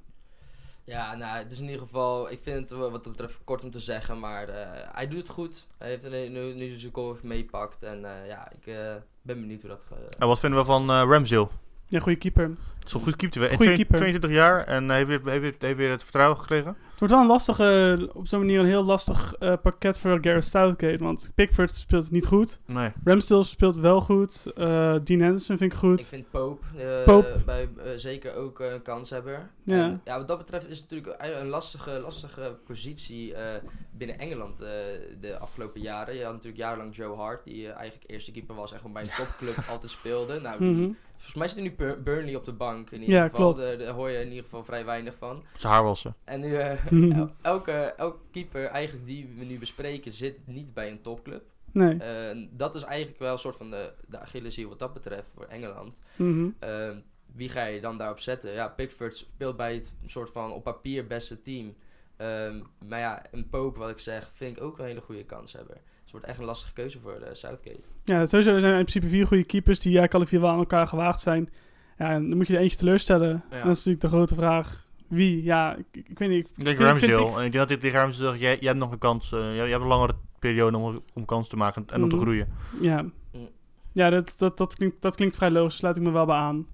Ja, 0.85 1.15
nou, 1.15 1.39
het 1.39 1.53
is 1.53 1.59
in 1.59 1.65
ieder 1.65 1.81
geval, 1.81 2.31
ik 2.31 2.39
vind 2.43 2.71
het 2.71 2.79
wat 2.79 2.93
dat 2.93 3.03
betreft 3.03 3.41
kort 3.45 3.63
om 3.63 3.71
te 3.71 3.79
zeggen, 3.79 4.19
maar 4.19 4.49
eh, 4.49 4.67
hij 4.93 5.09
doet 5.09 5.19
het 5.19 5.29
goed. 5.29 5.67
Hij 5.79 5.89
heeft 5.89 6.11
nu, 6.11 6.55
nu 6.55 6.69
zijn 6.69 6.93
goal 6.95 7.17
meepakt 7.23 7.83
en 7.83 8.05
eh, 8.05 8.27
ja, 8.27 8.51
ik 8.51 8.67
eh, 8.67 8.95
ben 9.23 9.41
benieuwd 9.41 9.61
hoe 9.61 9.71
dat 9.71 9.85
gaat. 9.89 10.19
Nou, 10.19 10.31
wat 10.31 10.39
vinden 10.39 10.59
we 10.59 10.65
van 10.65 10.91
eh 10.91 11.03
Ramsdale? 11.09 11.49
Ja, 11.93 12.01
goede 12.01 12.19
keeper. 12.19 12.43
Het 12.79 12.87
is 12.91 12.93
een 12.95 13.01
goed 13.01 13.17
keeper. 13.17 13.41
Goeie 13.41 13.57
Twee- 13.59 13.75
keeper. 13.77 13.97
22 13.97 14.31
jaar 14.31 14.61
en 14.61 14.91
heeft 14.91 15.07
weer, 15.09 15.21
heeft, 15.25 15.41
weer, 15.43 15.55
heeft 15.59 15.77
weer 15.77 15.91
het 15.91 16.03
vertrouwen 16.03 16.39
gekregen. 16.39 16.67
Het 16.91 16.99
wordt 16.99 17.13
wel 17.15 17.23
een 17.23 17.29
lastige, 17.29 18.11
op 18.15 18.27
zo'n 18.29 18.39
manier 18.39 18.61
een 18.61 18.67
heel 18.67 18.85
lastig 18.85 19.35
eh, 19.35 19.53
pakket 19.63 19.99
voor 19.99 20.19
Gareth 20.21 20.45
Southgate. 20.45 20.99
Want 20.99 21.31
Pickford 21.35 21.77
speelt 21.77 22.11
niet 22.11 22.27
goed. 22.27 22.59
Nee. 22.67 22.91
Ramsdale 23.05 23.45
speelt 23.45 23.77
wel 23.77 24.01
goed. 24.01 24.47
eh 24.55 24.95
Dean 25.05 25.21
Henderson 25.21 25.59
vind 25.59 25.73
ik 25.73 25.79
goed. 25.79 26.01
Ik 26.01 26.05
vind 26.07 26.31
Pope, 26.31 26.65
eh, 26.79 27.05
Pope. 27.05 27.35
bij, 27.47 27.69
zeker 27.97 28.35
ook 28.37 28.59
een 28.61 28.83
kanshebber. 28.83 29.51
Ja. 29.65 29.83
En, 29.85 30.01
ja, 30.05 30.17
wat 30.19 30.29
dat 30.29 30.39
betreft 30.39 30.69
is 30.69 30.79
het 30.81 30.91
natuurlijk 30.91 31.17
eigenlijk 31.21 31.45
een 31.51 31.55
lastige, 31.57 32.01
lastige 32.03 32.57
positie 32.67 33.35
eh, 33.35 33.63
binnen 33.97 34.19
Engeland 34.19 34.61
eh, 34.61 34.69
de 35.21 35.39
afgelopen 35.39 35.81
jaren. 35.81 36.15
Je 36.15 36.23
had 36.25 36.33
natuurlijk 36.33 36.63
jarenlang 36.63 36.97
Joe 36.97 37.17
Hart, 37.17 37.45
die 37.45 37.71
eigenlijk 37.73 38.11
eerste 38.11 38.31
keeper 38.33 38.55
was 38.55 38.73
en 38.73 38.77
gewoon 38.79 38.93
bij 38.93 39.03
een 39.03 39.09
topclub 39.25 39.57
altijd 39.71 39.91
speelde. 39.91 40.41
Nou, 40.41 40.59
die, 40.59 40.71
Mhm. 40.73 40.91
Volgens 41.23 41.35
mij 41.35 41.49
zit 41.49 41.57
er 41.57 41.63
nu 41.63 41.73
Bur- 41.73 42.03
Burnley 42.03 42.35
op 42.35 42.45
de 42.45 42.53
bank 42.53 42.91
in 42.91 43.01
ieder 43.01 43.17
Ja, 43.17 43.23
geval. 43.29 43.39
klopt. 43.53 43.63
Daar, 43.69 43.79
daar 43.79 43.95
hoor 43.95 44.11
je 44.11 44.19
in 44.21 44.29
ieder 44.29 44.43
geval 44.43 44.65
vrij 44.65 44.85
weinig 44.85 45.15
van. 45.17 45.45
Zijn 45.57 45.73
haar 45.73 45.83
wassen. 45.83 46.17
En 46.25 46.41
nu, 46.41 46.57
eh, 46.57 46.87
el- 47.19 47.31
elke, 47.43 47.73
elke 47.97 48.19
keeper 48.31 48.65
eigenlijk 48.65 49.07
die 49.07 49.29
we 49.39 49.45
nu 49.45 49.59
bespreken 49.59 50.13
zit 50.13 50.47
niet 50.47 50.75
bij 50.75 50.91
een 50.91 51.01
topclub. 51.01 51.43
Nee. 51.73 51.99
Eh, 51.99 52.47
dat 52.51 52.75
is 52.75 52.83
eigenlijk 52.83 53.19
wel 53.19 53.33
een 53.33 53.39
soort 53.39 53.57
van 53.57 53.71
de, 53.71 53.93
de 54.09 54.19
Achilleshiel 54.19 54.69
wat 54.69 54.79
dat 54.79 54.93
betreft 54.93 55.29
voor 55.35 55.45
Engeland. 55.45 56.01
Mhm. 56.17 56.49
Eh, 56.59 56.91
wie 57.35 57.49
ga 57.49 57.65
je 57.65 57.81
dan 57.81 57.99
daarop 57.99 58.19
zetten? 58.19 58.53
Ja, 58.53 58.69
Pickford 58.69 59.17
speelt 59.17 59.57
bij 59.57 59.75
het 59.75 59.95
soort 60.07 60.31
van 60.31 60.53
op 60.53 60.63
papier 60.63 61.07
beste 61.07 61.43
team. 61.43 61.75
Ehm, 62.17 62.61
maar 62.89 62.99
ja, 62.99 63.23
een 63.31 63.49
Pope, 63.49 63.79
wat 63.79 63.91
ik 63.91 63.99
zeg, 63.99 64.31
vind 64.33 64.57
ik 64.57 64.63
ook 64.63 64.79
een 64.79 64.85
hele 64.85 65.01
goede 65.01 65.25
kans 65.25 65.53
hebben. 65.53 65.77
Het 66.13 66.21
wordt 66.21 66.27
echt 66.27 66.39
een 66.39 66.45
lastige 66.45 66.73
keuze 66.73 67.01
voor 67.01 67.19
de 67.19 67.35
Southgate. 67.35 67.81
Ja, 68.05 68.25
sowieso 68.27 68.51
zijn 68.59 68.65
er 68.73 68.79
in 68.79 68.85
principe 68.85 69.07
vier 69.09 69.27
goede 69.27 69.45
keepers 69.45 69.79
die 69.79 69.85
eigenlijk 69.99 70.15
alle 70.15 70.27
vier 70.27 70.41
wel 70.41 70.51
aan 70.51 70.59
elkaar 70.59 70.87
gewaagd 70.87 71.21
zijn. 71.21 71.51
Ja, 71.99 72.11
en 72.11 72.29
dan 72.29 72.37
moet 72.37 72.47
je 72.47 72.55
er 72.57 72.61
eentje 72.61 72.77
teleurstellen. 72.77 73.45
Ja. 73.51 73.57
Dat 73.63 73.71
is 73.77 73.77
natuurlijk 73.77 74.01
de 74.01 74.09
grote 74.09 74.35
vraag. 74.35 74.87
Wie? 75.09 75.43
Ja, 75.43 75.77
ik, 75.77 76.07
ik 76.09 76.19
weet 76.19 76.29
niet. 76.29 76.49
Ik 76.57 76.65
denk 76.65 76.77
vind- 76.77 76.79
vind 77.01 77.11
Ramsdale. 77.13 77.23
ik- 77.31 77.37
En 77.39 77.45
ik 77.45 77.53
denk 77.53 77.53
dat 77.53 77.69
dit 77.69 77.81
tegen 77.81 78.01
Ramsdale 78.01 78.29
zegt, 78.29 78.41
jij, 78.41 78.57
jij 78.59 78.69
hebt 78.69 78.79
nog 78.79 78.93
een 78.93 78.99
kans. 78.99 79.33
eh, 79.33 79.39
jij, 79.41 79.55
jij 79.57 79.69
hebt 79.69 79.83
een 79.83 79.89
langere 79.89 80.15
periode 80.39 80.77
om, 80.79 81.03
om 81.15 81.25
kans 81.25 81.49
te 81.49 81.57
maken 81.57 81.85
en 81.87 82.03
om 82.03 82.09
te 82.09 82.15
Mhm. 82.17 82.25
groeien. 82.25 82.49
Ja, 82.81 83.05
ja 83.93 84.11
dat, 84.11 84.35
dat, 84.37 84.59
dat, 84.59 84.75
klinkt, 84.75 85.03
dat 85.03 85.15
klinkt 85.17 85.37
vrij 85.37 85.51
logisch. 85.51 85.77
Sluit 85.77 85.97
ik 85.97 86.03
me 86.03 86.11
wel 86.11 86.27
bij 86.27 86.37
aan. 86.37 86.67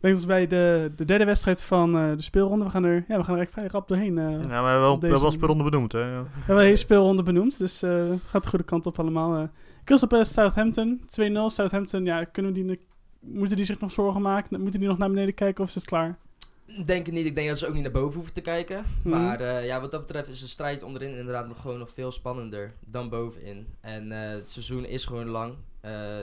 Dat 0.00 0.20
we 0.20 0.26
bij 0.26 0.46
de, 0.46 0.92
de 0.96 1.04
derde 1.04 1.24
wedstrijd 1.24 1.62
van 1.62 1.96
eh, 1.96 2.16
de 2.16 2.22
speelronde. 2.22 2.64
We 2.64 2.70
gaan 2.70 2.84
er, 2.84 3.04
ja, 3.08 3.16
we 3.18 3.24
gaan 3.24 3.34
er 3.34 3.40
echt 3.40 3.52
vrij 3.52 3.66
rap 3.66 3.88
doorheen. 3.88 4.18
eh. 4.18 4.24
Ja, 4.24 4.30
maar 4.30 4.40
we 4.48 4.52
hebben 4.54 4.80
wel, 4.80 4.94
Deze- 4.94 5.00
hebben 5.06 5.20
wel 5.20 5.30
speelronde 5.30 5.64
benoemd. 5.64 5.92
Hè? 5.92 6.00
Ja. 6.00 6.22
We 6.22 6.28
hebben 6.34 6.56
een 6.56 6.62
hele 6.64 6.76
speelronde 6.76 7.22
benoemd, 7.22 7.58
dus 7.58 7.82
eh, 7.82 8.08
het 8.10 8.20
gaat 8.28 8.42
de 8.42 8.48
goede 8.48 8.64
kant 8.64 8.86
op 8.86 8.98
allemaal. 8.98 9.36
eh. 9.36 9.48
Crystal 9.84 10.08
Palace 10.08 10.32
Southampton, 10.32 11.00
2-0. 11.06 11.32
Southampton, 11.46 12.04
ja, 12.04 12.24
kunnen 12.24 12.52
we 12.52 12.62
die, 12.64 12.80
moeten 13.20 13.56
die 13.56 13.64
zich 13.64 13.80
nog 13.80 13.92
zorgen 13.92 14.22
maken? 14.22 14.60
Moeten 14.60 14.80
die 14.80 14.88
nog 14.88 14.98
naar 14.98 15.08
beneden 15.10 15.34
kijken 15.34 15.62
of 15.62 15.68
is 15.68 15.74
het 15.74 15.84
klaar? 15.84 16.18
Denk 16.86 17.06
het 17.06 17.14
niet. 17.14 17.26
Ik 17.26 17.34
denk 17.34 17.48
dat 17.48 17.58
ze 17.58 17.66
ook 17.66 17.74
niet 17.74 17.82
naar 17.82 17.92
boven 17.92 18.14
hoeven 18.14 18.34
te 18.34 18.40
kijken. 18.40 18.84
Mhm. 19.02 19.22
Maar 19.22 19.40
eh, 19.40 19.66
ja, 19.66 19.80
wat 19.80 19.90
dat 19.90 20.06
betreft 20.06 20.28
is 20.28 20.40
de 20.40 20.46
strijd 20.46 20.82
onderin 20.82 21.16
inderdaad 21.16 21.48
nog 21.48 21.60
gewoon 21.60 21.78
nog 21.78 21.90
veel 21.90 22.12
spannender 22.12 22.74
dan 22.86 23.08
bovenin. 23.08 23.66
En 23.80 24.12
eh, 24.12 24.30
het 24.30 24.50
seizoen 24.50 24.84
is 24.84 25.04
gewoon 25.06 25.28
lang. 25.28 25.54
Eh, 25.80 26.18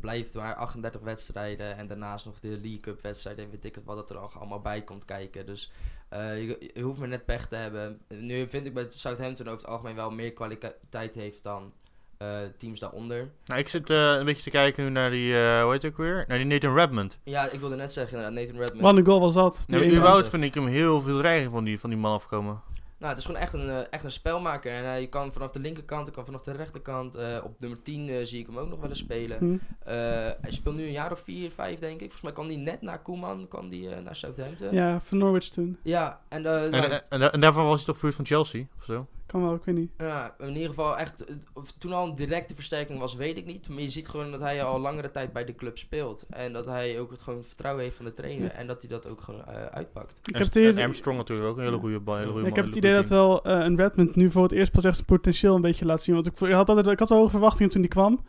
blijft 0.00 0.34
maar 0.34 0.54
38 0.54 1.00
wedstrijden 1.00 1.76
en 1.76 1.86
daarnaast 1.86 2.24
nog 2.24 2.40
de 2.40 2.48
League 2.48 2.80
Cup 2.80 3.02
wedstrijden 3.02 3.44
en 3.44 3.50
weet 3.50 3.64
ik 3.64 3.74
het 3.74 3.84
wat 3.84 3.96
dat 3.96 4.10
er 4.10 4.16
nog 4.16 4.38
allemaal 4.38 4.60
bij 4.60 4.82
komt 4.82 5.04
kijken. 5.04 5.46
Dus 5.46 5.72
eh, 6.08 6.46
je, 6.46 6.70
je 6.74 6.82
hoeft 6.82 6.98
maar 6.98 7.08
net 7.08 7.24
pech 7.24 7.48
te 7.48 7.56
hebben. 7.56 8.00
Nu 8.08 8.48
vind 8.48 8.66
ik 8.66 8.74
dat 8.74 8.94
Southampton 8.94 9.46
over 9.46 9.60
het 9.60 9.70
algemeen 9.70 9.94
wel 9.94 10.10
meer 10.10 10.32
kwaliteit 10.32 11.14
heeft 11.14 11.42
dan 11.42 11.72
eh, 12.18 12.38
teams 12.58 12.80
daaronder. 12.80 13.30
Nou, 13.44 13.60
ik 13.60 13.68
zit 13.68 13.90
eh, 13.90 13.96
een 13.96 14.24
beetje 14.24 14.42
te 14.42 14.50
kijken 14.50 14.84
nu 14.84 14.90
naar 14.90 15.10
die, 15.10 15.34
eh 15.34 15.62
hoe 15.62 15.72
heet 15.72 15.82
het 15.82 15.92
ook 15.92 15.98
weer? 15.98 16.24
Naar 16.28 16.38
die 16.38 16.46
Nathan 16.46 16.74
Redmond. 16.74 17.20
Ja, 17.24 17.50
ik 17.50 17.60
wilde 17.60 17.76
net 17.76 17.92
zeggen, 17.92 18.18
inderdaad, 18.18 18.40
Nathan 18.40 18.60
Redmond. 18.60 18.82
Wat 18.82 18.96
een 18.96 19.06
goal 19.06 19.20
was 19.20 19.34
dat. 19.34 19.64
Nee, 19.66 19.90
überhaupt 19.90 20.28
vind 20.28 20.42
ik 20.42 20.54
hem 20.54 20.66
heel 20.66 21.00
veel 21.00 21.18
dreiging 21.18 21.52
van 21.52 21.64
die, 21.64 21.80
van 21.80 21.90
die 21.90 21.98
man 21.98 22.12
afkomen. 22.12 22.62
Nou, 22.98 23.10
het 23.10 23.18
is 23.18 23.24
gewoon 23.26 23.40
echt 23.40 23.52
een, 23.52 23.68
eh, 23.68 23.80
echt 23.90 24.04
een 24.04 24.12
spelmaker. 24.12 24.72
En 24.72 24.84
hij 24.84 25.06
kan 25.06 25.32
vanaf 25.32 25.50
de 25.50 25.58
linkerkant, 25.60 26.06
hij 26.06 26.14
kan 26.14 26.24
vanaf 26.24 26.42
de 26.42 26.52
rechterkant. 26.52 27.14
eh, 27.14 27.38
op 27.44 27.60
nummer 27.60 27.82
10 27.82 28.08
eh, 28.08 28.16
zie 28.24 28.40
ik 28.40 28.46
hem 28.46 28.58
ook 28.58 28.68
nog 28.68 28.80
wel 28.80 28.88
eens 28.88 28.98
spelen. 28.98 29.38
Hm. 29.38 29.52
Eh, 29.84 29.94
hij 30.40 30.50
speelt 30.50 30.76
nu 30.76 30.82
een 30.82 30.92
jaar 30.92 31.12
of 31.12 31.20
4, 31.20 31.50
5 31.50 31.78
denk 31.78 31.92
ik. 31.94 31.98
Volgens 32.00 32.22
mij 32.22 32.32
kwam 32.32 32.46
hij 32.46 32.56
net 32.56 32.82
na 32.82 32.96
Koeman 32.96 33.48
kwam 33.48 33.68
die, 33.68 33.90
eh, 33.94 34.02
naar 34.02 34.16
Southampton. 34.16 34.74
Ja, 34.74 35.00
van 35.04 35.18
Norwich 35.18 35.48
toen. 35.48 35.78
Ja, 35.82 36.20
en, 36.28 36.46
eh, 36.46 36.64
En, 36.64 36.70
nou, 36.70 36.84
en, 36.84 37.02
en, 37.08 37.32
en 37.32 37.40
daarvan 37.40 37.64
was 37.66 37.76
hij 37.76 37.84
toch 37.86 37.94
verhuurd 37.96 38.16
van 38.16 38.26
Chelsea 38.26 38.64
of 38.78 38.84
zo? 38.84 39.06
Kan 39.28 39.42
wel, 39.42 39.54
ik 39.54 39.64
weet 39.64 39.74
niet. 39.74 39.90
ja, 39.98 40.34
in 40.38 40.52
ieder 40.52 40.68
geval 40.68 40.98
echt, 40.98 41.24
of 41.52 41.72
toen 41.78 41.92
al 41.92 42.06
een 42.06 42.14
directe 42.14 42.54
versterking 42.54 42.98
was, 42.98 43.14
weet 43.14 43.36
ik 43.36 43.46
niet. 43.46 43.68
Maar 43.68 43.80
je 43.80 43.90
ziet 43.90 44.08
gewoon 44.08 44.30
dat 44.30 44.40
hij 44.40 44.62
al 44.62 44.80
langere 44.80 45.10
tijd 45.10 45.32
bij 45.32 45.44
de 45.44 45.54
club 45.54 45.78
speelt. 45.78 46.24
En 46.30 46.52
dat 46.52 46.66
hij 46.66 47.00
ook 47.00 47.10
het 47.10 47.20
gewoon 47.20 47.44
vertrouwen 47.44 47.84
heeft 47.84 47.96
van 47.96 48.04
de 48.04 48.14
trainer. 48.14 48.44
Ja. 48.44 48.52
En 48.52 48.66
dat 48.66 48.80
hij 48.80 48.90
dat 48.90 49.06
ook 49.08 49.20
gewoon 49.20 49.44
eh, 49.46 49.64
uitpakt. 49.64 50.10
Ik 50.10 50.26
en, 50.26 50.38
heb 50.38 50.46
het 50.46 50.56
en 50.56 50.68
idee, 50.68 50.84
Armstrong 50.84 51.18
natuurlijk 51.18 51.48
ook 51.48 51.56
een 51.56 51.64
hele 51.64 51.78
goede 51.78 52.00
bal. 52.00 52.16
Hele 52.16 52.32
goede 52.32 52.46
ik 52.46 52.54
man, 52.54 52.58
heb 52.58 52.66
het 52.66 52.76
idee 52.76 52.94
dat 52.94 53.08
wel 53.08 53.44
eh, 53.44 53.64
een 53.64 53.76
Redmond 53.76 54.16
nu 54.16 54.30
voor 54.30 54.42
het 54.42 54.52
eerst 54.52 54.72
pas 54.72 54.84
echt 54.84 54.94
zijn 54.94 55.06
potentieel 55.06 55.54
een 55.54 55.60
beetje 55.60 55.84
laat 55.84 56.02
zien. 56.02 56.14
Want 56.14 56.26
ik, 56.26 56.38
had, 56.38 56.68
altijd, 56.68 56.86
ik 56.86 56.98
had 56.98 57.08
wel 57.08 57.18
hoge 57.18 57.30
verwachtingen 57.30 57.70
toen 57.70 57.80
die 57.80 57.90
kwam. 57.90 58.24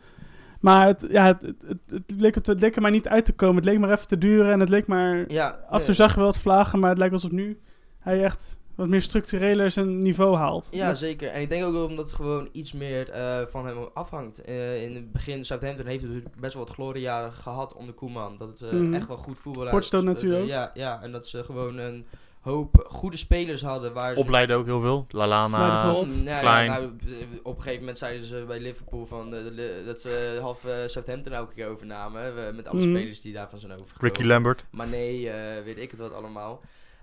Maar 0.60 0.86
het, 0.86 1.06
ja, 1.10 1.26
het, 1.26 1.54
het, 1.88 2.02
leek, 2.06 2.34
het, 2.34 2.60
leek 2.60 2.76
er 2.76 2.82
maar 2.82 2.90
niet 2.90 3.08
uit 3.08 3.24
te 3.24 3.32
komen. 3.32 3.56
Het 3.56 3.64
leek 3.64 3.78
maar 3.78 3.90
even 3.90 4.08
te 4.08 4.18
duren 4.18 4.52
en 4.52 4.60
het 4.60 4.68
leek 4.68 4.86
maar... 4.86 5.32
Ja, 5.32 5.58
Af 5.68 5.78
en 5.78 5.84
toe 5.84 5.94
zag 5.94 6.10
je 6.10 6.16
wel 6.16 6.26
wat 6.26 6.38
vlagen, 6.38 6.78
maar 6.78 6.88
het 6.88 6.98
lijkt 6.98 7.14
alsof 7.14 7.30
nu 7.30 7.58
hij 7.98 8.24
echt 8.24 8.56
wat 8.80 8.88
meer 8.88 9.02
structureler 9.02 9.70
zijn 9.70 9.98
niveau 9.98 10.36
haalt. 10.36 10.68
Ja, 10.70 10.88
Dat- 10.88 10.98
zeker. 10.98 11.28
En 11.28 11.40
ik 11.40 11.48
denk 11.48 11.64
ook 11.64 11.72
wel 11.72 11.86
omdat 11.86 12.04
het 12.04 12.14
gewoon 12.14 12.48
iets 12.52 12.72
meer 12.72 13.10
eh, 13.10 13.46
van 13.46 13.66
hem 13.66 13.76
afhangt. 13.94 14.42
Eh, 14.44 14.82
in 14.82 14.94
het 14.94 15.12
begin, 15.12 15.44
Southampton 15.44 15.86
heeft 15.86 16.02
natuurlijk 16.04 16.36
best 16.40 16.54
wel 16.54 16.64
wat 16.64 16.74
gloriejaren 16.74 17.32
gehad 17.32 17.74
onder 17.74 17.94
Koeman. 17.94 18.36
Dat 18.36 18.48
het 18.48 18.62
eh, 18.62 18.70
Mhm. 18.78 18.94
echt 18.94 19.06
wel 19.08 19.16
goed 19.16 19.38
voetbal 19.38 19.62
uit- 19.62 19.70
Portstone 19.72 20.02
natuurlijk. 20.04 20.46
Ja, 20.46 20.70
ja, 20.74 21.02
en 21.02 21.12
dat 21.12 21.28
ze 21.28 21.44
gewoon 21.44 21.78
een 21.78 22.06
hoop 22.40 22.84
goede 22.88 23.16
spelers 23.16 23.62
hadden. 23.62 23.92
Waar 23.92 24.12
ze 24.14 24.18
Opleiden 24.20 24.56
ook 24.56 24.64
heel 24.64 24.80
veel. 24.80 25.06
Lalana. 25.08 25.84
Nou, 25.84 26.06
Klein. 26.24 26.66
Ja, 26.66 26.78
nou, 26.78 26.92
op 27.42 27.56
een 27.56 27.62
gegeven 27.62 27.80
moment 27.80 27.98
zeiden 27.98 28.26
ze 28.26 28.44
bij 28.46 28.60
Liverpool 28.60 29.06
van, 29.06 29.30
de- 29.30 29.82
dat 29.86 30.00
ze 30.00 30.38
half 30.40 30.64
eh, 30.64 30.74
Southampton 30.86 31.32
elke 31.32 31.54
keer 31.54 31.66
overnamen. 31.68 32.54
met 32.56 32.68
alle 32.68 32.80
Mhm. 32.86 32.96
spelers 32.96 33.20
die 33.20 33.32
daarvan 33.32 33.58
zijn 33.58 33.72
overgekomen. 33.72 34.14
Ricky 34.16 34.28
Lambert. 34.28 34.64
Maar 34.70 34.88
nee, 34.88 35.30
weet 35.64 35.78
ik 35.78 35.90
het 35.90 36.00
wat 36.00 36.12
allemaal. 36.14 36.60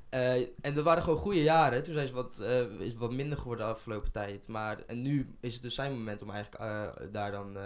Eh, 0.09 0.47
en 0.61 0.73
dat 0.73 0.83
waren 0.83 1.03
gewoon 1.03 1.17
goede 1.17 1.43
jaren. 1.43 1.83
Toen 1.83 1.93
zijn 1.93 2.07
ze 2.07 2.13
wat, 2.13 2.39
eh, 2.39 2.79
is 2.79 2.95
wat 2.95 3.11
minder 3.11 3.37
geworden 3.37 3.65
de 3.65 3.71
afgelopen 3.71 4.11
tijd. 4.11 4.47
Maar 4.47 4.79
en 4.87 5.01
nu 5.01 5.37
is 5.39 5.53
het 5.53 5.63
dus 5.63 5.75
zijn 5.75 5.91
moment 5.91 6.21
om 6.21 6.31
eigenlijk 6.31 6.63
eh, 6.63 6.87
daar 7.11 7.31
dan 7.31 7.57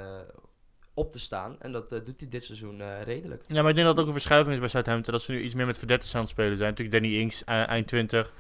op 0.93 1.11
te 1.11 1.19
staan. 1.19 1.55
En 1.59 1.71
dat 1.71 1.91
eh, 1.91 1.99
doet 2.05 2.19
hij 2.19 2.29
dit 2.29 2.43
seizoen 2.43 2.81
eh, 2.81 2.87
redelijk. 3.03 3.43
Ja, 3.47 3.61
maar 3.61 3.69
ik 3.69 3.75
denk 3.75 3.87
dat 3.87 3.95
het 3.95 3.99
ook 3.99 4.05
een 4.05 4.19
verschuiving 4.19 4.53
is 4.53 4.59
bij 4.59 4.69
Southampton. 4.69 5.13
Dat 5.13 5.21
ze 5.21 5.31
nu 5.31 5.41
iets 5.41 5.53
meer 5.53 5.65
met 5.65 5.77
verdetters 5.77 6.15
aan 6.15 6.21
het 6.21 6.29
spelen 6.29 6.57
zijn. 6.57 6.69
Natuurlijk 6.69 7.03
Danny 7.03 7.17
Ings, 7.19 7.43
eh, 7.43 7.67
eind 7.67 7.87
20. 7.87 8.33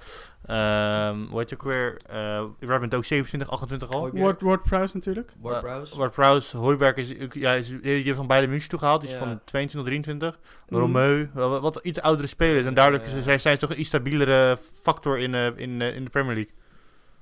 Ehm 0.45 1.25
hoe 1.29 1.39
heet 1.39 1.49
je 1.49 1.55
ook 1.55 1.63
weer? 1.63 1.97
Eh 2.09 2.43
Redmond 2.59 2.95
ook 2.95 3.05
27, 3.05 3.49
28 3.49 3.89
al. 3.89 4.11
Ward, 4.11 4.41
Ward 4.41 4.63
Prowse 4.63 4.95
natuurlijk. 4.95 5.33
Ward 5.41 5.61
Prowse. 5.61 5.97
Ward 5.97 6.11
Prowse, 6.11 6.57
Hooiberg 6.57 6.95
is, 6.95 7.13
ja, 7.33 7.53
is, 7.53 7.67
die 7.67 7.79
heeft 8.03 8.15
van 8.15 8.27
beide 8.27 8.47
München 8.47 8.69
toe 8.69 8.79
gehaald. 8.79 9.01
Die 9.01 9.09
is 9.09 9.15
Ja. 9.15 9.21
van 9.21 9.41
22, 9.45 9.91
23. 9.91 10.39
Mhm. 10.69 10.79
Romeu, 10.79 11.27
wat, 11.33 11.61
wat 11.61 11.79
iets 11.81 12.01
oudere 12.01 12.27
spelers. 12.27 12.65
En 12.65 12.73
Ja. 12.73 12.99
zijn, 13.23 13.39
zijn 13.39 13.53
ze 13.55 13.57
toch 13.61 13.69
een 13.69 13.79
iets 13.79 13.87
stabielere 13.87 14.57
factor 14.81 15.19
in, 15.19 15.35
eh, 15.35 15.45
in, 15.45 15.81
in 15.81 16.03
de 16.03 16.09
Premier 16.09 16.35
League. 16.35 16.53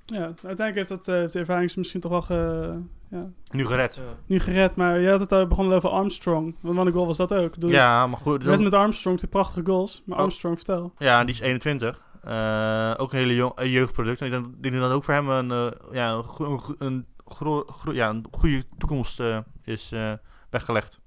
Ja, 0.10 0.22
uiteindelijk 0.24 0.76
heeft 0.76 0.90
dat 0.90 1.08
eh, 1.08 1.28
de 1.32 1.40
ervaring 1.40 1.76
misschien 1.76 2.00
toch 2.02 2.12
wel 2.12 2.22
ge- 2.22 2.80
ja, 3.10 3.30
Nu 3.52 3.66
gered. 3.66 3.96
Ja. 3.96 4.02
nu 4.26 4.40
gered. 4.40 4.76
Maar 4.76 5.00
je 5.00 5.10
had 5.10 5.20
het 5.20 5.32
al 5.32 5.48
begonnen 5.48 5.76
over 5.76 5.90
Armstrong. 5.90 6.56
Want 6.62 6.76
wat 6.76 6.86
een 6.86 6.92
goal 6.94 7.06
was 7.06 7.18
dat 7.18 7.34
ook. 7.34 7.54
Ja, 7.58 8.08
maar 8.08 8.18
goed. 8.18 8.44
Red 8.46 8.60
met 8.60 8.74
Armstrong, 8.74 9.18
twee 9.18 9.30
prachtige 9.32 9.66
goals. 9.66 10.02
Maar 10.06 10.18
Oh. 10.18 10.24
Armstrong, 10.24 10.56
vertel. 10.56 10.94
Ja, 10.98 11.24
die 11.24 11.34
is 11.34 11.40
21. 11.40 12.02
Eh, 12.24 12.94
ook 12.98 13.12
een 13.14 13.18
hele 13.20 13.36
jong, 13.36 13.52
een 13.56 13.70
jeugdproduct. 13.70 14.22
En 14.22 14.34
ik 14.34 14.62
denk, 14.62 14.76
dat 14.76 14.92
ook 14.92 15.04
voor 15.04 15.14
hem 15.14 15.30
een, 15.30 15.52
eh, 15.52 15.68
ja, 15.92 16.12
een, 16.14 16.24
go- 16.24 16.76
een, 16.80 17.06
go- 17.26 17.66
ja, 17.92 18.10
een 18.10 18.26
goede 18.32 18.64
toekomst 18.78 19.22
is 19.64 19.92
eh, 19.92 20.14
weggelegd 20.50 21.00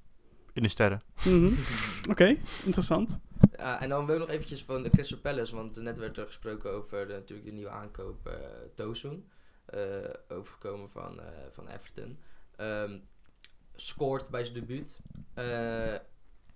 in 0.52 0.62
de 0.62 0.68
sterren. 0.68 0.98
Mhm. 1.24 1.52
Oké, 2.10 2.36
interessant. 2.64 3.18
Ja, 3.56 3.80
en 3.80 3.88
dan 3.88 4.06
wil 4.06 4.14
ik 4.14 4.20
nog 4.20 4.30
eventjes 4.30 4.64
van 4.64 4.82
de 4.82 4.90
Crystal 4.90 5.18
Palace, 5.18 5.54
want 5.56 5.76
net 5.76 5.98
werd 5.98 6.18
er 6.18 6.26
gesproken 6.26 6.72
over 6.72 7.06
de, 7.06 7.12
natuurlijk 7.12 7.48
de 7.48 7.54
nieuwe 7.54 7.70
aankoop 7.70 8.26
eh 8.26 8.34
Tosun, 8.74 9.28
eh, 9.64 9.80
overgekomen 10.28 10.90
van, 10.90 11.20
eh, 11.20 11.26
van 11.52 11.68
Everton. 11.68 12.18
Ehm, 12.56 12.98
scoort 13.74 14.28
bij 14.28 14.44
zijn 14.44 14.54
debuut. 14.58 14.96
Eh, 15.34 15.94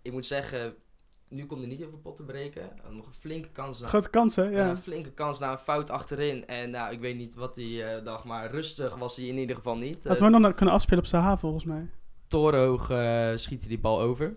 ik 0.03 0.12
moet 0.12 0.26
zeggen, 0.26 0.74
nu 1.28 1.47
komt 1.47 1.62
er 1.62 1.68
niet 1.68 1.80
even 1.80 2.01
pot 2.01 2.16
te 2.16 2.22
breken. 2.24 2.70
Had 2.82 2.93
Nog 2.93 3.07
een 3.07 3.12
flinke 3.12 3.49
kans. 3.49 3.80
na- 3.80 3.89
Grote 3.89 4.11
kansen, 4.11 4.51
ja. 4.51 4.59
ja, 4.59 4.70
een 4.70 4.76
flinke 4.78 5.11
kans 5.12 5.39
na 5.39 5.51
een 5.53 5.59
fout 5.59 5.91
achterin. 5.91 6.47
En 6.47 6.70
nou, 6.70 6.93
ik 6.93 7.01
weet 7.01 7.16
niet 7.16 7.34
wat 7.34 7.57
hij 7.57 7.97
eh, 7.97 8.05
dacht, 8.05 8.24
maar 8.24 8.51
rustig 8.51 8.97
was 8.97 9.16
hij 9.16 9.26
in 9.26 9.39
ieder 9.39 9.57
geval 9.57 9.76
niet. 9.76 10.07
Eh, 10.07 10.18
we 10.18 10.28
nog 10.28 10.55
kunnen 10.55 10.74
afspelen 10.74 10.99
op 11.03 11.07
Zaha, 11.09 11.39
volgens 11.39 11.64
mij. 11.64 11.89
torenhoog 12.28 12.91
eh, 12.91 13.32
schiet 13.37 13.61
hij 13.61 13.68
die 13.68 13.78
bal 13.78 14.01
over. 14.01 14.37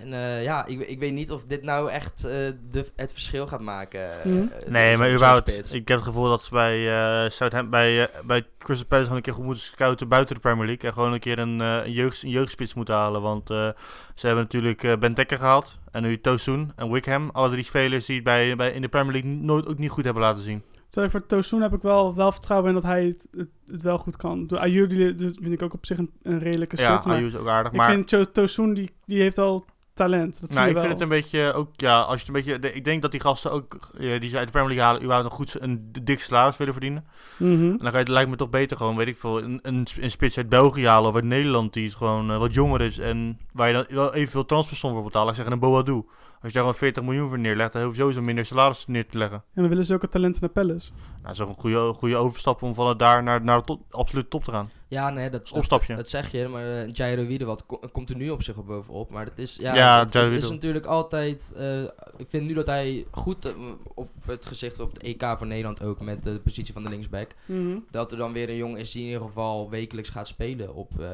En 0.00 0.12
eh, 0.12 0.42
ja, 0.42 0.66
ik, 0.66 0.80
ik 0.80 0.98
weet 0.98 1.12
niet 1.12 1.30
of 1.30 1.44
dit 1.44 1.62
nou 1.62 1.90
echt 1.90 2.24
eh, 2.24 2.30
de, 2.70 2.86
het 2.96 3.12
verschil 3.12 3.46
gaat 3.46 3.60
maken. 3.60 4.22
eh, 4.22 4.40
eh, 4.40 4.48
Nee, 4.68 4.96
maar 4.96 5.12
überhaupt, 5.12 5.74
ik 5.74 5.88
heb 5.88 5.96
het 5.98 6.06
gevoel 6.06 6.28
dat 6.28 6.42
ze 6.42 6.50
bij, 6.50 6.88
eh 6.88 7.30
Southampton, 7.30 7.70
bij, 7.70 8.08
bij 8.26 8.46
Crystal 8.58 8.86
Palace 8.86 9.02
gewoon 9.04 9.16
een 9.16 9.22
keer 9.22 9.34
goed 9.34 9.44
moeten 9.44 9.62
scouten 9.62 10.08
buiten 10.08 10.34
de 10.34 10.40
Premier 10.40 10.66
League. 10.66 10.88
En 10.88 10.94
gewoon 10.94 11.12
een 11.12 11.20
keer 11.20 11.38
een, 11.38 11.60
eh, 11.60 11.80
een, 11.84 11.92
jeugd, 11.92 12.22
een 12.22 12.30
jeugdspits 12.30 12.74
moeten 12.74 12.94
halen. 12.94 13.22
Want 13.22 13.50
eh, 13.50 13.68
ze 14.14 14.26
hebben 14.26 14.44
natuurlijk 14.44 14.82
eh 14.84 14.96
Ben 14.98 15.14
Dekker 15.14 15.36
gehaald. 15.38 15.78
En 15.90 16.02
nu 16.02 16.20
Tosun 16.20 16.72
en 16.76 16.90
Wickham. 16.90 17.30
Alle 17.32 17.50
drie 17.50 17.64
spelers 17.64 18.06
die 18.06 18.14
het 18.14 18.24
bij, 18.24 18.56
bij, 18.56 18.70
in 18.72 18.80
de 18.82 18.88
Premier 18.88 19.12
League 19.12 19.30
nooit 19.30 19.66
ook 19.68 19.78
niet 19.78 19.90
goed 19.90 20.04
hebben 20.04 20.22
laten 20.22 20.44
zien. 20.44 20.62
Terwijl 20.88 21.10
voor 21.10 21.26
Tosun 21.26 21.60
heb 21.62 21.72
ik 21.72 21.82
wel, 21.82 22.14
wel 22.14 22.32
vertrouwen 22.32 22.68
in 22.68 22.74
dat 22.74 22.82
hij 22.84 23.04
het, 23.04 23.26
het, 23.36 23.48
het 23.66 23.82
wel 23.82 23.98
goed 23.98 24.16
kan. 24.16 24.46
De 24.46 24.86
die, 24.88 25.14
vind 25.16 25.52
ik 25.52 25.62
ook 25.62 25.74
op 25.74 25.86
zich 25.86 25.98
een, 25.98 26.10
een 26.22 26.38
redelijke 26.38 26.76
Ja, 26.76 26.88
spits. 26.90 27.04
maar 27.06 27.16
Ayew 27.16 27.26
is 27.28 27.36
ook 27.36 27.48
aardig. 27.48 27.72
ik 27.72 27.78
Maar 27.78 27.90
vind 27.90 28.08
To- 28.08 28.24
Tosun, 28.32 28.74
die, 28.74 28.90
die 29.06 29.20
heeft 29.20 29.38
al 29.38 29.64
talent. 30.08 30.40
Dat 30.40 30.50
nou, 30.50 30.66
ik 30.68 30.72
wel. 30.72 30.82
vind 30.82 30.92
het 30.94 31.02
een 31.02 31.08
beetje 31.08 31.52
ook, 31.52 31.68
ja, 31.76 31.92
als 32.00 32.20
je 32.20 32.26
het 32.26 32.28
een 32.28 32.32
beetje, 32.32 32.58
de- 32.58 32.72
ik 32.72 32.84
denk 32.84 33.02
dat 33.02 33.10
die 33.10 33.20
gasten 33.20 33.50
ook, 33.52 33.78
eh, 33.98 34.20
die 34.20 34.30
ze 34.30 34.36
uit 34.36 34.46
de 34.46 34.52
Premier 34.52 34.68
League 34.68 34.84
halen, 34.84 35.02
überhaupt 35.02 35.30
een 35.30 35.36
goed, 35.36 35.56
een 35.60 35.92
dik 36.02 36.20
salaris 36.20 36.56
willen 36.56 36.72
verdienen. 36.72 37.04
Mhm. 37.36 37.52
En 37.70 37.76
dan 37.78 37.86
ga 37.86 37.92
je, 37.92 37.96
het 37.96 38.08
lijkt 38.08 38.30
me 38.30 38.36
toch 38.36 38.50
beter 38.50 38.76
gewoon, 38.76 38.96
weet 38.96 39.06
ik 39.08 39.16
veel, 39.16 39.42
een, 39.42 39.58
een, 39.62 39.86
een 40.00 40.10
spits 40.10 40.36
uit 40.36 40.48
België 40.48 40.86
halen 40.86 41.08
of 41.08 41.14
uit 41.14 41.24
Nederland 41.24 41.72
die 41.72 41.84
het 41.84 41.94
gewoon 41.94 42.30
eh, 42.30 42.38
wat 42.38 42.54
jonger 42.54 42.80
is 42.80 42.98
en 42.98 43.38
waar 43.52 43.68
je 43.68 43.74
dan 43.74 43.84
wel 43.88 44.14
evenveel 44.14 44.46
transfersom 44.46 44.92
voor 44.92 45.02
betaalt. 45.04 45.28
Ik 45.28 45.34
zeg 45.34 45.46
een 45.46 45.58
Boadu. 45.58 46.02
Als 46.42 46.52
je 46.52 46.58
daar 46.58 46.62
gewoon 46.66 46.74
40 46.74 47.02
miljoen 47.02 47.28
voor 47.28 47.38
neerlegt, 47.38 47.72
dan 47.72 47.82
hoef 47.82 47.94
je 47.94 48.00
sowieso 48.00 48.22
minder 48.22 48.44
salaris 48.46 48.86
neer 48.86 49.06
te 49.06 49.18
leggen. 49.18 49.42
En 49.54 49.62
we 49.62 49.68
willen 49.68 49.84
zulke 49.84 50.08
talenten 50.08 50.40
naar 50.40 50.50
Palace. 50.50 50.90
Nou, 50.92 51.22
dat 51.22 51.32
is 51.32 51.40
ook 51.40 51.48
een 51.48 51.54
goede, 51.60 51.92
goede 51.92 52.16
overstap 52.16 52.62
om 52.62 52.74
van 52.74 52.96
daar 52.96 53.22
naar, 53.22 53.44
naar 53.44 53.58
de 53.58 53.64
top, 53.64 53.80
absolute 53.90 54.28
top 54.28 54.44
te 54.44 54.50
gaan. 54.50 54.70
Ja, 54.88 55.10
nee, 55.10 55.30
dat, 55.30 55.48
Dat 55.48 55.86
dat 55.96 56.08
zeg 56.08 56.32
je, 56.32 56.48
maar 56.48 56.64
uh, 56.86 56.92
Jairo 56.92 57.26
Wiedewald 57.26 57.66
ko- 57.66 57.80
komt 57.92 58.10
er 58.10 58.16
nu 58.16 58.30
op 58.30 58.42
zich 58.42 58.56
op 58.56 58.66
bovenop. 58.66 59.10
Maar 59.10 59.24
het 59.24 59.38
is, 59.38 59.56
ja, 59.56 59.74
Ja, 59.74 59.98
het, 60.04 60.14
het 60.14 60.32
is 60.32 60.50
natuurlijk 60.50 60.86
altijd... 60.86 61.52
eh, 61.56 61.82
ik 62.16 62.26
vind 62.28 62.46
nu 62.46 62.54
dat 62.54 62.66
hij 62.66 63.06
goed 63.10 63.44
eh, 63.44 63.52
op 63.94 64.08
het 64.26 64.46
gezicht 64.46 64.80
op 64.80 64.92
het 64.92 65.02
EK 65.02 65.34
voor 65.38 65.46
Nederland 65.46 65.82
ook 65.82 66.00
met 66.00 66.24
de 66.24 66.40
positie 66.44 66.72
van 66.72 66.82
de 66.82 66.88
linksback. 66.88 67.30
Mhm. 67.46 67.78
Dat 67.90 68.12
er 68.12 68.18
dan 68.18 68.32
weer 68.32 68.48
een 68.48 68.56
jongen 68.56 68.78
is 68.80 68.90
die 68.92 69.02
in 69.02 69.08
ieder 69.08 69.22
geval 69.26 69.70
wekelijks 69.70 70.08
gaat 70.10 70.28
spelen 70.28 70.74
op 70.74 71.00
eh, 71.00 71.06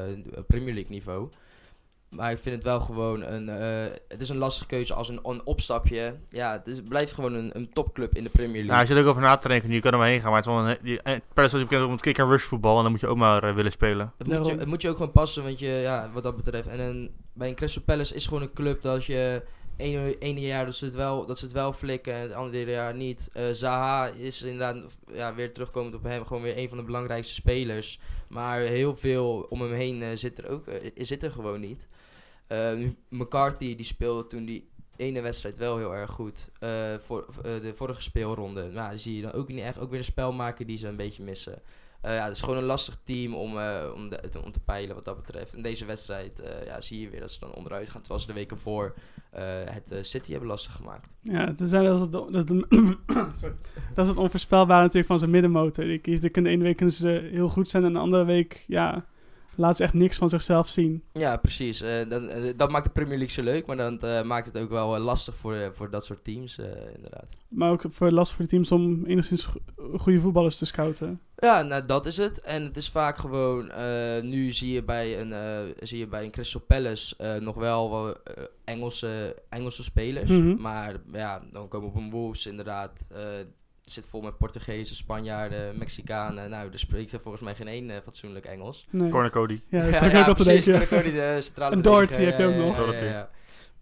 Premier 0.47 0.73
League 0.73 0.91
niveau. 0.91 1.29
Maar 2.09 2.31
ik 2.31 2.37
vind 2.37 2.55
het 2.55 2.63
wel 2.63 2.79
gewoon 2.79 3.23
een... 3.23 3.49
eh, 3.49 3.93
het 4.07 4.21
is 4.21 4.29
een 4.29 4.37
lastige 4.37 4.67
keuze 4.67 4.93
als 4.93 5.09
een, 5.09 5.19
een 5.23 5.45
opstapje. 5.45 6.15
Ja, 6.29 6.51
het, 6.51 6.67
is, 6.67 6.77
het 6.77 6.89
blijft 6.89 7.13
gewoon 7.13 7.33
een, 7.33 7.49
een 7.53 7.69
topclub 7.73 8.15
in 8.15 8.23
de 8.23 8.29
Premier 8.29 8.53
League. 8.53 8.71
Nou, 8.71 8.81
je 8.81 8.87
zit 8.87 9.03
ook 9.03 9.09
over 9.09 9.21
na 9.21 9.37
te 9.37 9.47
denken, 9.47 9.71
je 9.71 9.79
kan 9.79 9.91
er 9.91 9.97
maar 9.97 10.07
heen 10.07 10.19
gaan, 10.19 10.29
maar 10.31 10.39
het 10.39 10.47
is 10.47 10.53
wel 10.53 10.67
een, 10.67 10.77
die, 10.81 11.01
eh, 11.01 11.19
Palace 11.33 11.55
staat 11.57 11.69
bekend 11.69 11.85
om 11.85 11.91
het 11.91 12.01
kick-and-rush 12.01 12.43
voetbal 12.43 12.77
en 12.77 12.81
dan 12.83 12.91
moet 12.91 12.99
je 12.99 13.07
ook 13.07 13.17
maar 13.17 13.43
eh, 13.43 13.53
willen 13.55 13.71
spelen. 13.71 14.13
Het 14.17 14.27
moet, 14.27 14.45
je, 14.45 14.57
het 14.57 14.67
moet 14.67 14.81
je 14.81 14.89
ook 14.89 14.97
gewoon 14.97 15.11
passen, 15.11 15.43
want 15.43 15.59
je, 15.59 15.67
ja, 15.67 16.09
wat 16.13 16.23
dat 16.23 16.35
betreft. 16.35 16.67
En 16.67 16.79
een, 16.79 17.11
bij 17.33 17.47
een 17.47 17.55
Crystal 17.55 17.83
Palace 17.83 18.15
is 18.15 18.27
gewoon 18.27 18.41
een 18.41 18.53
club 18.53 18.81
dat 18.81 19.05
je 19.05 19.41
ene, 19.77 20.17
ene 20.19 20.41
jaar 20.41 20.65
dat 20.65 20.75
ze, 20.75 20.85
het 20.85 20.95
wel, 20.95 21.25
dat 21.25 21.39
ze 21.39 21.45
het 21.45 21.53
wel 21.53 21.73
flikken 21.73 22.13
en 22.13 22.21
het 22.21 22.31
andere 22.31 22.71
jaar 22.71 22.95
niet. 22.95 23.29
Eh, 23.33 23.43
Zaha 23.51 24.07
is 24.07 24.41
inderdaad, 24.41 24.97
ja, 25.13 25.35
weer 25.35 25.53
terugkomend 25.53 25.95
op 25.95 26.03
hem, 26.03 26.25
gewoon 26.25 26.43
weer 26.43 26.57
een 26.57 26.69
van 26.69 26.77
de 26.77 26.83
belangrijkste 26.83 27.33
spelers. 27.33 27.99
Maar 28.27 28.59
heel 28.59 28.95
veel 28.95 29.45
om 29.49 29.61
hem 29.61 29.73
heen 29.73 30.01
eh, 30.01 30.09
zit 30.13 30.37
er 30.37 30.49
ook 30.49 30.67
eh, 30.67 30.91
zit 30.95 31.23
er 31.23 31.31
gewoon 31.31 31.59
niet. 31.59 31.87
Nu, 32.49 32.95
McCarthy 33.09 33.75
die 33.75 33.85
speelde 33.85 34.27
toen 34.27 34.45
die 34.45 34.69
ene 34.97 35.21
wedstrijd 35.21 35.57
wel 35.57 35.77
heel 35.77 35.95
erg 35.95 36.11
goed. 36.11 36.49
Eh, 36.59 36.95
voor, 36.99 37.25
eh, 37.43 37.61
de 37.61 37.73
vorige 37.75 38.01
speelronde. 38.01 38.69
Nou, 38.71 38.97
zie 38.97 39.15
je 39.15 39.21
dan 39.21 39.31
ook 39.31 39.47
niet 39.47 39.59
echt. 39.59 39.79
Ook 39.79 39.89
weer 39.89 39.99
een 39.99 40.05
spelmaker 40.05 40.65
die 40.65 40.77
ze 40.77 40.87
een 40.87 40.95
beetje 40.95 41.23
missen. 41.23 41.61
Ja, 42.01 42.23
het 42.23 42.33
is 42.33 42.41
gewoon 42.41 42.57
een 42.57 42.63
lastig 42.63 42.97
team 43.03 43.35
om, 43.35 43.57
om, 43.95 44.09
om 44.43 44.51
te 44.51 44.59
peilen 44.65 44.95
wat 44.95 45.05
dat 45.05 45.15
betreft. 45.15 45.55
In 45.55 45.61
deze 45.61 45.85
wedstrijd 45.85 46.43
ja, 46.65 46.81
zie 46.81 47.01
je 47.01 47.09
weer 47.09 47.19
dat 47.19 47.31
ze 47.31 47.39
dan 47.39 47.53
onderuit 47.53 47.89
gaan. 47.89 48.01
Terwijl 48.01 48.21
ze 48.21 48.27
de 48.27 48.33
weken 48.33 48.57
voor 48.57 48.95
het 49.29 49.93
City 50.01 50.31
hebben 50.31 50.49
lastig 50.49 50.73
gemaakt. 50.73 51.07
Ja, 51.21 51.45
dat, 51.55 51.59
is 51.59 51.71
het, 51.71 52.11
dat, 52.11 52.33
het, 52.33 52.47
dat 53.95 54.07
is 54.07 54.13
onvoorspelbare 54.13 54.81
natuurlijk 54.81 55.07
van 55.07 55.19
zijn 55.19 55.31
middenmotor. 55.31 55.85
Die, 55.85 56.19
de 56.19 56.49
ene 56.49 56.63
week 56.63 56.77
kunnen 56.77 56.95
ze 56.95 57.29
heel 57.31 57.49
goed 57.49 57.69
zijn 57.69 57.83
en 57.83 57.93
de 57.93 57.99
andere 57.99 58.25
week 58.25 58.63
ja, 58.67 59.05
laat 59.57 59.77
ze 59.77 59.83
echt 59.83 59.93
niks 59.93 60.17
van 60.17 60.29
zichzelf 60.29 60.67
zien. 60.67 61.03
Ja, 61.13 61.37
precies. 61.37 61.81
Eh, 61.81 62.09
dan, 62.09 62.29
eh, 62.29 62.53
dat 62.57 62.71
maakt 62.71 62.85
de 62.85 62.91
Premier 62.91 63.17
League 63.17 63.33
zo 63.35 63.51
leuk. 63.51 63.65
Maar 63.65 63.77
dan 63.77 63.99
eh, 64.01 64.23
maakt 64.23 64.45
het 64.45 64.57
ook 64.57 64.69
wel 64.69 64.97
lastig 64.99 65.35
voor, 65.35 65.71
voor 65.73 65.89
dat 65.89 66.05
soort 66.05 66.23
teams, 66.23 66.57
inderdaad. 66.95 67.25
Maar 67.47 67.71
ook 67.71 67.83
voor 67.89 68.11
lastig 68.11 68.35
voor 68.35 68.45
de 68.45 68.51
teams 68.51 68.71
om 68.71 69.05
enigszins 69.05 69.43
go- 69.43 69.59
goede 69.97 70.19
voetballers 70.19 70.57
te 70.57 70.65
scouten. 70.65 71.21
Ja, 71.35 71.61
nou 71.61 71.85
dat 71.85 72.05
is 72.05 72.17
het. 72.17 72.41
En 72.41 72.63
het 72.63 72.77
is 72.77 72.89
vaak 72.89 73.17
gewoon, 73.17 73.71
nu 74.29 74.53
zie 74.53 74.71
je 74.73 74.83
bij 74.83 75.19
een, 75.21 75.33
zie 75.79 75.97
je 75.97 76.07
bij 76.07 76.23
een 76.23 76.31
Crystal 76.31 76.61
Palace 76.61 77.37
nog 77.39 77.55
wel 77.55 78.15
Engelse, 78.65 79.35
Engelse 79.49 79.83
spelers. 79.83 80.29
Mhm. 80.29 80.61
Maar 80.61 80.95
ja, 81.13 81.41
dan 81.51 81.67
komen 81.67 81.91
we 81.91 81.97
op 81.97 82.03
een 82.03 82.09
Wolves 82.09 82.45
inderdaad. 82.45 82.91
Zit 83.91 84.05
vol 84.05 84.21
met 84.21 84.37
Portugezen, 84.37 84.95
Spanjaarden, 84.95 85.77
Mexicanen. 85.77 86.49
Nou, 86.49 86.71
er 86.71 86.79
spreekt 86.79 87.11
er 87.11 87.19
volgens 87.19 87.43
mij 87.43 87.55
geen 87.55 87.67
één 87.67 87.89
eh, 87.89 88.01
fatsoenlijk 88.03 88.45
Engels. 88.45 88.87
Nee. 88.89 89.09
Corner 89.09 89.31
Cody. 89.31 89.61
Ja, 89.69 89.85
op 90.29 90.37
te 90.37 90.43
precies. 90.43 90.65
denken. 90.65 90.87
Corner 90.87 90.87
Cody, 90.87 91.15
de 91.15 91.41
centrale 91.41 91.75
En 91.75 91.81
Doherty 91.81 92.21
heb 92.23 92.37
je 92.37 92.45
ook 92.45 92.53
ja, 92.53 92.59
nog. 92.59 92.91
ja, 92.91 93.05
ja, 93.05 93.11
ja. 93.11 93.29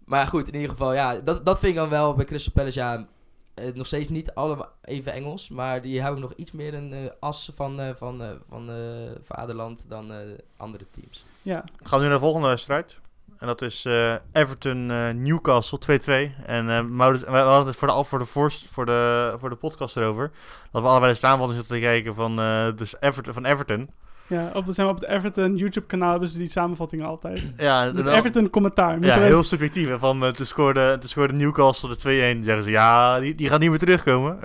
Maar 0.04 0.26
goed, 0.26 0.48
in 0.48 0.54
ieder 0.54 0.70
geval, 0.70 0.94
ja, 0.94 1.14
dat, 1.18 1.46
dat 1.46 1.58
vind 1.58 1.72
ik 1.72 1.78
dan 1.78 1.88
wel 1.88 2.14
bij 2.14 2.24
Crystal 2.24 2.52
Palace, 2.52 2.78
ja, 2.78 3.06
eh, 3.54 3.74
nog 3.74 3.86
steeds 3.86 4.08
niet 4.08 4.34
alle 4.34 4.68
even 4.84 5.12
Engels, 5.12 5.48
maar 5.48 5.82
die 5.82 6.00
hebben 6.02 6.20
nog 6.20 6.32
iets 6.36 6.52
meer 6.52 6.74
een 6.74 6.92
eh, 6.92 7.00
as 7.20 7.52
van, 7.54 7.80
eh, 7.80 7.90
van, 7.96 8.22
eh, 8.22 8.28
van 8.48 8.70
eh, 8.70 8.76
vaderland 9.22 9.84
dan 9.88 10.12
eh, 10.12 10.18
andere 10.56 10.84
teams. 10.90 11.24
Ja, 11.42 11.64
Gaan 11.82 11.98
we 11.98 12.04
nu 12.04 12.10
naar 12.10 12.18
de 12.18 12.24
volgende 12.24 12.48
wedstrijd. 12.48 12.98
En 13.38 13.46
dat 13.46 13.62
is 13.62 13.84
eh, 13.84 14.14
Everton 14.32 14.90
eh, 14.90 15.08
Newcastle 15.10 15.78
2-2. 15.78 16.44
En 16.46 16.70
eh 16.70 16.82
Maurits, 16.82 17.24
we 17.24 17.30
hadden 17.30 17.66
het 17.66 17.76
voor 17.76 17.88
de, 17.88 17.94
al 17.94 18.04
voor 18.04 18.18
de, 18.18 18.24
voor, 18.70 18.86
de, 18.86 19.34
voor 19.38 19.48
de 19.50 19.56
podcast 19.56 19.96
erover. 19.96 20.30
Dat 20.70 20.82
we 20.82 20.88
allebei 20.88 21.12
de 21.12 21.18
samenvatting 21.18 21.58
zitten 21.58 21.76
te 21.76 21.82
kijken 21.82 22.14
van, 22.14 22.36
dus 22.76 23.00
Everton, 23.00 23.32
van 23.32 23.44
Everton. 23.44 23.90
ja 24.26 24.50
op, 24.54 24.64
zijn 24.68 24.88
op 24.88 24.94
het 24.94 25.08
Everton 25.08 25.56
YouTube 25.56 25.86
kanaal 25.86 26.10
hebben 26.10 26.28
ze 26.28 26.38
die 26.38 26.48
samenvattingen 26.48 27.06
altijd. 27.06 27.52
Ja, 27.56 27.92
Everton 27.94 28.50
commentaar. 28.50 29.00
Ja 29.00 29.20
heel 29.20 29.42
subjectief. 29.44 29.88
hè, 29.88 29.98
Van, 29.98 30.32
toen, 30.32 30.46
scoorde, 30.46 30.96
toen 31.00 31.08
scoorde 31.08 31.34
Newcastle 31.34 31.88
de 31.88 32.36
2-1. 32.40 32.44
zeggen 32.44 32.62
ze, 32.62 32.70
ja, 32.70 33.20
die, 33.20 33.34
die 33.34 33.48
gaat 33.48 33.60
niet 33.60 33.70
meer 33.70 33.78
terugkomen. 33.78 34.38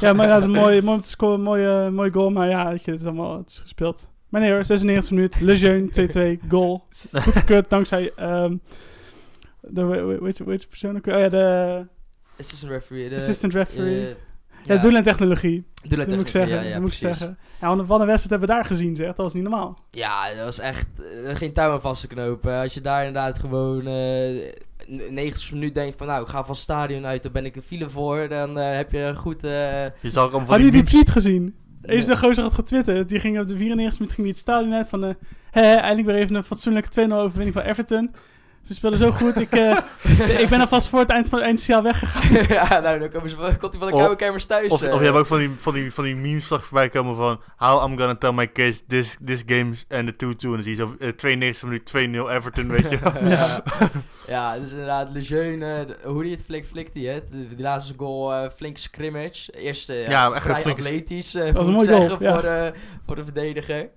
ja, 0.00 0.12
maar 0.12 0.26
ja, 0.26 0.34
het 0.34 0.42
is 0.42 0.48
een 0.48 0.60
mooi, 0.64 0.82
mooi 0.82 0.96
om 0.96 1.02
te 1.02 1.08
scoren, 1.08 1.40
mooi, 1.40 1.90
mooi 1.90 2.10
goal. 2.10 2.30
Maar 2.30 2.48
ja, 2.48 2.72
het 2.72 2.86
is 2.86 3.04
allemaal 3.04 3.38
het 3.38 3.50
is 3.50 3.58
gespeeld. 3.58 4.08
Hoor, 4.30 4.64
96 4.64 5.10
minuten, 5.10 5.44
Lejeune 5.44 6.38
2-2, 6.42 6.48
goal. 6.48 6.84
Goed 7.12 7.36
gekeurd 7.36 7.70
dankzij 7.70 8.12
ehm 8.16 8.56
de, 9.60 10.18
heet 10.22 10.36
ze 10.36 10.66
persoon 10.68 10.96
ook? 10.96 11.06
Oh 11.06 11.18
ja, 11.18 11.28
de 11.28 11.86
Assistant 12.38 12.72
referee. 12.72 13.08
De, 13.08 13.16
assistant 13.16 13.52
referee. 13.52 14.08
eh, 14.08 14.14
ja, 14.64 14.76
doel 14.76 14.96
en 14.96 15.02
technologie, 15.02 15.64
doel 15.82 15.98
en 16.00 16.06
dat 16.08 16.16
moet 16.16 16.26
ik 16.26 16.26
technologie, 16.26 16.30
zeggen. 16.30 16.68
Ja, 16.68 16.74
ja, 16.74 16.80
moet 16.80 16.88
ik 16.92 16.96
zeggen. 16.98 17.38
Ja, 17.60 17.76
want 17.76 17.88
wat 17.88 18.00
een 18.00 18.06
wedstrijd 18.06 18.30
hebben 18.30 18.48
we 18.48 18.54
daar 18.54 18.64
gezien, 18.64 18.96
zeg. 18.96 19.06
Dat 19.06 19.16
was 19.16 19.34
niet 19.34 19.42
normaal. 19.42 19.78
Ja, 19.90 20.34
dat 20.34 20.44
was 20.44 20.58
echt 20.58 20.88
eh, 21.24 21.36
geen 21.36 21.52
touw 21.52 21.72
aan 21.72 21.80
vast 21.80 22.00
te 22.00 22.06
knopen. 22.06 22.60
Als 22.60 22.74
je 22.74 22.80
daar 22.80 23.06
inderdaad 23.06 23.38
gewoon 23.38 23.86
eh 23.86 24.52
90 25.10 25.52
minuten 25.52 25.74
denkt 25.74 25.96
van 25.98 26.06
nou, 26.06 26.22
ik 26.22 26.28
ga 26.28 26.40
van 26.40 26.50
het 26.54 26.62
stadion 26.62 27.06
uit, 27.06 27.22
dan 27.22 27.32
ben 27.32 27.44
ik 27.44 27.54
de 27.54 27.62
file 27.62 27.90
voor, 27.90 28.28
dan 28.28 28.58
eh, 28.58 28.76
heb 28.76 28.92
je 28.92 29.12
goed... 29.16 29.44
eh, 29.44 29.50
Je 29.50 29.90
zag 30.10 30.24
ook 30.24 30.30
allemaal 30.30 30.30
van 30.30 30.38
Hadden 30.46 30.66
jullie 30.66 30.70
die 30.82 30.82
tweet 30.92 31.10
gezien? 31.10 31.54
Eens 31.82 32.06
de 32.06 32.16
gozer 32.16 32.42
had 32.42 32.54
getwitterd. 32.54 33.08
Die 33.08 33.18
ging 33.18 33.40
op 33.40 33.48
de 33.48 33.56
94 33.56 33.98
minuut 33.98 34.14
ging 34.14 34.26
die 34.26 34.36
het 34.36 34.42
stadion 34.42 34.74
uit 34.74 34.88
van... 34.88 35.02
hè, 35.02 35.12
hè, 35.50 35.74
eindelijk 35.74 36.06
weer 36.06 36.16
even 36.16 36.34
een 36.34 36.44
fatsoenlijke 36.44 37.08
2-0 37.08 37.12
overwinning 37.12 37.52
van 37.52 37.62
Everton. 37.62 38.14
Ze 38.62 38.74
speelden 38.74 38.98
zo 38.98 39.10
goed. 39.10 39.40
Ik, 39.40 39.52
eh, 39.52 39.76
ik 40.42 40.48
ben 40.48 40.60
alvast 40.60 40.88
voor 40.88 40.98
het 40.98 41.10
eind 41.10 41.28
van 41.28 41.38
het 41.38 41.46
eindjaar 41.46 41.82
weggegaan. 41.82 42.46
ja, 42.56 42.80
nou, 42.80 42.98
dan 42.98 43.10
komen 43.10 43.30
ze, 43.30 43.36
komt 43.36 43.60
hij 43.60 43.80
van 43.80 43.86
de 43.86 43.96
koude 43.96 44.16
kamers 44.16 44.44
thuis. 44.44 44.72
Of, 44.72 44.82
eh. 44.82 44.92
of 44.92 44.98
je 44.98 45.04
hebt 45.04 45.16
ook 45.18 45.26
van 45.26 45.38
die, 45.38 45.50
van 45.56 45.74
die, 45.74 45.92
van 45.92 46.04
die 46.04 46.16
memes 46.16 46.46
zag 46.46 46.64
voorbij 46.64 46.88
komen 46.88 47.16
van... 47.16 47.40
How 47.56 47.88
I'm 47.88 47.98
gonna 47.98 48.16
tell 48.16 48.32
my 48.32 48.46
kids 48.46 48.82
this, 48.88 49.16
this 49.24 49.42
game's 49.46 49.84
and 49.88 50.18
the 50.18 50.26
2-2. 50.26 50.28
En 50.28 50.36
dan 50.50 50.62
zie 50.62 50.76
je 50.76 50.82
zo 50.82 50.94
eh, 50.98 51.08
92 51.08 51.62
minuut 51.62 52.28
2-0 52.28 52.30
Everton, 52.36 52.68
weet 52.68 52.90
je 52.90 52.98
wel. 52.98 53.24
ja. 53.36 53.62
ja, 54.26 54.58
dus 54.58 54.70
inderdaad, 54.70 55.10
Lejeune, 55.12 55.84
de- 55.86 56.08
hoe 56.08 56.22
die 56.22 56.32
het 56.32 56.42
flik 56.44 56.66
flikt 56.66 56.94
die 56.94 57.08
het. 57.08 57.30
Die 57.30 57.48
die 57.48 57.60
laatste 57.64 57.94
goal, 57.96 58.34
eh 58.34 58.50
flink 58.56 58.76
scrimmage. 58.78 59.52
Eerste, 59.52 59.94
ja, 59.94 60.10
Ja, 60.10 60.32
echt 60.32 60.48
atletisch, 60.66 61.34
eh, 61.34 61.52
was 61.52 61.66
een 61.66 61.72
moet 61.72 61.82
ik 61.84 61.90
mooi 61.90 62.00
zeggen, 62.00 62.16
goal, 62.18 62.22
ja. 62.22 62.32
voor, 62.32 62.42
de, 62.42 62.72
voor 63.06 63.16
de 63.16 63.24
verdediger. 63.24 63.88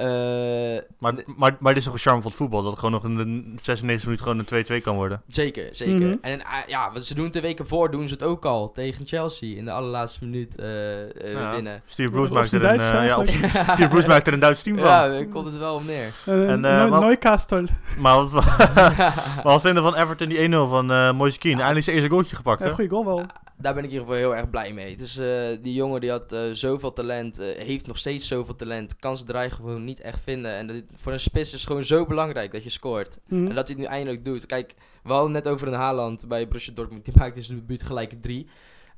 Eh, 0.00 0.82
Maar, 0.98 1.14
maar, 1.36 1.56
maar 1.58 1.72
dit 1.74 1.76
is 1.76 1.84
toch 1.84 1.92
een 1.92 1.98
charme 2.00 2.20
van 2.20 2.30
het 2.30 2.40
voetbal. 2.40 2.62
Dat 2.62 2.70
het 2.70 2.80
gewoon 2.80 2.94
nog 2.94 3.04
in 3.04 3.16
de 3.16 3.62
96 3.62 4.04
minuten 4.04 4.26
gewoon 4.26 4.38
een 4.38 4.80
2-2 4.80 4.82
kan 4.84 4.94
worden. 4.96 5.22
zeker, 5.28 5.68
zeker. 5.72 6.06
Mhm. 6.06 6.14
En 6.20 6.40
eh, 6.40 6.46
ja, 6.66 6.90
wat 6.92 7.04
ze 7.04 7.14
doen 7.14 7.24
het 7.24 7.32
de 7.32 7.40
weken 7.40 7.66
voor, 7.66 7.90
doen 7.90 8.08
ze 8.08 8.14
het 8.14 8.22
ook 8.22 8.44
al. 8.44 8.72
Tegen 8.72 9.06
Chelsea 9.06 9.56
in 9.56 9.64
de 9.64 9.70
allerlaatste 9.70 10.24
minuut 10.24 10.56
eh, 10.56 11.02
eh, 11.02 11.32
Ja. 11.32 11.50
winnen. 11.50 11.82
Steve 11.86 12.10
Bruce 12.10 12.32
maakt 12.32 12.52
er 12.52 12.64
een, 12.64 12.78
Duits 12.78 12.90
ja, 12.90 13.18
op 13.18 13.26
Steve 13.26 13.88
Bruce 13.88 14.08
maakt 14.14 14.26
er 14.26 14.32
een 14.32 14.40
Duits 14.40 14.62
team 14.62 14.78
van. 14.78 14.86
Ja, 14.86 15.04
ik 15.04 15.30
komt 15.30 15.46
het 15.46 15.58
wel 15.58 15.74
op 15.74 15.84
neer. 15.84 16.12
Uh, 16.28 16.50
En, 16.50 16.64
eh, 16.64 17.00
Neukastel. 17.00 17.64
Maar 17.98 18.14
wat, 18.28 18.32
maar 19.36 19.42
wat 19.42 19.60
vinden 19.60 19.82
van 19.82 19.94
Everton 19.94 20.28
die 20.28 20.48
1-0 20.48 20.50
van 20.68 20.90
eh 20.92 21.12
Moise 21.12 21.38
Keane? 21.38 21.56
Eindelijk 21.58 21.84
zijn 21.84 21.96
eerste 21.96 22.10
goaltje 22.10 22.36
gepakt, 22.36 22.62
Ja, 22.62 22.68
hè? 22.68 22.74
goeie 22.74 22.90
goal 22.90 23.04
wel. 23.04 23.22
Daar 23.60 23.74
ben 23.74 23.84
ik 23.84 23.90
in 23.90 23.96
ieder 23.96 24.06
geval 24.06 24.20
heel 24.20 24.36
erg 24.36 24.50
blij 24.50 24.72
mee. 24.72 24.96
Dus 24.96 25.14
die 25.62 25.74
jongen 25.74 26.00
die 26.00 26.10
had 26.10 26.32
eh, 26.32 26.40
zoveel 26.52 26.92
talent, 26.92 27.38
eh, 27.38 27.46
heeft 27.64 27.86
nog 27.86 27.98
steeds 27.98 28.28
zoveel 28.28 28.56
talent, 28.56 28.96
kan 28.96 29.16
zijn 29.16 29.28
draai 29.28 29.50
gewoon 29.50 29.84
niet 29.84 30.00
echt 30.00 30.20
vinden. 30.22 30.52
En 30.52 30.66
dat, 30.66 30.82
voor 30.96 31.12
een 31.12 31.20
spits 31.20 31.52
is 31.52 31.60
het 31.60 31.66
gewoon 31.66 31.84
zo 31.84 32.06
belangrijk 32.06 32.52
dat 32.52 32.62
je 32.62 32.70
scoort. 32.70 33.18
Mhm. 33.28 33.46
En 33.46 33.54
dat 33.54 33.68
hij 33.68 33.76
het 33.76 33.78
nu 33.78 33.84
eindelijk 33.84 34.24
doet. 34.24 34.46
Kijk, 34.46 34.74
we 35.02 35.12
hadden 35.12 35.32
net 35.32 35.48
over 35.48 35.68
een 35.68 35.74
Haaland 35.74 36.28
bij 36.28 36.46
Borussia 36.46 36.74
Dortmund. 36.74 37.04
Die 37.04 37.14
maakte 37.16 37.42
zijn 37.42 37.58
debuut 37.58 37.82
gelijk 37.82 38.22
drie. 38.22 38.46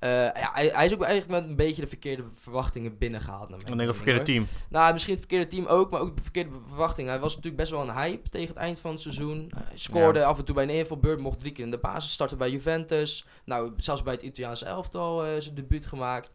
Eh, 0.03 0.11
ja, 0.11 0.51
hij, 0.53 0.71
hij 0.75 0.85
is 0.85 0.95
ook 0.95 1.03
eigenlijk 1.03 1.41
met 1.41 1.51
een 1.51 1.57
beetje 1.57 1.83
de 1.83 1.89
verkeerde 1.89 2.25
verwachtingen 2.39 2.99
binnengehaald. 2.99 3.49
naar 3.49 3.59
mijn 3.59 3.65
denk 3.65 3.71
ik 3.71 3.79
een 3.81 3.87
mening, 3.87 3.97
verkeerde 3.97 4.33
hoor. 4.33 4.47
team. 4.47 4.69
Nou, 4.69 4.93
misschien 4.93 5.15
het 5.15 5.23
verkeerde 5.23 5.51
team 5.51 5.67
ook, 5.67 5.91
maar 5.91 6.01
ook 6.01 6.17
de 6.17 6.23
verkeerde 6.23 6.51
verwachtingen. 6.69 7.11
Hij 7.11 7.21
was 7.21 7.31
natuurlijk 7.31 7.57
best 7.63 7.71
wel 7.71 7.89
een 7.89 7.95
hype 7.95 8.29
tegen 8.29 8.49
het 8.49 8.57
eind 8.57 8.79
van 8.79 8.91
het 8.91 9.01
seizoen. 9.01 9.53
Hij 9.55 9.79
scoorde 9.79 10.25
af 10.25 10.39
en 10.39 10.45
toe 10.45 10.55
bij 10.55 10.65
een 10.65 10.71
invalbeurt, 10.71 11.21
mocht 11.21 11.41
drie 11.41 11.53
keer 11.53 11.65
in 11.65 11.71
de 11.71 11.79
basis 11.79 12.13
starten 12.13 12.39
bij 12.39 12.51
Juventus. 12.51 13.27
Nou, 13.45 13.73
zelfs 13.77 14.03
bij 14.03 14.15
het 14.15 14.23
Italiaanse 14.23 14.65
elftal 14.65 15.25
eh 15.25 15.31
zijn 15.39 15.55
debuut 15.55 15.87
gemaakt. 15.87 16.31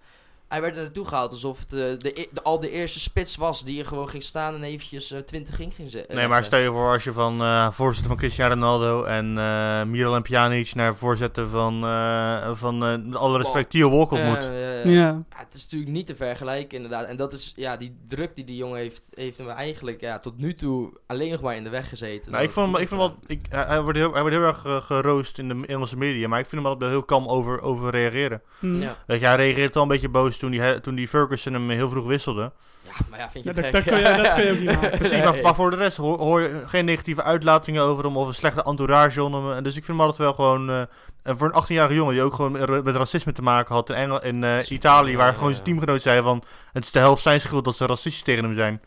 Hij 0.47 0.61
werd 0.61 0.75
er 0.75 0.81
naartoe 0.81 1.05
gehaald 1.07 1.31
alsof 1.31 1.59
het 1.59 1.73
eh, 1.73 1.79
de, 1.79 2.11
e- 2.21 2.27
de, 2.31 2.43
al 2.43 2.59
de 2.59 2.71
eerste 2.71 2.99
spits 2.99 3.35
was 3.35 3.63
die 3.63 3.79
er 3.79 3.85
gewoon 3.85 4.09
ging 4.09 4.23
staan 4.23 4.55
en 4.55 4.63
eventjes 4.63 5.11
eh, 5.11 5.19
20 5.19 5.59
in 5.59 5.71
ging 5.71 5.91
zetten. 5.91 6.15
Nee, 6.15 6.27
maar 6.27 6.43
stel 6.43 6.59
je 6.59 6.69
voor 6.69 6.91
als 6.91 7.03
je 7.03 7.11
van 7.11 7.41
eh 7.41 7.71
voorzitter 7.71 8.07
van 8.07 8.17
Cristiano 8.17 8.53
Ronaldo 8.53 9.03
en 9.03 9.37
eh 9.37 9.83
Miralem 9.83 10.21
Pjanic 10.21 10.75
naar 10.75 10.95
voorzitter 10.95 11.47
van, 11.47 11.83
eh 11.83 12.51
van 12.53 12.85
eh, 12.85 13.15
alle 13.15 13.37
respect 13.37 13.69
Theo 13.69 13.89
Walcott 13.89 14.23
moet. 14.23 14.37
Eh, 14.49 14.85
ja. 14.85 14.91
Ja, 15.07 15.23
het 15.35 15.53
is 15.53 15.63
natuurlijk 15.63 15.91
niet 15.91 16.07
te 16.07 16.15
vergelijken, 16.15 16.75
inderdaad. 16.75 17.05
En 17.05 17.17
dat 17.17 17.33
is, 17.33 17.53
ja, 17.55 17.77
die 17.77 17.97
druk 18.07 18.35
die 18.35 18.45
die 18.45 18.55
jongen 18.55 18.77
heeft, 18.77 19.07
heeft 19.13 19.37
hem 19.37 19.49
eigenlijk 19.49 20.01
ja, 20.01 20.19
tot 20.19 20.37
nu 20.37 20.55
toe 20.55 20.97
alleen 21.07 21.31
nog 21.31 21.41
maar 21.41 21.55
in 21.55 21.63
de 21.63 21.69
weg 21.69 21.89
gezeten. 21.89 22.31
Nou, 22.31 22.43
ik 22.43 22.49
Dat 22.49 22.57
vond, 22.63 22.71
hem- 22.73 22.81
ik 22.81 22.87
vond 22.87 23.01
wel, 23.01 23.15
ik, 23.27 23.45
hij, 23.49 23.81
wordt 23.81 23.97
heel, 23.97 24.11
hij 24.13 24.21
wordt 24.21 24.35
heel 24.35 24.45
erg 24.45 24.65
eh, 24.65 24.81
geroost 24.81 25.37
in 25.39 25.47
de 25.47 25.67
Engelse 25.67 25.97
media, 25.97 26.27
maar 26.27 26.39
ik 26.39 26.45
vind 26.45 26.61
hem 26.61 26.71
altijd 26.71 26.91
heel 26.91 27.03
kalm 27.03 27.27
over, 27.27 27.61
over 27.61 27.89
reageren. 27.91 28.41
Mhm. 28.59 28.81
Ja. 28.81 28.95
Weet 29.07 29.19
je, 29.19 29.25
hij 29.25 29.35
reageerde 29.35 29.73
wel 29.73 29.83
een 29.83 29.89
beetje 29.89 30.09
boos 30.09 30.36
toen 30.37 30.51
die, 30.51 30.79
toen 30.79 30.95
die 30.95 31.07
Ferguson 31.07 31.53
hem 31.53 31.69
heel 31.69 31.89
vroeg 31.89 32.05
wisselde. 32.05 32.51
ja, 32.83 32.91
maar 33.09 33.19
ja, 33.19 33.29
vind 33.29 33.43
je 33.43 33.49
Ja, 33.53 33.61
het 33.61 33.71
dat, 33.71 33.83
gek? 33.83 33.91
dat, 33.91 34.01
kun 34.01 34.11
je, 34.11 34.21
dat 34.23 34.33
kun 34.33 34.45
je 34.45 34.51
ook 34.51 34.57
niet 34.59 34.81
maken. 34.81 34.97
Precies, 34.99 35.23
maar, 35.23 35.41
maar 35.41 35.55
voor 35.55 35.69
de 35.69 35.75
rest 35.77 35.97
hoor, 35.97 36.17
hoor 36.19 36.41
je 36.41 36.61
geen 36.65 36.85
negatieve 36.85 37.23
uitlatingen 37.23 37.83
over 37.83 38.03
hem 38.03 38.17
of 38.17 38.27
een 38.27 38.33
slechte 38.33 38.63
entourage 38.63 39.23
onder 39.23 39.43
hem. 39.43 39.51
En 39.51 39.63
Dus 39.63 39.75
ik 39.75 39.85
vind 39.85 39.97
hem 39.97 40.07
altijd 40.07 40.17
wel 40.17 40.33
gewoon, 40.33 40.69
eh, 40.69 40.81
en 41.23 41.37
voor 41.37 41.47
een 41.53 41.63
18-jarige 41.63 41.95
jongen 41.95 42.13
die 42.13 42.23
ook 42.23 42.33
gewoon 42.33 42.83
met 42.83 42.95
racisme 42.95 43.31
te 43.33 43.41
maken 43.41 43.75
had 43.75 43.89
in, 43.89 43.95
Engel, 43.95 44.23
in 44.23 44.43
eh, 44.43 44.69
Italië, 44.69 45.17
waar 45.17 45.33
gewoon 45.33 45.51
zijn 45.51 45.63
teamgenoot 45.65 46.01
zeiden 46.01 46.23
van, 46.23 46.43
het 46.73 46.83
is 46.85 46.91
de 46.91 46.99
helft 46.99 47.21
zijn 47.21 47.41
schuld 47.41 47.65
dat 47.65 47.77
ze 47.77 47.85
racistisch 47.85 48.21
tegen 48.23 48.43
hem 48.43 48.55
zijn. 48.55 48.81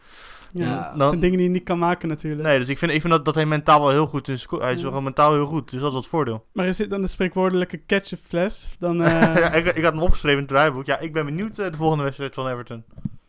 Ja, 0.53 0.65
Ja, 0.65 0.95
dat 0.97 1.09
zijn 1.09 1.21
dingen 1.21 1.37
die 1.37 1.47
je 1.47 1.53
niet 1.53 1.65
kan 1.65 1.79
maken 1.79 2.09
natuurlijk. 2.09 2.43
Nee, 2.43 2.59
dus 2.59 2.69
ik 2.69 2.79
vind, 2.79 2.93
ik 2.93 3.01
vind 3.01 3.13
dat, 3.13 3.25
dat 3.25 3.35
hij 3.35 3.47
mentaal 3.47 3.81
wel 3.81 3.91
heel 3.91 4.07
goed 4.07 4.29
is. 4.29 4.47
Hij 4.51 4.73
is 4.73 4.83
Ja. 4.83 4.91
wel 4.91 5.03
mentaal 5.03 5.33
heel 5.33 5.47
goed, 5.47 5.71
dus 5.71 5.81
dat 5.81 5.91
is 5.91 5.97
het 5.97 6.07
voordeel. 6.07 6.45
Maar 6.53 6.67
is 6.67 6.77
dit 6.77 6.91
dan 6.91 7.01
de 7.01 7.07
spreekwoordelijke 7.07 7.77
ketchupfles? 7.77 8.77
Dan, 8.79 8.97
ja, 8.99 9.53
eh 9.53 9.59
ik, 9.67 9.67
ik 9.77 9.85
had 9.85 9.93
hem 9.93 10.03
opgeschreven 10.03 10.39
in 10.39 10.45
het 10.45 10.53
draaiboek. 10.55 10.87
Ja, 10.87 10.99
ik 10.99 11.13
ben 11.13 11.25
benieuwd 11.25 11.59
eh, 11.59 11.71
de 11.71 11.77
volgende 11.77 12.05
wedstrijd 12.05 12.35
van 12.35 12.49
Everton. 12.49 12.85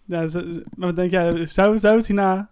ja, 0.05 0.27
maar 0.75 0.87
wat 0.87 0.95
denk 0.95 1.11
jij? 1.11 1.45
Zou, 1.45 1.77
zou 1.77 1.95
het 1.97 2.07
hierna... 2.07 2.49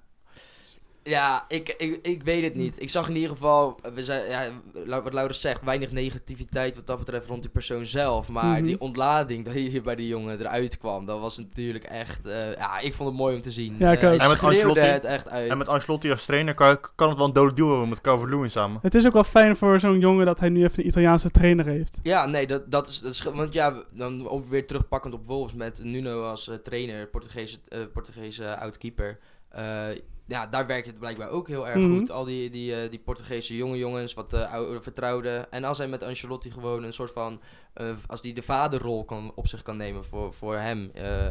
Ja, 1.03 1.45
ik, 1.47 1.75
ik, 1.77 1.99
ik 2.01 2.23
weet 2.23 2.43
het 2.43 2.55
niet. 2.55 2.81
Ik 2.81 2.89
zag 2.89 3.09
in 3.09 3.15
ieder 3.15 3.29
geval, 3.29 3.79
we 3.93 4.03
zijn, 4.03 4.29
ja, 4.29 5.01
wat 5.01 5.13
Laurens 5.13 5.41
zegt, 5.41 5.63
weinig 5.63 5.91
negativiteit 5.91 6.75
wat 6.75 6.87
dat 6.87 6.97
betreft 6.99 7.27
rond 7.27 7.41
die 7.41 7.51
persoon 7.51 7.85
zelf. 7.85 8.29
Maar 8.29 8.57
Mhm. 8.57 8.65
die 8.65 8.79
ontlading 8.81 9.45
dat 9.45 9.53
hier 9.53 9.81
bij 9.81 9.95
die 9.95 10.07
jongen 10.07 10.39
eruit 10.39 10.77
kwam, 10.77 11.05
dat 11.05 11.19
was 11.19 11.37
natuurlijk 11.37 11.83
echt, 11.83 12.25
eh, 12.25 12.53
ja, 12.53 12.79
ik 12.79 12.93
vond 12.93 13.09
het 13.09 13.17
mooi 13.17 13.35
om 13.35 13.41
te 13.41 13.51
zien. 13.51 13.75
Ja, 13.79 13.91
ik 13.91 14.01
Eh, 14.01 14.21
En 14.23 14.29
met 14.29 14.39
Ancelotti- 14.43 14.79
het 14.81 15.03
echt 15.03 15.27
uit. 15.27 15.49
En 15.49 15.57
met 15.57 15.67
Ancelotti 15.67 16.11
als 16.11 16.25
trainer 16.25 16.53
kan, 16.53 16.77
kan 16.95 17.09
het 17.09 17.17
wel 17.17 17.27
een 17.27 17.33
dode 17.33 17.53
duo 17.53 17.67
worden 17.67 17.89
met 17.89 18.01
Calvert-Lewin 18.01 18.49
samen. 18.51 18.79
Het 18.81 18.95
is 18.95 19.05
ook 19.07 19.13
wel 19.13 19.23
fijn 19.23 19.57
voor 19.57 19.79
zo'n 19.79 19.99
jongen 19.99 20.25
dat 20.25 20.39
hij 20.39 20.49
nu 20.49 20.63
even 20.63 20.79
een 20.79 20.87
Italiaanse 20.87 21.31
trainer 21.31 21.65
heeft. 21.65 21.99
Ja, 22.03 22.25
nee, 22.25 22.47
dat, 22.47 22.71
dat, 22.71 22.87
is, 22.87 22.99
dat 22.99 23.11
is... 23.13 23.21
Want 23.23 23.53
ja, 23.53 23.73
dan 23.91 24.27
ook 24.29 24.45
weer 24.49 24.67
terugpakkend 24.67 25.13
op 25.13 25.25
Wolves 25.25 25.53
met 25.53 25.81
Nuno 25.83 26.23
als 26.23 26.47
eh, 26.49 26.55
trainer, 26.55 27.07
Portugese, 27.07 27.57
eh 27.67 27.79
Portugese 27.93 28.57
oud-keeper. 28.57 29.17
Eh, 29.49 29.87
ja, 30.27 30.47
daar 30.47 30.67
werkt 30.67 30.87
het 30.87 30.99
blijkbaar 30.99 31.29
ook 31.29 31.47
heel 31.47 31.67
erg 31.67 31.77
Mhm. 31.85 31.97
goed. 31.97 32.11
Al 32.11 32.23
die, 32.25 32.49
die, 32.49 32.75
eh, 32.81 32.89
die 32.89 32.99
Portugese 32.99 33.55
jonge 33.55 33.77
jongens, 33.77 34.13
wat 34.13 34.33
eh 34.33 34.53
oude 34.53 34.81
vertrouwden. 34.81 35.51
En 35.51 35.63
als 35.63 35.77
hij 35.77 35.87
met 35.87 36.03
Ancelotti 36.03 36.51
gewoon 36.51 36.83
een 36.83 36.93
soort 36.93 37.11
van... 37.11 37.41
eh, 37.73 37.89
als 38.07 38.21
hij 38.21 38.33
de 38.33 38.41
vaderrol 38.41 39.05
kan, 39.05 39.31
op 39.35 39.47
zich 39.47 39.61
kan 39.61 39.77
nemen 39.77 40.05
voor, 40.05 40.33
voor 40.33 40.55
hem 40.55 40.91
eh, 40.93 41.25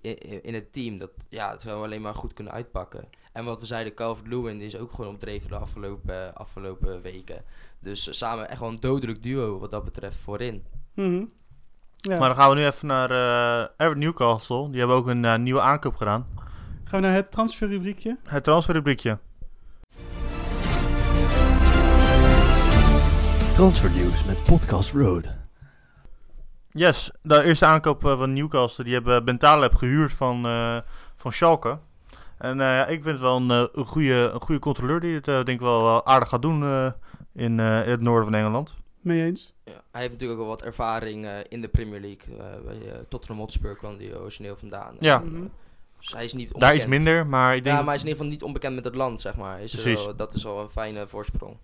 in, 0.00 0.42
in 0.42 0.54
het 0.54 0.72
team. 0.72 0.98
Dat, 0.98 1.10
ja, 1.28 1.50
het 1.50 1.62
zou 1.62 1.84
alleen 1.84 2.00
maar 2.00 2.14
goed 2.14 2.32
kunnen 2.32 2.52
uitpakken. 2.52 3.08
En 3.32 3.44
wat 3.44 3.60
we 3.60 3.66
zeiden, 3.66 3.94
Calvert-Lewin 3.94 4.60
is 4.60 4.76
ook 4.76 4.92
gewoon 4.92 5.14
opdreven 5.14 5.48
de 5.48 5.56
afgelopen, 5.56 6.34
afgelopen 6.34 7.02
weken. 7.02 7.44
Dus 7.80 8.18
samen 8.18 8.48
echt 8.48 8.60
wel 8.60 8.68
een 8.68 8.80
dodelijk 8.80 9.22
duo 9.22 9.58
wat 9.58 9.70
dat 9.70 9.84
betreft 9.84 10.16
voorin. 10.16 10.64
Mhm. 10.94 11.24
Ja. 11.96 12.18
Maar 12.18 12.28
dan 12.28 12.36
gaan 12.36 12.50
we 12.50 12.56
nu 12.56 12.64
even 12.66 12.86
naar 12.86 13.10
eh 13.10 13.68
Everton 13.76 13.98
Newcastle. 13.98 14.70
Die 14.70 14.78
hebben 14.78 14.96
ook 14.96 15.06
een 15.06 15.42
nieuwe 15.42 15.60
aankoop 15.60 15.96
gedaan. 15.96 16.26
Gaan 16.90 17.00
we 17.00 17.06
naar 17.06 17.16
het 17.16 17.30
transferrubriekje? 17.30 18.16
Het 18.24 18.44
transferrubriekje. 18.44 19.18
Transfernieuws 23.54 24.24
met 24.24 24.42
Podcast 24.44 24.92
Road. 24.92 25.36
Yes, 26.70 27.10
de 27.22 27.42
eerste 27.42 27.66
aankoop 27.66 28.04
eh, 28.04 28.18
van 28.18 28.32
Newcastle. 28.32 28.84
Die 28.84 28.92
hebben 28.92 29.24
Bentaleb 29.24 29.74
gehuurd 29.74 30.12
van, 30.12 30.46
eh, 30.46 30.78
van 31.16 31.32
Schalke. 31.32 31.78
En 32.38 32.60
eh, 32.60 32.66
ja, 32.66 32.86
ik 32.86 33.02
vind 33.02 33.04
het 33.14 33.20
wel 33.20 33.36
een, 33.36 33.50
een, 33.50 33.86
goede, 33.86 34.30
een 34.34 34.40
goede 34.40 34.60
controleur 34.60 35.00
die 35.00 35.14
het 35.14 35.28
eh, 35.28 35.34
denk 35.34 35.48
ik 35.48 35.60
wel 35.60 35.82
wel 35.82 36.06
aardig 36.06 36.28
gaat 36.28 36.42
doen 36.42 36.62
eh, 36.62 36.92
in, 37.34 37.60
eh, 37.60 37.84
in 37.84 37.90
het 37.90 38.00
noorden 38.00 38.24
van 38.24 38.34
Engeland. 38.34 38.74
Mee 39.00 39.24
eens? 39.24 39.54
Ja, 39.64 39.82
hij 39.92 40.00
heeft 40.00 40.12
natuurlijk 40.12 40.40
ook 40.40 40.46
wel 40.46 40.56
wat 40.56 40.66
ervaring 40.66 41.24
eh, 41.24 41.32
in 41.48 41.60
de 41.60 41.68
Premier 41.68 42.00
League. 42.00 42.36
Bij 42.64 43.04
Tottenham 43.08 43.38
Hotspur 43.40 43.76
kwam 43.76 43.96
hij 43.98 44.16
origineel 44.16 44.56
vandaan. 44.56 44.96
Ja. 44.98 45.20
En, 45.22 45.34
eh, 45.34 45.40
dus 46.00 46.12
hij 46.12 46.24
is 46.24 46.32
niet 46.32 46.58
Daar 46.58 46.74
iets 46.74 46.86
minder, 46.86 47.26
maar 47.26 47.56
ik 47.56 47.64
denk 47.64 47.76
Ja, 47.76 47.82
maar 47.82 47.84
hij 47.86 47.94
is 47.94 48.00
in 48.02 48.08
ieder 48.08 48.22
geval 48.22 48.36
niet 48.38 48.42
onbekend 48.46 48.74
met 48.74 48.84
het 48.84 48.94
land, 48.94 49.20
zeg 49.20 49.36
maar. 49.36 49.60
Is 49.60 49.72
er 49.72 49.80
Precies. 49.82 50.04
wel- 50.04 50.16
dat 50.16 50.34
is 50.34 50.46
al 50.46 50.60
een 50.60 50.68
fijne 50.68 51.06
voorsprong. 51.08 51.56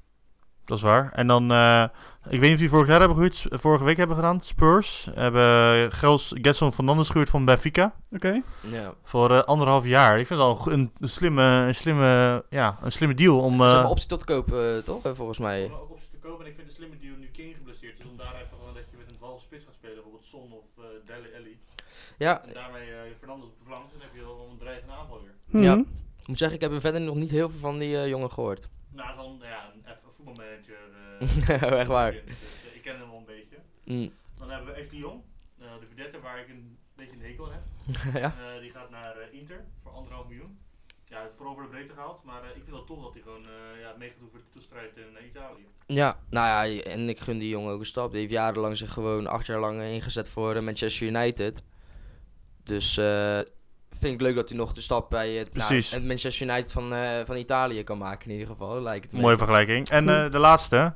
dat 0.64 0.76
is 0.76 0.82
waar. 0.82 1.12
En 1.12 1.26
dan, 1.26 1.50
eh, 1.52 1.82
ik 2.28 2.40
weet 2.40 2.40
niet 2.40 2.52
of 2.52 2.58
die 2.58 2.68
vorig 2.68 2.86
jaar 2.88 2.98
hebben 2.98 3.16
gehuurd, 3.16 3.46
vorige 3.50 3.84
week 3.84 3.96
hebben 3.96 4.16
gedaan. 4.16 4.40
Spurs 4.42 5.08
hebben 5.14 5.92
Gels 5.92 6.34
Getson 6.42 6.72
Fernandes 6.72 7.08
gehuurd 7.08 7.30
van 7.30 7.44
Benfica. 7.44 7.94
Oké. 8.12 8.42
Ja. 8.70 8.94
Voor 9.04 9.30
eh, 9.30 9.40
anderhalf 9.42 9.84
jaar. 9.84 10.18
Ik 10.20 10.26
vind 10.26 10.40
het 10.40 10.48
al 10.48 10.72
een, 10.72 10.92
slimme, 11.00 11.42
een, 11.42 11.74
slimme, 11.74 12.44
ja, 12.50 12.78
een 12.82 12.92
slimme 12.92 13.14
deal 13.14 13.40
om... 13.40 13.56
Ze 13.56 13.62
eh, 13.62 13.72
hebben 13.72 13.90
optie 13.90 14.08
tot 14.08 14.24
koop, 14.24 14.52
eh, 14.52 14.76
toch? 14.78 15.04
Eh, 15.04 15.12
volgens 15.14 15.38
mij. 15.38 15.70
ook 15.72 15.90
op 15.90 15.98
te 16.10 16.18
kopen. 16.18 16.44
En 16.44 16.50
ik 16.50 16.56
vind 16.56 16.68
het 16.68 16.76
een 16.78 16.82
slimme 16.82 16.98
deal 16.98 17.16
nu 17.18 17.26
King 17.32 17.54
geblesseerd 17.56 17.98
is. 17.98 18.06
Om 18.06 18.16
daar 18.16 18.34
even 18.34 18.56
gewoon 18.58 18.74
dat 18.74 18.82
je 18.90 18.96
met 18.96 19.08
een 19.10 19.18
valse 19.20 19.44
spits 19.44 19.64
gaat 19.64 19.74
spelen. 19.74 19.94
Bijvoorbeeld 19.94 20.24
Son 20.24 20.52
of 20.52 20.66
uh, 20.78 20.84
Dele 21.06 21.28
Alli. 21.38 21.58
Ja, 22.18 22.44
En 22.44 22.52
daarmee 22.52 22.88
uh, 22.90 22.96
Fernandes 23.18 23.48
op 23.48 23.58
de 23.58 23.64
flank. 23.64 23.90
Dan 23.92 24.00
heb 24.00 24.14
je 24.14 24.22
al 24.22 24.48
een 24.50 24.58
dreigende 24.58 24.92
aanval 24.92 25.22
weer. 25.22 25.34
Mhm. 25.46 25.62
Ja. 25.62 25.74
ik 26.20 26.26
moet 26.26 26.38
zeggen, 26.38 26.56
ik 26.56 26.62
heb 26.62 26.72
er 26.72 26.80
verder 26.80 27.00
nog 27.00 27.16
niet 27.16 27.30
heel 27.30 27.50
veel 27.50 27.58
van 27.58 27.78
die 27.78 27.96
eh, 27.96 28.08
jongen 28.08 28.30
gehoord. 28.30 28.68
Nou, 28.92 29.16
dan 29.16 29.38
ja, 29.42 29.72
een 29.84 29.96
voetbalmanager. 30.12 30.78
Oh, 31.72 31.78
echt 31.78 31.88
waar. 31.88 32.12
Dus, 32.12 32.20
eh, 32.22 32.74
ik 32.76 32.82
ken 32.82 32.98
hem 32.98 33.08
wel 33.08 33.18
een 33.18 33.24
beetje. 33.24 33.56
Mm. 33.84 34.12
Dan 34.38 34.50
hebben 34.50 34.74
we 34.74 34.80
Ashley 34.80 34.98
Jong. 34.98 35.20
eh, 35.58 35.66
de 35.80 35.86
verdette 35.86 36.20
waar 36.20 36.40
ik 36.40 36.48
een 36.48 36.78
beetje 36.96 37.12
een 37.12 37.22
hekel 37.22 37.44
aan 37.46 37.52
heb. 37.52 37.62
ja. 38.22 38.34
Eh, 38.54 38.60
die 38.60 38.70
gaat 38.70 38.90
naar 38.90 39.16
eh, 39.16 39.38
Inter 39.38 39.64
voor 39.82 39.92
anderhalf 39.92 40.26
miljoen. 40.28 40.58
Ja, 41.08 41.22
het 41.22 41.32
vooral 41.36 41.54
voor 41.54 41.62
de 41.62 41.68
breedte 41.68 41.92
gehaald. 41.94 42.24
Maar 42.24 42.42
eh, 42.42 42.48
ik 42.56 42.62
vind 42.64 42.76
het 42.76 42.86
tof 42.86 43.02
dat 43.02 43.12
hij 43.12 43.22
gewoon 43.22 43.44
eh 43.44 43.80
ja, 43.80 43.94
mee 43.98 44.08
gaat 44.08 44.18
doen 44.18 44.28
voor 44.30 44.38
de 44.38 44.50
toestrijd 44.52 44.96
in 44.96 45.16
eh, 45.16 45.26
Italië. 45.26 45.66
ja, 45.86 46.18
nou 46.30 46.46
ja, 46.68 46.82
en 46.82 47.08
ik 47.08 47.18
gun 47.20 47.38
die 47.38 47.48
jongen 47.48 47.72
ook 47.72 47.78
een 47.80 47.86
stap. 47.86 48.10
Die 48.10 48.20
heeft 48.20 48.32
jarenlang 48.32 48.76
zich 48.76 48.92
gewoon 48.92 49.26
acht 49.26 49.46
jaar 49.46 49.60
lang 49.60 49.80
ingezet 49.82 50.28
voor 50.28 50.54
eh, 50.54 50.62
Manchester 50.62 51.06
United. 51.06 51.62
Dus 52.66 52.96
eh, 52.96 53.38
vind 53.98 54.14
ik 54.14 54.20
leuk 54.20 54.34
dat 54.34 54.48
hij 54.48 54.58
nog 54.58 54.72
de 54.72 54.80
stap 54.80 55.10
bij 55.10 55.32
het, 55.32 55.54
nou, 55.54 55.74
het 55.74 56.04
Manchester 56.04 56.48
United 56.48 56.72
van, 56.72 56.94
eh, 56.94 57.20
van 57.24 57.36
Italië 57.36 57.82
kan 57.82 57.98
maken 57.98 58.26
in 58.26 58.32
ieder 58.32 58.48
geval. 58.48 58.80
Lijkt 58.80 59.10
het 59.10 59.20
Mooie 59.20 59.36
vergelijking. 59.36 59.88
En 59.88 60.08
eh, 60.08 60.30
de 60.30 60.38
laatste. 60.38 60.94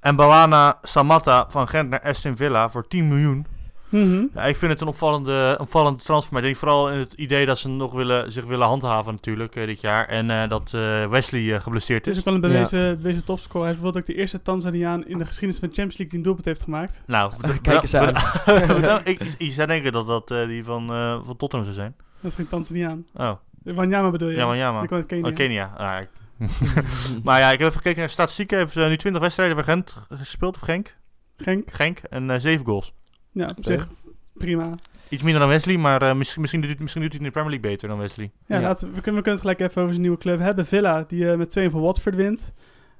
En 0.00 0.16
Bawana 0.16 0.78
Samatta 0.82 1.46
van 1.48 1.68
Gent 1.68 1.88
naar 1.88 2.00
Aston 2.00 2.36
Villa 2.36 2.70
voor 2.70 2.88
10 2.88 3.08
miljoen. 3.08 3.46
Mhm. 3.88 4.24
Ja, 4.34 4.42
ik 4.44 4.56
vind 4.56 4.72
het 4.72 4.80
een 4.80 4.86
opvallende, 4.88 5.56
opvallende 5.60 6.02
transfer. 6.02 6.32
Maar 6.32 6.42
ik 6.42 6.48
denk 6.48 6.58
vooral 6.60 6.90
in 6.92 6.98
het 6.98 7.12
idee 7.12 7.46
dat 7.46 7.58
ze 7.58 7.68
nog 7.68 7.92
willen, 7.92 8.32
zich 8.32 8.44
willen 8.44 8.66
handhaven 8.66 9.12
natuurlijk 9.12 9.56
eh, 9.56 9.66
dit 9.66 9.80
jaar. 9.80 10.06
En 10.08 10.30
eh, 10.30 10.48
dat 10.48 10.72
eh, 10.74 11.06
Wesley 11.10 11.54
eh, 11.54 11.60
geblesseerd 11.60 12.04
Het 12.04 12.08
is 12.08 12.12
is. 12.12 12.18
ook 12.18 12.24
wel 12.24 12.34
een 12.34 12.40
bewezen, 12.52 12.96
bewezen 12.96 13.24
topscorer. 13.24 13.62
Hij 13.66 13.70
is 13.74 13.80
bijvoorbeeld 13.80 14.08
ook 14.08 14.14
de 14.14 14.20
eerste 14.20 14.42
Tanzaniaan 14.42 15.06
in 15.06 15.18
de 15.18 15.24
geschiedenis 15.24 15.58
van 15.58 15.68
de 15.68 15.74
Champions 15.74 15.98
League 15.98 16.08
die 16.08 16.16
een 16.18 16.22
doelpunt 16.24 16.44
heeft 16.46 16.62
gemaakt. 16.62 17.02
Nou, 17.06 17.32
Kijk 17.62 17.82
eens 17.82 17.94
aan. 17.94 18.12
nou, 18.80 19.00
ik, 19.04 19.20
ik, 19.20 19.34
ik 19.38 19.52
zou 19.52 19.66
denken 19.66 19.92
dat 19.92 20.06
dat 20.06 20.30
eh, 20.30 20.46
die 20.46 20.64
van, 20.64 20.92
eh, 20.92 21.18
van 21.24 21.36
Tottenham 21.36 21.68
zou 21.72 21.80
zijn. 21.80 21.94
Dat 22.20 22.30
is 22.30 22.36
geen 22.36 22.48
Tanzaniaan. 22.48 23.04
Oh, 23.14 23.32
Wanyama 23.62 24.10
bedoel 24.10 24.28
je? 24.28 24.36
ja, 24.36 24.52
ja, 24.54 24.84
kwam 24.86 24.98
uit 24.98 25.06
Kenia. 25.06 25.28
Oh, 25.28 25.34
Kenia. 25.34 25.72
Ah, 25.76 26.00
ik- 26.00 26.16
maar 27.24 27.40
ja, 27.40 27.46
ik 27.52 27.58
heb 27.58 27.68
even 27.68 27.72
gekeken 27.72 27.98
naar 27.98 28.06
de 28.06 28.12
statistieken. 28.12 28.56
Hij 28.56 28.66
heeft 28.66 28.88
nu 28.88 28.96
20 28.96 29.22
wedstrijden 29.22 29.56
voor 29.56 29.64
Gent 29.64 29.96
gespeeld, 30.10 30.54
of 30.54 30.60
Genk. 30.62 30.96
Genk. 31.36 31.68
Genk. 31.72 31.98
En 31.98 32.30
eh 32.30 32.38
7 32.40 32.66
goals. 32.66 32.92
Ja, 33.32 33.50
op 33.56 33.64
zich 33.64 33.88
prima. 34.34 34.74
Iets 35.08 35.22
minder 35.22 35.40
dan 35.40 35.50
Wesley, 35.50 35.76
maar 35.76 36.02
eh, 36.02 36.14
misschien, 36.14 36.40
misschien, 36.40 36.60
doet, 36.60 36.70
hij- 36.70 36.78
misschien 36.80 37.02
doet 37.02 37.10
hij 37.12 37.20
in 37.20 37.26
de 37.26 37.32
Premier 37.32 37.50
League 37.50 37.70
beter 37.70 37.88
dan 37.88 37.98
Wesley. 37.98 38.30
Ja, 38.46 38.56
Ja. 38.56 38.62
Laten 38.62 38.88
we, 38.88 38.94
we, 38.94 39.00
kunnen, 39.00 39.22
we 39.22 39.28
kunnen 39.28 39.40
het 39.40 39.40
gelijk 39.40 39.60
even 39.60 39.76
over 39.82 39.92
zijn 39.92 40.02
nieuwe 40.02 40.18
club 40.18 40.38
hebben. 40.38 40.66
Villa, 40.66 41.04
die 41.08 41.30
eh, 41.30 41.36
met 41.36 41.50
2 41.50 41.70
van 41.70 41.80
Watford 41.80 42.14
wint. 42.14 42.52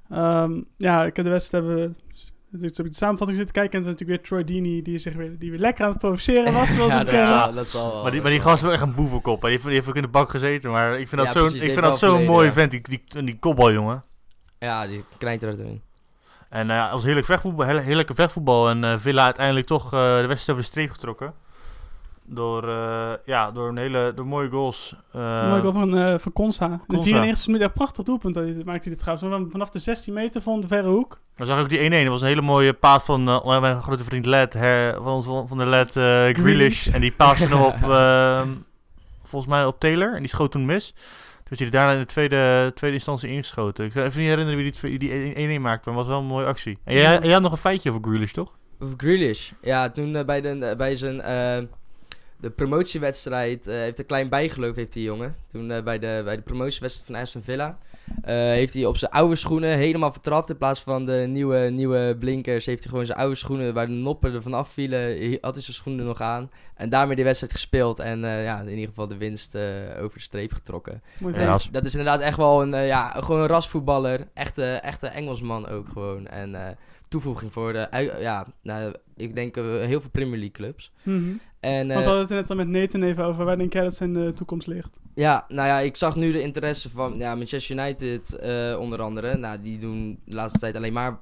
Ehm, 0.09 0.61
ja, 0.77 1.05
ik 1.05 1.15
heb 1.15 1.25
de 1.25 1.31
wedstrijd 1.31 1.63
hebben... 1.63 1.97
Ik 2.61 2.75
heb 2.75 2.85
de 2.85 2.93
samenvatting 2.93 3.37
zitten 3.37 3.55
kijken 3.55 3.77
en 3.77 3.81
toen 3.85 3.91
natuurlijk 3.91 4.19
weer 4.19 4.27
Troy 4.27 4.43
Deeney 4.43 4.81
die, 4.81 4.97
zich 4.97 5.13
weer, 5.13 5.35
die 5.39 5.49
weer 5.51 5.59
lekker 5.59 5.83
aan 5.85 5.89
het 5.89 5.99
provoceren 5.99 6.53
was, 6.53 6.69
zoals 6.73 6.91
ja, 6.91 7.03
dat 7.03 7.25
zal, 7.25 7.53
dat 7.53 7.67
zal 7.67 7.91
wel. 7.93 8.01
Maar 8.01 8.11
die, 8.11 8.21
maar 8.21 8.31
die 8.31 8.39
gast 8.39 8.55
is 8.55 8.61
wel 8.61 8.71
echt 8.71 8.81
een 8.81 8.93
boevenkop. 8.95 9.41
hè. 9.41 9.47
Die 9.47 9.51
heeft, 9.51 9.63
die 9.63 9.73
heeft 9.73 9.87
ook 9.89 9.95
in 9.95 10.01
de 10.01 10.07
bak 10.07 10.29
gezeten. 10.29 10.71
Maar 10.71 10.99
ik 10.99 11.07
vind 11.07 11.21
dat 11.21 11.33
Ja, 11.33 11.39
zo'n 11.91 11.99
verleden, 11.99 12.25
mooie 12.25 12.45
ja. 12.47 12.51
vent. 12.53 12.71
Die, 12.71 12.81
die, 12.81 13.23
die 13.23 13.39
kopbal, 13.39 13.71
jongen. 13.71 14.03
Ja, 14.59 14.87
die 14.87 15.03
knijt 15.17 15.43
er 15.43 15.59
erin. 15.59 15.81
En 16.49 16.69
eh 16.69 16.91
als 16.91 17.03
heerlijk 17.03 17.25
vechtvoetbal, 17.25 17.65
heerlijke 17.65 18.15
vechtvoetbal. 18.15 18.69
En 18.69 18.83
eh, 18.83 18.93
Villa 18.97 19.23
uiteindelijk 19.25 19.67
toch 19.67 19.83
eh, 19.85 19.99
de 19.99 20.25
wedstrijd 20.27 20.49
over 20.49 20.55
de 20.61 20.61
streep 20.63 20.91
getrokken. 20.91 21.33
Door, 22.31 22.69
ja, 23.25 23.51
door 23.51 23.69
een 23.69 23.77
hele 23.77 24.11
door 24.15 24.27
mooie 24.27 24.49
goals. 24.49 24.95
Eh, 25.11 25.49
Mooi 25.49 25.61
goal 25.61 25.73
van, 25.73 25.89
van 26.19 26.29
de 26.29 26.29
Konsa. 26.33 26.79
94 26.87 27.45
minuut, 27.47 27.61
ja, 27.61 27.67
prachtig 27.67 28.05
doelpunt 28.05 28.35
maakte 28.35 28.63
hij 28.65 28.79
dit 28.81 28.99
trouwens. 28.99 29.29
Van- 29.29 29.47
Vanaf 29.51 29.69
de 29.69 29.79
16 29.79 30.13
meter 30.13 30.41
van 30.41 30.61
de 30.61 30.67
verre 30.67 30.87
hoek. 30.87 31.19
Dan 31.35 31.47
zag 31.47 31.57
ik 31.57 31.63
ook 31.63 31.69
die 31.69 31.79
1-1. 31.79 32.03
Dat 32.03 32.11
was 32.11 32.21
een 32.21 32.27
hele 32.27 32.41
mooie 32.41 32.73
paas 32.73 33.03
van 33.03 33.23
mijn 33.61 33.81
grote 33.81 34.03
vriend 34.03 34.25
Led. 34.25 34.53
Her, 34.53 34.93
van, 34.93 35.05
ons, 35.13 35.25
van 35.25 35.57
de 35.57 35.65
Led 35.65 35.91
Grealish. 36.41 36.87
En 36.87 37.01
die 37.01 37.11
paaste 37.11 37.47
hem 37.47 37.61
op, 37.61 37.83
ehm, 37.89 38.47
volgens 39.23 39.51
mij 39.51 39.65
op 39.65 39.79
Taylor. 39.79 40.13
En 40.13 40.19
die 40.19 40.29
schoot 40.29 40.51
toen 40.51 40.65
mis. 40.65 40.93
Toen 41.49 41.57
is 41.57 41.63
hij 41.63 41.69
daarna 41.79 41.93
in 41.93 41.99
de 41.99 42.05
tweede, 42.05 42.71
tweede 42.75 42.95
instantie 42.95 43.29
ingeschoten. 43.29 43.85
Ik 43.85 43.91
ga 43.91 44.03
even 44.03 44.19
niet 44.19 44.29
herinneren 44.29 44.63
wie 44.63 44.99
die, 44.99 45.33
die 45.33 45.57
1-1 45.57 45.61
maakte. 45.61 45.89
Maar 45.89 45.97
was 45.97 46.07
wel 46.07 46.19
een 46.19 46.25
mooie 46.25 46.45
actie. 46.45 46.77
En 46.83 46.93
jij, 46.93 47.19
jij 47.21 47.31
had 47.31 47.41
nog 47.41 47.51
een 47.51 47.57
feitje 47.57 47.89
over 47.89 48.03
Grealish, 48.03 48.31
toch? 48.31 48.57
Of 48.79 48.93
Grealish. 48.97 49.51
Ja, 49.61 49.89
toen 49.89 50.15
eh, 50.15 50.25
bij, 50.25 50.41
de, 50.41 50.49
eh, 50.49 50.77
bij 50.77 50.95
zijn 50.95 51.21
eh, 51.21 51.63
de 52.39 52.49
promotiewedstrijd 52.49 53.65
heeft 53.65 53.99
een 53.99 54.05
klein 54.05 54.29
bijgeloof 54.29 54.75
heeft 54.75 54.93
die 54.93 55.03
jongen. 55.03 55.35
Toen 55.51 55.67
bij, 55.67 55.99
de, 55.99 56.21
bij 56.23 56.35
de 56.35 56.41
promotiewedstrijd 56.41 57.05
van 57.05 57.15
Aston 57.15 57.41
Villa 57.41 57.77
heeft 58.21 58.73
hij 58.73 58.85
op 58.85 58.97
zijn 58.97 59.11
oude 59.11 59.35
schoenen 59.35 59.77
helemaal 59.77 60.11
vertrapt. 60.11 60.49
In 60.49 60.57
plaats 60.57 60.81
van 60.81 61.05
de 61.05 61.25
nieuwe, 61.29 61.57
nieuwe 61.57 62.15
blinkers 62.19 62.65
heeft 62.65 62.79
hij 62.79 62.89
gewoon 62.89 63.05
zijn 63.05 63.17
oude 63.17 63.35
schoenen 63.35 63.73
waar 63.73 63.87
de 63.87 63.93
noppen 63.93 64.33
er 64.33 64.41
vanaf 64.41 64.69
vielen. 64.69 65.37
Had 65.41 65.53
hij 65.53 65.63
zijn 65.63 65.75
schoenen 65.75 66.05
nog 66.05 66.21
aan. 66.21 66.49
En 66.75 66.89
daarmee 66.89 67.15
de 67.15 67.23
wedstrijd 67.23 67.53
gespeeld. 67.53 67.99
En 67.99 68.23
eh, 68.23 68.43
ja, 68.43 68.59
in 68.59 68.69
ieder 68.69 68.87
geval 68.87 69.07
de 69.07 69.17
winst 69.17 69.55
eh, 69.55 69.63
over 70.01 70.17
de 70.17 70.23
streep 70.23 70.51
getrokken. 70.51 71.01
Dat 71.71 71.85
is 71.85 71.95
inderdaad 71.95 72.19
echt 72.21 72.37
wel 72.37 72.61
een, 72.61 72.73
eh, 72.73 72.87
ja, 72.87 73.09
gewoon 73.09 73.41
een 73.41 73.47
rasvoetballer. 73.47 74.27
Echte, 74.33 74.63
echte 74.63 75.07
Engelsman 75.07 75.67
ook 75.67 75.87
gewoon. 75.87 76.27
En 76.27 76.55
eh, 76.55 76.75
toevoeging 77.09 77.53
voor 77.53 77.73
de, 77.73 77.87
ja, 78.19 78.47
nou, 78.61 78.93
ik 79.15 79.35
denk 79.35 79.55
heel 79.55 80.01
veel 80.01 80.09
Premier 80.11 80.37
League 80.37 80.51
clubs. 80.51 80.91
Mhm. 81.03 81.31
En 81.59 81.87
Want 81.87 81.89
eh, 81.91 81.97
we 81.97 82.03
hadden 82.03 82.19
het 82.21 82.29
er 82.29 82.35
net 82.35 82.49
al 82.49 82.55
met 82.55 82.67
Nathan 82.67 83.03
even 83.03 83.23
over. 83.25 83.45
Waar 83.45 83.57
denk 83.57 83.73
jij 83.73 83.83
dat 83.83 83.95
zijn 83.95 84.17
eh, 84.17 84.27
toekomst 84.27 84.67
ligt? 84.67 84.89
ja, 85.15 85.45
nou 85.47 85.67
ja, 85.67 85.79
ik 85.79 85.95
zag 85.95 86.15
nu 86.15 86.31
de 86.31 86.41
interesse 86.41 86.89
van 86.89 87.17
ja, 87.17 87.35
Manchester 87.35 87.77
United 87.77 88.35
eh, 88.35 88.79
onder 88.79 89.01
andere. 89.01 89.37
Nou, 89.37 89.61
die 89.61 89.79
doen 89.79 90.19
de 90.25 90.35
laatste 90.35 90.59
tijd 90.59 90.75
alleen 90.75 90.93
maar 90.93 91.19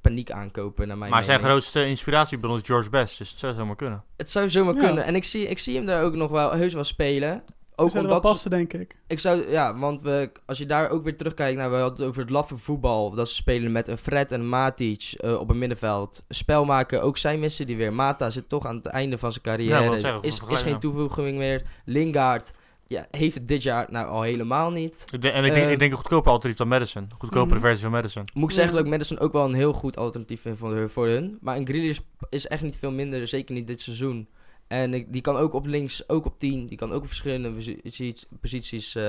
paniek 0.00 0.30
aankopen 0.30 0.88
naar 0.88 0.98
mijn 0.98 1.10
maar 1.10 1.24
zijn 1.24 1.40
grootste 1.40 1.86
inspiratiebron 1.86 2.56
is 2.56 2.66
George 2.66 2.90
Best. 2.90 3.18
Dus 3.18 3.30
het 3.30 3.38
zou 3.38 3.54
zomaar 3.54 3.76
kunnen. 3.76 4.04
Het 4.16 4.30
zou 4.30 4.48
zomaar 4.50 4.74
Ja. 4.74 4.80
kunnen. 4.80 5.04
En 5.04 5.14
ik 5.14 5.24
zie, 5.24 5.46
ik 5.48 5.58
zie 5.58 5.76
hem 5.76 5.86
daar 5.86 6.04
ook 6.04 6.14
nog 6.14 6.30
wel 6.30 6.52
heus 6.52 6.74
wel 6.74 6.84
spelen. 6.84 7.42
Ook 7.76 7.92
wel 7.92 8.02
omdat 8.02 8.22
passen, 8.22 8.50
denk 8.50 8.72
ik. 8.72 8.96
Ik 9.06 9.18
zou, 9.18 9.50
ja, 9.50 9.78
want 9.78 10.00
we, 10.00 10.30
als 10.46 10.58
je 10.58 10.66
daar 10.66 10.90
ook 10.90 11.02
weer 11.04 11.16
terugkijkt, 11.16 11.58
nou, 11.58 11.70
we 11.70 11.76
hadden 11.76 11.98
het 11.98 12.08
over 12.08 12.20
het 12.20 12.30
laffe 12.30 12.56
voetbal. 12.56 13.10
Dat 13.10 13.28
ze 13.28 13.34
spelen 13.34 13.72
met 13.72 13.88
een 13.88 13.98
Fred 13.98 14.32
en 14.32 14.40
een 14.40 14.48
Matic 14.48 15.12
eh, 15.16 15.40
op 15.40 15.50
een 15.50 15.58
middenveld. 15.58 16.22
Spel 16.28 16.64
maken, 16.64 17.02
ook 17.02 17.18
zij 17.18 17.36
missen 17.38 17.66
die 17.66 17.76
weer. 17.76 17.92
Mata 17.92 18.30
zit 18.30 18.48
toch 18.48 18.66
aan 18.66 18.76
het 18.76 18.86
einde 18.86 19.18
van 19.18 19.32
zijn 19.32 19.44
carrière. 19.44 19.90
we, 19.90 20.18
is, 20.20 20.40
is 20.48 20.62
geen 20.62 20.78
toevoeging 20.78 21.38
meer. 21.38 21.62
Lingard 21.84 22.52
ja, 22.86 23.06
heeft 23.10 23.34
het 23.34 23.48
dit 23.48 23.62
jaar 23.62 23.86
nou 23.90 24.08
al 24.08 24.22
helemaal 24.22 24.70
niet. 24.70 25.04
Ik 25.12 25.22
denk- 25.22 25.34
en 25.34 25.44
ik 25.44 25.52
denk, 25.54 25.66
Eh, 25.66 25.72
ik 25.72 25.78
denk 25.78 25.90
een 25.92 25.96
goedkoper 25.98 26.30
alternatief 26.30 26.58
dan 26.58 26.68
Madison. 26.68 27.08
Goedkopere 27.18 27.54
Mhm. 27.58 27.64
versie 27.64 27.82
van 27.82 27.90
Madison. 27.90 28.24
Moet 28.34 28.50
ik 28.50 28.56
zeggen 28.56 28.74
dat 28.74 28.84
ik 28.84 28.90
Madison 28.90 29.18
ook 29.18 29.32
wel 29.32 29.44
een 29.44 29.54
heel 29.54 29.72
goed 29.72 29.96
alternatief 29.96 30.40
vind 30.40 30.58
voor, 30.58 30.72
hun- 30.74 30.90
voor 30.90 31.06
hun. 31.06 31.38
Maar 31.40 31.56
een 31.56 31.66
Grealish 31.66 31.98
is 32.30 32.46
echt 32.46 32.62
niet 32.62 32.76
veel 32.76 32.92
minder, 32.92 33.26
zeker 33.26 33.54
niet 33.54 33.66
dit 33.66 33.80
seizoen. 33.80 34.28
En 34.68 34.94
ik, 34.94 35.12
die 35.12 35.20
kan 35.20 35.36
ook 35.36 35.52
op 35.52 35.66
links, 35.66 36.08
ook 36.08 36.24
op 36.24 36.38
10. 36.38 36.66
Die 36.66 36.78
kan 36.78 36.92
ook 36.92 37.00
op 37.00 37.06
verschillende 37.06 37.52
posities, 37.52 38.26
posities 38.40 38.94
eh, 38.94 39.04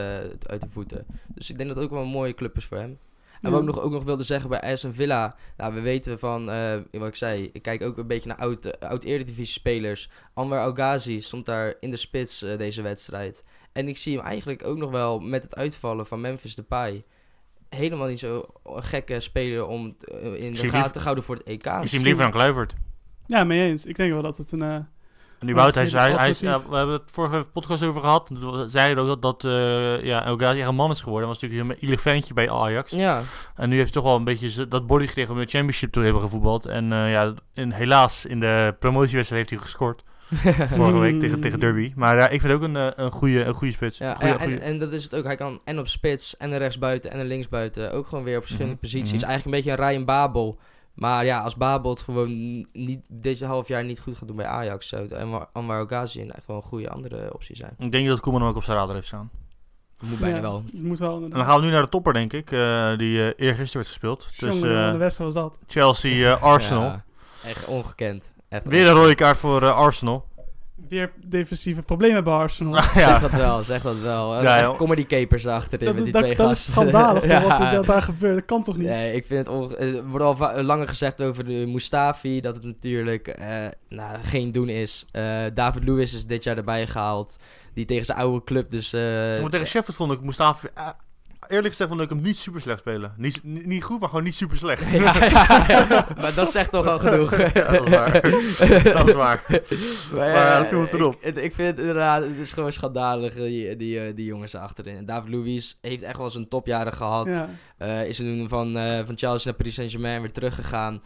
uit 0.47 0.61
de 0.61 0.69
voeten. 0.69 1.05
Dus 1.27 1.49
ik 1.49 1.57
denk 1.57 1.67
dat 1.69 1.77
het 1.77 1.85
ook 1.85 1.91
wel 1.91 2.01
een 2.01 2.09
mooie 2.09 2.33
club 2.33 2.57
is 2.57 2.65
voor 2.65 2.77
hem. 2.77 2.97
En 3.41 3.51
wat 3.51 3.59
ik 3.59 3.65
nog, 3.65 3.79
ook 3.79 3.91
nog 3.91 4.03
wilde 4.03 4.23
zeggen 4.23 4.49
bij 4.49 4.61
Aston 4.61 4.93
Villa. 4.93 5.35
Nou, 5.57 5.73
we 5.73 5.81
weten 5.81 6.19
van, 6.19 6.49
eh, 6.51 6.77
wat 6.91 7.07
ik 7.07 7.15
zei, 7.15 7.49
ik 7.53 7.61
kijk 7.61 7.81
ook 7.83 7.97
een 7.97 8.07
beetje 8.07 8.29
naar 8.29 8.37
oud, 8.37 8.65
eh, 8.65 8.89
oud 8.89 9.03
eredivisie 9.03 9.53
spelers. 9.59 10.09
Anwar 10.33 10.59
Alghazi 10.65 11.21
stond 11.21 11.45
daar 11.45 11.73
in 11.79 11.91
de 11.91 11.97
spits 11.97 12.39
deze 12.39 12.81
wedstrijd. 12.81 13.43
En 13.71 13.87
ik 13.87 13.97
zie 13.97 14.17
hem 14.17 14.25
eigenlijk 14.25 14.65
ook 14.65 14.77
nog 14.77 14.91
wel 14.91 15.19
met 15.19 15.43
het 15.43 15.55
uitvallen 15.55 16.05
van 16.05 16.21
Memphis 16.21 16.55
Depay. 16.55 17.03
Helemaal 17.69 18.07
niet 18.07 18.19
zo 18.19 18.45
gekke 18.65 19.19
speler 19.19 19.65
om 19.65 19.95
t- 19.97 20.09
in 20.37 20.53
de 20.53 20.69
gaten 20.69 20.91
te 20.91 20.99
houden 20.99 21.23
voor 21.23 21.35
het 21.35 21.43
EK. 21.47 21.65
Ik 21.65 21.71
zie 21.87 21.97
hem 21.97 22.07
liever 22.07 22.23
dan 22.23 22.31
Kluivert. 22.31 22.75
Ja, 23.27 23.43
mee 23.43 23.69
eens. 23.69 23.85
Ik 23.85 23.95
denk 23.95 24.11
wel 24.13 24.21
dat 24.21 24.37
het 24.37 24.51
een... 24.51 24.87
En 25.45 25.51
überhaupt, 25.51 25.75
hij, 25.75 25.87
Ja, 25.87 26.17
hij, 26.17 26.33
ja, 26.39 26.59
we 26.69 26.75
hebben 26.75 26.95
het 26.95 27.03
vorige 27.11 27.45
podcast 27.53 27.83
over 27.83 28.01
gehad. 28.01 28.25
Toen 28.27 28.69
zei 28.69 28.93
hij 28.93 28.97
ook 29.03 29.07
dat, 29.07 29.21
dat 29.21 29.43
eh 29.45 30.03
ja, 30.03 30.25
echt 30.25 30.67
een 30.67 30.75
man 30.75 30.91
is 30.91 31.01
geworden. 31.01 31.27
Hij 31.29 31.37
was 31.37 31.41
natuurlijk 31.41 31.81
een 31.81 31.87
elefantje 31.87 32.33
bij 32.33 32.51
Ajax. 32.51 32.91
Ja, 32.91 33.21
En 33.55 33.69
nu 33.69 33.75
heeft 33.77 33.93
hij 33.93 34.01
toch 34.01 34.09
wel 34.11 34.19
een 34.19 34.23
beetje 34.23 34.67
dat 34.67 34.87
body 34.87 35.07
gekregen 35.07 35.33
om 35.33 35.39
de 35.39 35.45
championship 35.45 35.91
te 35.91 35.99
hebben 35.99 36.21
gevoetbald. 36.21 36.65
En 36.65 36.93
eh, 36.93 37.11
ja, 37.11 37.33
en 37.53 37.71
helaas 37.71 38.25
in 38.25 38.39
de 38.39 38.75
promotiewedstrijd 38.79 39.49
heeft 39.49 39.61
hij 39.61 39.69
gescoord. 39.71 40.03
Vorige 40.75 40.97
week 40.99 41.19
tegen, 41.19 41.39
tegen 41.39 41.59
Derby. 41.59 41.93
Maar 41.95 42.15
ja, 42.15 42.29
ik 42.29 42.41
vind 42.41 42.53
ook 42.53 42.61
een, 42.61 42.75
eh, 42.75 42.87
een, 42.95 43.11
goede, 43.11 43.43
een 43.43 43.53
goede 43.53 43.73
spits. 43.73 43.97
ja, 43.97 44.13
Goeie- 44.15 44.33
ja, 44.33 44.39
en, 44.39 44.43
goeie- 44.43 44.59
en 44.59 44.79
dat 44.79 44.91
is 44.93 45.03
het 45.03 45.15
ook. 45.15 45.23
Hij 45.23 45.35
kan 45.35 45.59
en 45.65 45.79
op 45.79 45.87
spits, 45.87 46.37
en 46.37 46.51
een 46.51 46.57
rechtsbuiten, 46.57 47.11
en 47.11 47.19
een 47.19 47.25
linksbuiten. 47.27 47.91
Ook 47.91 48.07
gewoon 48.07 48.23
weer 48.23 48.35
op 48.37 48.41
verschillende 48.41 48.77
Mhm, 48.81 48.83
posities. 48.83 49.21
mhm. 49.21 49.29
Eigenlijk 49.29 49.45
een 49.45 49.63
beetje 49.63 49.81
een 49.83 49.89
Ryan 49.89 50.05
Babel. 50.05 50.59
Maar 50.95 51.25
ja, 51.25 51.39
als 51.41 51.55
Babel 51.55 51.89
het 51.89 52.01
gewoon 52.01 52.65
niet, 52.73 52.99
deze 53.07 53.45
half 53.45 53.67
jaar 53.67 53.83
niet 53.83 53.99
goed 53.99 54.17
gaat 54.17 54.27
doen 54.27 54.37
bij 54.37 54.45
Ajax, 54.45 54.87
zou 54.87 55.01
het 55.01 55.13
Anwar- 55.13 55.49
Alghazi 55.53 56.27
echt 56.27 56.45
wel 56.47 56.55
een 56.55 56.61
goede 56.61 56.89
andere 56.89 57.33
optie 57.33 57.55
zijn. 57.55 57.73
ik 57.77 57.91
denk 57.91 58.07
dat 58.07 58.19
Koeman 58.19 58.41
hem 58.41 58.49
ook 58.49 58.55
op 58.55 58.63
zijn 58.63 58.77
radar 58.77 58.95
heeft 58.95 59.07
staan. 59.07 59.29
Moet 60.01 60.19
bijna 60.19 60.35
ja, 60.35 60.41
wel. 60.41 60.63
Het 60.71 60.83
moet 60.83 60.99
wel 60.99 61.23
En 61.23 61.29
dan 61.29 61.45
gaan 61.45 61.59
we 61.59 61.65
nu 61.65 61.71
naar 61.71 61.81
de 61.81 61.89
topper, 61.89 62.13
denk 62.13 62.33
ik. 62.33 62.51
eh, 62.51 62.97
die 62.97 63.19
eh 63.19 63.45
eergisteren 63.47 63.73
werd 63.73 63.87
gespeeld. 63.87 64.29
Dus 64.39 64.61
eh, 64.61 64.69
een 64.87 64.97
wedstrijd 64.97 65.33
was 65.33 65.43
dat. 65.43 65.59
Chelsea-Arsenal. 65.67 66.83
Ja, 66.83 67.03
echt 67.43 67.65
ongekend. 67.65 68.33
Echt 68.49 68.67
Weer 68.67 68.87
een 68.87 68.93
rode 68.93 69.15
kaart 69.15 69.37
voor 69.37 69.71
Arsenal. 69.71 70.25
Weer 70.89 71.11
defensieve 71.25 71.81
problemen 71.81 72.23
bij 72.23 72.33
Arsenal. 72.33 72.73
ja. 72.75 72.89
Zeg 72.93 73.19
dat 73.19 73.31
wel, 73.31 73.63
zeg 73.63 73.81
dat 73.81 73.99
wel. 73.99 74.41
Ja, 74.43 74.73
comedy 74.77 75.05
capers 75.05 75.47
achterin 75.47 75.85
Dat, 75.85 75.95
met 75.95 76.03
die 76.03 76.13
dat, 76.13 76.21
twee 76.23 76.35
dat 76.35 76.51
is 76.51 76.65
gasten. 76.65 76.73
schandalig 76.73 77.23
wat 77.47 77.59
er 77.73 77.85
daar 77.85 78.01
gebeurt. 78.01 78.35
Dat 78.35 78.45
kan 78.45 78.63
toch 78.63 78.77
niet? 78.77 78.87
Nee, 78.87 79.13
ik 79.15 79.25
vind 79.25 79.45
het 79.47 79.55
onge- 79.55 79.75
eh, 79.75 79.95
Er 79.95 80.05
wordt 80.07 80.41
al 80.41 80.63
langer 80.63 80.87
gezegd 80.87 81.21
over 81.21 81.45
de 81.45 81.65
Mustafi 81.67 82.41
dat 82.41 82.55
het 82.55 82.63
natuurlijk 82.63 83.27
eh, 83.27 83.65
nou, 83.89 84.17
geen 84.23 84.51
doen 84.51 84.69
is. 84.69 85.05
Eh, 85.11 85.43
David 85.53 85.83
Lewis 85.83 86.13
is 86.13 86.25
dit 86.25 86.43
jaar 86.43 86.57
erbij 86.57 86.87
gehaald. 86.87 87.37
Die 87.73 87.85
tegen 87.85 88.05
zijn 88.05 88.17
oude 88.17 88.43
club 88.43 88.71
dus... 88.71 88.93
eh, 88.93 89.01
Maar 89.41 89.49
tegen 89.49 89.67
Sheffield 89.67 89.95
vond 89.97 90.11
ik 90.11 90.21
Mustafi... 90.21 90.67
eerlijk 91.47 91.67
gezegd 91.67 91.89
vond 91.89 92.01
ik 92.01 92.09
hem 92.09 92.21
niet 92.21 92.37
super 92.37 92.61
slecht 92.61 92.79
spelen. 92.79 93.13
Niet, 93.17 93.43
niet 93.43 93.83
goed, 93.83 93.99
maar 93.99 94.09
gewoon 94.09 94.23
niet 94.23 94.35
super 94.35 94.57
slecht. 94.57 94.83
ja, 94.91 95.25
ja, 95.25 95.65
ja. 95.67 96.07
maar 96.21 96.33
dat 96.35 96.51
zegt 96.51 96.71
toch 96.71 96.87
al 96.87 96.99
genoeg. 96.99 97.33
Ja, 97.53 97.71
dat 97.71 97.87
is 97.87 97.89
waar. 97.89 98.21
dat 98.83 99.07
is 99.07 99.13
waar. 99.13 99.43
Maar, 99.49 99.61
Maar 100.11 100.27
ja, 100.27 100.57
dat 100.59 100.67
viel 100.67 100.81
het 100.81 100.93
erop. 100.93 101.17
Ik, 101.19 101.35
ik 101.35 101.53
vind 101.53 101.67
het 101.67 101.79
inderdaad, 101.79 102.23
het 102.23 102.37
is 102.37 102.53
gewoon 102.53 102.71
schandalig, 102.71 103.35
eh, 103.35 103.41
die, 103.41 103.75
die, 103.75 103.99
eh, 103.99 104.15
die 104.15 104.25
jongens 104.25 104.55
achterin. 104.55 104.97
En 104.97 105.05
David 105.05 105.33
Luiz 105.33 105.73
heeft 105.81 106.03
echt 106.03 106.17
wel 106.17 106.29
zijn 106.29 106.47
topjaren 106.47 106.93
gehad. 106.93 107.27
Ja. 107.27 107.49
Eh, 107.77 108.07
is 108.07 108.19
nu 108.19 108.47
van, 108.47 108.73
van 109.05 109.17
Chelsea 109.17 109.49
naar 109.49 109.53
Paris 109.53 109.73
Saint-Germain 109.73 110.21
weer 110.21 110.31
teruggegaan. 110.31 111.01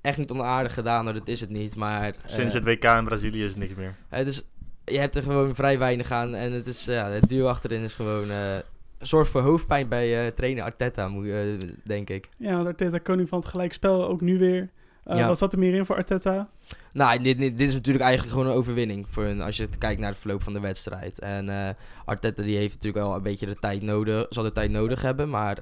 Echt 0.00 0.18
niet 0.18 0.30
onaardig 0.30 0.74
gedaan, 0.74 1.04
hoor, 1.04 1.14
dat 1.14 1.28
is 1.28 1.40
het 1.40 1.50
niet. 1.50 1.76
Maar 1.76 2.14
Sinds 2.24 2.54
het 2.54 2.64
WK 2.64 2.84
in 2.84 3.04
Brazilië 3.04 3.44
is 3.44 3.48
het 3.48 3.58
niks 3.58 3.74
meer. 3.74 3.94
het 4.08 4.26
is 4.26 4.42
je 4.84 4.98
hebt 4.98 5.16
er 5.16 5.22
gewoon 5.22 5.54
vrij 5.54 5.78
weinig 5.78 6.10
aan. 6.10 6.34
En 6.34 6.52
het, 6.52 6.66
is, 6.66 6.84
ja, 6.84 7.10
het 7.10 7.28
duo 7.28 7.48
achterin 7.48 7.82
is 7.82 7.94
gewoon... 7.94 8.30
eh 8.30 8.56
zorgt 9.02 9.30
voor 9.30 9.40
hoofdpijn 9.40 9.88
bij 9.88 10.26
eh, 10.26 10.32
trainer 10.32 10.64
Arteta, 10.64 11.08
moet, 11.08 11.26
je, 11.26 11.56
eh, 11.60 11.68
denk 11.84 12.10
ik. 12.10 12.28
Ja, 12.36 12.54
want 12.54 12.66
Arteta 12.66 12.98
koning 12.98 13.28
van 13.28 13.38
het 13.38 13.48
gelijkspel, 13.48 14.08
ook 14.08 14.20
nu 14.20 14.38
weer. 14.38 14.68
Eh, 15.04 15.16
Ja. 15.16 15.26
Wat 15.26 15.38
zat 15.38 15.52
er 15.52 15.58
meer 15.58 15.74
in 15.74 15.86
voor 15.86 15.96
Arteta? 15.96 16.48
Nou, 16.92 17.22
dit, 17.22 17.60
is 17.60 17.74
natuurlijk 17.74 18.04
eigenlijk 18.04 18.32
gewoon 18.36 18.50
een 18.50 18.58
overwinning 18.58 19.06
voor 19.08 19.24
hun 19.24 19.40
als 19.40 19.56
je 19.56 19.68
kijkt 19.78 20.00
naar 20.00 20.10
het 20.10 20.18
verloop 20.18 20.42
van 20.42 20.52
de 20.52 20.60
wedstrijd. 20.60 21.18
En 21.18 21.76
Arteta 22.04 22.42
die 22.42 22.56
heeft 22.56 22.74
natuurlijk 22.74 23.04
wel 23.04 23.14
een 23.14 23.22
beetje 23.22 23.46
de 23.46 23.54
tijd 23.54 23.82
nodig, 23.82 24.26
zal 24.28 24.44
de 24.44 24.52
tijd 24.52 24.70
nodig 24.70 25.02
hebben. 25.02 25.28
Maar 25.28 25.58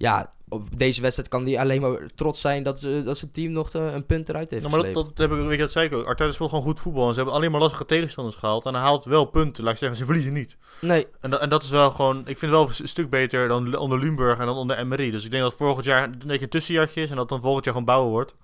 ja, 0.00 0.32
op 0.48 0.78
deze 0.78 1.00
wedstrijd 1.02 1.28
kan 1.28 1.44
hij 1.46 1.58
alleen 1.58 1.80
maar 1.80 1.98
trots 2.14 2.40
zijn 2.40 2.62
dat, 2.62 2.80
ze, 2.80 3.02
dat 3.04 3.18
zijn 3.18 3.30
team 3.32 3.52
nog 3.52 3.70
eh, 3.72 3.92
een 3.92 4.06
punt 4.06 4.28
eruit 4.28 4.50
heeft 4.50 4.62
Ja, 4.62 4.68
maar 4.70 4.78
dat, 4.92 5.12
heb 5.14 5.30
ik, 5.32 5.38
weet 5.38 5.50
je, 5.50 5.56
dat 5.56 5.70
zei 5.70 5.86
ik 5.86 5.92
ook. 5.92 6.06
Arteta 6.06 6.32
speelt 6.32 6.48
gewoon 6.48 6.64
goed 6.64 6.80
voetbal. 6.80 7.06
En 7.06 7.10
ze 7.10 7.16
hebben 7.16 7.34
alleen 7.34 7.50
maar 7.50 7.60
lastige 7.60 7.86
tegenstanders 7.86 8.36
gehaald. 8.36 8.66
En 8.66 8.74
hij 8.74 8.82
haalt 8.82 9.04
wel 9.04 9.24
punten. 9.24 9.64
Laat 9.64 9.72
ik 9.72 9.78
zeggen, 9.78 9.98
ze 9.98 10.04
verliezen 10.04 10.32
niet. 10.32 10.56
Nee, 10.80 11.06
En, 11.20 11.30
dat- 11.30 11.40
en 11.40 11.48
dat 11.48 11.62
is 11.62 11.70
wel 11.70 11.90
gewoon... 11.90 12.18
Ik 12.18 12.24
vind 12.38 12.40
het 12.40 12.50
wel 12.50 12.68
een 12.80 12.88
stuk 12.88 13.10
beter 13.10 13.48
dan 13.48 13.76
onder 13.76 13.98
Lumburg 13.98 14.38
en 14.38 14.46
dan 14.46 14.56
onder 14.56 14.78
Emery. 14.78 15.10
Dus 15.10 15.24
ik 15.24 15.30
denk 15.30 15.42
dat 15.42 15.54
volgend 15.54 15.84
jaar 15.84 16.04
een 16.04 16.22
beetje 16.26 16.42
een 16.44 16.48
tussenjaartje 16.48 17.02
is. 17.02 17.10
En 17.10 17.16
dat 17.16 17.28
dan 17.28 17.40
volgend 17.42 17.64
jaar 17.64 17.74
gewoon 17.74 17.88
bouwen 17.88 18.10
wordt. 18.10 18.34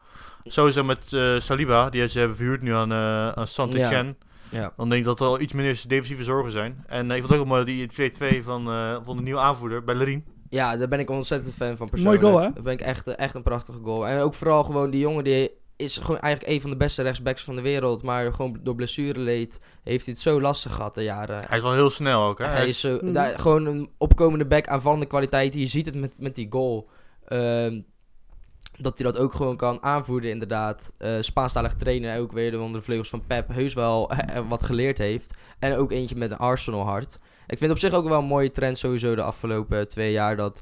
Sowieso 0.44 0.84
met 0.84 1.12
eh, 1.12 1.38
Saliba. 1.38 1.90
Die 1.90 2.08
ze 2.08 2.18
hebben 2.18 2.36
verhuurd 2.36 2.62
nu 2.62 2.74
aan, 2.74 2.92
eh 2.92 3.28
aan 3.28 3.46
Saint-Etienne. 3.46 4.14
ja. 4.48 4.72
Dan 4.76 4.88
denk 4.88 5.00
ik 5.00 5.06
dat 5.06 5.20
er 5.20 5.26
al 5.26 5.40
iets 5.40 5.52
minder 5.52 5.82
defensieve 5.88 6.24
zorgen 6.24 6.52
zijn. 6.52 6.84
En 6.86 7.10
ik 7.10 7.16
vond 7.18 7.30
het 7.32 7.40
ook 7.40 7.46
wel 7.48 7.56
mooi 7.64 7.86
die 7.88 8.10
2-2 8.40 8.44
van, 8.44 8.64
van 9.04 9.16
de 9.16 9.22
nieuwe 9.22 9.40
aanvoerder, 9.40 9.84
Bellerin. 9.84 10.24
Ja, 10.56 10.76
daar 10.76 10.88
ben 10.88 10.98
ik 11.00 11.10
ontzettend 11.10 11.54
fan 11.54 11.76
van 11.76 11.88
persoonlijk. 11.88 12.22
goal, 12.22 12.38
hè? 12.40 12.52
Daar 12.52 12.62
ben 12.62 12.72
ik 12.72 12.80
echt, 12.80 13.06
echt 13.08 13.34
een 13.34 13.42
prachtige 13.42 13.78
goal. 13.82 14.06
En 14.08 14.20
ook 14.20 14.34
vooral 14.34 14.64
gewoon 14.64 14.90
die 14.90 15.00
jongen 15.00 15.24
die 15.24 15.50
is 15.76 15.96
gewoon 15.98 16.20
eigenlijk 16.20 16.52
een 16.54 16.60
van 16.60 16.70
de 16.70 16.76
beste 16.76 17.02
rechtsbacks 17.02 17.42
van 17.44 17.54
de 17.56 17.60
wereld. 17.62 18.02
Maar 18.02 18.32
gewoon 18.32 18.58
door 18.62 18.74
blessureleed 18.74 19.60
heeft 19.82 20.04
hij 20.04 20.14
het 20.14 20.22
zo 20.22 20.40
lastig 20.40 20.74
gehad 20.74 20.94
de 20.94 21.02
jaren. 21.02 21.44
Hij 21.48 21.56
is 21.56 21.62
wel 21.62 21.72
heel 21.72 21.90
snel 21.90 22.22
ook, 22.22 22.38
hè? 22.38 22.44
Hij 22.44 22.66
is 22.66 22.80
zo, 22.80 22.98
Mhm. 23.02 23.12
daar, 23.12 23.38
gewoon 23.38 23.66
een 23.66 23.90
opkomende 23.98 24.46
back 24.46 24.66
aanvallende 24.68 25.06
kwaliteiten. 25.06 25.60
Je 25.60 25.66
ziet 25.66 25.86
het 25.86 25.94
met, 25.94 26.20
met 26.20 26.34
die 26.34 26.46
goal. 26.50 26.88
Ehm, 27.24 27.80
dat 28.78 28.98
hij 28.98 29.12
dat 29.12 29.20
ook 29.20 29.34
gewoon 29.34 29.56
kan 29.56 29.82
aanvoeren, 29.82 30.30
inderdaad. 30.30 30.92
Eh 30.98 31.10
Spaanstalig 31.20 31.74
trainer, 31.74 32.20
ook 32.20 32.32
weer 32.32 32.60
onder 32.60 32.78
de 32.80 32.84
vleugels 32.84 33.08
van 33.08 33.26
Pep, 33.26 33.48
heus 33.48 33.74
wel 33.74 34.10
eh, 34.10 34.42
wat 34.48 34.62
geleerd 34.62 34.98
heeft. 34.98 35.34
En 35.58 35.76
ook 35.76 35.92
eentje 35.92 36.16
met 36.16 36.30
een 36.30 36.36
Arsenal 36.36 36.84
hart. 36.84 37.18
Ik 37.46 37.58
vind 37.58 37.70
op 37.70 37.78
zich 37.78 37.92
ook 37.92 38.08
wel 38.08 38.18
een 38.18 38.24
mooie 38.24 38.50
trend 38.50 38.78
sowieso 38.78 39.14
de 39.14 39.22
afgelopen 39.22 39.88
twee 39.88 40.12
jaar. 40.12 40.36
Dat, 40.36 40.60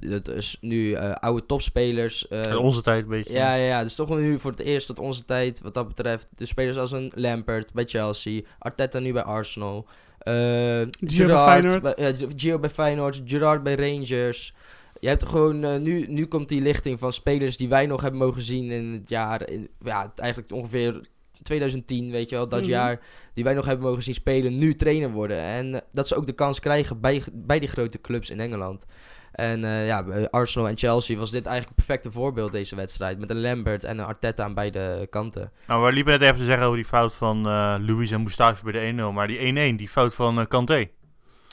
dat 0.00 0.28
is 0.28 0.56
nu 0.60 0.92
eh, 0.92 1.12
oude 1.12 1.46
topspelers... 1.46 2.26
In 2.28 2.56
onze 2.56 2.82
tijd 2.82 3.02
een 3.02 3.08
beetje. 3.08 3.32
ja, 3.32 3.54
ja, 3.54 3.64
ja, 3.64 3.78
het 3.78 3.86
is 3.86 3.94
toch 3.94 4.08
nu 4.08 4.38
voor 4.38 4.50
het 4.50 4.60
eerst 4.60 4.86
dat 4.86 4.98
onze 4.98 5.24
tijd, 5.24 5.60
wat 5.60 5.74
dat 5.74 5.88
betreft, 5.88 6.28
de 6.36 6.46
spelers 6.46 6.76
als 6.76 6.92
een 6.92 7.12
Lampert 7.14 7.72
bij 7.72 7.84
Chelsea, 7.84 8.42
Arteta 8.58 8.98
nu 8.98 9.12
bij 9.12 9.22
Arsenal, 9.22 9.86
eh 10.18 10.34
Gio 10.34 10.86
bij 11.00 11.08
Gerrard 11.08 11.48
Feyenoord. 11.48 11.82
bij, 11.82 11.94
ja, 11.96 12.28
Gio 12.36 12.58
bij 12.58 12.70
Feyenoord, 12.70 13.20
Gerard 13.24 13.62
bij 13.62 13.74
Rangers. 13.74 14.54
Je 15.00 15.08
hebt 15.08 15.26
gewoon, 15.26 15.82
nu, 15.82 16.06
nu 16.08 16.26
komt 16.26 16.48
die 16.48 16.60
lichting 16.60 16.98
van 16.98 17.12
spelers 17.12 17.56
die 17.56 17.68
wij 17.68 17.86
nog 17.86 18.00
hebben 18.00 18.20
mogen 18.20 18.42
zien 18.42 18.70
in 18.70 18.92
het 18.92 19.08
jaar, 19.08 19.50
in, 19.50 19.68
ja, 19.80 20.12
eigenlijk 20.16 20.52
ongeveer 20.52 21.00
2010, 21.46 22.10
weet 22.10 22.28
je 22.28 22.36
wel, 22.36 22.48
dat 22.48 22.60
Mhm. 22.60 22.70
jaar, 22.70 23.00
die 23.34 23.44
wij 23.44 23.54
nog 23.54 23.64
hebben 23.66 23.86
mogen 23.86 24.02
zien 24.02 24.14
spelen, 24.14 24.54
nu 24.54 24.74
trainer 24.74 25.10
worden. 25.10 25.38
En 25.40 25.74
eh, 25.74 25.80
dat 25.92 26.08
ze 26.08 26.16
ook 26.16 26.26
de 26.26 26.32
kans 26.32 26.60
krijgen 26.60 27.00
bij, 27.00 27.22
bij 27.32 27.58
die 27.58 27.68
grote 27.68 28.00
clubs 28.00 28.30
in 28.30 28.40
Engeland. 28.40 28.84
En 29.32 29.64
eh, 29.64 29.86
ja, 29.86 30.04
bij 30.04 30.30
Arsenal 30.30 30.68
en 30.68 30.78
Chelsea 30.78 31.16
was 31.18 31.30
dit 31.30 31.46
eigenlijk 31.46 31.76
het 31.76 31.86
perfecte 31.86 32.10
voorbeeld, 32.10 32.52
deze 32.52 32.76
wedstrijd. 32.76 33.18
Met 33.18 33.30
een 33.30 33.40
Lambert 33.40 33.84
en 33.84 33.98
een 33.98 34.04
Arteta 34.04 34.44
aan 34.44 34.54
beide 34.54 35.06
kanten. 35.10 35.50
Nou, 35.66 35.84
we 35.86 35.92
liepen 35.92 36.12
net 36.12 36.22
even 36.22 36.36
te 36.36 36.44
zeggen 36.44 36.64
over 36.64 36.76
die 36.76 36.86
fout 36.86 37.14
van 37.14 37.46
eh 37.46 37.74
Louis 37.80 38.10
en 38.10 38.22
Mustafi 38.22 38.62
bij 38.64 38.72
de 38.72 38.78
1-0. 39.10 39.12
Maar 39.12 39.26
die 39.26 39.38
1-1, 39.38 39.76
die 39.76 39.88
fout 39.88 40.14
van 40.14 40.40
eh, 40.40 40.46
Kanté. 40.46 40.88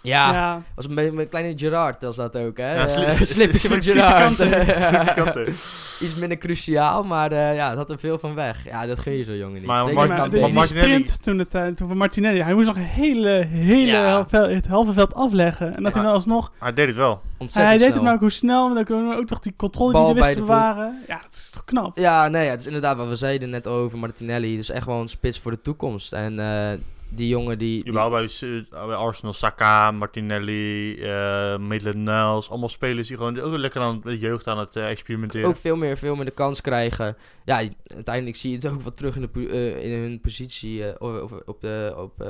Ja, 0.04 0.34
ja. 0.34 0.62
was 0.76 0.88
een, 0.90 1.30
kleine 1.30 1.54
Gerard 1.58 2.02
was 2.04 2.16
dat 2.16 2.38
ook, 2.38 2.58
hè? 2.58 2.76
Ja, 2.76 2.88
sli- 2.88 3.26
slippertje 3.36 3.68
van 3.68 3.84
Gerard. 3.84 4.40
Iets 6.02 6.16
minder 6.16 6.38
cruciaal, 6.38 7.04
maar 7.04 7.32
eh, 7.32 7.56
ja, 7.56 7.68
het 7.70 7.78
had 7.78 7.90
er 7.90 8.00
veel 8.00 8.20
van 8.20 8.36
weg. 8.36 8.64
Ja, 8.66 8.86
dat 8.86 9.00
gun 9.00 9.14
je 9.14 9.24
zo 9.24 9.34
jongen 9.36 9.54
niet. 9.54 9.66
Maar 9.66 9.88
Zeker 9.88 10.08
maar 10.08 10.30
de, 10.30 10.40
die 10.52 10.66
sprint 10.66 11.24
toen, 11.24 11.40
het, 11.40 11.52
toen 11.52 11.88
van 11.88 11.98
Martinelli, 11.98 12.42
hij 12.42 12.54
moest 12.54 12.68
nog 12.68 12.76
een 12.76 12.82
hele, 12.82 13.30
hele 13.50 13.86
Ja. 13.86 14.06
hel- 14.06 14.26
vel- 14.28 14.50
het 14.50 14.68
halve 14.68 14.94
veld 14.94 15.14
afleggen. 15.14 15.76
En 15.76 15.84
dat 15.84 15.94
hij 15.94 16.04
dan 16.04 16.12
alsnog... 16.12 16.52
Hij 16.60 16.74
deed 16.74 16.88
het 16.88 16.96
wel. 16.96 17.22
Ontzettend 17.38 17.54
hij 17.56 17.72
deed 17.78 17.80
snel. 17.82 17.94
het 17.94 18.04
maar 18.04 18.14
ook 18.14 18.20
hoe 18.20 18.30
snel, 18.30 18.70
maar 18.70 18.86
dan 18.86 19.16
ook 19.16 19.28
toch 19.28 19.40
die 19.40 19.54
controle 19.58 19.92
Bal 19.92 20.14
die 20.14 20.22
de 20.24 20.28
voet. 20.30 20.36
bewaren. 20.40 21.02
Ja, 21.08 21.20
dat 21.24 21.34
is 21.34 21.50
toch 21.50 21.66
knap. 21.66 21.98
Ja, 21.98 22.28
nee, 22.28 22.50
het 22.50 22.60
is 22.60 22.66
inderdaad 22.66 22.98
wat 22.98 23.08
we 23.08 23.16
zeiden 23.16 23.50
net 23.50 23.68
over 23.68 23.98
Martinelli. 23.98 24.52
Het 24.52 24.60
is 24.62 24.70
echt 24.70 24.84
gewoon 24.84 25.02
een 25.02 25.10
spits 25.10 25.40
voor 25.40 25.52
de 25.52 25.62
toekomst. 25.62 26.14
En 26.14 26.40
eh, 26.40 26.78
die 27.16 27.28
jongen 27.28 27.58
die... 27.58 27.84
die- 27.84 27.94
bij, 27.94 28.30
bij 28.72 28.96
Arsenal, 28.96 29.34
Saka, 29.34 29.92
Martinelli, 29.92 30.96
eh 31.02 31.58
Maitland-Niles. 31.58 32.50
Allemaal 32.50 32.70
spelers 32.70 33.08
die 33.08 33.18
gewoon 33.18 33.40
ook 33.40 33.58
lekker 33.58 33.82
aan 33.82 34.02
de 34.04 34.18
jeugd 34.18 34.48
aan 34.48 34.58
het 34.60 34.76
eh, 34.76 34.90
experimenteren. 34.90 35.48
ook 35.50 35.56
veel 35.58 35.76
meer, 35.76 35.98
veel 35.98 36.16
meer 36.16 36.26
de 36.26 36.32
kans 36.32 36.62
krijgen. 36.62 37.18
Ja, 37.46 37.62
uiteindelijk 37.96 38.36
zie 38.36 38.50
je 38.50 38.56
het 38.56 38.66
ook 38.68 38.82
wat 38.82 38.98
terug 38.98 39.16
in, 39.16 39.30
de, 39.34 39.48
eh, 39.50 39.92
in 39.94 40.00
hun 40.00 40.22
positie 40.22 41.00
of, 41.02 41.22
of 41.22 41.32
op 41.46 41.62
de 41.62 41.94
op, 41.98 42.22
eh, 42.22 42.28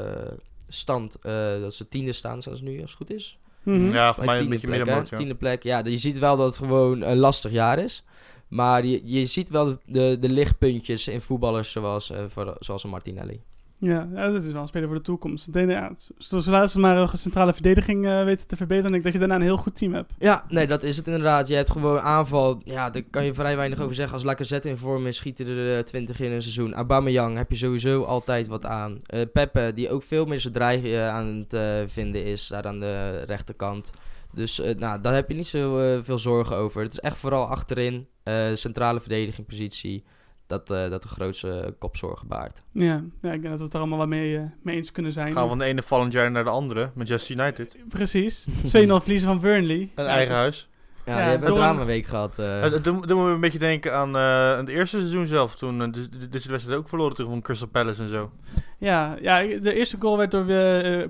stand. 0.68 1.18
eh, 1.22 1.34
dat 1.62 1.74
ze 1.76 1.88
tiende 1.88 2.12
staan, 2.14 2.42
zoals 2.42 2.62
nu, 2.62 2.82
als 2.82 2.90
het 2.90 3.00
goed 3.00 3.12
is. 3.12 3.38
Mhm. 3.64 3.94
Ja, 3.94 4.14
voor 4.14 4.26
mij 4.26 4.34
een 4.34 4.40
tiende 4.40 4.56
beetje 4.56 4.68
middenmoot, 4.78 5.10
ja. 5.10 5.18
Tiende 5.18 5.36
plek, 5.36 5.64
ja. 5.64 5.82
Je 5.86 5.98
ziet 5.98 6.20
wel 6.20 6.38
dat 6.38 6.46
het 6.46 6.58
gewoon 6.58 7.02
een 7.02 7.18
lastig 7.18 7.52
jaar 7.52 7.80
is. 7.80 8.04
Maar 8.48 8.86
je, 8.86 9.02
je 9.04 9.26
ziet 9.26 9.50
wel 9.50 9.66
de, 9.66 9.78
de, 9.86 10.18
de 10.20 10.30
lichtpuntjes 10.30 11.08
in 11.08 11.22
voetballers 11.22 11.72
zoals, 11.72 12.10
eh, 12.10 12.24
voor- 12.28 12.56
zoals 12.60 12.84
een 12.84 12.90
Martinelli. 12.90 13.42
Ja, 13.80 14.08
dat 14.14 14.44
is 14.44 14.52
wel 14.52 14.62
een 14.62 14.68
speler 14.68 14.88
voor 14.88 14.98
de 14.98 15.04
toekomst. 15.04 15.48
Ja, 15.52 15.92
zo- 16.18 16.40
zodra 16.40 16.68
ze 16.68 16.80
maar 16.80 16.98
een 16.98 17.18
centrale 17.18 17.54
verdediging 17.54 18.06
eh, 18.08 18.24
weten 18.24 18.48
te 18.48 18.56
verbeteren, 18.56 18.92
denk 18.92 18.98
ik 18.98 19.04
dat 19.04 19.14
je 19.14 19.20
daarna 19.20 19.36
een 19.36 19.42
heel 19.50 19.58
goed 19.58 19.76
team 19.76 19.94
hebt. 19.94 20.12
Ja, 20.20 20.46
nee, 20.50 20.68
dat 20.68 20.84
is 20.84 20.98
het 20.98 21.06
inderdaad. 21.08 21.48
Je 21.48 21.56
hebt 21.56 21.70
gewoon 21.72 22.00
aanval. 22.00 22.62
Ja, 22.64 22.90
daar 22.90 23.02
kan 23.04 23.26
je 23.26 23.34
vrij 23.34 23.56
weinig 23.56 23.80
over 23.82 23.96
zeggen. 23.96 24.14
Als 24.14 24.24
Lacazette 24.24 24.70
in 24.70 24.78
vorm 24.78 25.08
is, 25.08 25.18
schieten 25.18 25.48
er 25.48 25.78
eh, 25.78 25.84
20 25.84 26.20
in 26.20 26.32
een 26.32 26.42
seizoen. 26.42 26.74
Aubameyang 26.74 27.38
heb 27.38 27.50
je 27.52 27.58
sowieso 27.58 28.04
altijd 28.04 28.48
wat 28.48 28.66
aan. 28.66 28.98
Eh 29.06 29.22
Pepe, 29.34 29.72
die 29.76 29.90
ook 29.90 30.04
veel 30.04 30.26
meer 30.26 30.40
zijn 30.40 30.54
draai 30.54 30.94
eh, 30.96 31.10
aan 31.10 31.26
het 31.26 31.54
eh, 31.54 31.62
vinden 31.86 32.26
is, 32.26 32.48
daar 32.48 32.64
aan 32.68 32.80
de 32.80 33.24
rechterkant. 33.26 33.92
Dus 34.34 34.60
eh, 34.60 34.76
nou, 34.76 35.02
daar 35.02 35.14
heb 35.14 35.30
je 35.30 35.36
niet 35.36 35.48
zo 35.48 35.80
eh, 35.80 36.00
veel 36.02 36.20
zorgen 36.20 36.56
over. 36.56 36.82
Het 36.82 36.92
is 36.92 37.00
echt 37.00 37.18
vooral 37.18 37.46
achterin, 37.46 38.08
eh, 38.24 38.46
centrale 38.54 39.00
verdedigingpositie, 39.00 40.04
dat, 40.48 40.72
eh, 40.72 40.90
dat 40.90 41.02
de 41.02 41.08
grootste 41.08 41.76
kopzorgen 41.80 42.28
baart. 42.28 42.64
Ja, 42.72 43.04
ja, 43.22 43.32
ik 43.32 43.42
denk 43.42 43.44
dat 43.44 43.58
we 43.58 43.64
het 43.64 43.74
er 43.74 43.80
allemaal 43.80 43.98
wel 43.98 44.08
mee, 44.08 44.38
eh, 44.38 44.44
mee 44.62 44.76
eens 44.76 44.92
kunnen 44.92 45.12
zijn. 45.14 45.34
Gaan 45.34 45.44
we 45.44 45.50
van 45.50 45.58
de 45.58 45.66
ene 45.66 45.82
vallend 45.82 46.14
jaar 46.14 46.32
naar 46.32 46.44
de 46.44 46.50
andere. 46.50 46.92
Manchester 46.96 47.36
United. 47.40 47.78
Precies. 47.90 48.48
2-0 48.66 49.00
verliezen 49.02 49.28
van 49.28 49.40
Burnley. 49.40 49.90
Een 49.96 50.04
Ja, 50.04 50.10
eigen 50.10 50.28
dus- 50.34 50.38
huis. 50.38 50.68
Ja, 51.06 51.20
Ja, 51.20 51.24
je 51.24 51.30
hebt 51.30 51.46
een 51.46 51.54
dramaweek 51.54 52.06
gehad. 52.06 52.40
eh. 52.40 52.72
Doet 52.72 52.84
doet 52.84 53.08
me 53.08 53.30
een 53.32 53.40
beetje 53.40 53.60
denken 53.60 53.94
aan 53.96 54.16
eh, 54.18 54.58
het 54.58 54.70
eerste 54.70 54.98
seizoen 54.98 55.28
zelf. 55.28 55.56
Toen 55.56 55.80
uh, 55.82 55.92
de, 55.92 56.10
de, 56.10 56.30
deze 56.30 56.50
wedstrijd 56.50 56.80
ook 56.80 56.88
verloren 56.88 57.16
tegen 57.16 57.32
van 57.32 57.42
Crystal 57.42 57.68
Palace 57.68 58.02
en 58.04 58.10
zo. 58.10 58.32
Ja, 58.80 59.18
ja, 59.22 59.42
de 59.60 59.74
eerste 59.74 59.98
goal 60.00 60.18
werd 60.18 60.32
door 60.32 60.46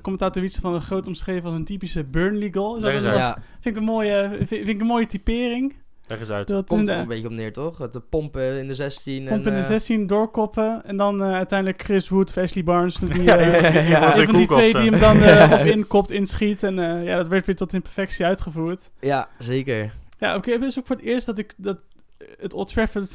commentator 0.01 0.41
Wietse 0.41 0.61
van 0.61 0.71
der 0.71 0.81
Groot 0.81 1.07
omschreven 1.07 1.45
als 1.45 1.55
een 1.55 1.65
typische 1.65 2.03
Burnley 2.03 2.49
goal. 2.53 2.79
Dat 2.79 3.03
ja, 3.03 3.37
vind, 3.59 3.75
ik 3.75 3.81
een 3.81 3.87
mooie, 3.87 4.29
vind, 4.35 4.47
vind 4.47 4.67
ik 4.67 4.79
een 4.81 4.87
mooie 4.87 5.05
typering. 5.05 5.73
Leg 6.13 6.21
eens 6.21 6.37
uit. 6.37 6.47
Dat 6.47 6.67
komt 6.67 6.87
er 6.87 6.97
een 6.97 7.07
beetje 7.07 7.27
op 7.27 7.31
neer, 7.33 7.53
toch? 7.53 7.77
Het 7.77 7.93
de 7.93 7.99
pompen 7.99 8.57
in 8.59 8.67
de 8.67 8.73
16. 8.73 9.25
pomp 9.25 9.29
en, 9.45 9.51
in 9.53 9.57
de 9.57 9.63
eh, 9.63 9.67
16, 9.67 10.07
doorkoppen. 10.07 10.81
En 10.85 10.97
dan 10.97 11.23
eh, 11.23 11.33
uiteindelijk 11.33 11.83
Chris 11.83 12.09
Wood 12.09 12.29
of 12.29 12.37
Ashley 12.37 12.63
Barnes. 12.63 12.95
Die, 12.95 13.23
Ja, 13.29 13.37
eh, 13.37 13.53
een 13.53 13.61
van 13.61 13.71
die- 13.71 13.79
een 13.79 13.83
van 13.83 13.83
Ja, 13.85 14.13
van 14.25 14.35
die 14.35 14.47
twee 14.47 14.73
die 14.73 14.89
hem 14.91 14.99
dan 14.99 15.21
eh, 15.21 15.51
of 15.53 15.65
inkopt, 15.65 16.11
inschiet. 16.11 16.63
En 16.63 16.79
eh, 16.79 17.03
ja, 17.05 17.17
dat 17.17 17.27
werd 17.27 17.45
weer 17.45 17.55
tot 17.55 17.73
in 17.73 17.81
perfectie 17.81 18.25
uitgevoerd. 18.25 18.91
Ja, 18.99 19.27
zeker. 19.39 19.93
Ja, 20.19 20.35
oké, 20.35 20.51
het 20.51 20.61
is 20.61 20.79
ook 20.79 20.87
voor 20.87 20.95
het 20.95 21.05
eerst 21.05 21.25
dat 21.25 21.37
ik 21.37 21.53
dat 21.57 21.77
het 22.39 22.53
Old 22.53 22.67
Trafford... 22.73 23.11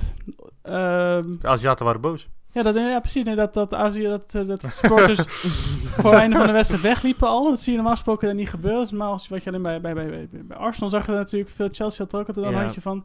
ehm, 0.63 1.23
De 1.41 1.49
Aziaten 1.49 1.85
waren 1.85 2.01
boos. 2.01 2.29
Ja, 2.53 2.63
dat, 2.63 2.75
ja, 2.75 3.01
precies. 3.01 3.25
Nee, 3.25 3.35
dat, 3.35 3.55
dat 3.55 3.75
Azië, 3.75 4.03
dat, 4.03 4.35
eh, 4.35 4.47
dat 4.47 4.61
de 4.61 4.71
supporters 4.71 5.19
voor 5.99 6.11
het 6.11 6.21
einde 6.21 6.37
van 6.37 6.47
de 6.47 6.53
wedstrijd 6.53 6.83
wegliepen 6.83 7.29
al. 7.29 7.45
Dat 7.45 7.61
zie 7.61 7.71
je 7.71 7.77
normaal 7.77 7.95
gesproken 7.97 8.37
niet 8.37 8.49
gebeuren. 8.51 8.79
Dat 8.79 8.87
is 8.93 8.93
normaal 8.99 9.21
wat 9.29 9.43
je 9.43 9.49
alleen 9.51 9.63
bij, 9.63 9.81
bij, 9.81 9.95
bij, 9.95 10.29
bij, 10.31 10.57
Arsenal 10.57 10.91
zag 10.91 11.01
je 11.07 11.13
dat 11.13 11.21
natuurlijk 11.21 11.51
veel. 11.51 11.69
Chelsea 11.73 12.05
had 12.05 12.13
er 12.13 12.21
ook 12.21 12.27
altijd 12.29 12.47
een 12.47 12.53
Ja. 12.53 12.63
handje 12.63 12.81
van. 12.81 13.05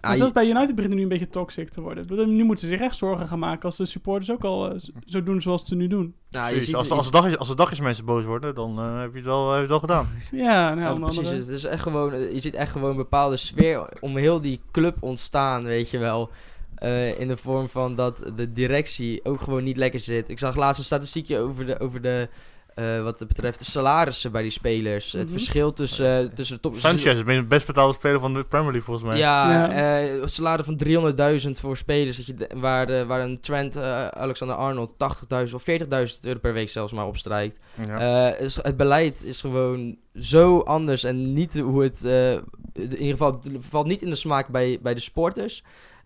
Ah, 0.00 0.10
Maar 0.10 0.18
zelfs 0.18 0.32
je- 0.34 0.38
bij 0.40 0.48
United 0.48 0.74
begint 0.74 0.86
het 0.92 0.94
nu 0.96 1.02
een 1.02 1.08
beetje 1.18 1.28
toxic 1.28 1.68
te 1.70 1.80
worden. 1.80 2.34
Nu 2.36 2.44
moeten 2.44 2.68
ze 2.68 2.72
zich 2.74 2.80
echt 2.82 2.96
zorgen 2.96 3.26
gaan 3.26 3.38
maken 3.38 3.62
als 3.64 3.76
de 3.76 3.86
supporters 3.86 4.30
ook 4.30 4.44
al 4.44 4.70
eh, 4.70 4.80
zo 5.04 5.22
doen 5.22 5.42
zoals 5.42 5.64
ze 5.66 5.74
nu 5.74 5.86
doen. 5.86 6.14
nou, 6.30 6.54
je 6.54 6.60
ziet, 6.60 6.74
als, 6.74 6.88
je 6.88 6.94
als, 6.94 7.04
de 7.04 7.10
dag, 7.10 7.36
als 7.36 7.48
de 7.48 7.54
dagjesmensen 7.56 8.04
boos 8.04 8.24
worden, 8.24 8.54
dan 8.54 8.78
eh, 8.78 9.00
heb, 9.00 9.10
je 9.10 9.16
het 9.16 9.26
wel, 9.26 9.44
heb 9.46 9.54
je 9.54 9.60
het 9.60 9.68
wel 9.70 9.78
gedaan. 9.80 10.08
Ja, 10.46 10.74
nou, 10.74 10.80
Ja, 10.98 10.98
precies. 11.04 11.18
andere- 11.18 11.36
Het 11.36 11.48
is 11.48 11.64
echt 11.64 11.82
gewoon, 11.82 12.12
je 12.20 12.40
ziet 12.40 12.54
echt 12.54 12.72
gewoon 12.72 12.90
een 12.90 12.96
bepaalde 12.96 13.36
sfeer 13.36 13.88
om 14.00 14.16
heel 14.16 14.40
die 14.40 14.60
club 14.72 14.96
ontstaan, 15.00 15.64
weet 15.64 15.90
je 15.90 15.98
wel. 15.98 16.30
Eh, 16.76 17.20
in 17.20 17.28
de 17.28 17.36
vorm 17.36 17.68
van 17.68 17.94
dat 17.96 18.22
de 18.36 18.52
directie 18.52 19.20
ook 19.24 19.40
gewoon 19.40 19.64
niet 19.64 19.76
lekker 19.76 20.00
zit. 20.00 20.28
Ik 20.28 20.38
zag 20.38 20.56
laatst 20.56 20.78
een 20.78 20.84
statistiekje 20.84 21.38
over 21.38 21.66
de, 21.66 21.80
over 21.80 22.00
de 22.02 22.28
eh, 22.74 23.02
wat 23.02 23.18
het 23.18 23.28
betreft 23.28 23.58
de 23.58 23.64
salarissen 23.64 24.32
bij 24.32 24.42
die 24.42 24.50
spelers. 24.50 25.12
Het 25.12 25.22
Mhm. 25.22 25.32
verschil 25.32 25.72
tussen, 25.72 26.20
eh, 26.22 26.34
tussen 26.34 26.56
de 26.56 26.62
top... 26.62 26.76
Sanchez 26.76 27.04
is 27.18 27.24
de 27.24 27.44
best 27.44 27.66
betaalde 27.66 27.94
speler 27.94 28.20
van 28.20 28.34
de 28.34 28.42
Premier 28.42 28.64
League 28.72 28.82
volgens 28.82 29.06
mij. 29.06 29.18
Ja, 29.18 29.50
Ja. 29.52 30.00
eh, 30.02 30.20
het 30.20 30.32
salaris 30.32 30.64
van 30.64 30.76
300.000 30.76 31.60
voor 31.60 31.76
spelers. 31.76 32.16
Dat 32.16 32.26
je, 32.26 32.34
de- 32.34 32.50
waar, 32.54 33.06
waar 33.06 33.20
een 33.20 33.40
Trent 33.40 33.76
Alexander-Arnold 34.10 34.94
80.000 34.98 35.54
of 35.54 35.62
40.000 35.62 36.24
euro 36.24 36.38
per 36.38 36.52
week 36.52 36.68
zelfs 36.68 36.92
maar 36.92 37.06
opstrijkt. 37.06 37.62
Ja. 37.86 38.30
Eh, 38.32 38.40
is, 38.44 38.54
het 38.62 38.76
beleid 38.76 39.22
is 39.24 39.40
gewoon 39.40 39.96
zo 40.20 40.60
anders 40.60 41.04
en 41.04 41.32
niet 41.32 41.54
hoe 41.58 41.82
het... 41.82 42.04
eh, 42.04 42.32
in 42.32 42.42
ieder 42.90 43.08
geval, 43.10 43.32
het 43.42 43.50
valt 43.60 43.86
niet 43.86 44.02
in 44.02 44.08
de 44.10 44.14
smaak 44.16 44.48
bij, 44.48 44.78
bij 44.82 44.94
de 44.94 45.00
sporters. 45.00 45.62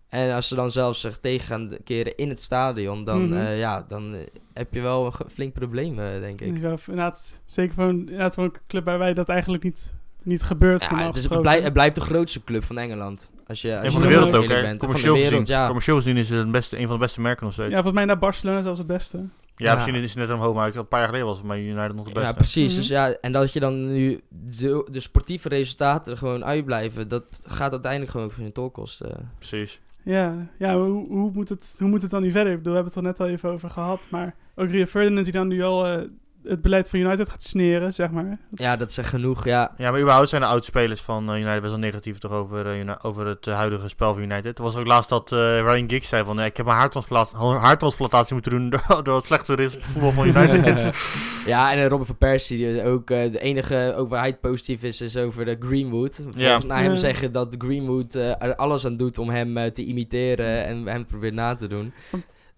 En 0.09 0.33
als 0.35 0.47
ze 0.47 0.55
dan 0.55 0.71
zelfs 0.71 1.01
zich 1.01 1.17
tegen 1.17 1.47
gaan 1.47 1.69
keren 1.83 2.15
in 2.15 2.29
het 2.29 2.39
stadion, 2.39 3.03
dan, 3.05 3.27
Mhm. 3.27 3.37
eh, 3.37 3.59
ja, 3.59 3.85
dan 3.87 4.13
eh, 4.13 4.19
heb 4.53 4.73
je 4.73 4.81
wel 4.81 5.05
een 5.05 5.29
flink 5.31 5.53
probleem, 5.53 5.99
eh, 5.99 6.19
denk 6.19 6.41
ik. 6.41 6.57
Ja, 6.57 6.75
inderdaad, 6.87 7.41
zeker 7.45 7.73
voor 7.73 7.83
een, 7.83 7.99
inderdaad 7.99 8.33
voor 8.33 8.43
een 8.43 8.53
club 8.67 8.85
waar 8.85 8.97
wij 8.99 9.13
dat 9.13 9.29
eigenlijk 9.29 9.63
niet, 9.63 9.93
niet 10.23 10.43
gebeurt. 10.43 10.81
Ja, 10.81 11.05
het, 11.05 11.15
is, 11.15 11.29
het, 11.29 11.41
blijft, 11.41 11.63
het 11.63 11.73
blijft 11.73 11.95
de 11.95 12.01
grootste 12.01 12.43
club 12.43 12.63
van 12.63 12.77
Engeland. 12.77 13.31
Als 13.47 13.61
je, 13.61 13.67
als 13.67 13.77
En 13.77 13.83
je 13.83 13.91
van 13.91 14.01
de 14.01 14.07
wereld 14.07 14.35
ook, 14.35 14.47
bent. 14.47 14.63
Van 14.63 14.71
de 14.71 14.77
Commercieel 14.77 15.13
wereld, 15.13 15.39
gezien, 15.39 15.55
ja. 15.55 15.65
commercieel 15.65 15.95
gezien 15.95 16.17
is 16.17 16.29
het 16.29 16.39
een, 16.39 16.51
beste, 16.51 16.77
een 16.79 16.87
van 16.87 16.95
de 16.95 17.01
beste 17.01 17.21
merken 17.21 17.43
nog 17.43 17.53
steeds. 17.53 17.67
Ja, 17.69 17.73
volgens 17.75 17.95
mij 17.95 18.05
naar 18.05 18.19
Barcelona 18.19 18.61
zelfs 18.61 18.77
het 18.77 18.87
beste. 18.87 19.27
Ja. 19.55 19.73
misschien 19.73 19.95
is 19.95 20.09
het 20.13 20.15
net 20.19 20.31
omhoog, 20.31 20.55
maar 20.55 20.75
een 20.75 20.87
paar 20.87 20.99
jaar 20.99 21.07
geleden 21.07 21.27
was 21.27 21.37
het 21.37 21.47
bij 21.47 21.61
United 21.61 21.95
nog 21.95 22.05
de 22.05 22.11
beste. 22.13 22.27
Ja, 22.27 22.33
precies. 22.33 22.71
Mhm. 22.71 22.79
Dus 22.79 22.89
ja, 22.89 23.11
en 23.21 23.31
dat 23.31 23.53
je 23.53 23.59
dan 23.59 23.91
nu 23.93 24.21
de, 24.29 24.87
de 24.91 24.99
sportieve 24.99 25.49
resultaten 25.49 26.11
er 26.11 26.17
gewoon 26.17 26.45
uitblijven, 26.45 27.07
dat 27.07 27.23
gaat 27.47 27.71
uiteindelijk 27.71 28.11
gewoon 28.11 28.31
voor 28.31 28.43
je 28.43 28.51
tol 28.51 28.69
kosten. 28.69 29.31
Precies. 29.37 29.79
Ja, 30.03 30.47
ja 30.57 30.77
hoe, 30.77 31.07
hoe, 31.07 31.31
moet 31.33 31.49
het, 31.49 31.75
hoe 31.77 31.89
moet 31.89 32.01
het 32.01 32.11
dan 32.11 32.21
nu 32.21 32.31
verder? 32.31 32.51
Ik 32.51 32.57
bedoel, 32.57 32.73
we 32.73 32.79
hebben 32.79 33.01
het 33.01 33.05
er 33.05 33.09
net 33.11 33.27
al 33.27 33.33
even 33.35 33.49
over 33.49 33.69
gehad. 33.69 34.07
Maar 34.09 34.35
ook 34.55 34.69
Rio 34.69 34.85
Ferdinand 34.85 35.25
die 35.25 35.33
dan 35.33 35.47
nu 35.47 35.61
al 35.63 35.87
eh, 35.87 36.07
het 36.43 36.61
beleid 36.61 36.89
van 36.89 36.99
United 36.99 37.29
gaat 37.29 37.43
sneren, 37.43 37.93
zeg 37.93 38.09
maar. 38.11 38.37
Ja, 38.49 38.75
dat 38.75 38.89
is 38.89 38.97
genoeg. 39.01 39.45
Ja, 39.45 39.73
Ja, 39.77 39.91
maar 39.91 39.99
überhaupt 39.99 40.29
zijn 40.29 40.41
de 40.41 40.47
oud-spelers 40.47 41.01
van 41.01 41.29
eh, 41.31 41.39
United 41.39 41.59
best 41.61 41.71
wel 41.71 41.81
negatief 41.81 42.17
toch 42.17 42.31
over, 42.31 42.65
eh, 42.79 42.95
over 43.01 43.25
het 43.27 43.47
eh, 43.47 43.55
huidige 43.55 43.87
spel 43.87 44.13
van 44.13 44.23
United. 44.23 44.57
Er 44.57 44.63
was 44.63 44.75
ook 44.75 44.85
laatst 44.85 45.09
dat 45.09 45.31
eh, 45.31 45.59
Ryan 45.61 45.89
Giggs 45.89 46.09
zei 46.09 46.23
van, 46.25 46.41
ik 46.41 46.57
heb 46.57 46.65
mijn 46.65 46.77
haartransplantatie, 46.77 47.37
haartransplantatie 47.57 48.33
moeten 48.33 48.51
doen 48.51 48.69
door, 48.87 49.03
door 49.03 49.15
het 49.15 49.25
slechte 49.25 49.69
voetbal 49.79 50.11
van 50.11 50.27
United. 50.27 50.95
ja, 51.45 51.73
en 51.73 51.87
Robin 51.87 52.05
van 52.05 52.17
Persie, 52.17 52.57
die 52.57 52.83
ook 52.83 53.09
eh, 53.09 53.31
de 53.31 53.39
enige 53.39 53.93
over 53.95 54.09
waar 54.09 54.19
hij 54.21 54.37
positief 54.37 54.83
is, 54.83 55.01
is 55.01 55.17
over 55.17 55.45
de 55.45 55.55
Greenwood. 55.59 56.15
Volgens 56.33 56.65
naar 56.65 56.81
hem 56.81 56.89
Ja. 56.91 56.95
zeggen 56.95 57.31
dat 57.31 57.55
Greenwood 57.57 58.15
eh, 58.15 58.41
er 58.43 58.55
alles 58.55 58.85
aan 58.85 58.97
doet 58.97 59.17
om 59.17 59.29
hem 59.29 59.73
te 59.73 59.83
imiteren 59.85 60.65
en 60.65 60.85
hem 60.87 61.05
probeert 61.05 61.33
na 61.33 61.55
te 61.55 61.67
doen. 61.67 61.93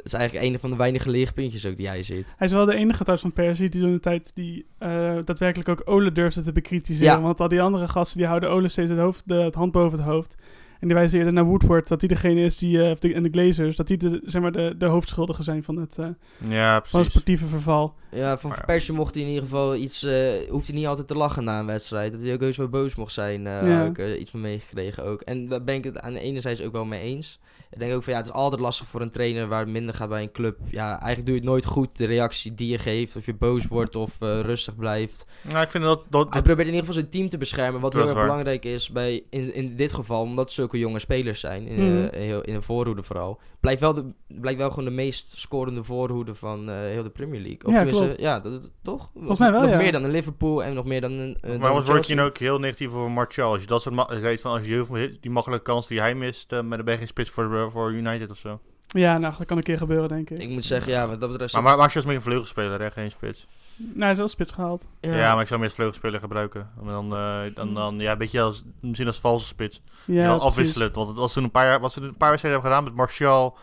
Dat 0.04 0.14
is 0.14 0.20
eigenlijk 0.20 0.54
een 0.54 0.60
van 0.60 0.70
de 0.70 0.76
weinige 0.76 1.10
lichtpuntjes 1.10 1.66
ook 1.66 1.78
die 1.78 1.88
hij 1.88 2.04
ziet. 2.04 2.34
Hij 2.38 2.48
is 2.48 2.54
wel 2.54 2.66
de 2.66 2.76
enige 2.76 3.04
trouwens 3.04 3.22
van 3.22 3.44
Persie 3.44 3.70
die 3.70 3.82
toen 3.82 3.92
de 3.92 4.00
tijd 4.00 4.32
die 4.34 4.66
eh, 4.78 4.90
daadwerkelijk 5.26 5.70
ook 5.70 5.82
Ole 5.86 6.12
durfde 6.12 6.42
te 6.42 6.52
bekritiseren. 6.52 7.14
Ja. 7.14 7.22
Want 7.22 7.40
al 7.40 7.48
die 7.48 7.62
andere 7.62 7.88
gasten 7.88 8.18
die 8.18 8.28
houden 8.28 8.50
Ole 8.50 8.68
steeds 8.68 8.90
het, 8.90 9.00
hoofd, 9.00 9.24
de, 9.26 9.36
het 9.36 9.56
hand 9.56 9.72
boven 9.72 9.98
het 9.98 10.08
hoofd. 10.08 10.36
En 10.82 10.88
die 10.88 10.96
wijzen 10.96 11.18
eerder 11.18 11.34
naar 11.34 11.44
Woodward, 11.44 11.88
dat 11.88 12.00
die 12.00 12.10
degene 12.10 12.42
is 12.42 12.58
die, 12.58 12.84
eh, 12.84 12.96
de, 13.00 13.14
en 13.14 13.24
de 13.24 13.30
Glazers, 13.30 13.76
dat 13.76 13.88
die 13.88 13.98
de, 13.98 14.22
zeg 14.26 14.42
maar 14.42 14.52
de, 14.52 14.76
de 14.78 14.86
hoofdschuldigen 14.86 15.44
zijn 15.44 15.64
van 15.64 15.76
het, 15.76 15.98
eh, 15.98 16.08
ja, 16.50 16.82
van 16.86 17.00
het 17.00 17.10
sportieve 17.10 17.46
verval. 17.46 17.94
Ja, 18.12 18.38
van 18.38 18.54
Persie 18.66 18.94
mocht 18.94 19.14
hij 19.14 19.24
in 19.24 19.30
ieder 19.30 19.44
geval 19.44 19.76
iets... 19.76 20.04
eh, 20.04 20.50
hoeft 20.50 20.68
hij 20.68 20.76
niet 20.76 20.88
altijd 20.88 21.08
te 21.08 21.16
lachen 21.16 21.44
na 21.44 21.60
een 21.60 21.66
wedstrijd. 21.66 22.12
Dat 22.12 22.22
hij 22.22 22.34
ook 22.34 22.40
heus 22.42 22.58
wel 22.58 22.70
boos 22.70 22.96
mocht 22.96 23.12
zijn. 23.14 23.48
eh 23.48 23.68
Ja. 23.68 23.84
Heb 23.84 23.90
ik 23.90 23.98
eh, 23.98 24.20
iets 24.20 24.32
van 24.32 24.42
meegekregen 24.42 25.04
ook. 25.04 25.22
En 25.22 25.48
daar 25.48 25.64
ben 25.64 25.76
ik 25.76 25.84
het 25.84 26.00
aan 26.00 26.14
de 26.14 26.20
ene 26.20 26.42
zijde 26.42 26.66
ook 26.66 26.72
wel 26.72 26.86
mee 26.86 27.02
eens. 27.02 27.40
Ik 27.72 27.80
denk 27.80 27.94
ook 27.94 28.04
van 28.04 28.14
ja, 28.14 28.20
het 28.20 28.28
is 28.28 28.34
altijd 28.34 28.62
lastig 28.62 28.88
voor 28.88 29.02
een 29.02 29.12
trainer 29.12 29.48
waar 29.48 29.60
het 29.60 29.70
minder 29.70 29.96
gaat 29.96 30.10
bij 30.10 30.22
een 30.22 30.32
club. 30.32 30.58
Ja, 30.70 30.88
eigenlijk 30.90 31.26
doe 31.26 31.34
je 31.36 31.42
het 31.42 31.50
nooit 31.50 31.66
goed, 31.66 31.98
de 31.98 32.06
reactie 32.06 32.54
die 32.56 32.72
je 32.72 32.78
geeft. 32.78 33.16
Of 33.16 33.26
je 33.26 33.34
boos 33.34 33.68
wordt 33.68 33.96
of 33.96 34.22
eh, 34.22 34.40
rustig 34.40 34.76
blijft. 34.76 35.30
Nou, 35.42 35.62
ik 35.64 35.70
vind 35.70 35.84
dat... 35.84 36.04
dat, 36.10 36.28
Hij 36.30 36.42
probeert 36.42 36.68
in 36.68 36.74
ieder 36.74 36.88
geval 36.88 37.00
zijn 37.02 37.10
team 37.12 37.30
te 37.30 37.38
beschermen. 37.38 37.82
Wat 37.82 37.92
Dat 37.92 38.02
heel 38.04 38.12
erg 38.12 38.22
belangrijk 38.22 38.66
is 38.66 38.90
bij, 38.92 39.24
in, 39.30 39.54
in 39.54 39.76
dit 39.76 39.94
geval, 39.94 40.22
omdat 40.22 40.46
het 40.46 40.54
zulke 40.72 40.80
jonge 40.88 41.00
spelers 41.00 41.40
zijn. 41.40 41.68
In, 41.68 42.10
eh, 42.12 42.20
heel, 42.20 42.42
in 42.42 42.54
de 42.54 42.62
voorhoede 42.62 43.04
vooral. 43.04 43.40
Blijft 43.60 43.82
wel, 43.82 43.94
de, 43.94 44.06
blijkt 44.28 44.60
wel 44.60 44.70
gewoon 44.70 44.86
de 44.86 44.92
meest 44.92 45.40
scorende 45.40 45.84
voorhoede 45.84 46.36
van 46.36 46.70
eh, 46.70 46.76
heel 46.76 47.04
de 47.04 47.10
Premier 47.10 47.40
League. 47.42 47.64
Of 47.66 47.72
Ja, 47.72 47.78
tenminste, 47.78 48.04
klopt. 48.06 48.20
ja, 48.20 48.40
dat, 48.40 48.52
dat- 48.62 48.72
toch? 48.84 49.10
Volgens 49.14 49.40
mij 49.40 49.52
wel, 49.52 49.62
Nog 49.62 49.70
ja. 49.70 49.78
meer 49.78 49.92
dan 49.92 50.04
een 50.04 50.12
Liverpool 50.12 50.64
en 50.64 50.74
nog 50.74 50.86
meer 50.86 51.02
dan 51.02 51.12
een. 51.12 51.38
eh, 51.42 51.50
maar 51.50 51.60
dan 51.60 51.74
was. 51.86 52.08
Roy 52.10 52.20
ook 52.20 52.38
heel 52.38 52.60
negatief 52.60 52.88
over 52.94 53.12
Martial. 53.12 53.52
Als 53.52 53.62
je 53.62 53.68
dat 53.68 53.82
soort 53.82 53.96
ma- 53.96 54.20
weet 54.20 54.42
van 54.42 54.52
als 54.52 54.62
je 54.66 54.74
heel 54.74 54.86
veel 54.86 55.10
die 55.22 55.32
makkelijke 55.32 55.64
kans 55.66 55.88
die 55.88 56.00
hij 56.00 56.16
mist, 56.16 56.54
uh, 56.54 56.62
met 56.62 56.86
de 56.86 56.98
geen 56.98 57.08
spits 57.08 57.30
voor, 57.30 57.54
uh, 57.54 57.70
voor 57.70 57.92
United 57.92 58.32
of 58.32 58.38
zo. 58.38 58.60
Ja, 58.94 59.18
nou, 59.18 59.34
dat 59.38 59.48
kan 59.48 59.58
een 59.58 59.64
keer 59.64 59.78
gebeuren, 59.78 60.10
denk 60.10 60.30
ik. 60.30 60.40
Ik 60.40 60.50
moet 60.50 60.66
zeggen, 60.66 60.92
ja, 60.92 61.08
wat 61.08 61.20
dat 61.20 61.30
betreft. 61.32 61.54
Maar, 61.54 61.64
maar 61.64 61.78
Martial 61.78 62.02
is 62.02 62.08
meer 62.08 62.16
een 62.18 62.22
vleugelspeler, 62.22 62.82
hè? 62.82 62.92
geen 62.92 63.12
spits. 63.12 63.48
Nou, 63.76 64.00
hij 64.02 64.12
is 64.12 64.18
wel 64.18 64.28
spits 64.28 64.52
gehaald. 64.52 64.86
Ja, 65.00 65.34
maar 65.34 65.42
ik 65.42 65.48
zou 65.48 65.60
meer 65.60 65.72
vleugelspeler 65.72 66.20
gebruiken. 66.20 66.70
En 66.82 66.88
dan, 66.88 67.14
uh, 67.14 67.40
dan, 67.56 67.74
dan 67.74 68.00
ja, 68.00 68.12
een 68.12 68.18
beetje 68.18 68.42
als, 68.42 68.64
misschien 68.80 69.08
als 69.08 69.20
valse 69.20 69.46
spits. 69.46 69.82
Ja, 70.06 70.28
dan 70.28 70.40
afwisselen. 70.40 70.94
Want 70.94 71.08
het 71.08 71.18
was 71.18 71.34
toen 71.34 71.44
een 71.44 71.52
paar 71.52 71.66
jaar, 71.66 71.80
wat 71.80 71.92
ze 71.92 72.02
een 72.02 72.16
paar 72.18 72.30
wedstrijden 72.30 72.62
hebben 72.62 72.78
gedaan 72.78 72.84
met 72.84 72.94
Martial, 72.94 73.58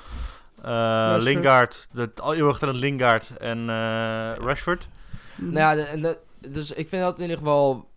uh. 0.65 1.15
Lingard, 1.19 1.89
de 1.93 2.11
al 2.23 2.35
eeuwig 2.35 2.59
talent 2.59 2.79
Lingard 2.79 3.31
en 3.37 3.59
uh, 3.59 3.67
Rashford. 4.37 4.89
Mhm. 5.35 5.53
Nou 5.53 5.79
ja, 5.79 5.97
de- 5.97 6.19
dus 6.49 6.73
ik 6.73 6.89
vind 6.89 7.03
dat 7.03 7.17
in 7.17 7.23
ieder 7.23 7.37
geval 7.37 7.89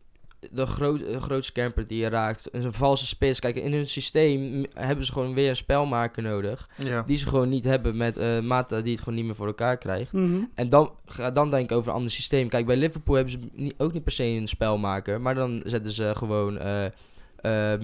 de, 0.51 0.65
groot, 0.65 0.99
de 0.99 1.21
grootste 1.21 1.51
camper 1.53 1.87
die 1.87 1.99
je 1.99 2.09
raakt. 2.09 2.49
En 2.49 2.63
Een 2.63 2.73
valse 2.73 3.07
spits. 3.07 3.39
Kijk, 3.39 3.55
in 3.55 3.73
hun 3.73 3.87
systeem 3.87 4.65
hebben 4.73 5.05
ze 5.05 5.11
gewoon 5.11 5.33
weer 5.33 5.49
een 5.49 5.55
spelmaker 5.55 6.23
nodig. 6.23 6.69
Ja. 6.77 7.03
Die 7.05 7.17
ze 7.17 7.27
gewoon 7.27 7.49
niet 7.49 7.63
hebben 7.63 7.97
met 7.97 8.17
eh 8.17 8.39
Mata 8.39 8.81
die 8.81 8.91
het 8.91 8.99
gewoon 8.99 9.15
niet 9.15 9.25
meer 9.25 9.35
voor 9.35 9.47
elkaar 9.47 9.77
krijgt. 9.77 10.11
Mhm. 10.11 10.39
En 10.55 10.69
dan 10.69 10.93
ga 11.05 11.31
dan 11.31 11.49
denken 11.49 11.75
over 11.75 11.89
een 11.89 11.95
ander 11.95 12.11
systeem. 12.11 12.49
Kijk, 12.49 12.65
bij 12.65 12.77
Liverpool 12.77 13.15
hebben 13.15 13.33
ze 13.33 13.39
niet, 13.53 13.73
ook 13.77 13.93
niet 13.93 14.03
per 14.03 14.11
se 14.11 14.23
een 14.23 14.47
spelmaker. 14.47 15.21
Maar 15.21 15.35
dan 15.35 15.61
zetten 15.65 15.91
ze 15.91 16.11
gewoon 16.15 16.57
eh 16.57 16.81
eh, 16.85 16.91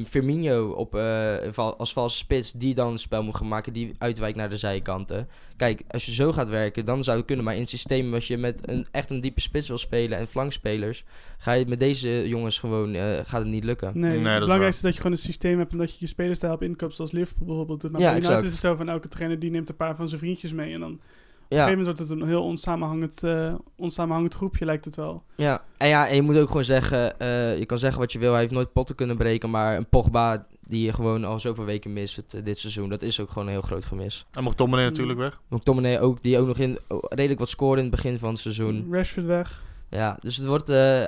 Firmino 0.05 0.69
op, 0.69 0.95
eh, 0.95 1.57
als 1.77 1.93
valse 1.93 2.17
spits. 2.17 2.51
Die 2.51 2.75
dan 2.75 2.91
een 2.91 2.99
spel 2.99 3.23
moet 3.23 3.35
gaan 3.35 3.47
maken. 3.47 3.73
Die 3.73 3.93
uitwijkt 3.97 4.37
naar 4.37 4.49
de 4.49 4.57
zijkanten. 4.57 5.27
Kijk, 5.57 5.81
als 5.87 6.05
je 6.05 6.13
zo 6.13 6.31
gaat 6.31 6.49
werken, 6.49 6.85
dan 6.85 7.03
zou 7.03 7.17
het 7.17 7.25
kunnen. 7.25 7.45
Maar 7.45 7.53
in 7.53 7.59
het 7.59 7.69
systeem, 7.69 8.13
als 8.13 8.27
je 8.27 8.37
met 8.37 8.69
een, 8.69 8.87
echt 8.91 9.09
een 9.09 9.21
diepe 9.21 9.41
spits 9.41 9.67
wil 9.67 9.77
spelen 9.77 10.17
en 10.17 10.27
flankspelers. 10.27 11.03
Ga 11.37 11.51
je 11.51 11.65
met 11.67 11.79
deze 11.79 12.27
jongens 12.27 12.59
gewoon, 12.59 12.93
eh, 12.93 13.01
gaat 13.25 13.41
het 13.41 13.47
niet 13.47 13.63
lukken. 13.63 13.91
Nee, 13.93 14.01
Nee, 14.01 14.11
dat 14.11 14.25
is 14.25 14.31
het 14.31 14.39
belangrijkste 14.39 14.77
is 14.77 14.81
dat 14.81 14.93
je 14.93 15.01
gewoon 15.01 15.11
een 15.17 15.23
systeem 15.23 15.57
hebt 15.57 15.71
en 15.71 15.77
dat 15.77 15.91
je 15.91 15.97
je 15.99 16.07
spelers 16.07 16.39
daarop 16.39 16.63
inkoopt, 16.63 16.95
zoals 16.95 17.11
Liverpool 17.11 17.47
bijvoorbeeld 17.47 17.81
doet. 17.81 17.91
Maar 17.91 18.01
Ja, 18.01 18.15
exact. 18.15 18.43
is 18.43 18.51
het 18.51 18.59
zo 18.59 18.75
van 18.75 18.89
elke 18.89 19.07
trainer 19.07 19.39
die 19.39 19.51
neemt 19.51 19.69
een 19.69 19.75
paar 19.75 19.95
van 19.95 20.07
zijn 20.09 20.21
vriendjes 20.21 20.53
mee 20.53 20.73
en 20.73 20.79
dan 20.79 20.99
een 21.49 21.57
Ja, 21.57 21.63
gegeven 21.63 21.77
moment 21.83 21.97
wordt 21.97 22.11
het 22.11 22.21
een 22.21 22.27
heel 22.27 22.43
onsamenhangend, 22.43 23.23
eh, 23.23 23.53
onsamenhangend 23.77 24.33
groepje, 24.33 24.65
lijkt 24.65 24.85
het 24.85 24.95
wel. 24.95 25.23
ja. 25.35 25.61
En 25.77 25.87
ja, 25.87 26.07
en 26.07 26.15
je 26.15 26.21
moet 26.21 26.37
ook 26.37 26.47
gewoon 26.47 26.63
zeggen, 26.63 27.19
eh, 27.19 27.57
je 27.59 27.65
kan 27.65 27.79
zeggen 27.79 27.99
wat 27.99 28.11
je 28.11 28.19
wil. 28.19 28.31
Hij 28.31 28.39
heeft 28.41 28.53
nooit 28.53 28.73
potten 28.73 28.95
kunnen 28.95 29.17
breken. 29.17 29.49
Maar 29.49 29.77
een 29.77 29.87
Pogba 29.89 30.45
die 30.67 30.85
je 30.85 30.93
gewoon 30.93 31.23
al 31.25 31.39
zoveel 31.39 31.65
weken 31.65 31.93
mist 31.93 32.15
het, 32.15 32.33
eh, 32.33 32.43
dit 32.43 32.57
seizoen. 32.59 32.89
Dat 32.89 33.01
is 33.01 33.19
ook 33.19 33.29
gewoon 33.29 33.45
een 33.47 33.53
heel 33.53 33.61
groot 33.61 33.85
gemis. 33.85 34.25
En 34.31 34.43
mocht 34.43 34.57
Tomlin 34.57 34.85
natuurlijk 34.85 35.19
weg. 35.19 35.39
McTominay 35.49 35.99
ook, 35.99 36.23
die 36.23 36.39
ook 36.39 36.47
nog 36.47 36.57
in, 36.57 36.79
oh, 36.87 37.03
redelijk 37.09 37.39
wat 37.39 37.49
scoorde 37.49 37.81
in 37.81 37.87
het 37.87 37.95
begin 37.95 38.19
van 38.19 38.29
het 38.29 38.39
seizoen. 38.39 38.87
Rashford 38.91 39.25
weg. 39.25 39.61
Ja, 39.89 40.17
dus 40.21 40.37
het 40.37 40.45
wordt 40.45 40.69
eh, 40.69 41.03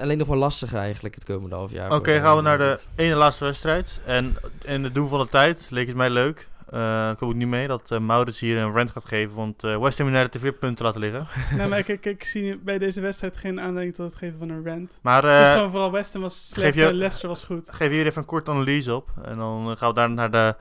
alleen 0.00 0.18
nog 0.18 0.28
maar 0.28 0.36
lastiger 0.36 0.78
eigenlijk 0.78 1.14
het 1.14 1.24
komende 1.24 1.54
half 1.56 1.70
jaar. 1.72 1.94
Oké, 1.94 2.20
gaan 2.20 2.36
we 2.36 2.42
naar 2.42 2.58
de 2.58 2.78
ene 2.94 3.14
laatste 3.14 3.44
wedstrijd. 3.44 4.00
En 4.04 4.36
in 4.64 4.84
het 4.84 4.94
doen 4.94 5.08
van 5.08 5.18
de 5.20 5.28
tijd 5.28 5.68
leek 5.70 5.86
het 5.86 5.96
mij 5.96 6.10
leuk. 6.10 6.48
Uh, 6.74 7.10
ik 7.12 7.18
hoop 7.18 7.28
ook 7.28 7.34
niet 7.34 7.48
mee 7.48 7.66
dat 7.66 7.90
uh, 7.90 7.98
Maurits 7.98 8.40
hier 8.40 8.56
een 8.58 8.72
rant 8.72 8.90
gaat 8.90 9.04
geven. 9.04 9.34
Want 9.36 9.64
uh, 9.64 9.78
West 9.78 9.98
Ham 9.98 10.08
United 10.08 10.42
heeft 10.42 10.58
punten 10.58 10.84
laten 10.84 11.00
liggen. 11.00 11.26
nee, 11.58 11.66
maar 11.68 11.78
ik, 11.78 11.88
ik, 11.88 12.06
ik 12.06 12.24
zie 12.24 12.56
bij 12.58 12.78
deze 12.78 13.00
wedstrijd 13.00 13.36
geen 13.36 13.60
aanleiding 13.60 13.94
tot 13.96 14.06
het 14.10 14.16
geven 14.18 14.38
van 14.38 14.48
een 14.48 14.64
rant. 14.64 14.98
Maar 15.02 15.24
het 15.24 15.46
is 15.46 15.52
gewoon 15.54 15.70
vooral 15.70 15.90
West 15.92 16.12
Ham 16.12 16.22
was 16.22 16.48
slecht, 16.48 16.74
je- 16.74 16.94
Leicester 16.94 17.28
was 17.28 17.44
goed. 17.44 17.72
geef 17.72 17.90
hier 17.90 18.06
even 18.06 18.20
een 18.20 18.26
korte 18.28 18.50
analyse 18.50 18.94
op. 18.94 19.08
En 19.24 19.36
dan 19.36 19.76
gaan 19.76 19.88
we 19.88 19.94
daarna 19.94 20.14
naar 20.14 20.30
de 20.30 20.54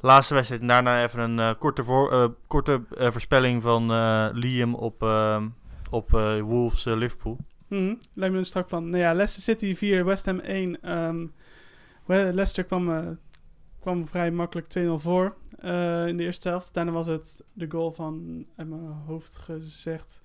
laatste 0.00 0.34
wedstrijd. 0.34 0.60
En 0.60 0.66
daarna 0.66 1.02
even 1.04 1.38
een 1.38 1.58
korte, 1.58 1.84
voor, 1.84 2.34
korte 2.46 2.80
voorspelling 2.90 3.62
van 3.62 3.86
Liam 4.32 4.74
op, 4.74 5.02
op 5.90 6.10
Wolves 6.40 6.84
Liverpool. 6.84 7.38
Mhm, 7.68 7.94
Lijkt 8.14 8.32
me 8.34 8.40
een 8.40 8.46
strak 8.46 8.66
plan. 8.66 8.88
Nou 8.88 9.02
ja, 9.02 9.12
Leicester 9.14 9.42
City 9.42 9.74
4, 9.74 10.04
West 10.04 10.24
Ham 10.26 10.38
1. 10.38 10.82
Ehm, 10.82 11.26
We- 12.04 12.30
Leicester 12.32 12.64
kwam, 12.64 13.18
kwam 13.86 14.08
vrij 14.08 14.30
makkelijk 14.30 14.66
2-0 14.78 14.80
voor 14.96 15.36
eh, 15.58 16.06
in 16.06 16.16
de 16.16 16.22
eerste 16.22 16.48
helft. 16.48 16.74
Daarna 16.74 16.90
was 16.90 17.06
het 17.06 17.44
de 17.52 17.70
goal 17.70 17.92
van, 17.92 18.46
uit 18.56 18.68
mijn 18.68 18.80
hoofd 19.06 19.36
gezegd, 19.36 20.22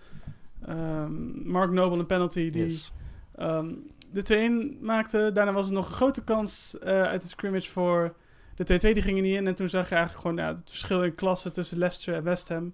ehm, 0.66 1.50
Mark 1.52 1.72
Noble, 1.72 2.00
een 2.00 2.06
penalty 2.06 2.50
die 2.50 2.64
Yes. 2.64 2.94
ehm, 3.36 3.74
de 4.12 4.22
2-1 4.22 4.78
maakte. 4.82 5.32
Daarna 5.34 5.54
was 5.54 5.68
er 5.68 5.74
nog 5.74 5.88
een 5.88 5.94
grote 5.94 6.24
kans 6.24 6.80
eh, 6.80 7.02
uit 7.02 7.22
de 7.22 7.28
scrimmage 7.28 7.70
voor 7.70 8.16
de 8.56 8.64
2-2. 8.64 8.94
Die 8.94 9.04
gingen 9.04 9.24
niet 9.24 9.36
in. 9.36 9.48
En 9.48 9.56
toen 9.56 9.70
zag 9.70 9.90
je 9.90 9.96
eigenlijk 9.96 10.28
gewoon 10.28 10.46
ja, 10.46 10.56
het 10.56 10.70
verschil 10.70 11.04
in 11.04 11.16
klasse 11.16 11.52
tussen 11.52 11.78
Leicester 11.78 12.14
en 12.14 12.24
West 12.24 12.50
Ham. 12.50 12.74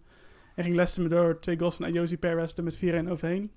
En 0.56 0.64
ging 0.64 0.76
Leicester 0.76 1.04
me 1.04 1.10
door 1.10 1.40
twee 1.40 1.58
goals 1.58 1.76
van 1.76 1.86
Ayosi 1.86 2.18
Perez 2.18 2.54
er 2.54 2.64
met 2.64 2.78
4-1 2.78 3.10
overheen. 3.10 3.52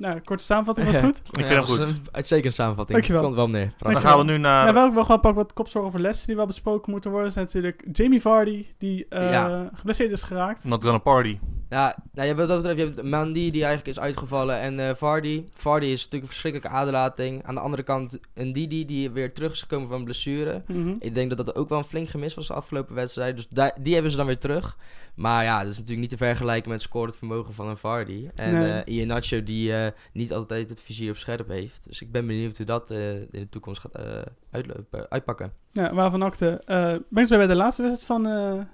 Nou, 0.00 0.20
korte 0.20 0.44
samenvatting 0.44 0.86
was 0.86 0.96
Ja. 0.96 1.02
goed. 1.02 1.16
Ik 1.18 1.24
vind 1.32 1.48
hem 1.48 1.56
dat 1.56 1.68
is 1.68 1.74
goed. 1.74 1.86
een 1.88 2.02
uitstekende 2.12 2.54
samenvatting. 2.54 2.98
Dankjewel. 2.98 3.22
Komt 3.22 3.34
wel 3.34 3.48
neer. 3.48 3.72
Dan 3.78 4.00
gaan 4.00 4.18
we 4.18 4.24
nu 4.24 4.38
naar... 4.38 4.66
Ja, 4.66 4.72
wel 4.74 4.86
ook 4.86 4.94
wel 4.94 5.04
gewoon 5.04 5.20
pak 5.20 5.34
wat 5.34 5.52
kopzorgen 5.52 5.88
over 5.88 6.00
Leicester 6.00 6.28
die 6.28 6.36
wel 6.36 6.46
besproken 6.46 6.92
moeten 6.92 7.10
worden. 7.10 7.32
zijn 7.32 7.44
natuurlijk 7.44 7.84
Jamie 7.92 8.20
Vardy, 8.20 8.66
die 8.78 9.06
eh, 9.08 9.30
Ja. 9.30 9.70
geblesseerd 9.74 10.10
is 10.10 10.22
geraakt. 10.22 10.64
Not 10.64 10.82
gonna 10.84 10.98
party. 10.98 11.38
Ja, 11.68 11.96
nou, 12.12 12.28
ja, 12.28 12.34
wat 12.34 12.48
dat 12.48 12.56
betreft, 12.62 12.78
je 12.78 12.84
hebt 12.94 13.02
Mandy 13.10 13.50
die 13.50 13.64
eigenlijk 13.64 13.96
is 13.96 14.02
uitgevallen 14.02 14.60
en 14.60 14.80
eh 14.88 14.94
Vardy. 14.94 15.44
Vardy 15.54 15.86
is 15.86 15.96
natuurlijk 15.96 16.22
een 16.22 16.28
verschrikkelijke 16.28 16.76
aderlating. 16.76 17.44
Aan 17.44 17.54
de 17.54 17.60
andere 17.60 17.82
kant 17.82 18.18
een 18.34 18.52
Didi 18.52 18.84
die 18.84 19.10
weer 19.10 19.32
terug 19.32 19.52
is 19.52 19.60
gekomen 19.60 19.88
van 19.88 20.04
blessure. 20.04 20.62
Mhm. 20.66 20.94
Ik 20.98 21.14
denk 21.14 21.28
dat 21.36 21.46
dat 21.46 21.56
ook 21.56 21.68
wel 21.68 21.78
een 21.78 21.84
flink 21.84 22.08
gemis 22.08 22.34
was 22.34 22.46
de 22.46 22.54
afgelopen 22.54 22.94
wedstrijd. 22.94 23.36
Dus 23.36 23.72
die 23.80 23.92
hebben 23.94 24.10
ze 24.10 24.16
dan 24.16 24.26
weer 24.26 24.38
terug. 24.38 24.76
Maar 25.14 25.44
ja, 25.44 25.58
dat 25.58 25.70
is 25.70 25.74
natuurlijk 25.74 26.00
niet 26.00 26.10
te 26.10 26.16
vergelijken 26.16 26.70
met 26.70 26.82
scorend 26.82 27.16
vermogen 27.16 27.54
van 27.54 27.68
een 27.68 27.76
Vardy. 27.76 28.28
En 28.34 28.58
Nee. 28.58 28.70
eh 28.80 28.94
Ian 28.96 29.06
Nacho 29.06 29.42
die 29.44 29.76
eh, 29.76 29.89
niet 30.12 30.32
altijd 30.32 30.68
het 30.68 30.80
vizier 30.80 31.10
op 31.10 31.16
scherp 31.16 31.48
heeft. 31.48 31.84
Dus 31.88 32.02
ik 32.02 32.12
ben 32.12 32.26
benieuwd 32.26 32.56
hoe 32.56 32.66
dat 32.66 32.90
eh, 32.90 33.14
in 33.16 33.28
de 33.30 33.48
toekomst 33.48 33.80
gaat 33.80 33.94
eh, 33.94 34.22
uitlopen, 34.50 35.10
uitpakken. 35.10 35.52
Ja, 35.72 35.94
waarvan 35.94 36.22
akte. 36.22 36.62
eh 36.64 36.94
ben 37.08 37.22
ik 37.22 37.28
bij 37.28 37.46
de 37.46 37.54
laatste 37.54 37.82
wedstrijd 37.82 38.22
van, 38.22 38.32
eh, 38.32 38.64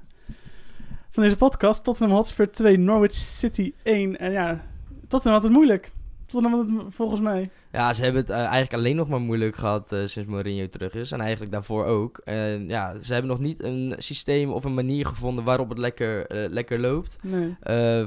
van 1.11 1.23
deze 1.23 1.37
podcast. 1.37 1.85
Tottenham 1.85 2.17
Hotspur 2.17 2.51
2, 2.51 2.79
Norwich 2.79 3.15
City 3.15 3.73
1. 3.83 4.19
En 4.19 4.33
ja, 4.33 4.65
Tottenham 5.09 5.33
had 5.33 5.43
het 5.43 5.53
moeilijk. 5.53 5.93
Tottenham 6.27 6.77
had 6.81 6.95
volgens 6.95 7.21
mij. 7.21 7.51
Ja, 7.73 7.95
ze 7.95 8.03
hebben 8.03 8.21
het 8.21 8.31
eh, 8.31 8.37
eigenlijk 8.37 8.73
alleen 8.73 8.97
nog 8.97 9.09
maar 9.09 9.21
moeilijk 9.21 9.57
gehad 9.57 9.93
eh, 9.93 9.99
sinds 10.05 10.29
Mourinho 10.31 10.69
terug 10.69 10.95
is. 10.95 11.13
En 11.13 11.21
eigenlijk 11.21 11.53
daarvoor 11.53 11.85
ook. 11.85 12.21
Ja, 12.67 13.01
ze 13.01 13.13
hebben 13.13 13.31
nog 13.31 13.41
niet 13.41 13.63
een 13.63 13.95
systeem 13.99 14.51
of 14.51 14.65
een 14.65 14.75
manier 14.75 15.07
gevonden 15.07 15.45
waarop 15.45 15.69
het 15.69 15.79
lekker, 15.79 16.27
eh, 16.27 16.51
lekker 16.51 16.81
loopt. 16.81 17.17
Nee. 17.23 17.57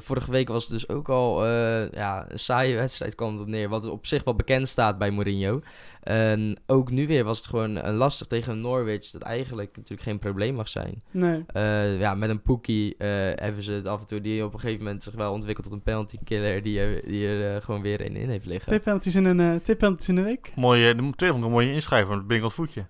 Vorige 0.01 0.31
week 0.31 0.47
was 0.47 0.63
het 0.63 0.71
dus 0.71 0.89
ook 0.89 1.09
al 1.09 1.45
ja, 1.91 2.25
een 2.29 2.39
saaie 2.39 2.75
wedstrijd 2.75 3.15
kwam 3.15 3.31
het 3.31 3.41
op 3.41 3.47
neer. 3.47 3.69
Wat 3.69 3.85
op 3.89 4.05
zich 4.05 4.23
wel 4.23 4.35
bekend 4.35 4.67
staat 4.67 4.97
bij 4.97 5.11
Mourinho. 5.11 5.61
En 6.03 6.57
ook 6.65 6.91
nu 6.91 7.07
weer 7.07 7.23
was 7.23 7.37
het 7.37 7.47
gewoon 7.47 7.75
een 7.75 7.93
lastig 7.95 8.27
tegen 8.27 8.51
een 8.51 8.61
Norwich. 8.61 9.11
Dat 9.11 9.21
eigenlijk 9.21 9.71
natuurlijk 9.75 10.01
geen 10.01 10.19
probleem 10.19 10.55
mag 10.55 10.67
zijn. 10.69 11.01
Nee. 11.11 11.45
Ja, 11.99 12.15
met 12.15 12.29
een 12.29 12.41
Pookie 12.41 12.95
eh, 12.97 13.07
hebben 13.35 13.63
ze 13.63 13.71
het 13.71 13.87
af 13.87 13.99
en 14.01 14.07
toe... 14.07 14.21
Die 14.21 14.43
op 14.45 14.53
een 14.53 14.59
gegeven 14.59 14.83
moment 14.83 15.03
zich 15.03 15.13
wel 15.13 15.33
ontwikkeld 15.33 15.65
tot 15.65 15.75
een 15.75 15.81
penalty 15.83 16.17
killer. 16.23 16.63
Die, 16.63 16.79
er- 16.79 17.01
die 17.07 17.27
er 17.27 17.61
gewoon 17.61 17.81
weer 17.81 18.01
in, 18.01 18.15
in 18.15 18.29
heeft 18.29 18.45
liggen. 18.45 18.65
Twee 18.67 18.79
penalties 18.79 19.15
in 19.15 19.25
een, 19.25 19.58
twee 19.61 19.75
penalties 19.75 20.07
in 20.07 20.17
een 20.17 20.23
week. 20.23 20.51
Mooie, 20.55 20.95
de 20.95 21.01
tweede 21.01 21.25
vond 21.25 21.37
ik 21.37 21.43
een 21.43 21.51
mooie 21.51 21.73
inschrijver, 21.73 22.23
het 22.27 22.53
voetje. 22.53 22.85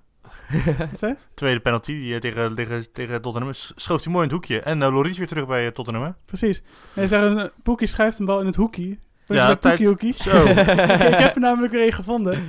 Tweede 1.33 1.59
penalty 1.59 1.91
die, 1.91 2.13
eh, 2.13 2.19
tegen, 2.19 2.55
tegen, 2.55 2.91
tegen 2.91 3.21
Tottenham. 3.21 3.53
Schoof 3.53 4.03
hij 4.03 4.13
mooi 4.13 4.27
in 4.27 4.33
het 4.33 4.39
hoekje. 4.39 4.59
En 4.59 4.81
uh, 4.81 4.93
Loris 4.93 5.17
weer 5.17 5.27
terug 5.27 5.47
bij 5.47 5.65
eh, 5.65 5.71
Tottenham, 5.71 6.03
hè? 6.03 6.09
Precies. 6.25 6.61
Nee, 6.93 7.07
ze 7.07 7.15
zeggen, 7.15 7.39
eh, 7.39 7.49
Poekie 7.63 7.87
schuift 7.87 8.19
een 8.19 8.25
bal 8.25 8.39
in 8.39 8.45
het 8.45 8.55
hoekje. 8.55 8.97
Ja, 9.25 9.55
tijd-. 9.55 9.79
Zo. 10.15 10.45
ik, 10.45 10.57
ik 11.13 11.19
heb 11.19 11.35
er 11.35 11.41
namelijk 11.41 11.73
weer 11.73 11.85
een 11.85 11.93
gevonden. 11.93 12.47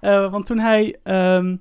Eh, 0.00 0.30
want 0.30 0.46
toen 0.46 0.58
hij, 0.58 0.96
ehm 1.02 1.56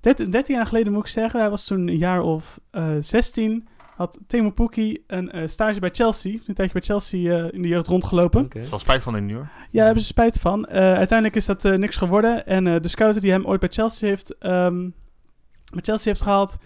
13, 0.00 0.30
13 0.30 0.54
jaar 0.56 0.66
geleden 0.66 0.92
moet 0.92 1.02
ik 1.04 1.10
zeggen, 1.10 1.40
hij 1.40 1.50
was 1.50 1.64
toen 1.66 1.88
een 1.88 1.96
jaar 1.98 2.20
of 2.20 2.60
eh 2.70 2.84
16, 3.00 3.68
had 3.96 4.18
Timo 4.26 4.50
Pukki 4.50 5.02
een 5.06 5.30
eh, 5.30 5.46
stage 5.46 5.80
bij 5.80 5.90
Chelsea. 5.92 6.32
Een 6.46 6.54
tijdje 6.54 6.72
bij 6.72 6.82
Chelsea 6.82 7.38
eh, 7.44 7.52
in 7.52 7.62
de 7.62 7.68
jeugd 7.68 7.86
rondgelopen. 7.86 8.46
Er 8.52 8.60
is 8.60 8.70
wel 8.70 8.78
spijt 8.78 9.02
van 9.02 9.16
in 9.16 9.26
nu, 9.26 9.34
hoor. 9.34 9.48
Ja, 9.52 9.68
daar 9.72 9.84
hebben 9.84 10.02
ze 10.02 10.08
spijt 10.08 10.38
van. 10.40 10.66
Eh, 10.66 10.80
uiteindelijk 10.80 11.36
is 11.36 11.46
dat 11.46 11.64
eh, 11.64 11.72
niks 11.72 11.96
geworden. 11.96 12.46
En 12.46 12.66
eh, 12.66 12.80
de 12.80 12.88
scouter 12.88 13.20
die 13.20 13.30
hem 13.30 13.46
ooit 13.46 13.60
bij 13.60 13.68
Chelsea 13.68 14.08
heeft, 14.08 14.38
ehm, 14.38 14.80
bij 15.72 15.82
Chelsea 15.82 16.04
heeft 16.12 16.22
gehaald, 16.22 16.56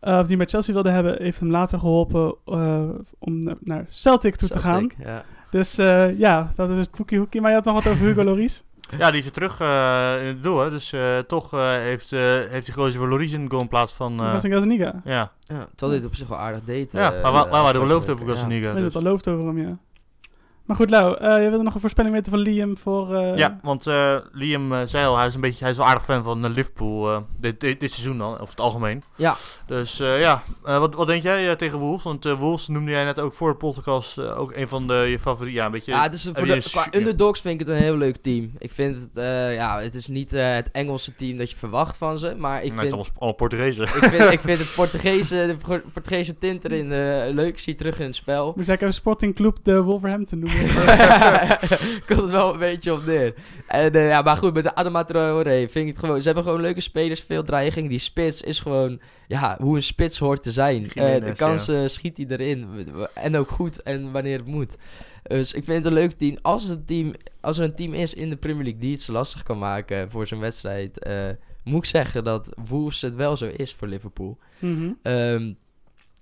eh, 0.00 0.18
of 0.18 0.26
die 0.26 0.36
bij 0.36 0.46
Chelsea 0.46 0.74
wilde 0.74 0.90
hebben, 0.90 1.22
heeft 1.22 1.40
hem 1.40 1.50
later 1.50 1.78
geholpen 1.78 2.34
eh, 2.46 2.88
om 3.18 3.42
na- 3.42 3.56
naar 3.60 3.86
Celtic 3.88 4.36
toe 4.36 4.48
te 4.48 4.58
gaan. 4.58 4.78
Celtic, 4.78 4.96
Ja. 5.06 5.24
Dus 5.50 5.78
eh, 5.78 6.18
ja, 6.18 6.52
dat 6.54 6.70
is 6.70 6.76
het 6.76 6.90
Poekie 6.90 7.18
Hoekie. 7.18 7.40
Maar 7.40 7.50
je 7.50 7.56
had 7.56 7.64
nog 7.64 7.74
wat 7.84 7.92
over 7.92 8.06
Hugo 8.06 8.24
Loris. 8.24 8.64
Ja, 8.98 9.08
die 9.10 9.18
is 9.18 9.22
weer 9.24 9.32
terug 9.32 9.60
eh, 9.60 10.20
in 10.20 10.26
het 10.26 10.42
doel, 10.42 10.58
hè. 10.58 10.70
Dus 10.70 10.92
eh, 10.92 11.18
toch 11.18 11.52
eh, 11.54 11.68
heeft, 11.70 12.12
eh, 12.12 12.20
heeft 12.20 12.50
hij 12.50 12.62
gekozen 12.74 13.00
voor 13.00 13.08
Loris 13.08 13.32
in 13.32 13.44
de 13.44 13.50
goal 13.50 13.62
in 13.62 13.68
plaats 13.68 13.92
van... 13.92 14.16
Dat 14.16 14.26
eh, 14.26 14.32
was 14.32 14.42
een 14.42 14.50
Gazaniga. 14.50 15.00
ja, 15.04 15.32
Ja, 15.40 15.66
terwijl 15.74 15.90
hij 15.92 15.94
het 15.94 16.04
op 16.04 16.14
zich 16.14 16.28
wel 16.28 16.38
aardig 16.38 16.62
deed. 16.64 16.92
ja 16.92 17.10
maar 17.22 17.32
waar, 17.32 17.48
waar 17.48 17.72
de 17.72 17.78
beloofd 17.78 18.08
over. 18.10 18.26
Ja. 18.26 18.32
Gazzaniga? 18.32 18.68
Ik 18.68 18.74
weet 18.74 18.82
het 18.84 18.92
dus. 18.92 19.02
al 19.02 19.08
looft 19.08 19.28
over 19.28 19.46
hem, 19.46 19.58
ja. 19.58 19.78
Maar 20.70 20.78
goed, 20.78 20.90
Lau, 20.90 21.16
eh, 21.16 21.42
je 21.42 21.48
wilde 21.48 21.64
nog 21.64 21.74
een 21.74 21.80
voorspelling 21.80 22.14
weten 22.14 22.32
van 22.32 22.40
Liam 22.40 22.76
voor... 22.76 23.14
eh, 23.14 23.36
Ja, 23.36 23.58
want 23.62 23.86
eh, 23.86 24.16
Liam 24.32 24.86
zei 24.86 25.06
al, 25.06 25.16
hij 25.16 25.26
is, 25.26 25.34
een 25.34 25.40
beetje, 25.40 25.60
hij 25.60 25.70
is 25.70 25.76
wel 25.76 25.86
aardig 25.86 26.04
fan 26.04 26.22
van 26.22 26.46
Liverpool 26.52 27.10
eh, 27.10 27.18
dit, 27.38 27.60
dit, 27.60 27.80
dit 27.80 27.92
seizoen 27.92 28.18
dan, 28.18 28.40
of 28.40 28.50
het 28.50 28.60
algemeen. 28.60 29.02
Ja. 29.16 29.36
Dus 29.66 30.00
eh, 30.00 30.20
ja, 30.20 30.42
Eh, 30.64 30.78
wat, 30.78 30.94
wat 30.94 31.06
denk 31.06 31.22
jij 31.22 31.56
tegen 31.56 31.78
Wolves? 31.78 32.02
Want 32.04 32.26
eh, 32.26 32.38
Wolves 32.38 32.68
noemde 32.68 32.90
jij 32.90 33.04
net 33.04 33.20
ook 33.20 33.34
voor 33.34 33.50
de 33.50 33.56
podcast 33.56 34.18
ook 34.18 34.52
een 34.56 34.68
van 34.68 34.86
de, 34.86 34.94
je 34.94 35.18
favorieten. 35.18 35.60
Ja, 35.60 35.66
een 35.66 35.72
beetje... 35.72 35.92
Ja, 35.92 36.02
het 36.02 36.14
is 36.14 36.30
voor 36.32 36.46
de, 36.46 36.56
is- 36.56 36.70
qua 36.70 36.86
ja. 36.90 36.98
underdogs 36.98 37.40
vind 37.40 37.60
ik 37.60 37.66
het 37.66 37.76
een 37.76 37.82
heel 37.82 37.96
leuk 37.96 38.16
team. 38.16 38.50
Ik 38.58 38.70
vind 38.72 38.96
het, 38.96 39.16
eh, 39.16 39.54
ja, 39.54 39.80
het 39.80 39.94
is 39.94 40.06
niet 40.08 40.32
eh, 40.32 40.54
het 40.54 40.70
Engelse 40.70 41.14
team 41.14 41.38
dat 41.38 41.50
je 41.50 41.56
verwacht 41.56 41.96
van 41.96 42.18
ze, 42.18 42.34
maar 42.38 42.56
ik 42.56 42.60
Nee, 42.62 42.78
het 42.80 42.88
vind, 42.88 43.02
is 43.02 43.10
allemaal, 43.14 43.34
Portugezen. 43.34 43.82
ik 43.82 43.88
vind, 43.88 44.32
ik 44.32 44.40
vind 44.40 44.58
het 44.58 44.72
Portugese, 44.80 45.34
de 45.34 45.56
Por- 45.66 45.82
Portugese 45.92 46.38
tint 46.38 46.64
erin 46.64 46.92
eh, 46.92 47.34
leuk. 47.34 47.48
Ik 47.48 47.58
zie 47.58 47.72
het 47.72 47.82
terug 47.82 47.98
in 47.98 48.06
het 48.06 48.16
spel. 48.16 48.52
Moest 48.56 48.68
ik 48.68 48.80
even 48.80 48.94
Sporting 48.94 49.34
Club 49.34 49.56
de 49.62 49.82
Wolverhampton 49.82 50.38
noemen. 50.38 50.59
Komt 52.06 52.20
het 52.20 52.30
wel 52.30 52.52
een 52.52 52.58
beetje 52.58 52.92
op 52.92 53.06
neer. 53.06 53.34
En, 53.66 53.92
eh, 53.92 54.08
ja, 54.08 54.22
maar 54.22 54.36
goed, 54.36 54.54
met 54.54 54.64
de 54.64 54.74
Adama 54.74 55.04
Traoré 55.04 55.68
vind 55.68 55.74
ik 55.74 55.86
het 55.86 55.98
gewoon... 55.98 56.18
Ze 56.18 56.26
hebben 56.26 56.44
gewoon 56.44 56.60
leuke 56.60 56.80
spelers, 56.80 57.20
veel 57.20 57.42
dreiging. 57.42 57.88
Die 57.88 57.98
spits 57.98 58.42
is 58.42 58.60
gewoon 58.60 59.00
ja, 59.28 59.56
hoe 59.60 59.76
een 59.76 59.82
spits 59.82 60.18
hoort 60.18 60.42
te 60.42 60.52
zijn. 60.52 60.90
Eh, 60.90 61.24
de 61.24 61.32
kansen 61.36 61.90
schiet 61.90 62.16
hij 62.16 62.26
erin. 62.28 62.86
En 63.14 63.36
ook 63.36 63.50
goed 63.50 63.82
en 63.82 64.12
wanneer 64.12 64.38
het 64.38 64.46
moet. 64.46 64.76
Dus 65.22 65.52
ik 65.52 65.64
vind 65.64 65.76
het 65.76 65.86
een 65.86 65.92
leuk 65.92 66.12
team. 66.12 66.38
Als, 66.42 66.64
het 66.64 66.86
team. 66.86 67.12
als 67.40 67.58
er 67.58 67.64
een 67.64 67.74
team 67.74 67.94
is 67.94 68.14
in 68.14 68.30
de 68.30 68.36
Premier 68.36 68.62
League 68.62 68.80
die 68.80 68.92
het 68.92 69.02
zo 69.02 69.12
lastig 69.12 69.42
kan 69.42 69.58
maken 69.58 70.10
voor 70.10 70.26
zijn 70.26 70.40
wedstrijd... 70.40 70.98
eh, 70.98 71.28
moet 71.64 71.78
ik 71.78 71.84
zeggen 71.84 72.24
dat 72.24 72.54
Wolves 72.68 73.00
het 73.00 73.14
wel 73.14 73.36
zo 73.36 73.50
is 73.56 73.74
voor 73.74 73.88
Liverpool. 73.88 74.38
Ehm, 75.02 75.52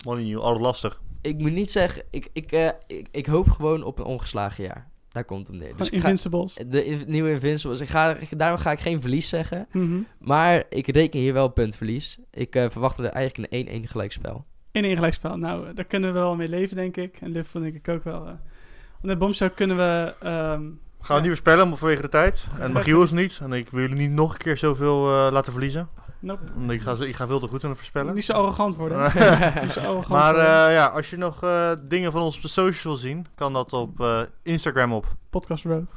Molyneux, 0.04 0.42
altijd 0.42 0.62
lastig. 0.62 1.00
Ik 1.20 1.38
moet 1.38 1.52
niet 1.52 1.70
zeggen... 1.70 2.02
Ik, 2.10 2.28
ik, 2.32 2.52
eh, 2.52 2.68
ik, 2.86 3.06
ik 3.10 3.26
hoop 3.26 3.50
gewoon 3.50 3.82
op 3.82 3.98
een 3.98 4.04
ongeslagen 4.04 4.64
jaar. 4.64 4.88
Daar 5.08 5.24
komt 5.24 5.46
het 5.46 5.56
om 5.56 5.62
neer. 5.62 5.76
Dus 5.76 5.88
ga, 5.88 5.94
Invincibles. 5.94 6.54
de 6.66 6.84
in- 6.84 7.02
nieuwe 7.06 7.30
Invincibles. 7.30 7.80
Ik 7.80 7.88
ga, 7.88 8.16
ik- 8.16 8.38
daarom 8.38 8.58
ga 8.58 8.70
ik 8.72 8.80
geen 8.80 9.00
verlies 9.00 9.28
zeggen. 9.28 9.66
Mhm. 9.72 9.98
Maar 10.18 10.64
ik 10.68 10.86
reken 10.86 11.20
hier 11.20 11.32
wel 11.32 11.44
op 11.44 11.54
puntverlies. 11.54 12.18
Ik 12.30 12.54
eh, 12.54 12.70
verwacht 12.70 12.98
er 12.98 13.04
eigenlijk 13.04 13.52
een 13.52 13.84
1-1 13.84 13.88
gelijkspel. 13.90 14.44
In 14.72 14.84
één 14.84 14.94
gelijkspel. 14.94 15.36
Nou, 15.36 15.66
eh, 15.66 15.74
daar 15.74 15.84
kunnen 15.84 16.12
we 16.12 16.18
wel 16.18 16.36
mee 16.36 16.48
leven, 16.48 16.76
denk 16.76 16.96
ik. 16.96 17.16
En 17.20 17.30
Liverpool 17.30 17.62
denk 17.62 17.74
ik 17.74 17.88
ook 17.88 18.04
wel. 18.04 18.20
eh. 18.20 18.24
Want 18.26 19.02
met 19.02 19.18
Bombshell 19.18 19.50
kunnen 19.50 19.76
we... 19.76 20.14
ehm, 20.20 20.62
Gaan 21.00 21.16
we 21.16 21.20
niet 21.22 21.30
voorspellen, 21.30 21.68
maar 21.68 21.76
vanwege 21.76 22.02
de 22.02 22.08
tijd. 22.08 22.46
En 22.58 22.72
Magiel 22.76 23.02
is 23.02 23.10
niet. 23.12 23.38
En 23.42 23.52
ik 23.52 23.70
wil 23.70 23.80
jullie 23.80 23.96
niet 23.96 24.10
nog 24.10 24.32
een 24.32 24.38
keer 24.38 24.56
zoveel 24.56 25.06
eh, 25.26 25.32
laten 25.32 25.52
verliezen. 25.52 25.88
Nope, 26.20 26.42
ik 26.74 26.80
ga, 26.80 26.96
ik 27.00 27.16
ga 27.16 27.26
veel 27.26 27.38
te 27.40 27.46
goed 27.46 27.62
aan 27.64 27.68
het 27.70 27.78
voorspellen. 27.78 28.14
niet 28.14 28.24
zo 28.24 28.32
arrogant 28.32 28.76
worden. 28.76 28.98
niet 29.62 29.72
zo 29.72 29.80
arrogant 29.80 30.08
Maar 30.08 30.34
worden. 30.34 30.66
eh, 30.68 30.74
ja, 30.74 30.86
als 30.86 31.10
je 31.10 31.16
nog 31.16 31.42
eh, 31.42 31.70
dingen 31.82 32.12
van 32.12 32.22
ons 32.22 32.36
op 32.36 32.42
de 32.42 32.48
social 32.48 32.92
wil 32.92 33.02
zien, 33.02 33.26
kan 33.34 33.52
dat 33.52 33.72
op 33.72 34.00
eh, 34.00 34.20
Instagram 34.42 34.92
op, 34.92 35.06
Podcast 35.30 35.64
Road. 35.64 35.92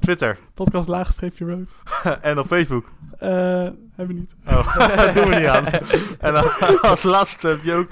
Twitter 0.00 0.38
Podcast 0.54 0.88
laagstreepje 0.88 1.44
road. 1.44 1.74
en 2.20 2.38
op 2.38 2.46
Facebook. 2.46 2.84
Hebben 3.18 3.76
we 3.94 4.12
niet. 4.12 4.36
Oh, 4.46 4.76
dat 4.96 5.14
doen 5.14 5.28
we 5.28 5.34
niet 5.34 5.46
aan. 5.46 5.64
En 6.18 6.34
als 6.82 7.02
laatste 7.02 7.48
heb 7.48 7.64
je 7.64 7.74
ook, 7.74 7.90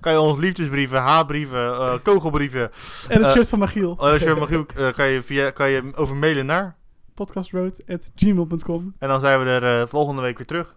kan 0.00 0.12
je 0.12 0.20
ons 0.20 0.38
liefdesbrieven, 0.38 0.98
haatbrieven, 1.00 2.02
kogelbrieven. 2.02 2.70
En 3.08 3.22
het 3.22 3.32
shirt 3.32 3.48
van 3.48 3.58
Magiel. 3.58 3.90
Oh, 3.90 3.98
als 3.98 4.22
je 4.22 4.34
Magiel, 4.34 4.66
kan 4.94 5.06
je, 5.08 5.22
via, 5.22 5.50
kan 5.50 5.70
je 5.70 5.90
over 5.94 6.16
mailen 6.16 6.46
naar. 6.46 6.76
Podcastroad.gmail.com 7.14 8.94
En 8.98 9.08
dan 9.08 9.20
zijn 9.20 9.44
we 9.44 9.50
er 9.50 9.88
volgende 9.88 10.22
week 10.22 10.36
weer 10.36 10.46
terug. 10.46 10.74